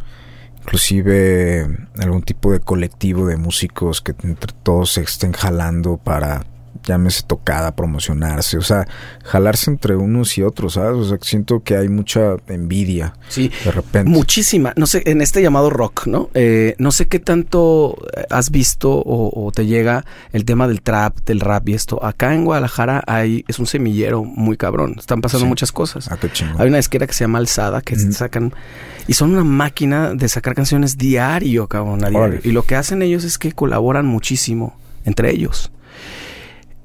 inclusive 0.63 1.67
algún 1.99 2.23
tipo 2.23 2.51
de 2.51 2.61
colectivo 2.61 3.27
de 3.27 3.37
músicos 3.37 4.01
que 4.01 4.15
entre 4.25 4.53
todos 4.63 4.95
se 4.95 5.03
estén 5.03 5.33
jalando 5.33 5.97
para 5.99 6.45
llámese 6.87 7.25
tocada, 7.27 7.75
promocionarse, 7.75 8.57
o 8.57 8.63
sea, 8.63 8.87
jalarse 9.25 9.71
entre 9.71 9.97
unos 9.97 10.39
y 10.39 10.43
otros, 10.43 10.75
¿sabes? 10.75 10.97
O 10.97 11.05
sea, 11.05 11.19
siento 11.21 11.63
que 11.63 11.77
hay 11.77 11.89
mucha 11.89 12.37
envidia. 12.47 13.15
Sí, 13.29 13.51
de 13.65 13.73
repente. 13.73 14.09
Muchísima. 14.09 14.73
No 14.77 14.87
sé, 14.87 15.03
en 15.05 15.21
este 15.21 15.43
llamado 15.43 15.69
rock, 15.69 16.07
¿no? 16.07 16.31
Eh, 16.35 16.77
no 16.79 16.93
sé 16.93 17.09
qué 17.09 17.19
tanto 17.19 17.99
has 18.31 18.51
visto 18.51 19.03
o, 19.05 19.51
te 19.55 19.67
llega 19.67 20.05
el 20.33 20.45
tema 20.45 20.69
del 20.69 20.81
trap, 20.81 21.19
del 21.27 21.41
rap 21.41 21.69
y 21.69 21.75
esto. 21.75 22.03
Acá 22.05 22.35
en 22.35 22.45
Guadalajara 22.45 23.03
hay, 23.07 23.45
es 23.49 23.59
un 23.59 23.67
semillero 23.67 24.23
muy 24.25 24.57
cabrón. 24.57 24.95
Están 24.99 25.21
pasando 25.21 25.47
muchas 25.47 25.73
cosas. 25.73 26.09
Ah, 26.11 26.17
qué 26.17 26.31
hay 26.59 26.69
una 26.69 26.79
esquera 26.79 27.07
que 27.07 27.15
se 27.15 27.25
llama 27.25 27.39
Alzada 27.39 27.81
que 27.81 27.97
sacan 27.97 28.53
y 29.09 29.15
son 29.15 29.33
una 29.33 29.45
máquina 29.45 30.15
de 30.15 30.29
sacar 30.29 30.55
canciones 30.55 30.99
diario, 30.99 31.67
cabrón, 31.67 32.05
a 32.05 32.11
diario. 32.11 32.41
Y 32.45 32.53
lo 32.53 32.63
que 32.63 32.77
hacen 32.77 33.03
ellos 33.03 33.25
es 33.25 33.39
que 33.39 33.53
colaboran 33.53 34.07
muchísimo 34.07 34.77
entre 35.05 35.31
ellos. 35.31 35.73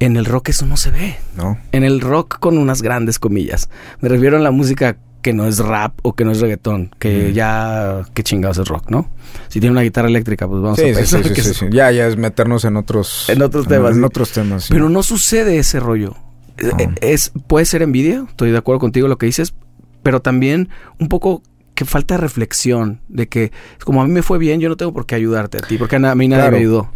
En 0.02 0.18
el 0.18 0.26
rock 0.26 0.50
eso 0.50 0.66
no 0.66 0.78
se 0.78 0.90
ve. 0.90 1.16
No. 1.38 1.60
En 1.72 1.84
el 1.84 2.02
rock 2.02 2.40
con 2.40 2.58
unas 2.58 2.82
grandes 2.82 3.20
comillas. 3.20 3.70
Me 4.00 4.10
refiero 4.10 4.38
a 4.38 4.40
la 4.40 4.50
música 4.50 4.98
que 5.22 5.32
no 5.34 5.46
es 5.46 5.60
rap 5.60 5.94
o 6.02 6.14
que 6.14 6.26
no 6.26 6.32
es 6.32 6.42
reggaetón, 6.42 6.90
que 6.98 7.32
ya 7.34 8.02
qué 8.16 8.24
chingados 8.24 8.58
es 8.58 8.68
rock, 8.68 8.90
¿no? 8.90 9.10
Si 9.50 9.60
tiene 9.60 9.74
una 9.74 9.82
guitarra 9.82 10.08
eléctrica, 10.08 10.48
pues 10.48 10.62
vamos 10.62 10.80
a 10.80 10.82
pensar 10.82 11.22
que 11.32 11.42
es... 11.42 11.60
Ya, 11.70 11.92
ya 11.92 12.08
es 12.08 12.18
meternos 12.18 12.66
en 12.66 12.78
otros 12.78 13.30
en 13.30 13.44
otros 13.44 13.68
temas, 13.68 13.96
en, 13.96 14.04
otros 14.04 14.32
temas. 14.32 14.68
Pero 14.70 14.90
no 14.90 15.04
sucede 15.04 15.60
ese 15.60 15.80
rollo. 15.80 16.16
Eh, 16.58 16.90
es 17.02 17.32
puede 17.48 17.66
ser 17.66 17.84
envidia, 17.84 18.26
estoy 18.28 18.52
de 18.52 18.58
acuerdo 18.58 18.80
contigo 18.80 19.08
lo 19.08 19.20
que 19.20 19.28
dices, 19.28 19.54
pero 20.02 20.22
también 20.22 20.70
un 21.00 21.08
poco 21.08 21.44
que 21.76 21.86
falta 21.86 22.18
reflexión 22.18 23.02
de 23.08 23.28
que 23.28 23.52
como 23.84 24.02
a 24.02 24.08
mí 24.08 24.12
me 24.12 24.24
fue 24.24 24.38
bien, 24.38 24.60
yo 24.60 24.70
no 24.70 24.78
tengo 24.78 24.94
por 24.94 25.06
qué 25.06 25.16
ayudarte 25.16 25.60
a 25.60 25.62
ti, 25.62 25.78
porque 25.78 25.96
a 25.96 26.16
mí 26.16 26.28
nadie 26.28 26.52
me 26.52 26.58
ayudó. 26.58 26.90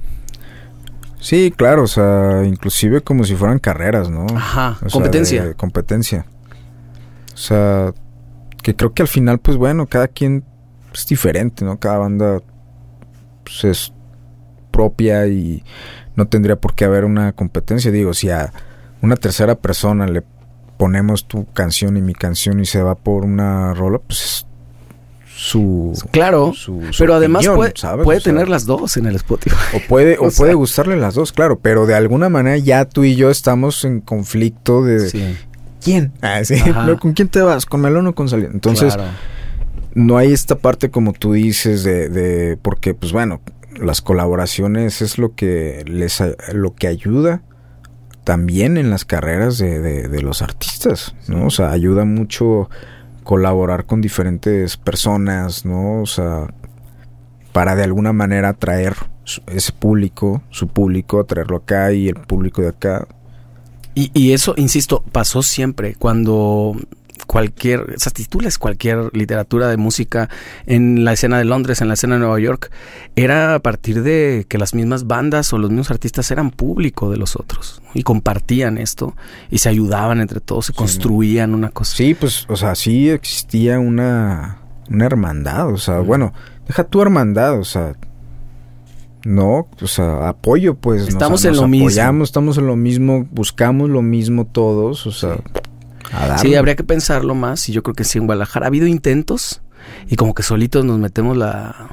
Sí, 1.20 1.54
claro, 1.56 1.84
o 1.84 1.88
sea, 1.88 2.44
inclusive 2.46 3.02
como 3.02 3.24
si 3.24 3.36
fueran 3.36 3.60
carreras, 3.60 4.10
¿no? 4.10 4.26
Ajá, 4.36 4.78
competencia. 4.92 5.54
competencia. 5.56 6.26
O 7.34 7.38
sea, 7.38 7.94
que 8.62 8.76
creo 8.76 8.94
que 8.94 9.02
al 9.02 9.08
final, 9.08 9.40
pues 9.40 9.58
bueno, 9.58 9.88
cada 9.88 10.08
quien 10.08 10.44
es 10.94 11.06
diferente, 11.08 11.66
¿no? 11.66 11.80
Cada 11.80 11.98
banda 12.00 12.42
pues, 13.44 13.64
es 13.64 13.94
propia 14.72 15.28
y 15.28 15.64
no 16.16 16.28
tendría 16.28 16.56
por 16.56 16.76
qué 16.76 16.86
haber 16.86 17.06
una 17.06 17.34
competencia. 17.34 17.92
Digo, 17.92 18.14
si 18.14 18.30
a 18.30 18.52
una 19.02 19.16
tercera 19.16 19.56
persona 19.56 20.08
le 20.08 20.24
ponemos 20.78 21.28
tu 21.28 21.46
canción 21.52 21.98
y 21.98 22.02
mi 22.02 22.14
canción 22.14 22.60
y 22.60 22.66
se 22.66 22.82
va 22.82 22.96
por 22.96 23.26
una 23.26 23.74
rola, 23.74 24.00
pues 24.00 24.48
su 25.38 25.92
claro 26.12 26.54
pero 26.98 27.16
además 27.16 27.46
puede, 27.46 27.74
puede 28.04 28.22
tener 28.22 28.48
las 28.48 28.66
dos 28.66 28.96
en 28.96 29.06
el 29.06 29.16
Spotify. 29.18 29.56
o 29.74 29.80
puede 29.90 30.18
o, 30.20 30.32
puede 30.32 30.54
gustarle 30.54 30.96
las 30.96 31.16
dos 31.16 31.34
claro 31.34 31.60
pero 31.60 31.86
de 31.86 31.94
alguna 31.94 32.30
manera 32.30 32.58
ya 32.58 32.86
tú 32.86 33.04
y 33.04 33.16
yo 33.16 33.30
estamos 33.30 33.84
en 33.84 34.00
conflicto 34.00 34.82
de 34.82 35.36
quién 35.84 36.14
ah, 36.22 36.42
sí. 36.46 36.56
con 37.02 37.12
quién 37.12 37.28
te 37.28 37.42
vas 37.42 37.66
con 37.66 37.82
Melón 37.82 38.08
o 38.08 38.16
con 38.16 38.30
Saliendo 38.30 38.56
entonces 38.56 38.96
no 39.94 40.18
hay 40.18 40.32
esta 40.32 40.56
parte 40.56 40.90
como 40.90 41.12
tú 41.12 41.34
dices 41.34 41.84
de, 41.84 42.08
de 42.08 42.56
porque 42.56 42.94
pues 42.94 43.12
bueno 43.12 43.42
las 43.78 44.02
colaboraciones 44.02 45.02
es 45.02 45.18
lo 45.18 45.36
que 45.36 45.84
les 45.86 46.24
lo 46.54 46.76
que 46.76 46.88
ayuda 46.88 47.42
también 48.24 48.78
en 48.78 48.90
las 48.90 49.04
carreras 49.04 49.58
de, 49.58 49.80
de, 49.80 50.08
de 50.08 50.22
los 50.24 50.42
artistas, 50.42 51.14
¿no? 51.28 51.46
O 51.46 51.50
sea, 51.52 51.70
ayuda 51.70 52.06
mucho 52.06 52.72
colaborar 53.26 53.86
con 53.86 54.00
diferentes 54.00 54.78
personas, 54.78 55.66
¿no? 55.66 56.02
O 56.02 56.06
sea, 56.06 56.54
para 57.52 57.76
de 57.76 57.84
alguna 57.84 58.14
manera 58.14 58.50
atraer 58.50 58.96
ese 59.48 59.74
público, 59.74 60.44
su 60.52 60.68
público, 60.70 61.26
traerlo 61.26 61.58
acá 61.58 61.92
y 61.92 62.08
el 62.08 62.16
público 62.16 62.62
de 62.62 62.70
acá. 62.70 63.08
Y, 63.96 64.12
y 64.14 64.32
eso, 64.32 64.54
insisto, 64.58 65.04
pasó 65.12 65.42
siempre. 65.42 65.96
Cuando 65.96 66.78
cualquier, 67.28 67.82
o 67.82 68.00
sea, 68.00 68.12
titules 68.12 68.58
cualquier 68.58 69.10
literatura 69.14 69.68
de 69.68 69.78
música 69.78 70.30
en 70.66 71.06
la 71.06 71.14
escena 71.14 71.38
de 71.38 71.46
Londres, 71.46 71.82
en 71.82 71.88
la 71.88 71.94
escena 71.96 72.16
de 72.16 72.20
Nueva 72.20 72.40
York, 72.40 72.72
era 73.16 73.56
a 73.56 73.60
partir 73.60 74.04
de 74.04 74.46
que 74.48 74.58
las 74.58 74.74
mismas 74.74 75.08
bandas 75.08 75.52
o 75.54 75.58
los 75.58 75.70
mismos 75.70 75.92
artistas 75.92 76.30
eran 76.32 76.52
público 76.52 77.10
de 77.10 77.18
los 77.18 77.36
otros 77.36 77.82
y 77.94 78.04
compartían 78.04 78.78
esto 78.78 79.16
y 79.50 79.60
se 79.60 79.70
ayudaban 79.70 80.20
entre 80.20 80.40
todos, 80.40 80.68
se 80.68 80.74
sí, 80.74 80.78
construían 80.78 81.54
una 81.54 81.70
cosa. 81.70 81.96
Sí, 81.96 82.14
pues, 82.14 82.46
o 82.50 82.56
sea, 82.56 82.76
sí 82.76 83.10
existía 83.10 83.80
una, 83.80 84.60
una 84.90 85.06
hermandad, 85.06 85.72
o 85.72 85.78
sea, 85.78 86.02
mm. 86.02 86.06
bueno, 86.06 86.34
deja 86.68 86.84
tu 86.84 87.02
hermandad, 87.02 87.60
o 87.60 87.64
sea, 87.64 87.94
no, 89.26 89.68
o 89.82 89.88
sea, 89.88 90.30
apoyo, 90.30 90.76
pues. 90.76 91.08
Estamos 91.08 91.42
nos, 91.42 91.46
en 91.46 91.52
nos 91.54 91.62
lo 91.62 91.68
mismo. 91.68 91.88
Apoyamos, 91.88 92.30
estamos 92.30 92.58
en 92.60 92.68
lo 92.68 92.76
mismo, 92.76 93.26
buscamos 93.32 93.90
lo 93.90 94.04
mismo 94.04 94.46
todos, 94.46 95.08
o 95.08 95.12
sea. 95.12 95.36
Sí. 95.36 95.42
Sí, 96.38 96.56
habría 96.56 96.76
que 96.76 96.84
pensarlo 96.84 97.36
más 97.36 97.68
y 97.70 97.74
yo 97.74 97.84
creo 97.84 97.96
que 97.96 98.04
sí 98.04 98.18
en 98.18 98.26
Guadalajara 98.26 98.66
ha 98.66 98.68
habido 98.68 98.88
intentos 98.88 99.62
y 100.08 100.16
como 100.16 100.34
que 100.34 100.44
solitos 100.44 100.86
nos 100.86 101.00
metemos 101.00 101.38
la... 101.38 101.90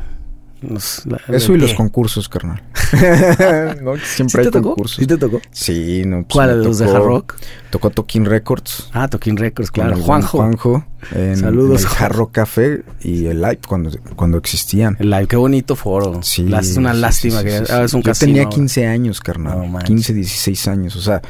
Nos, 0.62 1.04
la 1.06 1.16
Eso 1.26 1.52
y 1.54 1.56
pie. 1.56 1.66
los 1.66 1.74
concursos, 1.74 2.28
carnal. 2.28 2.62
no, 3.82 3.96
siempre 3.96 4.28
¿Sí 4.28 4.38
hay 4.38 4.44
te 4.44 4.62
concursos. 4.62 4.62
Tocó? 4.62 4.88
¿Sí 4.88 5.06
te 5.08 5.16
tocó? 5.16 5.40
Sí, 5.50 6.02
no. 6.06 6.18
Pues 6.18 6.26
¿Cuál? 6.34 6.62
¿Los 6.62 6.78
de 6.78 6.84
Hard 6.88 7.02
Rock? 7.02 7.34
Tocó 7.70 7.90
Tokin 7.90 8.24
Records. 8.24 8.88
Ah, 8.92 9.08
Tokin 9.08 9.36
Records, 9.36 9.72
claro. 9.72 9.96
Juanjo. 9.96 10.38
Juanjo. 10.38 10.84
En, 11.16 11.36
Saludos. 11.36 11.82
En 11.82 11.88
el 11.88 11.96
Hard 11.98 12.12
Rock 12.14 12.32
Café 12.32 12.84
y 13.00 13.26
el 13.26 13.42
Live 13.42 13.58
cuando, 13.66 13.90
cuando 14.14 14.38
existían. 14.38 14.96
El 15.00 15.10
Live, 15.10 15.26
qué 15.26 15.34
bonito 15.36 15.74
foro. 15.74 16.22
Sí. 16.22 16.46
Es 16.56 16.76
una 16.76 16.94
sí, 16.94 17.00
lástima 17.00 17.38
sí, 17.40 17.44
que 17.44 17.62
ah, 17.68 17.82
es 17.82 17.94
un 17.94 18.02
Yo 18.02 18.10
casino. 18.10 18.32
tenía 18.32 18.48
15 18.48 18.86
años, 18.86 19.20
carnal. 19.20 19.72
No, 19.72 19.78
15, 19.80 20.14
16 20.14 20.68
años. 20.68 20.94
O 20.94 21.00
sea, 21.00 21.20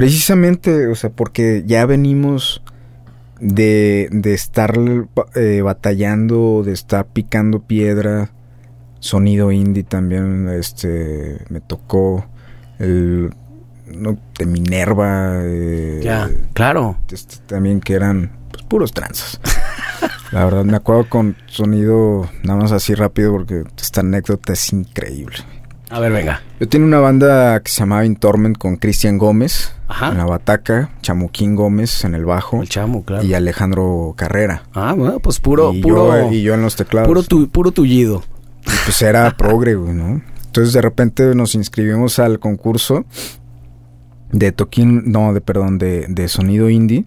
precisamente, 0.00 0.86
o 0.86 0.94
sea, 0.94 1.10
porque 1.10 1.62
ya 1.66 1.84
venimos 1.86 2.62
de, 3.40 4.08
de 4.10 4.34
estar 4.34 4.78
eh, 5.34 5.60
batallando, 5.62 6.62
de 6.64 6.72
estar 6.72 7.06
picando 7.06 7.60
piedra, 7.60 8.30
sonido 9.00 9.52
indie 9.52 9.82
también, 9.82 10.48
este, 10.48 11.38
me 11.48 11.60
tocó 11.60 12.26
el 12.78 13.34
no, 13.86 14.18
de 14.38 14.46
Minerva, 14.46 15.40
eh, 15.42 16.00
ya, 16.02 16.30
claro, 16.52 16.96
este, 17.10 17.36
también 17.46 17.80
que 17.80 17.94
eran 17.94 18.30
pues, 18.50 18.64
puros 18.64 18.92
tranzas. 18.92 19.40
La 20.32 20.44
verdad 20.44 20.64
me 20.64 20.76
acuerdo 20.76 21.08
con 21.08 21.36
sonido 21.46 22.30
nada 22.44 22.60
más 22.60 22.72
así 22.72 22.94
rápido 22.94 23.32
porque 23.32 23.64
esta 23.76 24.00
anécdota 24.00 24.52
es 24.52 24.72
increíble. 24.72 25.36
A 25.90 25.98
ver, 25.98 26.12
venga. 26.12 26.40
Yo 26.60 26.68
tenía 26.68 26.86
una 26.86 27.00
banda 27.00 27.58
que 27.60 27.70
se 27.70 27.80
llamaba 27.80 28.04
Intorment 28.06 28.56
con 28.56 28.76
Cristian 28.76 29.18
Gómez 29.18 29.72
Ajá. 29.88 30.12
en 30.12 30.18
la 30.18 30.24
bataca, 30.24 30.90
Chamuquín 31.02 31.56
Gómez 31.56 32.04
en 32.04 32.14
el 32.14 32.24
bajo. 32.24 32.62
El 32.62 32.68
chamo, 32.68 33.04
claro. 33.04 33.24
Y 33.24 33.34
Alejandro 33.34 34.14
Carrera. 34.16 34.62
Ah, 34.72 34.94
bueno, 34.96 35.18
pues 35.18 35.40
puro, 35.40 35.72
y 35.72 35.82
puro. 35.82 36.28
Yo, 36.28 36.32
y 36.32 36.42
yo 36.42 36.54
en 36.54 36.62
los 36.62 36.76
teclados. 36.76 37.08
Puro, 37.08 37.24
tu, 37.24 37.48
puro 37.48 37.72
tullido. 37.72 38.22
Y 38.66 38.70
pues 38.84 39.02
era 39.02 39.28
progre, 39.36 39.74
güey, 39.74 39.92
¿no? 39.92 40.22
Entonces 40.46 40.72
de 40.72 40.80
repente 40.80 41.34
nos 41.34 41.56
inscribimos 41.56 42.20
al 42.20 42.38
concurso 42.38 43.04
de 44.30 44.52
toquín, 44.52 45.10
no, 45.10 45.32
de 45.32 45.40
perdón, 45.40 45.78
de, 45.78 46.06
de 46.08 46.28
sonido 46.28 46.70
indie. 46.70 47.04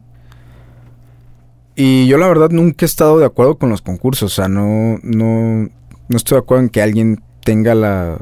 Y 1.76 2.06
yo 2.08 2.18
la 2.18 2.28
verdad 2.28 2.50
nunca 2.50 2.84
he 2.84 2.86
estado 2.86 3.18
de 3.18 3.26
acuerdo 3.26 3.58
con 3.58 3.70
los 3.70 3.82
concursos, 3.82 4.34
o 4.34 4.36
sea, 4.36 4.50
no, 4.50 5.00
no, 5.04 5.70
no 6.10 6.18
estoy 6.18 6.36
de 6.36 6.40
acuerdo 6.40 6.64
en 6.64 6.70
que 6.70 6.82
alguien 6.82 7.24
tenga 7.44 7.74
la, 7.74 8.20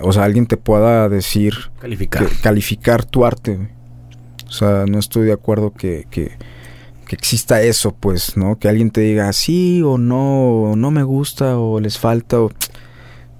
o 0.00 0.12
sea, 0.12 0.24
alguien 0.24 0.46
te 0.46 0.56
pueda 0.56 1.08
decir, 1.08 1.54
calificar, 1.80 2.26
que, 2.26 2.36
calificar 2.40 3.04
tu 3.04 3.24
arte. 3.24 3.56
Güey. 3.56 3.68
O 4.46 4.52
sea, 4.52 4.84
no 4.86 4.98
estoy 4.98 5.26
de 5.26 5.32
acuerdo 5.32 5.72
que, 5.72 6.06
que, 6.10 6.36
que, 7.06 7.16
exista 7.16 7.62
eso, 7.62 7.92
pues, 7.92 8.36
¿no? 8.36 8.58
Que 8.58 8.68
alguien 8.68 8.90
te 8.90 9.00
diga 9.00 9.32
sí 9.32 9.82
o 9.82 9.98
no, 9.98 10.70
o 10.70 10.76
no 10.76 10.90
me 10.90 11.02
gusta, 11.02 11.58
o 11.58 11.80
les 11.80 11.98
falta, 11.98 12.40
o... 12.40 12.50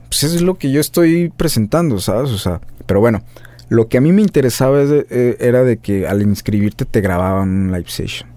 Pues 0.09 0.25
eso 0.25 0.37
es 0.37 0.43
lo 0.43 0.59
que 0.59 0.71
yo 0.71 0.81
estoy 0.81 1.33
presentando, 1.37 1.99
¿sabes? 1.99 2.31
O 2.31 2.39
sea, 2.39 2.61
pero 2.87 3.01
bueno, 3.01 3.23
lo 3.69 3.89
que 3.89 3.99
a 3.99 4.01
mí 4.01 4.13
me 4.13 4.23
interesaba 4.23 4.83
eh, 4.83 5.37
era 5.41 5.65
de 5.65 5.79
que 5.79 6.07
al 6.07 6.23
inscribirte 6.23 6.85
te 6.85 7.01
grababan 7.01 7.49
un 7.49 7.73
live 7.73 7.89
session. 7.89 8.29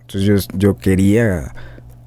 Entonces 0.00 0.48
yo, 0.48 0.58
yo 0.58 0.76
quería 0.76 1.52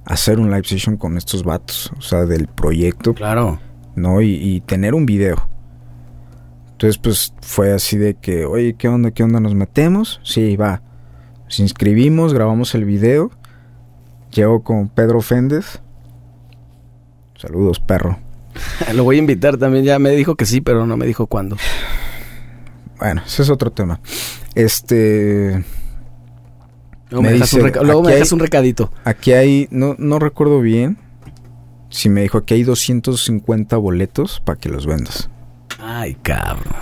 hacer 0.06 0.40
un 0.40 0.50
live 0.50 0.64
session 0.66 0.98
con 0.98 1.18
estos 1.18 1.44
vatos, 1.44 1.92
o 1.98 2.02
sea, 2.02 2.26
del 2.26 2.48
proyecto. 2.48 3.14
Claro. 3.14 3.60
¿No? 3.98 4.22
Y, 4.22 4.36
y, 4.36 4.62
tener 4.62 4.94
un 4.94 5.06
video. 5.06 5.50
Entonces, 6.72 6.98
pues 7.00 7.34
fue 7.42 7.74
así 7.74 7.98
de 7.98 8.14
que, 8.14 8.46
oye, 8.46 8.76
¿qué 8.78 8.88
onda? 8.88 9.12
¿Qué 9.12 9.24
onda? 9.24 9.40
¿Nos 9.40 9.56
metemos? 9.56 10.22
Sí, 10.24 10.56
va. 10.56 10.82
Nos 11.46 11.60
inscribimos, 11.60 12.34
grabamos 12.34 12.76
el 12.76 12.86
video. 12.86 13.32
Llego 14.32 14.64
con 14.64 14.90
Pedro 14.90 15.22
Féndez. 15.22 15.82
Saludos, 17.36 17.80
perro. 17.80 18.20
Lo 18.94 19.04
voy 19.04 19.16
a 19.16 19.20
invitar 19.20 19.58
también. 19.58 19.84
Ya 19.84 19.98
me 19.98 20.12
dijo 20.12 20.36
que 20.36 20.46
sí, 20.46 20.62
pero 20.62 20.86
no 20.86 20.96
me 20.96 21.08
dijo 21.08 21.26
cuándo. 21.26 21.58
Bueno, 23.00 23.24
ese 23.26 23.42
es 23.42 23.50
otro 23.50 23.72
tema. 23.72 24.00
Este. 24.54 25.64
Luego 27.10 27.24
me, 27.24 27.30
me, 27.30 27.34
dejas, 27.34 27.52
dice, 27.52 27.64
un, 27.64 27.86
luego 27.88 28.04
me 28.04 28.12
dejas 28.12 28.32
hay, 28.32 28.36
un 28.36 28.40
recadito. 28.40 28.92
Aquí 29.06 29.34
hay, 29.34 29.68
no, 29.72 29.96
no 29.98 30.20
recuerdo 30.20 30.62
bien 30.62 30.98
si 31.90 32.10
me 32.10 32.22
dijo 32.22 32.44
que 32.44 32.54
hay 32.54 32.64
250 32.64 33.78
boletos 33.78 34.42
para 34.44 34.60
que 34.60 34.70
los 34.70 34.86
vendas. 34.86 35.30
Ay, 35.80 36.16
cabrón. 36.16 36.74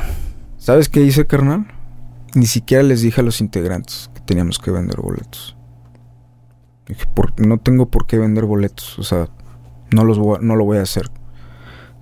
¿Sabes 0.57 0.89
qué 0.89 1.01
hice, 1.01 1.25
carnal? 1.25 1.67
Ni 2.33 2.47
siquiera 2.47 2.83
les 2.83 3.01
dije 3.01 3.21
a 3.21 3.23
los 3.23 3.41
integrantes 3.41 4.09
que 4.13 4.21
teníamos 4.21 4.59
que 4.59 4.71
vender 4.71 4.99
boletos. 4.99 5.55
Dije, 6.87 7.05
por, 7.13 7.39
no 7.39 7.59
tengo 7.59 7.87
por 7.87 8.07
qué 8.07 8.17
vender 8.17 8.45
boletos. 8.45 8.97
O 8.99 9.03
sea, 9.03 9.29
no, 9.91 10.03
los 10.03 10.17
voy, 10.17 10.39
no 10.41 10.55
lo 10.55 10.65
voy 10.65 10.77
a 10.77 10.81
hacer. 10.81 11.09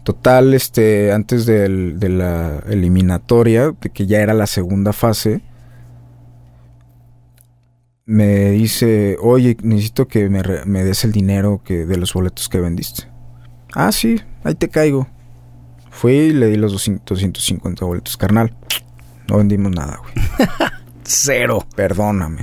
Total, 0.04 0.54
este, 0.54 1.12
antes 1.14 1.46
del, 1.46 2.00
de 2.00 2.10
la 2.10 2.60
eliminatoria, 2.68 3.74
de 3.80 3.90
que 3.90 4.06
ya 4.06 4.20
era 4.22 4.34
la 4.34 4.48
segunda 4.48 4.92
fase, 4.92 5.42
me 8.06 8.52
dice, 8.52 9.18
oye, 9.22 9.58
necesito 9.64 10.08
que 10.08 10.30
me, 10.30 10.42
me, 10.66 10.84
des 10.84 11.04
el 11.06 11.12
dinero 11.12 11.62
que 11.64 11.86
de 11.86 11.98
los 11.98 12.14
boletos 12.14 12.50
que 12.50 12.60
vendiste. 12.60 13.08
Ah, 13.74 13.92
sí, 13.92 14.22
ahí 14.44 14.56
te 14.56 14.70
caigo. 14.70 15.08
Fui 15.90 16.14
y 16.14 16.34
le 16.34 16.48
di 16.48 16.58
los 16.58 16.72
200, 16.72 17.06
250 17.06 17.86
boletos, 17.86 18.18
carnal. 18.18 18.56
No 19.30 19.38
vendimos 19.38 19.72
nada, 19.72 20.00
güey. 20.00 20.50
Cero. 21.04 21.66
Perdóname. 21.76 22.42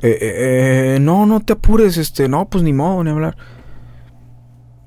Eh, 0.00 0.18
eh, 0.20 0.94
eh, 0.96 0.98
no, 1.00 1.26
no 1.26 1.40
te 1.40 1.52
apures, 1.52 1.96
este, 1.96 2.28
no, 2.28 2.48
pues 2.48 2.64
ni 2.64 2.72
modo, 2.72 3.04
ni 3.04 3.10
hablar. 3.10 3.36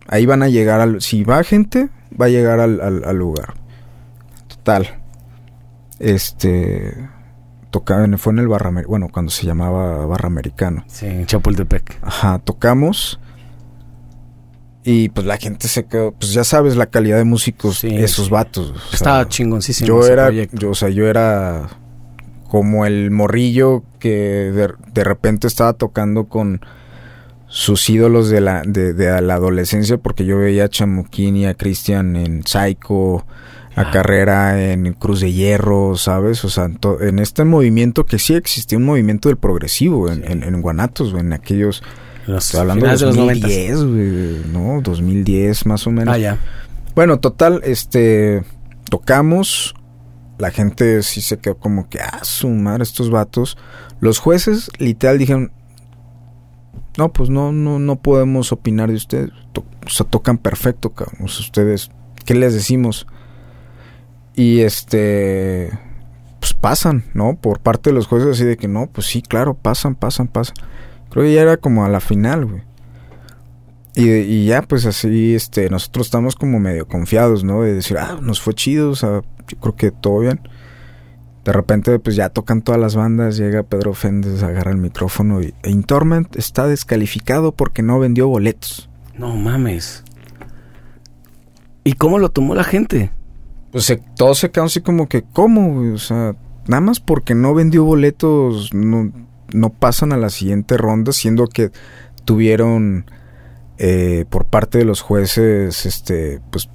Ahí 0.08 0.26
van 0.26 0.44
a 0.44 0.50
llegar 0.50 0.82
al, 0.82 1.02
si 1.02 1.24
va 1.24 1.44
gente, 1.44 1.90
va 2.20 2.26
a 2.26 2.30
llegar 2.30 2.60
al, 2.60 2.82
al, 2.82 3.04
al 3.06 3.18
lugar. 3.18 3.54
Total. 4.48 5.02
Este, 6.00 7.10
tocaba, 7.76 8.08
fue 8.18 8.32
en 8.32 8.40
el 8.40 8.48
Barra, 8.48 8.72
bueno, 8.88 9.10
cuando 9.12 9.30
se 9.34 9.46
llamaba 9.46 10.06
Barra 10.06 10.28
Americano. 10.28 10.86
Sí, 10.88 11.08
en 11.08 11.26
Chapultepec. 11.26 11.98
Ajá, 12.02 12.40
tocamos. 12.40 13.20
Y 14.86 15.10
pues 15.10 15.28
la 15.28 15.36
gente 15.36 15.68
se 15.68 15.86
quedó, 15.86 16.14
pues 16.14 16.32
ya 16.32 16.46
sabes 16.46 16.78
la 16.78 16.86
calidad 16.86 17.18
de 17.18 17.26
músicos, 17.26 17.80
sí, 17.80 17.94
esos 17.94 18.28
sí. 18.28 18.32
vatos. 18.32 18.72
O 18.72 18.96
Estaba 18.96 19.24
sea, 19.24 19.28
chingoncísimo. 19.28 19.88
Yo 19.88 20.08
era, 20.08 20.32
yo, 20.32 20.70
o 20.70 20.74
sea, 20.74 20.88
yo 20.88 21.06
era 21.08 21.68
como 22.48 22.86
el 22.86 23.12
morrillo 23.12 23.84
que 24.00 24.10
de, 24.54 24.74
de 24.94 25.04
repente 25.04 25.48
estaba 25.48 25.74
tocando 25.74 26.30
con 26.30 26.62
sus 27.48 27.90
ídolos 27.90 28.30
de 28.30 28.40
la, 28.40 28.62
de, 28.66 28.94
de 28.94 29.22
la 29.22 29.34
adolescencia, 29.34 29.98
porque 29.98 30.26
yo 30.26 30.38
veía 30.38 30.64
a 30.64 30.70
Chamuquín 30.70 31.36
y 31.36 31.46
a 31.46 31.56
Cristian 31.56 32.16
en 32.16 32.44
Psycho, 32.44 33.26
a. 33.76 33.92
Carrera 33.92 34.72
en 34.72 34.94
Cruz 34.94 35.22
de 35.22 35.34
Hierro, 35.34 35.98
¿sabes? 35.98 36.44
O 36.46 36.50
sea, 36.50 36.70
en 37.02 37.20
este 37.20 37.44
movimiento 37.44 38.06
que 38.06 38.20
sí 38.20 38.34
existía 38.34 38.78
un 38.78 38.86
movimiento 38.86 39.30
del 39.30 39.38
progresivo 39.38 40.10
en, 40.10 40.16
sí. 40.16 40.32
en, 40.32 40.44
en 40.44 40.62
Guanatos, 40.62 41.14
en 41.14 41.34
aquellos... 41.34 41.84
Los 42.28 42.46
estoy 42.46 42.62
hablando 42.62 42.88
de 42.88 42.96
2010, 42.96 43.84
güey, 43.84 44.42
¿no? 44.52 44.82
2010 44.82 45.66
más 45.68 45.86
o 45.86 45.92
menos. 45.92 46.14
Ah, 46.14 46.18
ya. 46.18 46.40
Bueno, 46.96 47.20
total, 47.20 47.62
este... 47.64 48.44
Tocamos, 48.90 49.74
la 50.38 50.52
gente 50.52 51.02
sí 51.04 51.22
se 51.22 51.38
quedó 51.38 51.58
como 51.58 51.90
que, 51.90 52.00
ah, 52.00 52.20
su 52.24 52.48
madre, 52.50 52.84
estos 52.84 53.10
vatos. 53.10 53.58
Los 54.00 54.20
jueces 54.20 54.70
literal 54.78 55.18
dijeron, 55.18 55.52
no, 56.98 57.12
pues 57.12 57.30
no, 57.30 57.52
no, 57.52 57.80
no 57.80 57.96
podemos 57.98 58.52
opinar 58.52 58.90
de 58.90 58.96
ustedes. 58.96 59.32
To 59.54 59.66
o 59.86 59.90
sea, 59.90 60.06
tocan 60.06 60.38
perfecto, 60.38 60.94
cabrón. 60.94 61.26
O 61.26 61.28
sea, 61.28 61.42
ustedes, 61.42 61.92
¿qué 62.26 62.36
les 62.36 62.54
decimos? 62.54 63.08
Y 64.36 64.62
este, 64.62 65.72
pues 66.40 66.54
pasan, 66.54 67.06
¿no? 67.14 67.36
Por 67.36 67.60
parte 67.60 67.90
de 67.90 67.96
los 67.96 68.08
jueces 68.08 68.30
así 68.30 68.44
de 68.44 68.58
que 68.58 68.68
no, 68.68 68.88
pues 68.88 69.08
sí, 69.08 69.22
claro, 69.22 69.54
pasan, 69.54 69.96
pasan, 69.96 70.28
pasan. 70.28 70.56
Creo 71.10 71.24
que 71.24 71.34
ya 71.34 71.42
era 71.42 71.58
como 71.58 71.86
a 71.86 71.90
la 71.90 72.00
final, 72.00 72.46
güey. 72.46 72.62
Y, 73.96 74.10
y 74.10 74.46
ya, 74.46 74.62
pues 74.62 74.86
así, 74.86 75.34
este, 75.36 75.70
nosotros 75.70 76.08
estamos 76.08 76.36
como 76.36 76.60
medio 76.60 76.88
confiados, 76.88 77.46
¿no? 77.46 77.62
De 77.62 77.74
decir, 77.74 77.98
ah, 77.98 78.20
nos 78.22 78.42
fue 78.42 78.54
chido, 78.54 78.90
o 78.90 78.96
sea, 78.96 79.22
yo 79.48 79.58
creo 79.60 79.76
que 79.76 79.92
todo 79.92 80.20
bien. 80.20 80.42
De 81.46 81.54
repente, 81.54 81.98
pues 82.00 82.16
ya 82.16 82.30
tocan 82.30 82.62
todas 82.62 82.82
las 82.82 82.96
bandas, 82.96 83.38
llega 83.38 83.64
Pedro 83.64 83.94
Féndez, 83.94 84.44
agarra 84.44 84.72
el 84.72 84.78
micrófono 84.78 85.42
y 85.42 85.54
Intorment 85.64 86.36
está 86.36 86.68
descalificado 86.68 87.54
porque 87.54 87.84
no 87.84 88.00
vendió 88.00 88.28
boletos. 88.28 88.90
No 89.18 89.36
mames. 89.36 90.04
¿Y 91.84 91.94
cómo 91.94 92.18
lo 92.18 92.30
tomó 92.30 92.56
la 92.56 92.64
gente? 92.64 93.12
Pues 93.76 93.84
se, 93.84 93.98
todos 93.98 94.40
se 94.40 94.52
quedaron 94.52 94.68
así 94.68 94.80
como 94.80 95.10
que, 95.10 95.26
¿cómo? 95.34 95.74
güey? 95.74 95.90
O 95.90 95.98
sea, 95.98 96.34
nada 96.66 96.80
más 96.80 97.02
porque 97.02 97.36
no 97.36 97.54
vendió 97.54 97.84
boletos, 97.84 98.74
no, 98.74 99.12
no 99.52 99.70
pasan 99.70 100.14
a 100.14 100.18
la 100.18 100.30
siguiente 100.30 100.78
ronda, 100.78 101.12
siendo 101.12 101.48
que 101.48 101.72
tuvieron 102.24 103.04
eh, 103.78 104.24
por 104.30 104.46
parte 104.46 104.78
de 104.78 104.86
los 104.86 105.02
jueces, 105.02 105.86
este, 105.86 106.40
pues, 106.52 106.70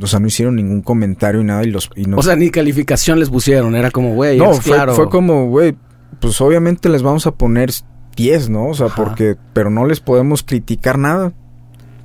o 0.00 0.06
sea, 0.06 0.20
no 0.20 0.28
hicieron 0.28 0.54
ningún 0.54 0.82
comentario 0.82 1.40
y 1.40 1.44
nada 1.46 1.64
y 1.64 1.72
los... 1.72 1.90
Y 1.96 2.04
no, 2.04 2.18
O 2.18 2.22
sea, 2.22 2.36
ni 2.36 2.52
calificación 2.52 3.18
les 3.18 3.30
pusieron. 3.30 3.74
Era 3.74 3.90
como, 3.90 4.14
güey, 4.14 4.38
no, 4.38 4.54
fue, 4.54 4.76
claro. 4.76 4.94
fue 4.94 5.10
como, 5.10 5.48
güey, 5.48 5.74
pues 6.20 6.40
obviamente 6.40 6.90
les 6.90 7.02
vamos 7.02 7.26
a 7.26 7.32
poner 7.32 7.72
10, 8.14 8.50
¿no? 8.50 8.68
O 8.68 8.74
sea, 8.74 8.86
Ajá. 8.86 9.02
porque, 9.02 9.36
pero 9.52 9.68
no 9.68 9.84
les 9.84 9.98
podemos 9.98 10.44
criticar 10.44 10.96
nada. 10.96 11.32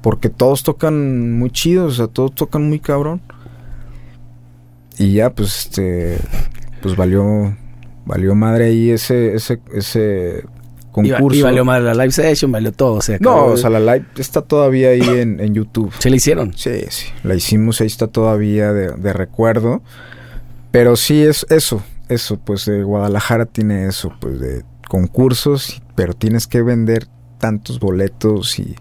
Porque 0.02 0.30
todos 0.30 0.64
tocan 0.64 1.38
muy 1.38 1.52
chidos, 1.52 1.94
o 1.94 1.96
sea, 1.96 2.08
todos 2.08 2.34
tocan 2.34 2.68
muy 2.68 2.80
cabrón. 2.80 3.22
Y 5.00 5.14
ya, 5.14 5.30
pues, 5.32 5.66
este, 5.66 6.18
pues 6.82 6.96
valió, 6.96 7.56
valió 8.06 8.36
madre 8.36 8.66
ahí 8.66 8.90
ese, 8.92 9.36
ese, 9.36 9.60
ese 9.74 10.44
concurso. 10.92 11.38
y 11.38 11.42
valió 11.44 11.64
mal 11.64 11.86
la 11.86 11.94
live 11.94 12.12
session, 12.12 12.52
valió 12.52 12.72
todo. 12.72 13.02
Se 13.02 13.20
No, 13.20 13.32
acabó. 13.34 13.52
o 13.54 13.58
sea, 13.58 13.70
la 13.70 13.80
live 13.80 14.06
está 14.18 14.42
todavía 14.42 14.90
ahí 14.90 15.02
en, 15.02 15.40
en 15.40 15.54
YouTube. 15.54 15.94
Se 16.00 16.10
le 16.10 16.18
hicieron. 16.18 16.54
Sí, 16.56 16.72
sí, 16.90 17.08
la 17.24 17.36
hicimos, 17.36 17.80
ahí 17.82 17.88
está 17.88 18.08
todavía 18.08 18.74
de, 18.74 18.92
de 18.92 19.14
recuerdo. 19.14 19.82
Pero 20.72 20.96
sí 20.96 21.22
es 21.24 21.46
eso, 21.50 21.82
eso, 22.10 22.38
pues 22.44 22.66
de 22.66 22.84
Guadalajara 22.84 23.46
tiene 23.46 23.88
eso, 23.88 24.12
pues 24.20 24.40
de 24.40 24.64
concursos, 24.88 25.82
pero 25.96 26.14
tienes 26.14 26.48
que 26.48 26.62
vender 26.62 27.08
tantos 27.40 27.80
boletos 27.80 28.58
y 28.60 28.76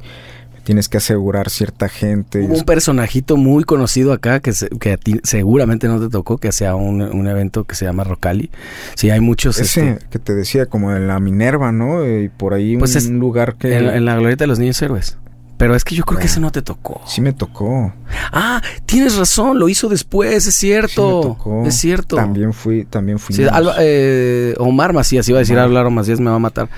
tienes 0.66 0.88
que 0.88 0.96
asegurar 0.96 1.48
cierta 1.48 1.88
gente. 1.88 2.40
Hubo 2.40 2.54
un 2.56 2.64
personajito 2.64 3.36
muy 3.36 3.62
conocido 3.62 4.12
acá 4.12 4.40
que, 4.40 4.52
se- 4.52 4.68
que 4.68 4.94
a 4.94 4.96
ti 4.96 5.20
seguramente 5.22 5.86
no 5.86 6.00
te 6.00 6.08
tocó, 6.08 6.38
que 6.38 6.48
hacía 6.48 6.74
un, 6.74 7.00
un 7.02 7.28
evento 7.28 7.62
que 7.62 7.76
se 7.76 7.84
llama 7.84 8.02
Rocali. 8.02 8.50
Sí, 8.96 9.08
hay 9.10 9.20
muchos. 9.20 9.60
Ese 9.60 9.90
este, 9.92 10.06
que 10.10 10.18
te 10.18 10.34
decía, 10.34 10.66
como 10.66 10.90
en 10.94 11.06
la 11.06 11.20
Minerva, 11.20 11.70
¿no? 11.70 12.04
Y 12.04 12.28
por 12.30 12.52
ahí 12.52 12.76
Pues 12.76 12.90
un 12.92 12.96
es- 12.98 13.08
lugar 13.10 13.54
que... 13.54 13.76
en, 13.76 13.86
en 13.88 14.04
la 14.04 14.16
glorieta 14.16 14.42
de 14.42 14.48
los 14.48 14.58
niños 14.58 14.82
héroes. 14.82 15.16
Pero 15.56 15.74
es 15.74 15.84
que 15.84 15.94
yo 15.94 16.02
creo 16.04 16.18
que 16.18 16.24
Bueno. 16.24 16.32
ese 16.32 16.40
no 16.40 16.52
te 16.52 16.60
tocó. 16.60 17.00
Sí 17.06 17.20
me 17.22 17.32
tocó. 17.32 17.94
Ah, 18.32 18.60
tienes 18.84 19.16
razón, 19.16 19.58
lo 19.58 19.68
hizo 19.70 19.88
después, 19.88 20.46
es 20.48 20.54
sí 20.54 20.66
me 20.66 20.72
cierto. 20.72 21.20
tocó. 21.22 21.64
es 21.64 21.76
cierto. 21.76 22.16
También 22.16 22.52
fui, 22.52 22.84
también 22.84 23.18
fui. 23.18 23.34
Sí, 23.36 23.44
Alba- 23.44 23.76
eh, 23.78 24.54
Omar 24.58 24.92
Macías, 24.92 25.26
iba 25.30 25.38
a 25.38 25.40
decir 25.40 25.54
Omar. 25.56 25.64
hablar 25.64 25.90
Macías, 25.90 26.20
me 26.20 26.28
va 26.28 26.36
a 26.36 26.40
matar. 26.40 26.68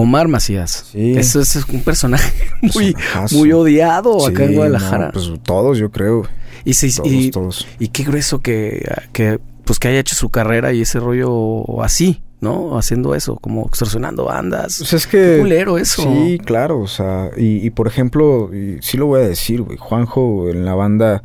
Omar 0.00 0.28
Macías. 0.28 0.86
Sí. 0.92 1.14
Eso 1.16 1.40
es 1.40 1.56
un 1.68 1.82
personaje 1.82 2.32
muy, 2.74 2.94
muy 3.32 3.52
odiado 3.52 4.26
acá 4.26 4.44
en 4.44 4.50
Sí, 4.50 4.54
Guadalajara. 4.56 5.06
no, 5.06 5.12
pues 5.12 5.30
todos, 5.42 5.78
yo 5.78 5.90
creo. 5.90 6.26
y, 6.64 6.74
se- 6.74 6.90
Todos, 6.94 7.12
y, 7.12 7.30
todos. 7.30 7.66
y 7.78 7.88
qué 7.88 8.04
grueso 8.04 8.40
que, 8.40 8.84
que, 9.12 9.38
pues 9.64 9.78
que 9.78 9.88
haya 9.88 10.00
hecho 10.00 10.14
su 10.14 10.30
carrera 10.30 10.72
y 10.72 10.82
ese 10.82 10.98
rollo 11.00 11.82
así, 11.82 12.22
¿no? 12.40 12.78
Haciendo 12.78 13.14
eso, 13.14 13.36
como 13.36 13.66
extorsionando 13.66 14.24
bandas. 14.24 14.78
Pues 14.78 14.92
es 14.94 15.06
Qué 15.06 15.18
que... 15.36 15.38
culero 15.40 15.78
eso. 15.78 16.02
Sí, 16.02 16.38
claro, 16.44 16.80
o 16.80 16.86
sea, 16.86 17.30
y, 17.36 17.64
y 17.66 17.70
por 17.70 17.86
ejemplo, 17.86 18.50
y 18.54 18.78
sí 18.82 18.96
lo 18.96 19.06
voy 19.06 19.20
a 19.22 19.28
decir, 19.28 19.62
güey, 19.62 19.76
Juanjo 19.78 20.48
en 20.48 20.64
la 20.64 20.74
banda 20.74 21.22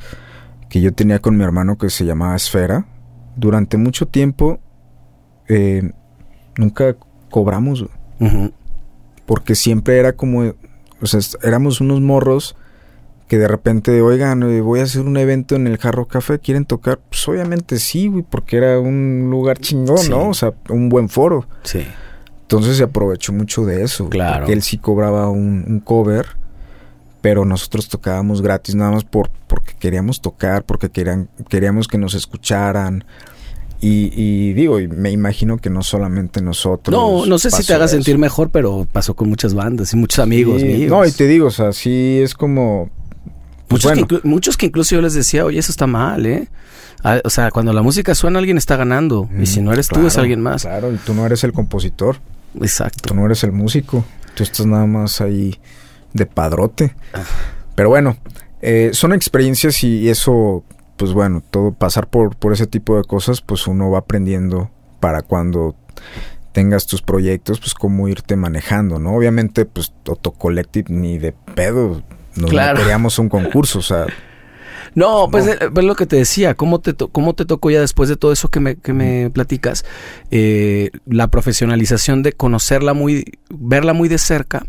que 0.69 0.81
yo 0.81 0.93
tenía 0.93 1.19
con 1.19 1.37
mi 1.37 1.43
hermano 1.43 1.77
que 1.77 1.89
se 1.89 2.03
llamaba 2.05 2.35
Esfera, 2.35 2.85
durante 3.37 3.77
mucho 3.77 4.07
tiempo 4.07 4.59
eh, 5.47 5.91
nunca 6.57 6.95
cobramos, 7.29 7.83
güey, 7.83 7.93
Ujú. 8.31 8.51
Porque 9.25 9.55
siempre 9.55 9.97
era 9.97 10.13
como, 10.13 10.53
o 11.01 11.05
sea, 11.05 11.19
éramos 11.43 11.81
unos 11.81 12.01
morros 12.01 12.55
que 13.27 13.39
de 13.39 13.47
repente, 13.47 14.01
oigan, 14.01 14.43
eh, 14.43 14.61
voy 14.61 14.81
a 14.81 14.83
hacer 14.83 15.01
un 15.01 15.17
evento 15.17 15.55
en 15.55 15.65
el 15.65 15.77
Jarro 15.79 16.05
Café, 16.05 16.37
¿quieren 16.39 16.65
tocar? 16.65 16.99
Pues 17.09 17.27
obviamente 17.27 17.79
sí, 17.79 18.07
güey, 18.07 18.23
porque 18.23 18.57
era 18.57 18.79
un 18.79 19.29
lugar 19.31 19.57
chingón, 19.57 19.97
Sí. 19.97 20.09
¿no? 20.11 20.29
O 20.29 20.33
sea, 20.35 20.53
un 20.69 20.89
buen 20.89 21.09
foro. 21.09 21.47
Sí. 21.63 21.85
Entonces 22.43 22.77
se 22.77 22.83
aprovechó 22.83 23.33
mucho 23.33 23.65
de 23.65 23.83
eso. 23.83 24.09
Claro. 24.09 24.37
Porque 24.41 24.53
él 24.53 24.61
sí 24.61 24.77
cobraba 24.77 25.29
un, 25.29 25.65
un 25.67 25.79
cover, 25.79 26.27
pero 27.21 27.43
nosotros 27.45 27.89
tocábamos 27.89 28.43
gratis 28.43 28.75
nada 28.75 28.91
más 28.91 29.03
por, 29.03 29.31
porque 29.47 29.73
queríamos 29.79 30.21
tocar, 30.21 30.63
porque 30.63 30.89
querían, 30.91 31.27
queríamos 31.49 31.87
que 31.87 31.97
nos 31.97 32.13
escucharan. 32.13 33.03
Y, 33.87 34.11
y 34.15 34.53
digo, 34.53 34.79
y 34.79 34.87
me 34.87 35.11
imagino 35.11 35.57
que 35.57 35.69
no 35.69 35.83
solamente 35.83 36.41
nosotros. 36.41 36.91
No, 36.97 37.25
no 37.27 37.37
sé 37.37 37.51
si 37.51 37.63
te 37.63 37.73
haga 37.75 37.85
eso. 37.85 37.93
sentir 37.95 38.17
mejor, 38.17 38.49
pero 38.49 38.87
pasó 38.91 39.13
con 39.15 39.29
muchas 39.29 39.53
bandas 39.53 39.93
y 39.93 39.97
muchos 39.97 40.19
amigos 40.19 40.61
Sí, 40.61 40.67
míos. 40.67 40.89
No, 40.89 41.05
y 41.05 41.11
te 41.11 41.27
digo, 41.27 41.47
o 41.47 41.51
sea, 41.51 41.71
sí 41.71 42.19
es 42.21 42.33
como. 42.33 42.89
pues 43.67 43.83
Muchos, 43.85 43.91
bueno, 43.91 44.07
que, 44.07 44.27
muchos 44.27 44.57
que 44.57 44.65
incluso 44.65 44.95
yo 44.95 45.01
les 45.01 45.13
decía, 45.13 45.45
oye, 45.45 45.59
eso 45.59 45.71
está 45.71 45.85
mal, 45.85 46.25
¿eh? 46.25 46.47
Ah, 47.03 47.19
o 47.23 47.29
sea, 47.29 47.51
cuando 47.51 47.73
la 47.73 47.83
música 47.83 48.15
suena, 48.15 48.39
alguien 48.39 48.57
está 48.57 48.75
ganando. 48.75 49.29
y 49.39 49.45
si 49.45 49.61
no 49.61 49.71
eres 49.71 49.87
tú, 49.87 50.07
es 50.07 50.17
alguien 50.17 50.41
más. 50.41 50.63
Claro, 50.63 50.91
y 50.91 50.97
tú 50.97 51.13
no 51.13 51.23
eres 51.25 51.43
el 51.43 51.53
compositor, 51.53 52.17
Exacto. 52.59 53.09
tú 53.09 53.13
no 53.13 53.25
eres 53.27 53.43
el 53.43 53.51
músico, 53.51 54.03
tú 54.33 54.41
estás 54.41 54.65
nada 54.65 54.87
más 54.87 55.21
ahí 55.21 55.59
de 56.13 56.25
padrote. 56.25 56.95
Pero 57.75 57.89
bueno, 57.89 58.17
eh, 58.63 58.89
son 58.93 59.13
experiencias 59.13 59.83
y 59.83 60.09
eso, 60.09 60.63
pues 60.97 61.13
bueno, 61.13 61.43
todo 61.51 61.71
pasar 61.73 62.07
por, 62.07 62.35
por 62.35 62.53
ese 62.53 62.67
tipo 62.67 62.97
de 62.97 63.03
cosas, 63.03 63.41
pues 63.41 63.67
uno 63.67 63.89
va 63.91 63.99
aprendiendo 63.99 64.69
para 64.99 65.21
cuando 65.21 65.75
tengas 66.51 66.85
tus 66.87 67.01
proyectos, 67.01 67.59
pues 67.59 67.73
cómo 67.73 68.07
irte 68.07 68.35
manejando, 68.37 68.97
¿no? 68.97 69.13
Obviamente, 69.15 69.65
pues 69.65 69.93
Toto 70.03 70.31
Collective 70.31 70.85
ni 70.93 71.17
de 71.17 71.33
pedo 71.53 72.01
nos 72.37 72.49
Claro. 72.49 72.77
meteríamos 72.77 73.19
un 73.19 73.29
concurso, 73.29 73.79
o 73.79 73.81
sea, 73.81 74.05
No, 74.93 75.27
pues 75.29 75.45
No. 75.45 75.51
eh, 75.51 75.57
pues 75.73 75.85
lo 75.85 75.95
que 75.95 76.05
te 76.05 76.15
decía, 76.15 76.53
¿cómo 76.53 76.79
te, 76.79 76.93
to- 76.93 77.09
cómo 77.09 77.33
te 77.35 77.43
tocó 77.43 77.69
ya 77.69 77.81
después 77.81 78.07
de 78.07 78.15
todo 78.15 78.31
eso 78.31 78.47
que 78.47 78.61
me, 78.61 78.77
que 78.77 78.93
me 78.93 79.29
platicas? 79.29 79.83
Eh, 80.31 80.91
la 81.05 81.27
profesionalización 81.27 82.23
de 82.23 82.31
conocerla 82.31 82.93
muy, 82.93 83.39
verla 83.49 83.91
muy 83.91 84.07
de 84.07 84.17
cerca 84.17 84.65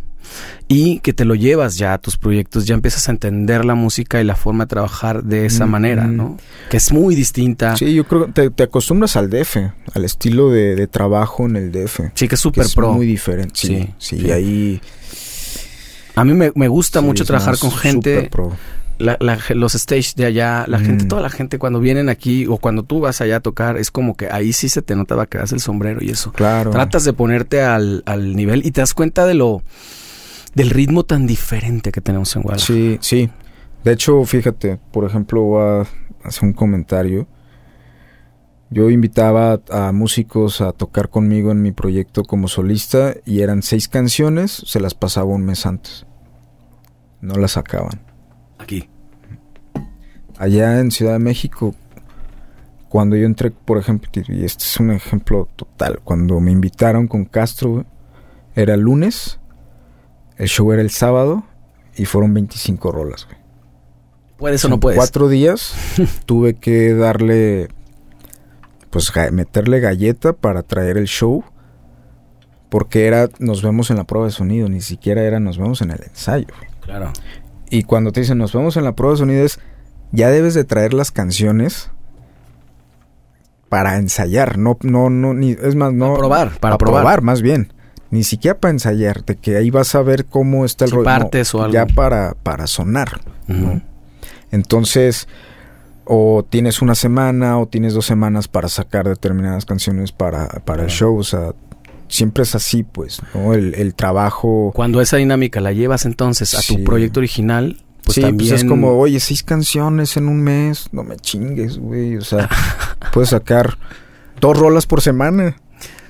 y 0.68 0.98
que 1.00 1.12
te 1.12 1.24
lo 1.24 1.34
llevas 1.34 1.76
ya 1.76 1.92
a 1.94 1.98
tus 1.98 2.16
proyectos, 2.16 2.66
ya 2.66 2.74
empiezas 2.74 3.08
a 3.08 3.12
entender 3.12 3.64
la 3.64 3.74
música 3.74 4.20
y 4.20 4.24
la 4.24 4.34
forma 4.36 4.64
de 4.64 4.68
trabajar 4.68 5.22
de 5.24 5.46
esa 5.46 5.66
Mm, 5.66 5.70
manera. 5.70 6.06
¿no? 6.06 6.36
Que 6.70 6.76
es 6.78 6.92
muy 6.92 7.14
distinta. 7.14 7.76
Sí, 7.76 7.86
sí, 7.86 7.94
yo 7.94 8.04
creo 8.04 8.26
que 8.26 8.32
te, 8.32 8.50
te 8.50 8.62
acostumbras 8.64 9.16
al 9.16 9.30
DF, 9.30 9.56
al 9.94 10.04
estilo 10.04 10.50
de, 10.50 10.74
de 10.76 10.86
trabajo 10.86 11.46
en 11.46 11.56
el 11.56 11.72
DF. 11.72 12.12
que 12.14 12.26
es 12.34 12.40
súper 12.40 12.64
es 12.66 12.74
pro. 12.74 12.92
muy 12.92 13.06
diferente. 13.06 13.52
Sí, 13.54 13.66
Sí, 13.98 14.16
sí, 14.16 14.20
sí. 14.22 14.30
ahí 14.32 14.80
A 16.14 16.24
mí 16.24 16.32
me, 16.32 16.50
me 16.54 16.68
gusta 16.68 17.00
sí, 17.00 17.06
mucho 17.06 17.24
trabajar 17.24 17.58
con 17.58 17.70
gente, 17.70 18.28
pro. 18.30 18.56
la- 18.98 19.18
la- 19.20 19.38
los 19.50 19.74
stage 19.74 20.12
de 20.16 20.24
allá, 20.24 20.64
la 20.66 20.78
Mm. 20.78 20.84
gente, 20.86 21.04
toda 21.04 21.20
la 21.20 21.28
gente 21.28 21.58
cuando 21.58 21.78
vienen 21.78 22.08
aquí 22.08 22.46
o 22.46 22.56
cuando 22.56 22.82
tú 22.82 23.00
vas 23.00 23.20
allá 23.20 23.36
a 23.36 23.40
tocar, 23.40 23.76
es 23.76 23.90
como 23.90 24.16
que 24.16 24.28
ahí 24.30 24.54
sí 24.54 24.70
se 24.70 24.80
te 24.80 24.96
notaba 24.96 25.26
que 25.26 25.36
das 25.36 25.52
el 25.52 25.60
sombrero 25.60 26.02
y 26.02 26.08
eso. 26.10 26.32
Claro. 26.32 26.70
Tratas 26.70 27.04
de 27.04 27.12
ponerte 27.12 27.60
al, 27.60 28.02
al 28.06 28.34
nivel 28.34 28.64
y 28.64 28.70
te 28.70 28.80
das 28.80 28.94
cuenta 28.94 29.26
de 29.26 29.34
lo 29.34 29.62
del 30.56 30.70
ritmo 30.70 31.04
tan 31.04 31.26
diferente 31.26 31.92
que 31.92 32.00
tenemos 32.00 32.34
en 32.34 32.42
Guadalajara. 32.42 32.74
Sí, 32.74 32.98
sí. 33.02 33.30
De 33.84 33.92
hecho, 33.92 34.24
fíjate, 34.24 34.78
por 34.90 35.04
ejemplo, 35.04 35.42
voy 35.42 35.62
a 35.62 35.86
hacer 36.24 36.44
un 36.44 36.54
comentario. 36.54 37.28
Yo 38.70 38.88
invitaba 38.88 39.60
a, 39.70 39.92
músicos 39.92 40.62
a 40.62 40.72
tocar 40.72 41.10
conmigo 41.10 41.52
en 41.52 41.60
mi 41.60 41.72
proyecto 41.72 42.24
como 42.24 42.48
solista 42.48 43.14
y 43.26 43.42
eran 43.42 43.62
seis 43.62 43.86
canciones, 43.86 44.62
se 44.66 44.80
las 44.80 44.94
pasaba 44.94 45.26
un 45.26 45.44
mes 45.44 45.66
antes. 45.66 46.06
No 47.20 47.34
las 47.34 47.52
sacaban. 47.52 48.00
Aquí. 48.58 48.88
Allá 50.38 50.80
en 50.80 50.90
Ciudad 50.90 51.12
de 51.12 51.18
México, 51.18 51.74
cuando 52.88 53.14
yo 53.14 53.26
entré, 53.26 53.50
por 53.50 53.76
ejemplo, 53.76 54.10
y 54.10 54.42
este 54.42 54.64
es 54.64 54.80
un 54.80 54.90
ejemplo 54.90 55.50
total, 55.54 56.00
cuando 56.02 56.40
me 56.40 56.50
invitaron 56.50 57.08
con 57.08 57.26
Castro, 57.26 57.84
era 58.54 58.72
el 58.72 58.80
lunes, 58.80 59.38
el 60.36 60.48
show 60.48 60.72
era 60.72 60.82
el 60.82 60.90
sábado 60.90 61.44
y 61.96 62.04
fueron 62.04 62.34
25 62.34 62.92
rolas, 62.92 63.26
güey. 63.26 63.38
¿Puedes 64.36 64.64
o 64.66 64.68
no 64.68 64.78
puedes? 64.78 64.98
Cuatro 64.98 65.28
días 65.28 65.74
tuve 66.26 66.54
que 66.54 66.94
darle, 66.94 67.68
pues 68.90 69.10
meterle 69.32 69.80
galleta 69.80 70.34
para 70.34 70.62
traer 70.62 70.98
el 70.98 71.06
show, 71.06 71.42
porque 72.68 73.06
era 73.06 73.30
nos 73.38 73.62
vemos 73.62 73.90
en 73.90 73.96
la 73.96 74.04
prueba 74.04 74.26
de 74.26 74.32
sonido, 74.32 74.68
ni 74.68 74.82
siquiera 74.82 75.22
era 75.22 75.40
nos 75.40 75.56
vemos 75.56 75.80
en 75.80 75.90
el 75.90 76.02
ensayo. 76.02 76.48
Claro. 76.80 77.12
Y 77.70 77.84
cuando 77.84 78.12
te 78.12 78.20
dicen 78.20 78.38
nos 78.38 78.52
vemos 78.52 78.76
en 78.76 78.84
la 78.84 78.94
prueba 78.94 79.14
de 79.14 79.18
sonido 79.18 79.44
es, 79.44 79.58
ya 80.12 80.28
debes 80.28 80.52
de 80.52 80.64
traer 80.64 80.92
las 80.92 81.10
canciones 81.10 81.90
para 83.70 83.96
ensayar, 83.96 84.58
no, 84.58 84.76
no, 84.82 85.10
no, 85.10 85.34
ni, 85.34 85.52
es 85.52 85.74
más, 85.74 85.92
no. 85.92 86.08
Para 86.08 86.18
probar, 86.18 86.60
para 86.60 86.74
a 86.74 86.78
probar. 86.78 87.22
más 87.22 87.42
bien. 87.42 87.72
Ni 88.10 88.22
siquiera 88.22 88.58
para 88.58 88.72
ensayar, 88.72 89.24
de 89.24 89.36
que 89.36 89.56
ahí 89.56 89.70
vas 89.70 89.94
a 89.94 90.02
ver 90.02 90.26
cómo 90.26 90.64
está 90.64 90.84
el 90.84 90.90
Si 90.90 90.94
rollo. 90.96 91.04
partes 91.04 91.54
o 91.54 91.62
algo. 91.62 91.74
Ya 91.74 91.86
para, 91.86 92.34
para 92.42 92.66
sonar, 92.66 93.20
¿no? 93.48 93.80
Entonces, 94.52 95.28
o 96.04 96.44
tienes 96.48 96.82
una 96.82 96.94
semana 96.94 97.58
o 97.58 97.66
tienes 97.66 97.94
dos 97.94 98.06
semanas 98.06 98.48
para 98.48 98.68
sacar 98.68 99.08
determinadas 99.08 99.64
canciones 99.66 100.12
para, 100.12 100.46
para 100.64 100.84
el 100.84 100.88
show. 100.90 101.16
O 101.18 101.24
sea, 101.24 101.52
siempre 102.08 102.44
es 102.44 102.54
así, 102.54 102.84
pues, 102.84 103.20
¿no? 103.34 103.54
El, 103.54 103.74
el 103.74 103.94
trabajo. 103.94 104.70
Cuando 104.74 105.00
esa 105.00 105.16
dinámica 105.16 105.60
la 105.60 105.72
llevas 105.72 106.06
entonces 106.06 106.54
a 106.54 106.60
Sí. 106.62 106.76
tu 106.76 106.84
proyecto 106.84 107.18
original, 107.20 107.82
pues 108.04 108.14
sí, 108.14 108.20
también... 108.20 108.50
pues 108.50 108.62
es 108.62 108.68
como, 108.68 108.92
oye, 108.98 109.18
seis 109.18 109.42
canciones 109.42 110.16
en 110.16 110.28
un 110.28 110.42
mes. 110.42 110.88
No 110.92 111.02
me 111.02 111.16
chingues, 111.16 111.78
güey. 111.78 112.16
O 112.16 112.22
sea, 112.22 112.48
puedes 113.12 113.30
sacar 113.30 113.76
dos 114.40 114.56
rolas 114.56 114.86
por 114.86 115.02
semana. 115.02 115.56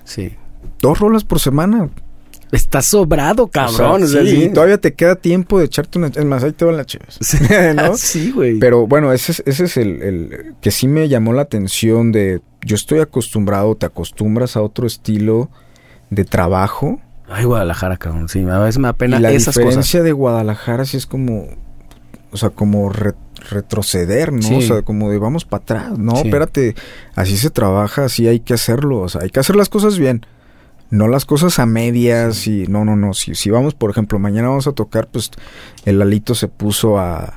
Sí. 0.04 0.34
Dos 0.80 0.98
rolas 0.98 1.24
por 1.24 1.40
semana. 1.40 1.88
Está 2.52 2.80
sobrado, 2.80 3.48
cabrón. 3.48 4.02
O 4.02 4.04
o 4.04 4.08
sea, 4.08 4.22
sea, 4.22 4.30
sí, 4.30 4.42
sí. 4.44 4.48
todavía 4.52 4.78
te 4.78 4.94
queda 4.94 5.16
tiempo 5.16 5.58
de 5.58 5.64
echarte 5.64 5.98
una... 5.98 6.06
Es 6.08 6.24
más, 6.24 6.44
ahí 6.44 6.52
te 6.52 6.64
van 6.64 6.76
las 6.76 6.86
chivas. 6.86 7.18
Sí, 7.20 7.38
¿no? 7.74 7.96
Sí, 7.96 8.30
güey. 8.30 8.58
Pero 8.60 8.86
bueno, 8.86 9.12
ese 9.12 9.32
es, 9.32 9.42
ese 9.46 9.64
es 9.64 9.76
el, 9.76 10.02
el 10.02 10.54
que 10.60 10.70
sí 10.70 10.86
me 10.86 11.08
llamó 11.08 11.32
la 11.32 11.42
atención 11.42 12.12
de... 12.12 12.40
Yo 12.64 12.76
estoy 12.76 13.00
acostumbrado, 13.00 13.74
te 13.76 13.86
acostumbras 13.86 14.56
a 14.56 14.62
otro 14.62 14.86
estilo 14.86 15.50
de 16.10 16.24
trabajo. 16.24 17.00
Ay, 17.28 17.44
Guadalajara, 17.44 17.96
cabrón. 17.96 18.28
Sí, 18.28 18.44
a 18.48 18.58
veces 18.60 18.78
me 18.78 18.86
da 18.88 18.92
pena 18.92 19.18
y 19.18 19.22
la 19.22 19.32
esas 19.32 19.54
diferencia 19.56 19.98
cosas. 19.98 20.04
de 20.04 20.12
Guadalajara 20.12 20.84
sí 20.84 20.96
es 20.96 21.06
como... 21.06 21.48
O 22.30 22.36
sea, 22.36 22.50
como 22.50 22.90
re- 22.90 23.14
retroceder, 23.50 24.32
¿no? 24.32 24.42
Sí. 24.42 24.54
O 24.54 24.60
sea, 24.62 24.82
como 24.82 25.10
de 25.10 25.18
vamos 25.18 25.44
para 25.44 25.62
atrás. 25.62 25.98
No, 25.98 26.14
Sí. 26.16 26.22
espérate, 26.26 26.74
así 27.14 27.36
se 27.36 27.50
trabaja, 27.50 28.04
así 28.04 28.28
hay 28.28 28.40
que 28.40 28.54
hacerlo. 28.54 29.00
O 29.00 29.08
sea, 29.08 29.22
hay 29.22 29.30
que 29.30 29.40
hacer 29.40 29.56
las 29.56 29.68
cosas 29.68 29.98
bien. 29.98 30.24
No 30.90 31.08
las 31.08 31.24
cosas 31.24 31.58
a 31.58 31.66
medias 31.66 32.46
y 32.46 32.66
no, 32.68 32.84
no, 32.84 32.94
no. 32.96 33.12
Si, 33.14 33.34
si 33.34 33.50
vamos, 33.50 33.74
por 33.74 33.90
ejemplo, 33.90 34.18
mañana 34.18 34.48
vamos 34.48 34.66
a 34.66 34.72
tocar, 34.72 35.08
pues 35.08 35.30
el 35.84 36.00
Alito 36.00 36.34
se 36.34 36.48
puso 36.48 36.98
a 36.98 37.34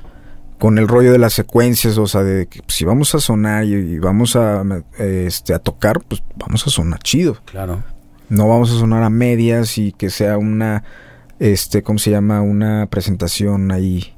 con 0.60 0.78
el 0.78 0.88
rollo 0.90 1.12
de 1.14 1.18
las 1.20 1.34
secuencias, 1.34 1.98
o 1.98 2.06
sea, 2.06 2.22
de 2.22 2.48
que 2.48 2.62
pues, 2.62 2.76
si 2.76 2.84
vamos 2.86 3.16
a 3.16 3.20
sonar 3.20 3.64
y, 3.64 3.74
y 3.76 4.00
vamos 4.00 4.36
a 4.36 4.64
este 4.98 5.54
a 5.54 5.60
tocar, 5.60 6.02
pues 6.02 6.22
vamos 6.36 6.68
a 6.68 6.70
sonar 6.70 7.00
chido. 7.00 7.38
Claro. 7.46 7.82
No 8.28 8.48
vamos 8.48 8.70
a 8.72 8.78
sonar 8.78 9.02
a 9.04 9.10
medias 9.10 9.78
y 9.78 9.94
que 9.94 10.10
sea 10.10 10.38
una 10.38 10.84
este, 11.40 11.82
¿cómo 11.82 11.98
se 11.98 12.12
llama? 12.12 12.42
Una 12.42 12.86
presentación 12.88 13.72
ahí 13.72 14.14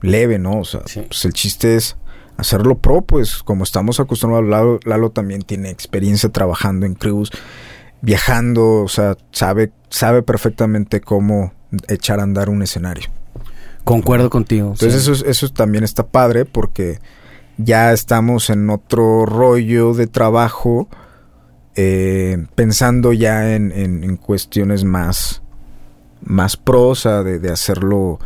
leve, 0.00 0.38
¿no? 0.38 0.60
O 0.60 0.64
sea, 0.64 0.82
Sí. 0.86 1.02
pues 1.08 1.24
el 1.24 1.32
chiste 1.32 1.74
es 1.74 1.96
hacerlo 2.36 2.78
pro, 2.78 3.02
pues 3.02 3.42
como 3.42 3.64
estamos 3.64 3.98
acostumbrados, 4.00 4.48
Lalo, 4.48 4.78
Lalo 4.84 5.10
también 5.10 5.42
tiene 5.42 5.70
experiencia 5.70 6.28
trabajando 6.30 6.86
en 6.86 6.94
crews, 6.94 7.30
viajando, 8.02 8.82
o 8.82 8.88
sea, 8.88 9.16
sabe, 9.32 9.72
sabe 9.90 10.22
perfectamente 10.22 11.00
cómo 11.00 11.52
echar 11.88 12.20
a 12.20 12.24
andar 12.24 12.48
un 12.48 12.62
escenario. 12.62 13.08
Concuerdo 13.84 14.30
contigo. 14.30 14.70
Entonces 14.72 15.02
sí. 15.04 15.10
eso, 15.12 15.26
eso 15.26 15.48
también 15.48 15.84
está 15.84 16.06
padre 16.06 16.44
porque 16.44 16.98
ya 17.56 17.92
estamos 17.92 18.50
en 18.50 18.70
otro 18.70 19.26
rollo 19.26 19.94
de 19.94 20.06
trabajo, 20.06 20.88
eh, 21.76 22.46
pensando 22.54 23.12
ya 23.12 23.54
en, 23.54 23.72
en- 23.72 24.04
en 24.04 24.16
cuestiones 24.16 24.84
más, 24.84 25.42
más 26.22 26.56
prosa 26.56 27.22
de, 27.22 27.38
de 27.38 27.50
hacerlo 27.50 28.18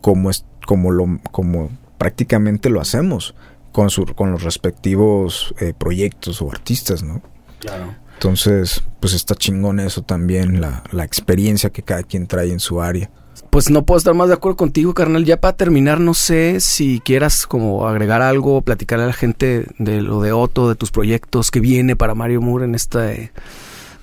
como 0.00 0.30
es, 0.30 0.44
como 0.66 0.90
lo, 0.90 1.06
como 1.30 1.70
prácticamente 1.98 2.68
lo 2.70 2.80
hacemos 2.80 3.34
con 3.72 3.90
su, 3.90 4.04
con 4.06 4.32
los 4.32 4.42
respectivos 4.42 5.54
eh, 5.60 5.72
proyectos 5.76 6.42
o 6.42 6.50
artistas, 6.50 7.02
¿no? 7.02 7.22
Claro. 7.60 7.94
Entonces, 8.20 8.82
pues 9.00 9.14
está 9.14 9.34
chingón 9.34 9.80
eso 9.80 10.02
también, 10.02 10.60
la, 10.60 10.84
la 10.92 11.04
experiencia 11.04 11.70
que 11.70 11.82
cada 11.82 12.02
quien 12.02 12.26
trae 12.26 12.52
en 12.52 12.60
su 12.60 12.82
área. 12.82 13.10
Pues 13.48 13.70
no 13.70 13.86
puedo 13.86 13.96
estar 13.96 14.12
más 14.12 14.28
de 14.28 14.34
acuerdo 14.34 14.56
contigo, 14.56 14.92
carnal. 14.92 15.24
Ya 15.24 15.40
para 15.40 15.56
terminar, 15.56 16.00
no 16.00 16.12
sé 16.12 16.60
si 16.60 17.00
quieras 17.00 17.46
como 17.46 17.88
agregar 17.88 18.20
algo, 18.20 18.60
platicarle 18.60 19.04
a 19.04 19.06
la 19.06 19.14
gente 19.14 19.64
de 19.78 20.02
lo 20.02 20.20
de 20.20 20.32
Otto, 20.32 20.68
de 20.68 20.74
tus 20.74 20.90
proyectos 20.90 21.50
que 21.50 21.60
viene 21.60 21.96
para 21.96 22.14
Mario 22.14 22.42
Moore 22.42 22.66
en 22.66 22.74
este 22.74 23.32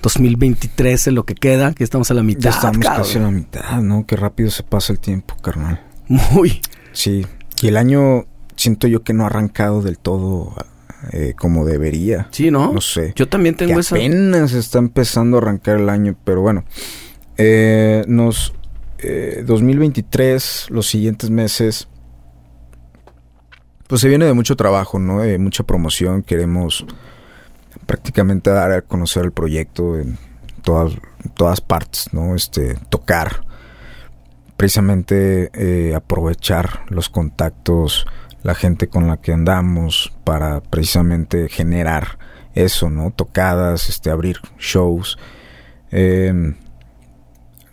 2023, 0.02 1.10
en 1.10 1.14
lo 1.14 1.24
que 1.24 1.36
queda, 1.36 1.76
que 1.76 1.84
estamos 1.84 2.10
a 2.10 2.16
la 2.16 2.24
mitad. 2.24 2.50
Ya 2.50 2.50
estamos 2.50 2.80
cabrón. 2.80 3.04
casi 3.04 3.20
a 3.20 3.22
la 3.22 3.30
mitad, 3.30 3.82
¿no? 3.84 4.08
Qué 4.08 4.16
rápido 4.16 4.50
se 4.50 4.64
pasa 4.64 4.94
el 4.94 5.00
tiempo, 5.00 5.36
carnal. 5.44 5.86
Muy. 6.08 6.60
Sí, 6.92 7.24
y 7.62 7.68
el 7.68 7.78
año 7.78 8.26
siento 8.56 8.88
yo 8.88 9.04
que 9.04 9.14
no 9.14 9.26
ha 9.26 9.28
arrancado 9.28 9.84
del 9.84 10.00
todo 10.00 10.56
eh, 11.12 11.34
como 11.38 11.66
debería. 11.66 12.28
Sí, 12.32 12.52
¿no? 12.52 12.74
No 12.74 12.82
sé. 12.82 13.14
Yo 13.16 13.28
también 13.28 13.56
Que 13.56 13.66
tengo 13.68 13.80
esa. 13.80 13.96
apenas 13.96 14.54
está 14.54 14.80
empezando 14.80 15.38
a 15.38 15.42
arrancar 15.42 15.80
el 15.80 15.90
año, 15.90 16.16
pero 16.24 16.42
bueno. 16.42 16.64
Eh, 17.38 18.04
nos 18.08 18.54
eh, 19.00 19.44
2023, 19.46 20.68
los 20.70 20.88
siguientes 20.88 21.30
meses, 21.30 21.88
pues 23.88 24.02
se 24.02 24.10
viene 24.10 24.26
de 24.26 24.34
mucho 24.34 24.56
trabajo, 24.56 25.00
¿no? 25.00 25.22
De 25.22 25.38
mucha 25.38 25.64
promoción. 25.64 26.24
Queremos 26.24 26.86
prácticamente 27.86 28.50
dar 28.50 28.72
a 28.72 28.82
conocer 28.82 29.24
el 29.24 29.32
proyecto 29.32 29.98
en 29.98 30.18
todas, 30.64 30.94
en 31.24 31.32
todas 31.32 31.62
partes, 31.62 32.10
¿no? 32.12 32.36
Este, 32.36 32.76
tocar, 32.90 33.46
precisamente 34.58 35.52
eh, 35.54 35.94
aprovechar 35.96 36.82
los 36.90 37.10
contactos, 37.10 38.06
la 38.48 38.56
gente 38.56 38.88
con 38.88 39.08
la 39.08 39.18
que 39.18 39.34
andamos 39.34 40.14
para 40.24 40.62
precisamente 40.62 41.50
generar 41.50 42.18
eso, 42.56 42.90
¿no? 42.90 43.12
Tocadas, 43.12 43.90
este, 43.90 44.10
abrir 44.10 44.38
shows. 44.58 45.18
Eh, 45.92 46.56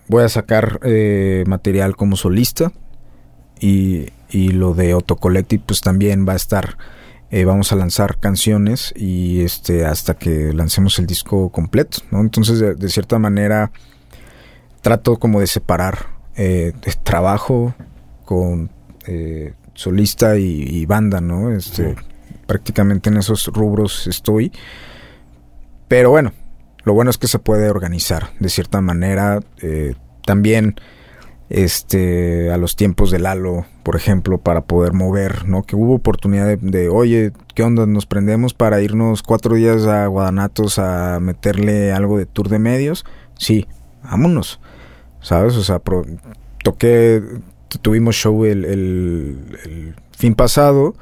voy 0.09 0.25
a 0.25 0.29
sacar 0.29 0.81
eh, 0.83 1.45
material 1.47 1.95
como 1.95 2.17
solista 2.17 2.73
y, 3.61 4.09
y 4.29 4.49
lo 4.49 4.75
de 4.75 4.91
Auto 4.91 5.15
Collective 5.15 5.63
pues 5.65 5.81
también 5.81 6.27
va 6.29 6.33
a 6.33 6.37
estar 6.37 6.77
eh, 7.31 7.45
vamos 7.45 7.71
a 7.71 7.77
lanzar 7.77 8.19
canciones 8.19 8.93
y 8.97 9.43
este 9.43 9.87
hasta 9.87 10.15
que 10.15 10.53
lancemos 10.53 10.99
el 10.99 11.07
disco 11.07 11.51
completo 11.51 11.99
¿no? 12.11 12.21
entonces 12.21 12.79
de, 12.79 12.89
cierta 12.89 13.19
manera 13.19 13.71
trato 14.83 15.19
como 15.19 15.41
de 15.41 15.47
separar 15.47 16.07
eh, 16.37 16.73
trabajo 17.05 17.75
con 18.25 18.71
eh, 19.07 19.55
solista 19.75 20.39
y, 20.39 20.63
y 20.63 20.87
banda 20.87 21.21
no 21.21 21.53
este 21.53 21.95
prácticamente 22.47 23.11
en 23.11 23.17
esos 23.19 23.47
rubros 23.49 24.07
estoy 24.07 24.53
pero 25.89 26.11
bueno 26.11 26.33
lo 26.85 26.93
bueno 26.95 27.11
es 27.11 27.19
que 27.19 27.27
se 27.29 27.39
puede 27.39 27.69
organizar 27.71 28.31
de 28.41 28.49
cierta 28.49 28.81
manera. 28.81 29.41
eh, 29.63 29.95
también 30.27 30.77
este 31.51 32.51
a 32.51 32.57
los 32.57 32.77
tiempos 32.77 33.11
de 33.11 33.19
Lalo, 33.19 33.67
por 33.83 33.97
ejemplo, 33.97 34.39
para 34.39 34.63
poder 34.63 34.93
mover, 34.95 35.47
¿no? 35.47 35.63
Que 35.63 35.77
hubo 35.77 35.95
oportunidad 35.95 36.47
de, 36.47 36.57
de, 36.57 36.89
oye, 36.89 37.33
¿qué 37.55 37.63
onda? 37.63 37.87
Nos 37.87 38.07
prendemos 38.07 38.55
para 38.55 38.81
irnos 38.81 39.23
cuatro 39.23 39.55
días 39.55 39.87
a 39.87 40.07
Guadanatos 40.07 40.79
a 40.79 41.21
meterle 41.21 41.93
algo 41.93 42.17
de 42.19 42.27
tour 42.27 42.49
de 42.49 42.59
medios. 42.59 43.05
Sí, 43.39 43.67
vámonos, 44.03 44.61
¿sabes? 45.21 45.55
O 45.57 45.63
sea, 45.63 45.79
pro- 45.81 46.07
toqué, 46.63 47.23
tuvimos 47.81 48.15
show 48.17 48.45
el, 48.45 48.65
el- 48.65 49.59
el 49.65 49.95
fin 50.17 50.35
pasado, 50.35 50.95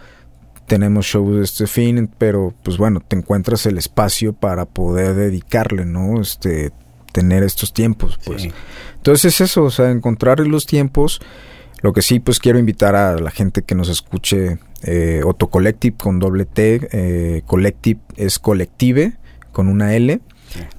tenemos 0.67 1.07
show 1.07 1.31
de 1.35 1.45
este 1.45 1.67
fin, 1.67 2.09
pero 2.19 2.55
pues 2.63 2.79
bueno, 2.79 3.01
te 3.07 3.17
encuentras 3.17 3.67
el 3.67 3.79
espacio 3.79 4.33
para 4.33 4.65
poder 4.65 5.15
dedicarle, 5.15 5.85
¿no? 5.85 6.21
Este, 6.21 6.73
tener 7.13 7.43
estos 7.43 7.73
tiempos, 7.73 8.19
pues. 8.25 8.43
Sí. 8.43 8.53
Entonces 8.97 9.35
es 9.35 9.41
eso, 9.43 9.65
o 9.65 9.71
sea, 9.71 9.91
encontrar 9.91 10.41
los 10.41 10.67
tiempos. 10.67 11.21
Lo 11.83 11.93
que 11.93 12.01
sí, 12.01 12.21
pues 12.21 12.39
quiero 12.39 12.59
invitar 12.61 12.95
a 12.95 13.17
la 13.19 13.31
gente 13.33 13.63
que 13.63 13.75
nos 13.75 13.89
escuche 13.89 14.59
eh, 14.85 15.23
Otto 15.25 15.49
Collective 15.51 15.97
con 15.97 16.21
doble 16.21 16.45
T. 16.47 16.89
eh, 16.93 17.43
Collective 17.45 18.01
es 18.17 18.39
colective 18.39 19.15
con 19.51 19.67
una 19.69 19.95
L. 19.97 20.21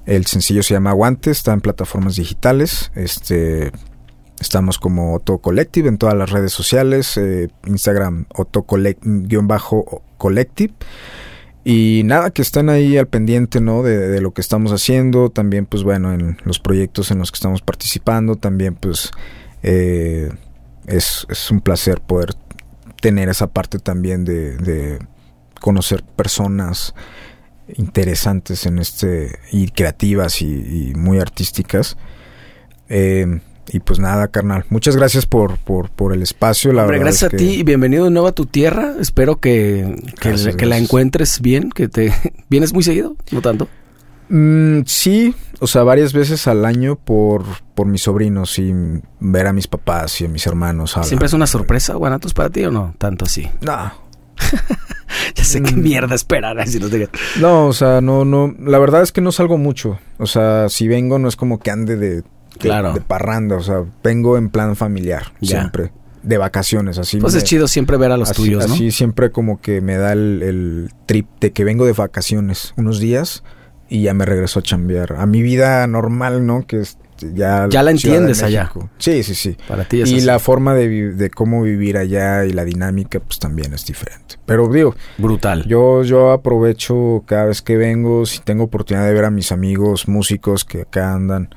El 0.06 0.24
sencillo 0.26 0.62
se 0.62 0.72
llama 0.74 0.90
Aguante, 0.90 1.30
está 1.30 1.52
en 1.52 1.60
plataformas 1.60 2.16
digitales. 2.16 2.90
Este, 2.94 3.70
estamos 4.40 4.78
como 4.78 5.14
Otto 5.14 5.38
Collective 5.38 5.88
en 5.88 5.98
todas 5.98 6.16
las 6.16 6.30
redes 6.30 6.52
sociales. 6.52 7.16
eh, 7.16 7.48
Instagram 7.66 8.26
Otto 8.34 8.62
Collective. 8.62 10.74
Y 11.64 12.02
nada, 12.04 12.30
que 12.30 12.42
estén 12.42 12.68
ahí 12.68 12.98
al 12.98 13.08
pendiente, 13.08 13.60
¿no? 13.60 13.82
De, 13.82 14.20
lo 14.20 14.34
que 14.34 14.42
estamos 14.42 14.72
haciendo. 14.72 15.30
También, 15.30 15.64
pues 15.64 15.82
bueno, 15.82 16.12
en 16.12 16.36
los 16.44 16.60
proyectos 16.60 17.10
en 17.10 17.18
los 17.18 17.32
que 17.32 17.36
estamos 17.36 17.62
participando. 17.62 18.36
También, 18.36 18.74
pues, 18.74 19.10
eh, 19.62 20.30
es, 20.86 21.26
es 21.30 21.50
un 21.50 21.60
placer 21.60 22.02
poder 22.02 22.34
tener 23.00 23.30
esa 23.30 23.46
parte 23.46 23.78
también 23.78 24.24
de, 24.24 24.98
conocer 25.60 26.02
personas 26.02 26.94
interesantes 27.74 28.66
en 28.66 28.78
este 28.78 29.38
y 29.50 29.68
creativas 29.68 30.42
y, 30.42 30.90
y 30.90 30.94
muy 30.94 31.18
artísticas. 31.18 31.96
Eh, 32.90 33.40
y 33.72 33.80
pues 33.80 33.98
nada, 33.98 34.28
carnal. 34.28 34.64
Muchas 34.68 34.96
gracias 34.96 35.26
por, 35.26 35.58
por, 35.58 35.90
por 35.90 36.12
el 36.12 36.22
espacio. 36.22 36.72
La 36.72 36.82
Hombre, 36.82 36.98
verdad 36.98 37.10
gracias 37.12 37.22
es 37.22 37.26
a 37.28 37.30
que- 37.30 37.36
ti 37.36 37.50
y 37.60 37.62
bienvenido 37.62 38.04
de 38.04 38.10
nuevo 38.10 38.28
a 38.28 38.32
tu 38.32 38.46
tierra. 38.46 38.94
Espero 39.00 39.40
que, 39.40 39.96
que, 40.20 40.28
Gracias, 40.30 40.56
que 40.56 40.66
la 40.66 40.78
encuentres 40.78 41.40
bien, 41.40 41.70
que 41.70 41.88
te... 41.88 42.12
¿Vienes 42.50 42.72
muy 42.72 42.82
seguido? 42.82 43.16
No 43.32 43.40
tanto. 43.40 43.68
Mm, 44.28 44.80
sí, 44.86 45.34
o 45.60 45.66
sea, 45.66 45.82
varias 45.82 46.12
veces 46.12 46.46
al 46.46 46.64
año 46.64 46.96
por, 46.96 47.44
por 47.74 47.86
mis 47.86 48.02
sobrinos 48.02 48.58
y 48.58 48.72
ver 49.20 49.46
a 49.46 49.52
mis 49.52 49.66
papás 49.66 50.20
y 50.20 50.24
a 50.24 50.28
mis 50.28 50.46
hermanos. 50.46 50.96
¿Siempre 51.02 51.26
es 51.26 51.32
una 51.34 51.46
sorpresa, 51.46 51.94
Guanatos, 51.94 52.32
para 52.32 52.48
ti 52.50 52.64
o 52.64 52.70
no? 52.70 52.94
Tanto 52.98 53.26
así. 53.26 53.48
No, 53.60 53.92
Ya 55.36 55.44
sé 55.44 55.62
qué 55.62 55.72
Mm. 55.72 55.82
mierda 55.82 56.14
esperar. 56.14 56.66
Si 56.66 56.80
no 56.80 56.88
te... 56.88 57.08
no, 57.40 57.66
o 57.66 57.72
sea, 57.72 58.00
no, 58.00 58.24
no. 58.24 58.54
La 58.58 58.78
verdad 58.78 59.02
es 59.02 59.12
que 59.12 59.20
no 59.20 59.30
salgo 59.30 59.58
mucho. 59.58 59.98
O 60.18 60.26
sea, 60.26 60.68
si 60.68 60.88
vengo 60.88 61.18
no 61.18 61.28
es 61.28 61.36
como 61.36 61.58
que 61.60 61.70
ande 61.70 61.96
de, 61.96 62.22
de, 62.22 62.24
Claro. 62.58 62.92
de 62.92 63.00
parranda. 63.00 63.56
O 63.56 63.62
sea, 63.62 63.84
vengo 64.02 64.36
en 64.36 64.48
plan 64.50 64.76
familiar 64.76 65.32
Ya. 65.40 65.60
siempre. 65.60 65.92
De 66.22 66.38
vacaciones, 66.38 66.96
así. 66.98 67.18
Pues 67.18 67.34
me- 67.34 67.38
es 67.38 67.44
chido 67.44 67.68
siempre 67.68 67.96
ver 67.98 68.10
a 68.10 68.16
los 68.16 68.30
así, 68.30 68.42
tuyos, 68.44 68.66
¿no? 68.68 68.74
así 68.74 68.90
siempre 68.92 69.30
como 69.30 69.60
que 69.60 69.80
me 69.82 69.96
da 69.98 70.12
el, 70.12 70.42
el 70.42 70.90
trip 71.06 71.26
de 71.40 71.52
que 71.52 71.64
vengo 71.64 71.84
de 71.84 71.92
vacaciones 71.92 72.72
unos 72.78 72.98
días 72.98 73.44
y 73.90 74.02
ya 74.04 74.14
me 74.14 74.24
regreso 74.24 74.60
a 74.60 74.62
chambear. 74.62 75.16
A 75.18 75.26
mi 75.26 75.42
vida 75.42 75.86
normal, 75.86 76.46
¿no? 76.46 76.66
Que 76.66 76.80
es 76.80 76.96
ya... 77.34 77.68
Ya 77.70 77.82
la 77.82 77.90
entiendes 77.90 78.42
allá. 78.42 78.72
Sí, 78.98 79.22
sí, 79.22 79.34
sí. 79.34 79.56
Para 79.68 79.84
ti 79.84 80.00
es 80.00 80.10
Y 80.10 80.16
así. 80.16 80.24
la 80.26 80.38
forma 80.38 80.72
de, 80.74 81.30
cómo 81.34 81.62
vivir 81.62 81.98
allá 81.98 82.44
y 82.46 82.52
la 82.54 82.64
dinámica, 82.64 83.20
pues 83.20 83.38
también 83.38 83.74
es 83.74 83.84
diferente. 83.84 84.36
Pero 84.46 84.66
digo, 84.68 84.96
Brutal. 85.18 85.64
yo, 85.66 86.02
yo 86.04 86.32
aprovecho 86.32 87.22
cada 87.26 87.44
vez 87.44 87.60
que 87.60 87.76
vengo, 87.76 88.24
si 88.24 88.40
tengo 88.40 88.64
oportunidad 88.64 89.06
de 89.06 89.12
ver 89.12 89.26
a 89.26 89.30
mis 89.30 89.52
amigos 89.52 90.08
músicos 90.08 90.64
que 90.64 90.82
acá 90.82 91.12
andan, 91.14 91.54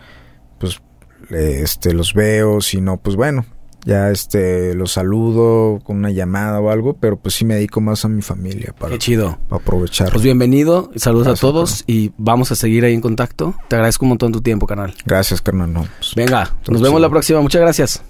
pues 0.59 0.81
este 1.29 1.93
los 1.93 2.13
veo, 2.13 2.61
si 2.61 2.81
no, 2.81 2.97
pues 2.97 3.15
bueno, 3.15 3.45
ya 3.85 4.11
este 4.11 4.73
los 4.73 4.91
saludo 4.91 5.79
con 5.83 5.97
una 5.97 6.11
llamada 6.11 6.59
o 6.59 6.69
algo, 6.69 6.93
pero 6.93 7.17
pues 7.17 7.35
sí 7.35 7.45
me 7.45 7.55
dedico 7.55 7.79
más 7.79 8.03
a 8.05 8.09
mi 8.09 8.21
familia 8.21 8.73
para, 8.77 8.91
Qué 8.91 8.97
chido. 8.99 9.37
para 9.47 9.61
aprovechar. 9.61 10.11
Pues 10.11 10.23
bienvenido, 10.23 10.91
saludos 10.95 11.27
Gracias, 11.27 11.39
a 11.39 11.47
todos 11.47 11.83
y 11.87 12.11
vamos 12.17 12.51
a 12.51 12.55
seguir 12.55 12.83
ahí 12.85 12.93
en 12.93 13.01
contacto. 13.01 13.55
Te 13.69 13.75
agradezco 13.75 14.05
un 14.05 14.09
montón 14.09 14.31
tu 14.31 14.41
tiempo, 14.41 14.67
canal. 14.67 14.93
Gracias, 15.05 15.41
carnal. 15.41 15.71
no, 15.71 15.87
pues, 15.99 16.15
Venga, 16.15 16.53
nos 16.67 16.81
vemos 16.81 16.99
la 16.99 17.09
próxima. 17.09 17.41
Muchas 17.41 17.61
gracias. 17.61 18.03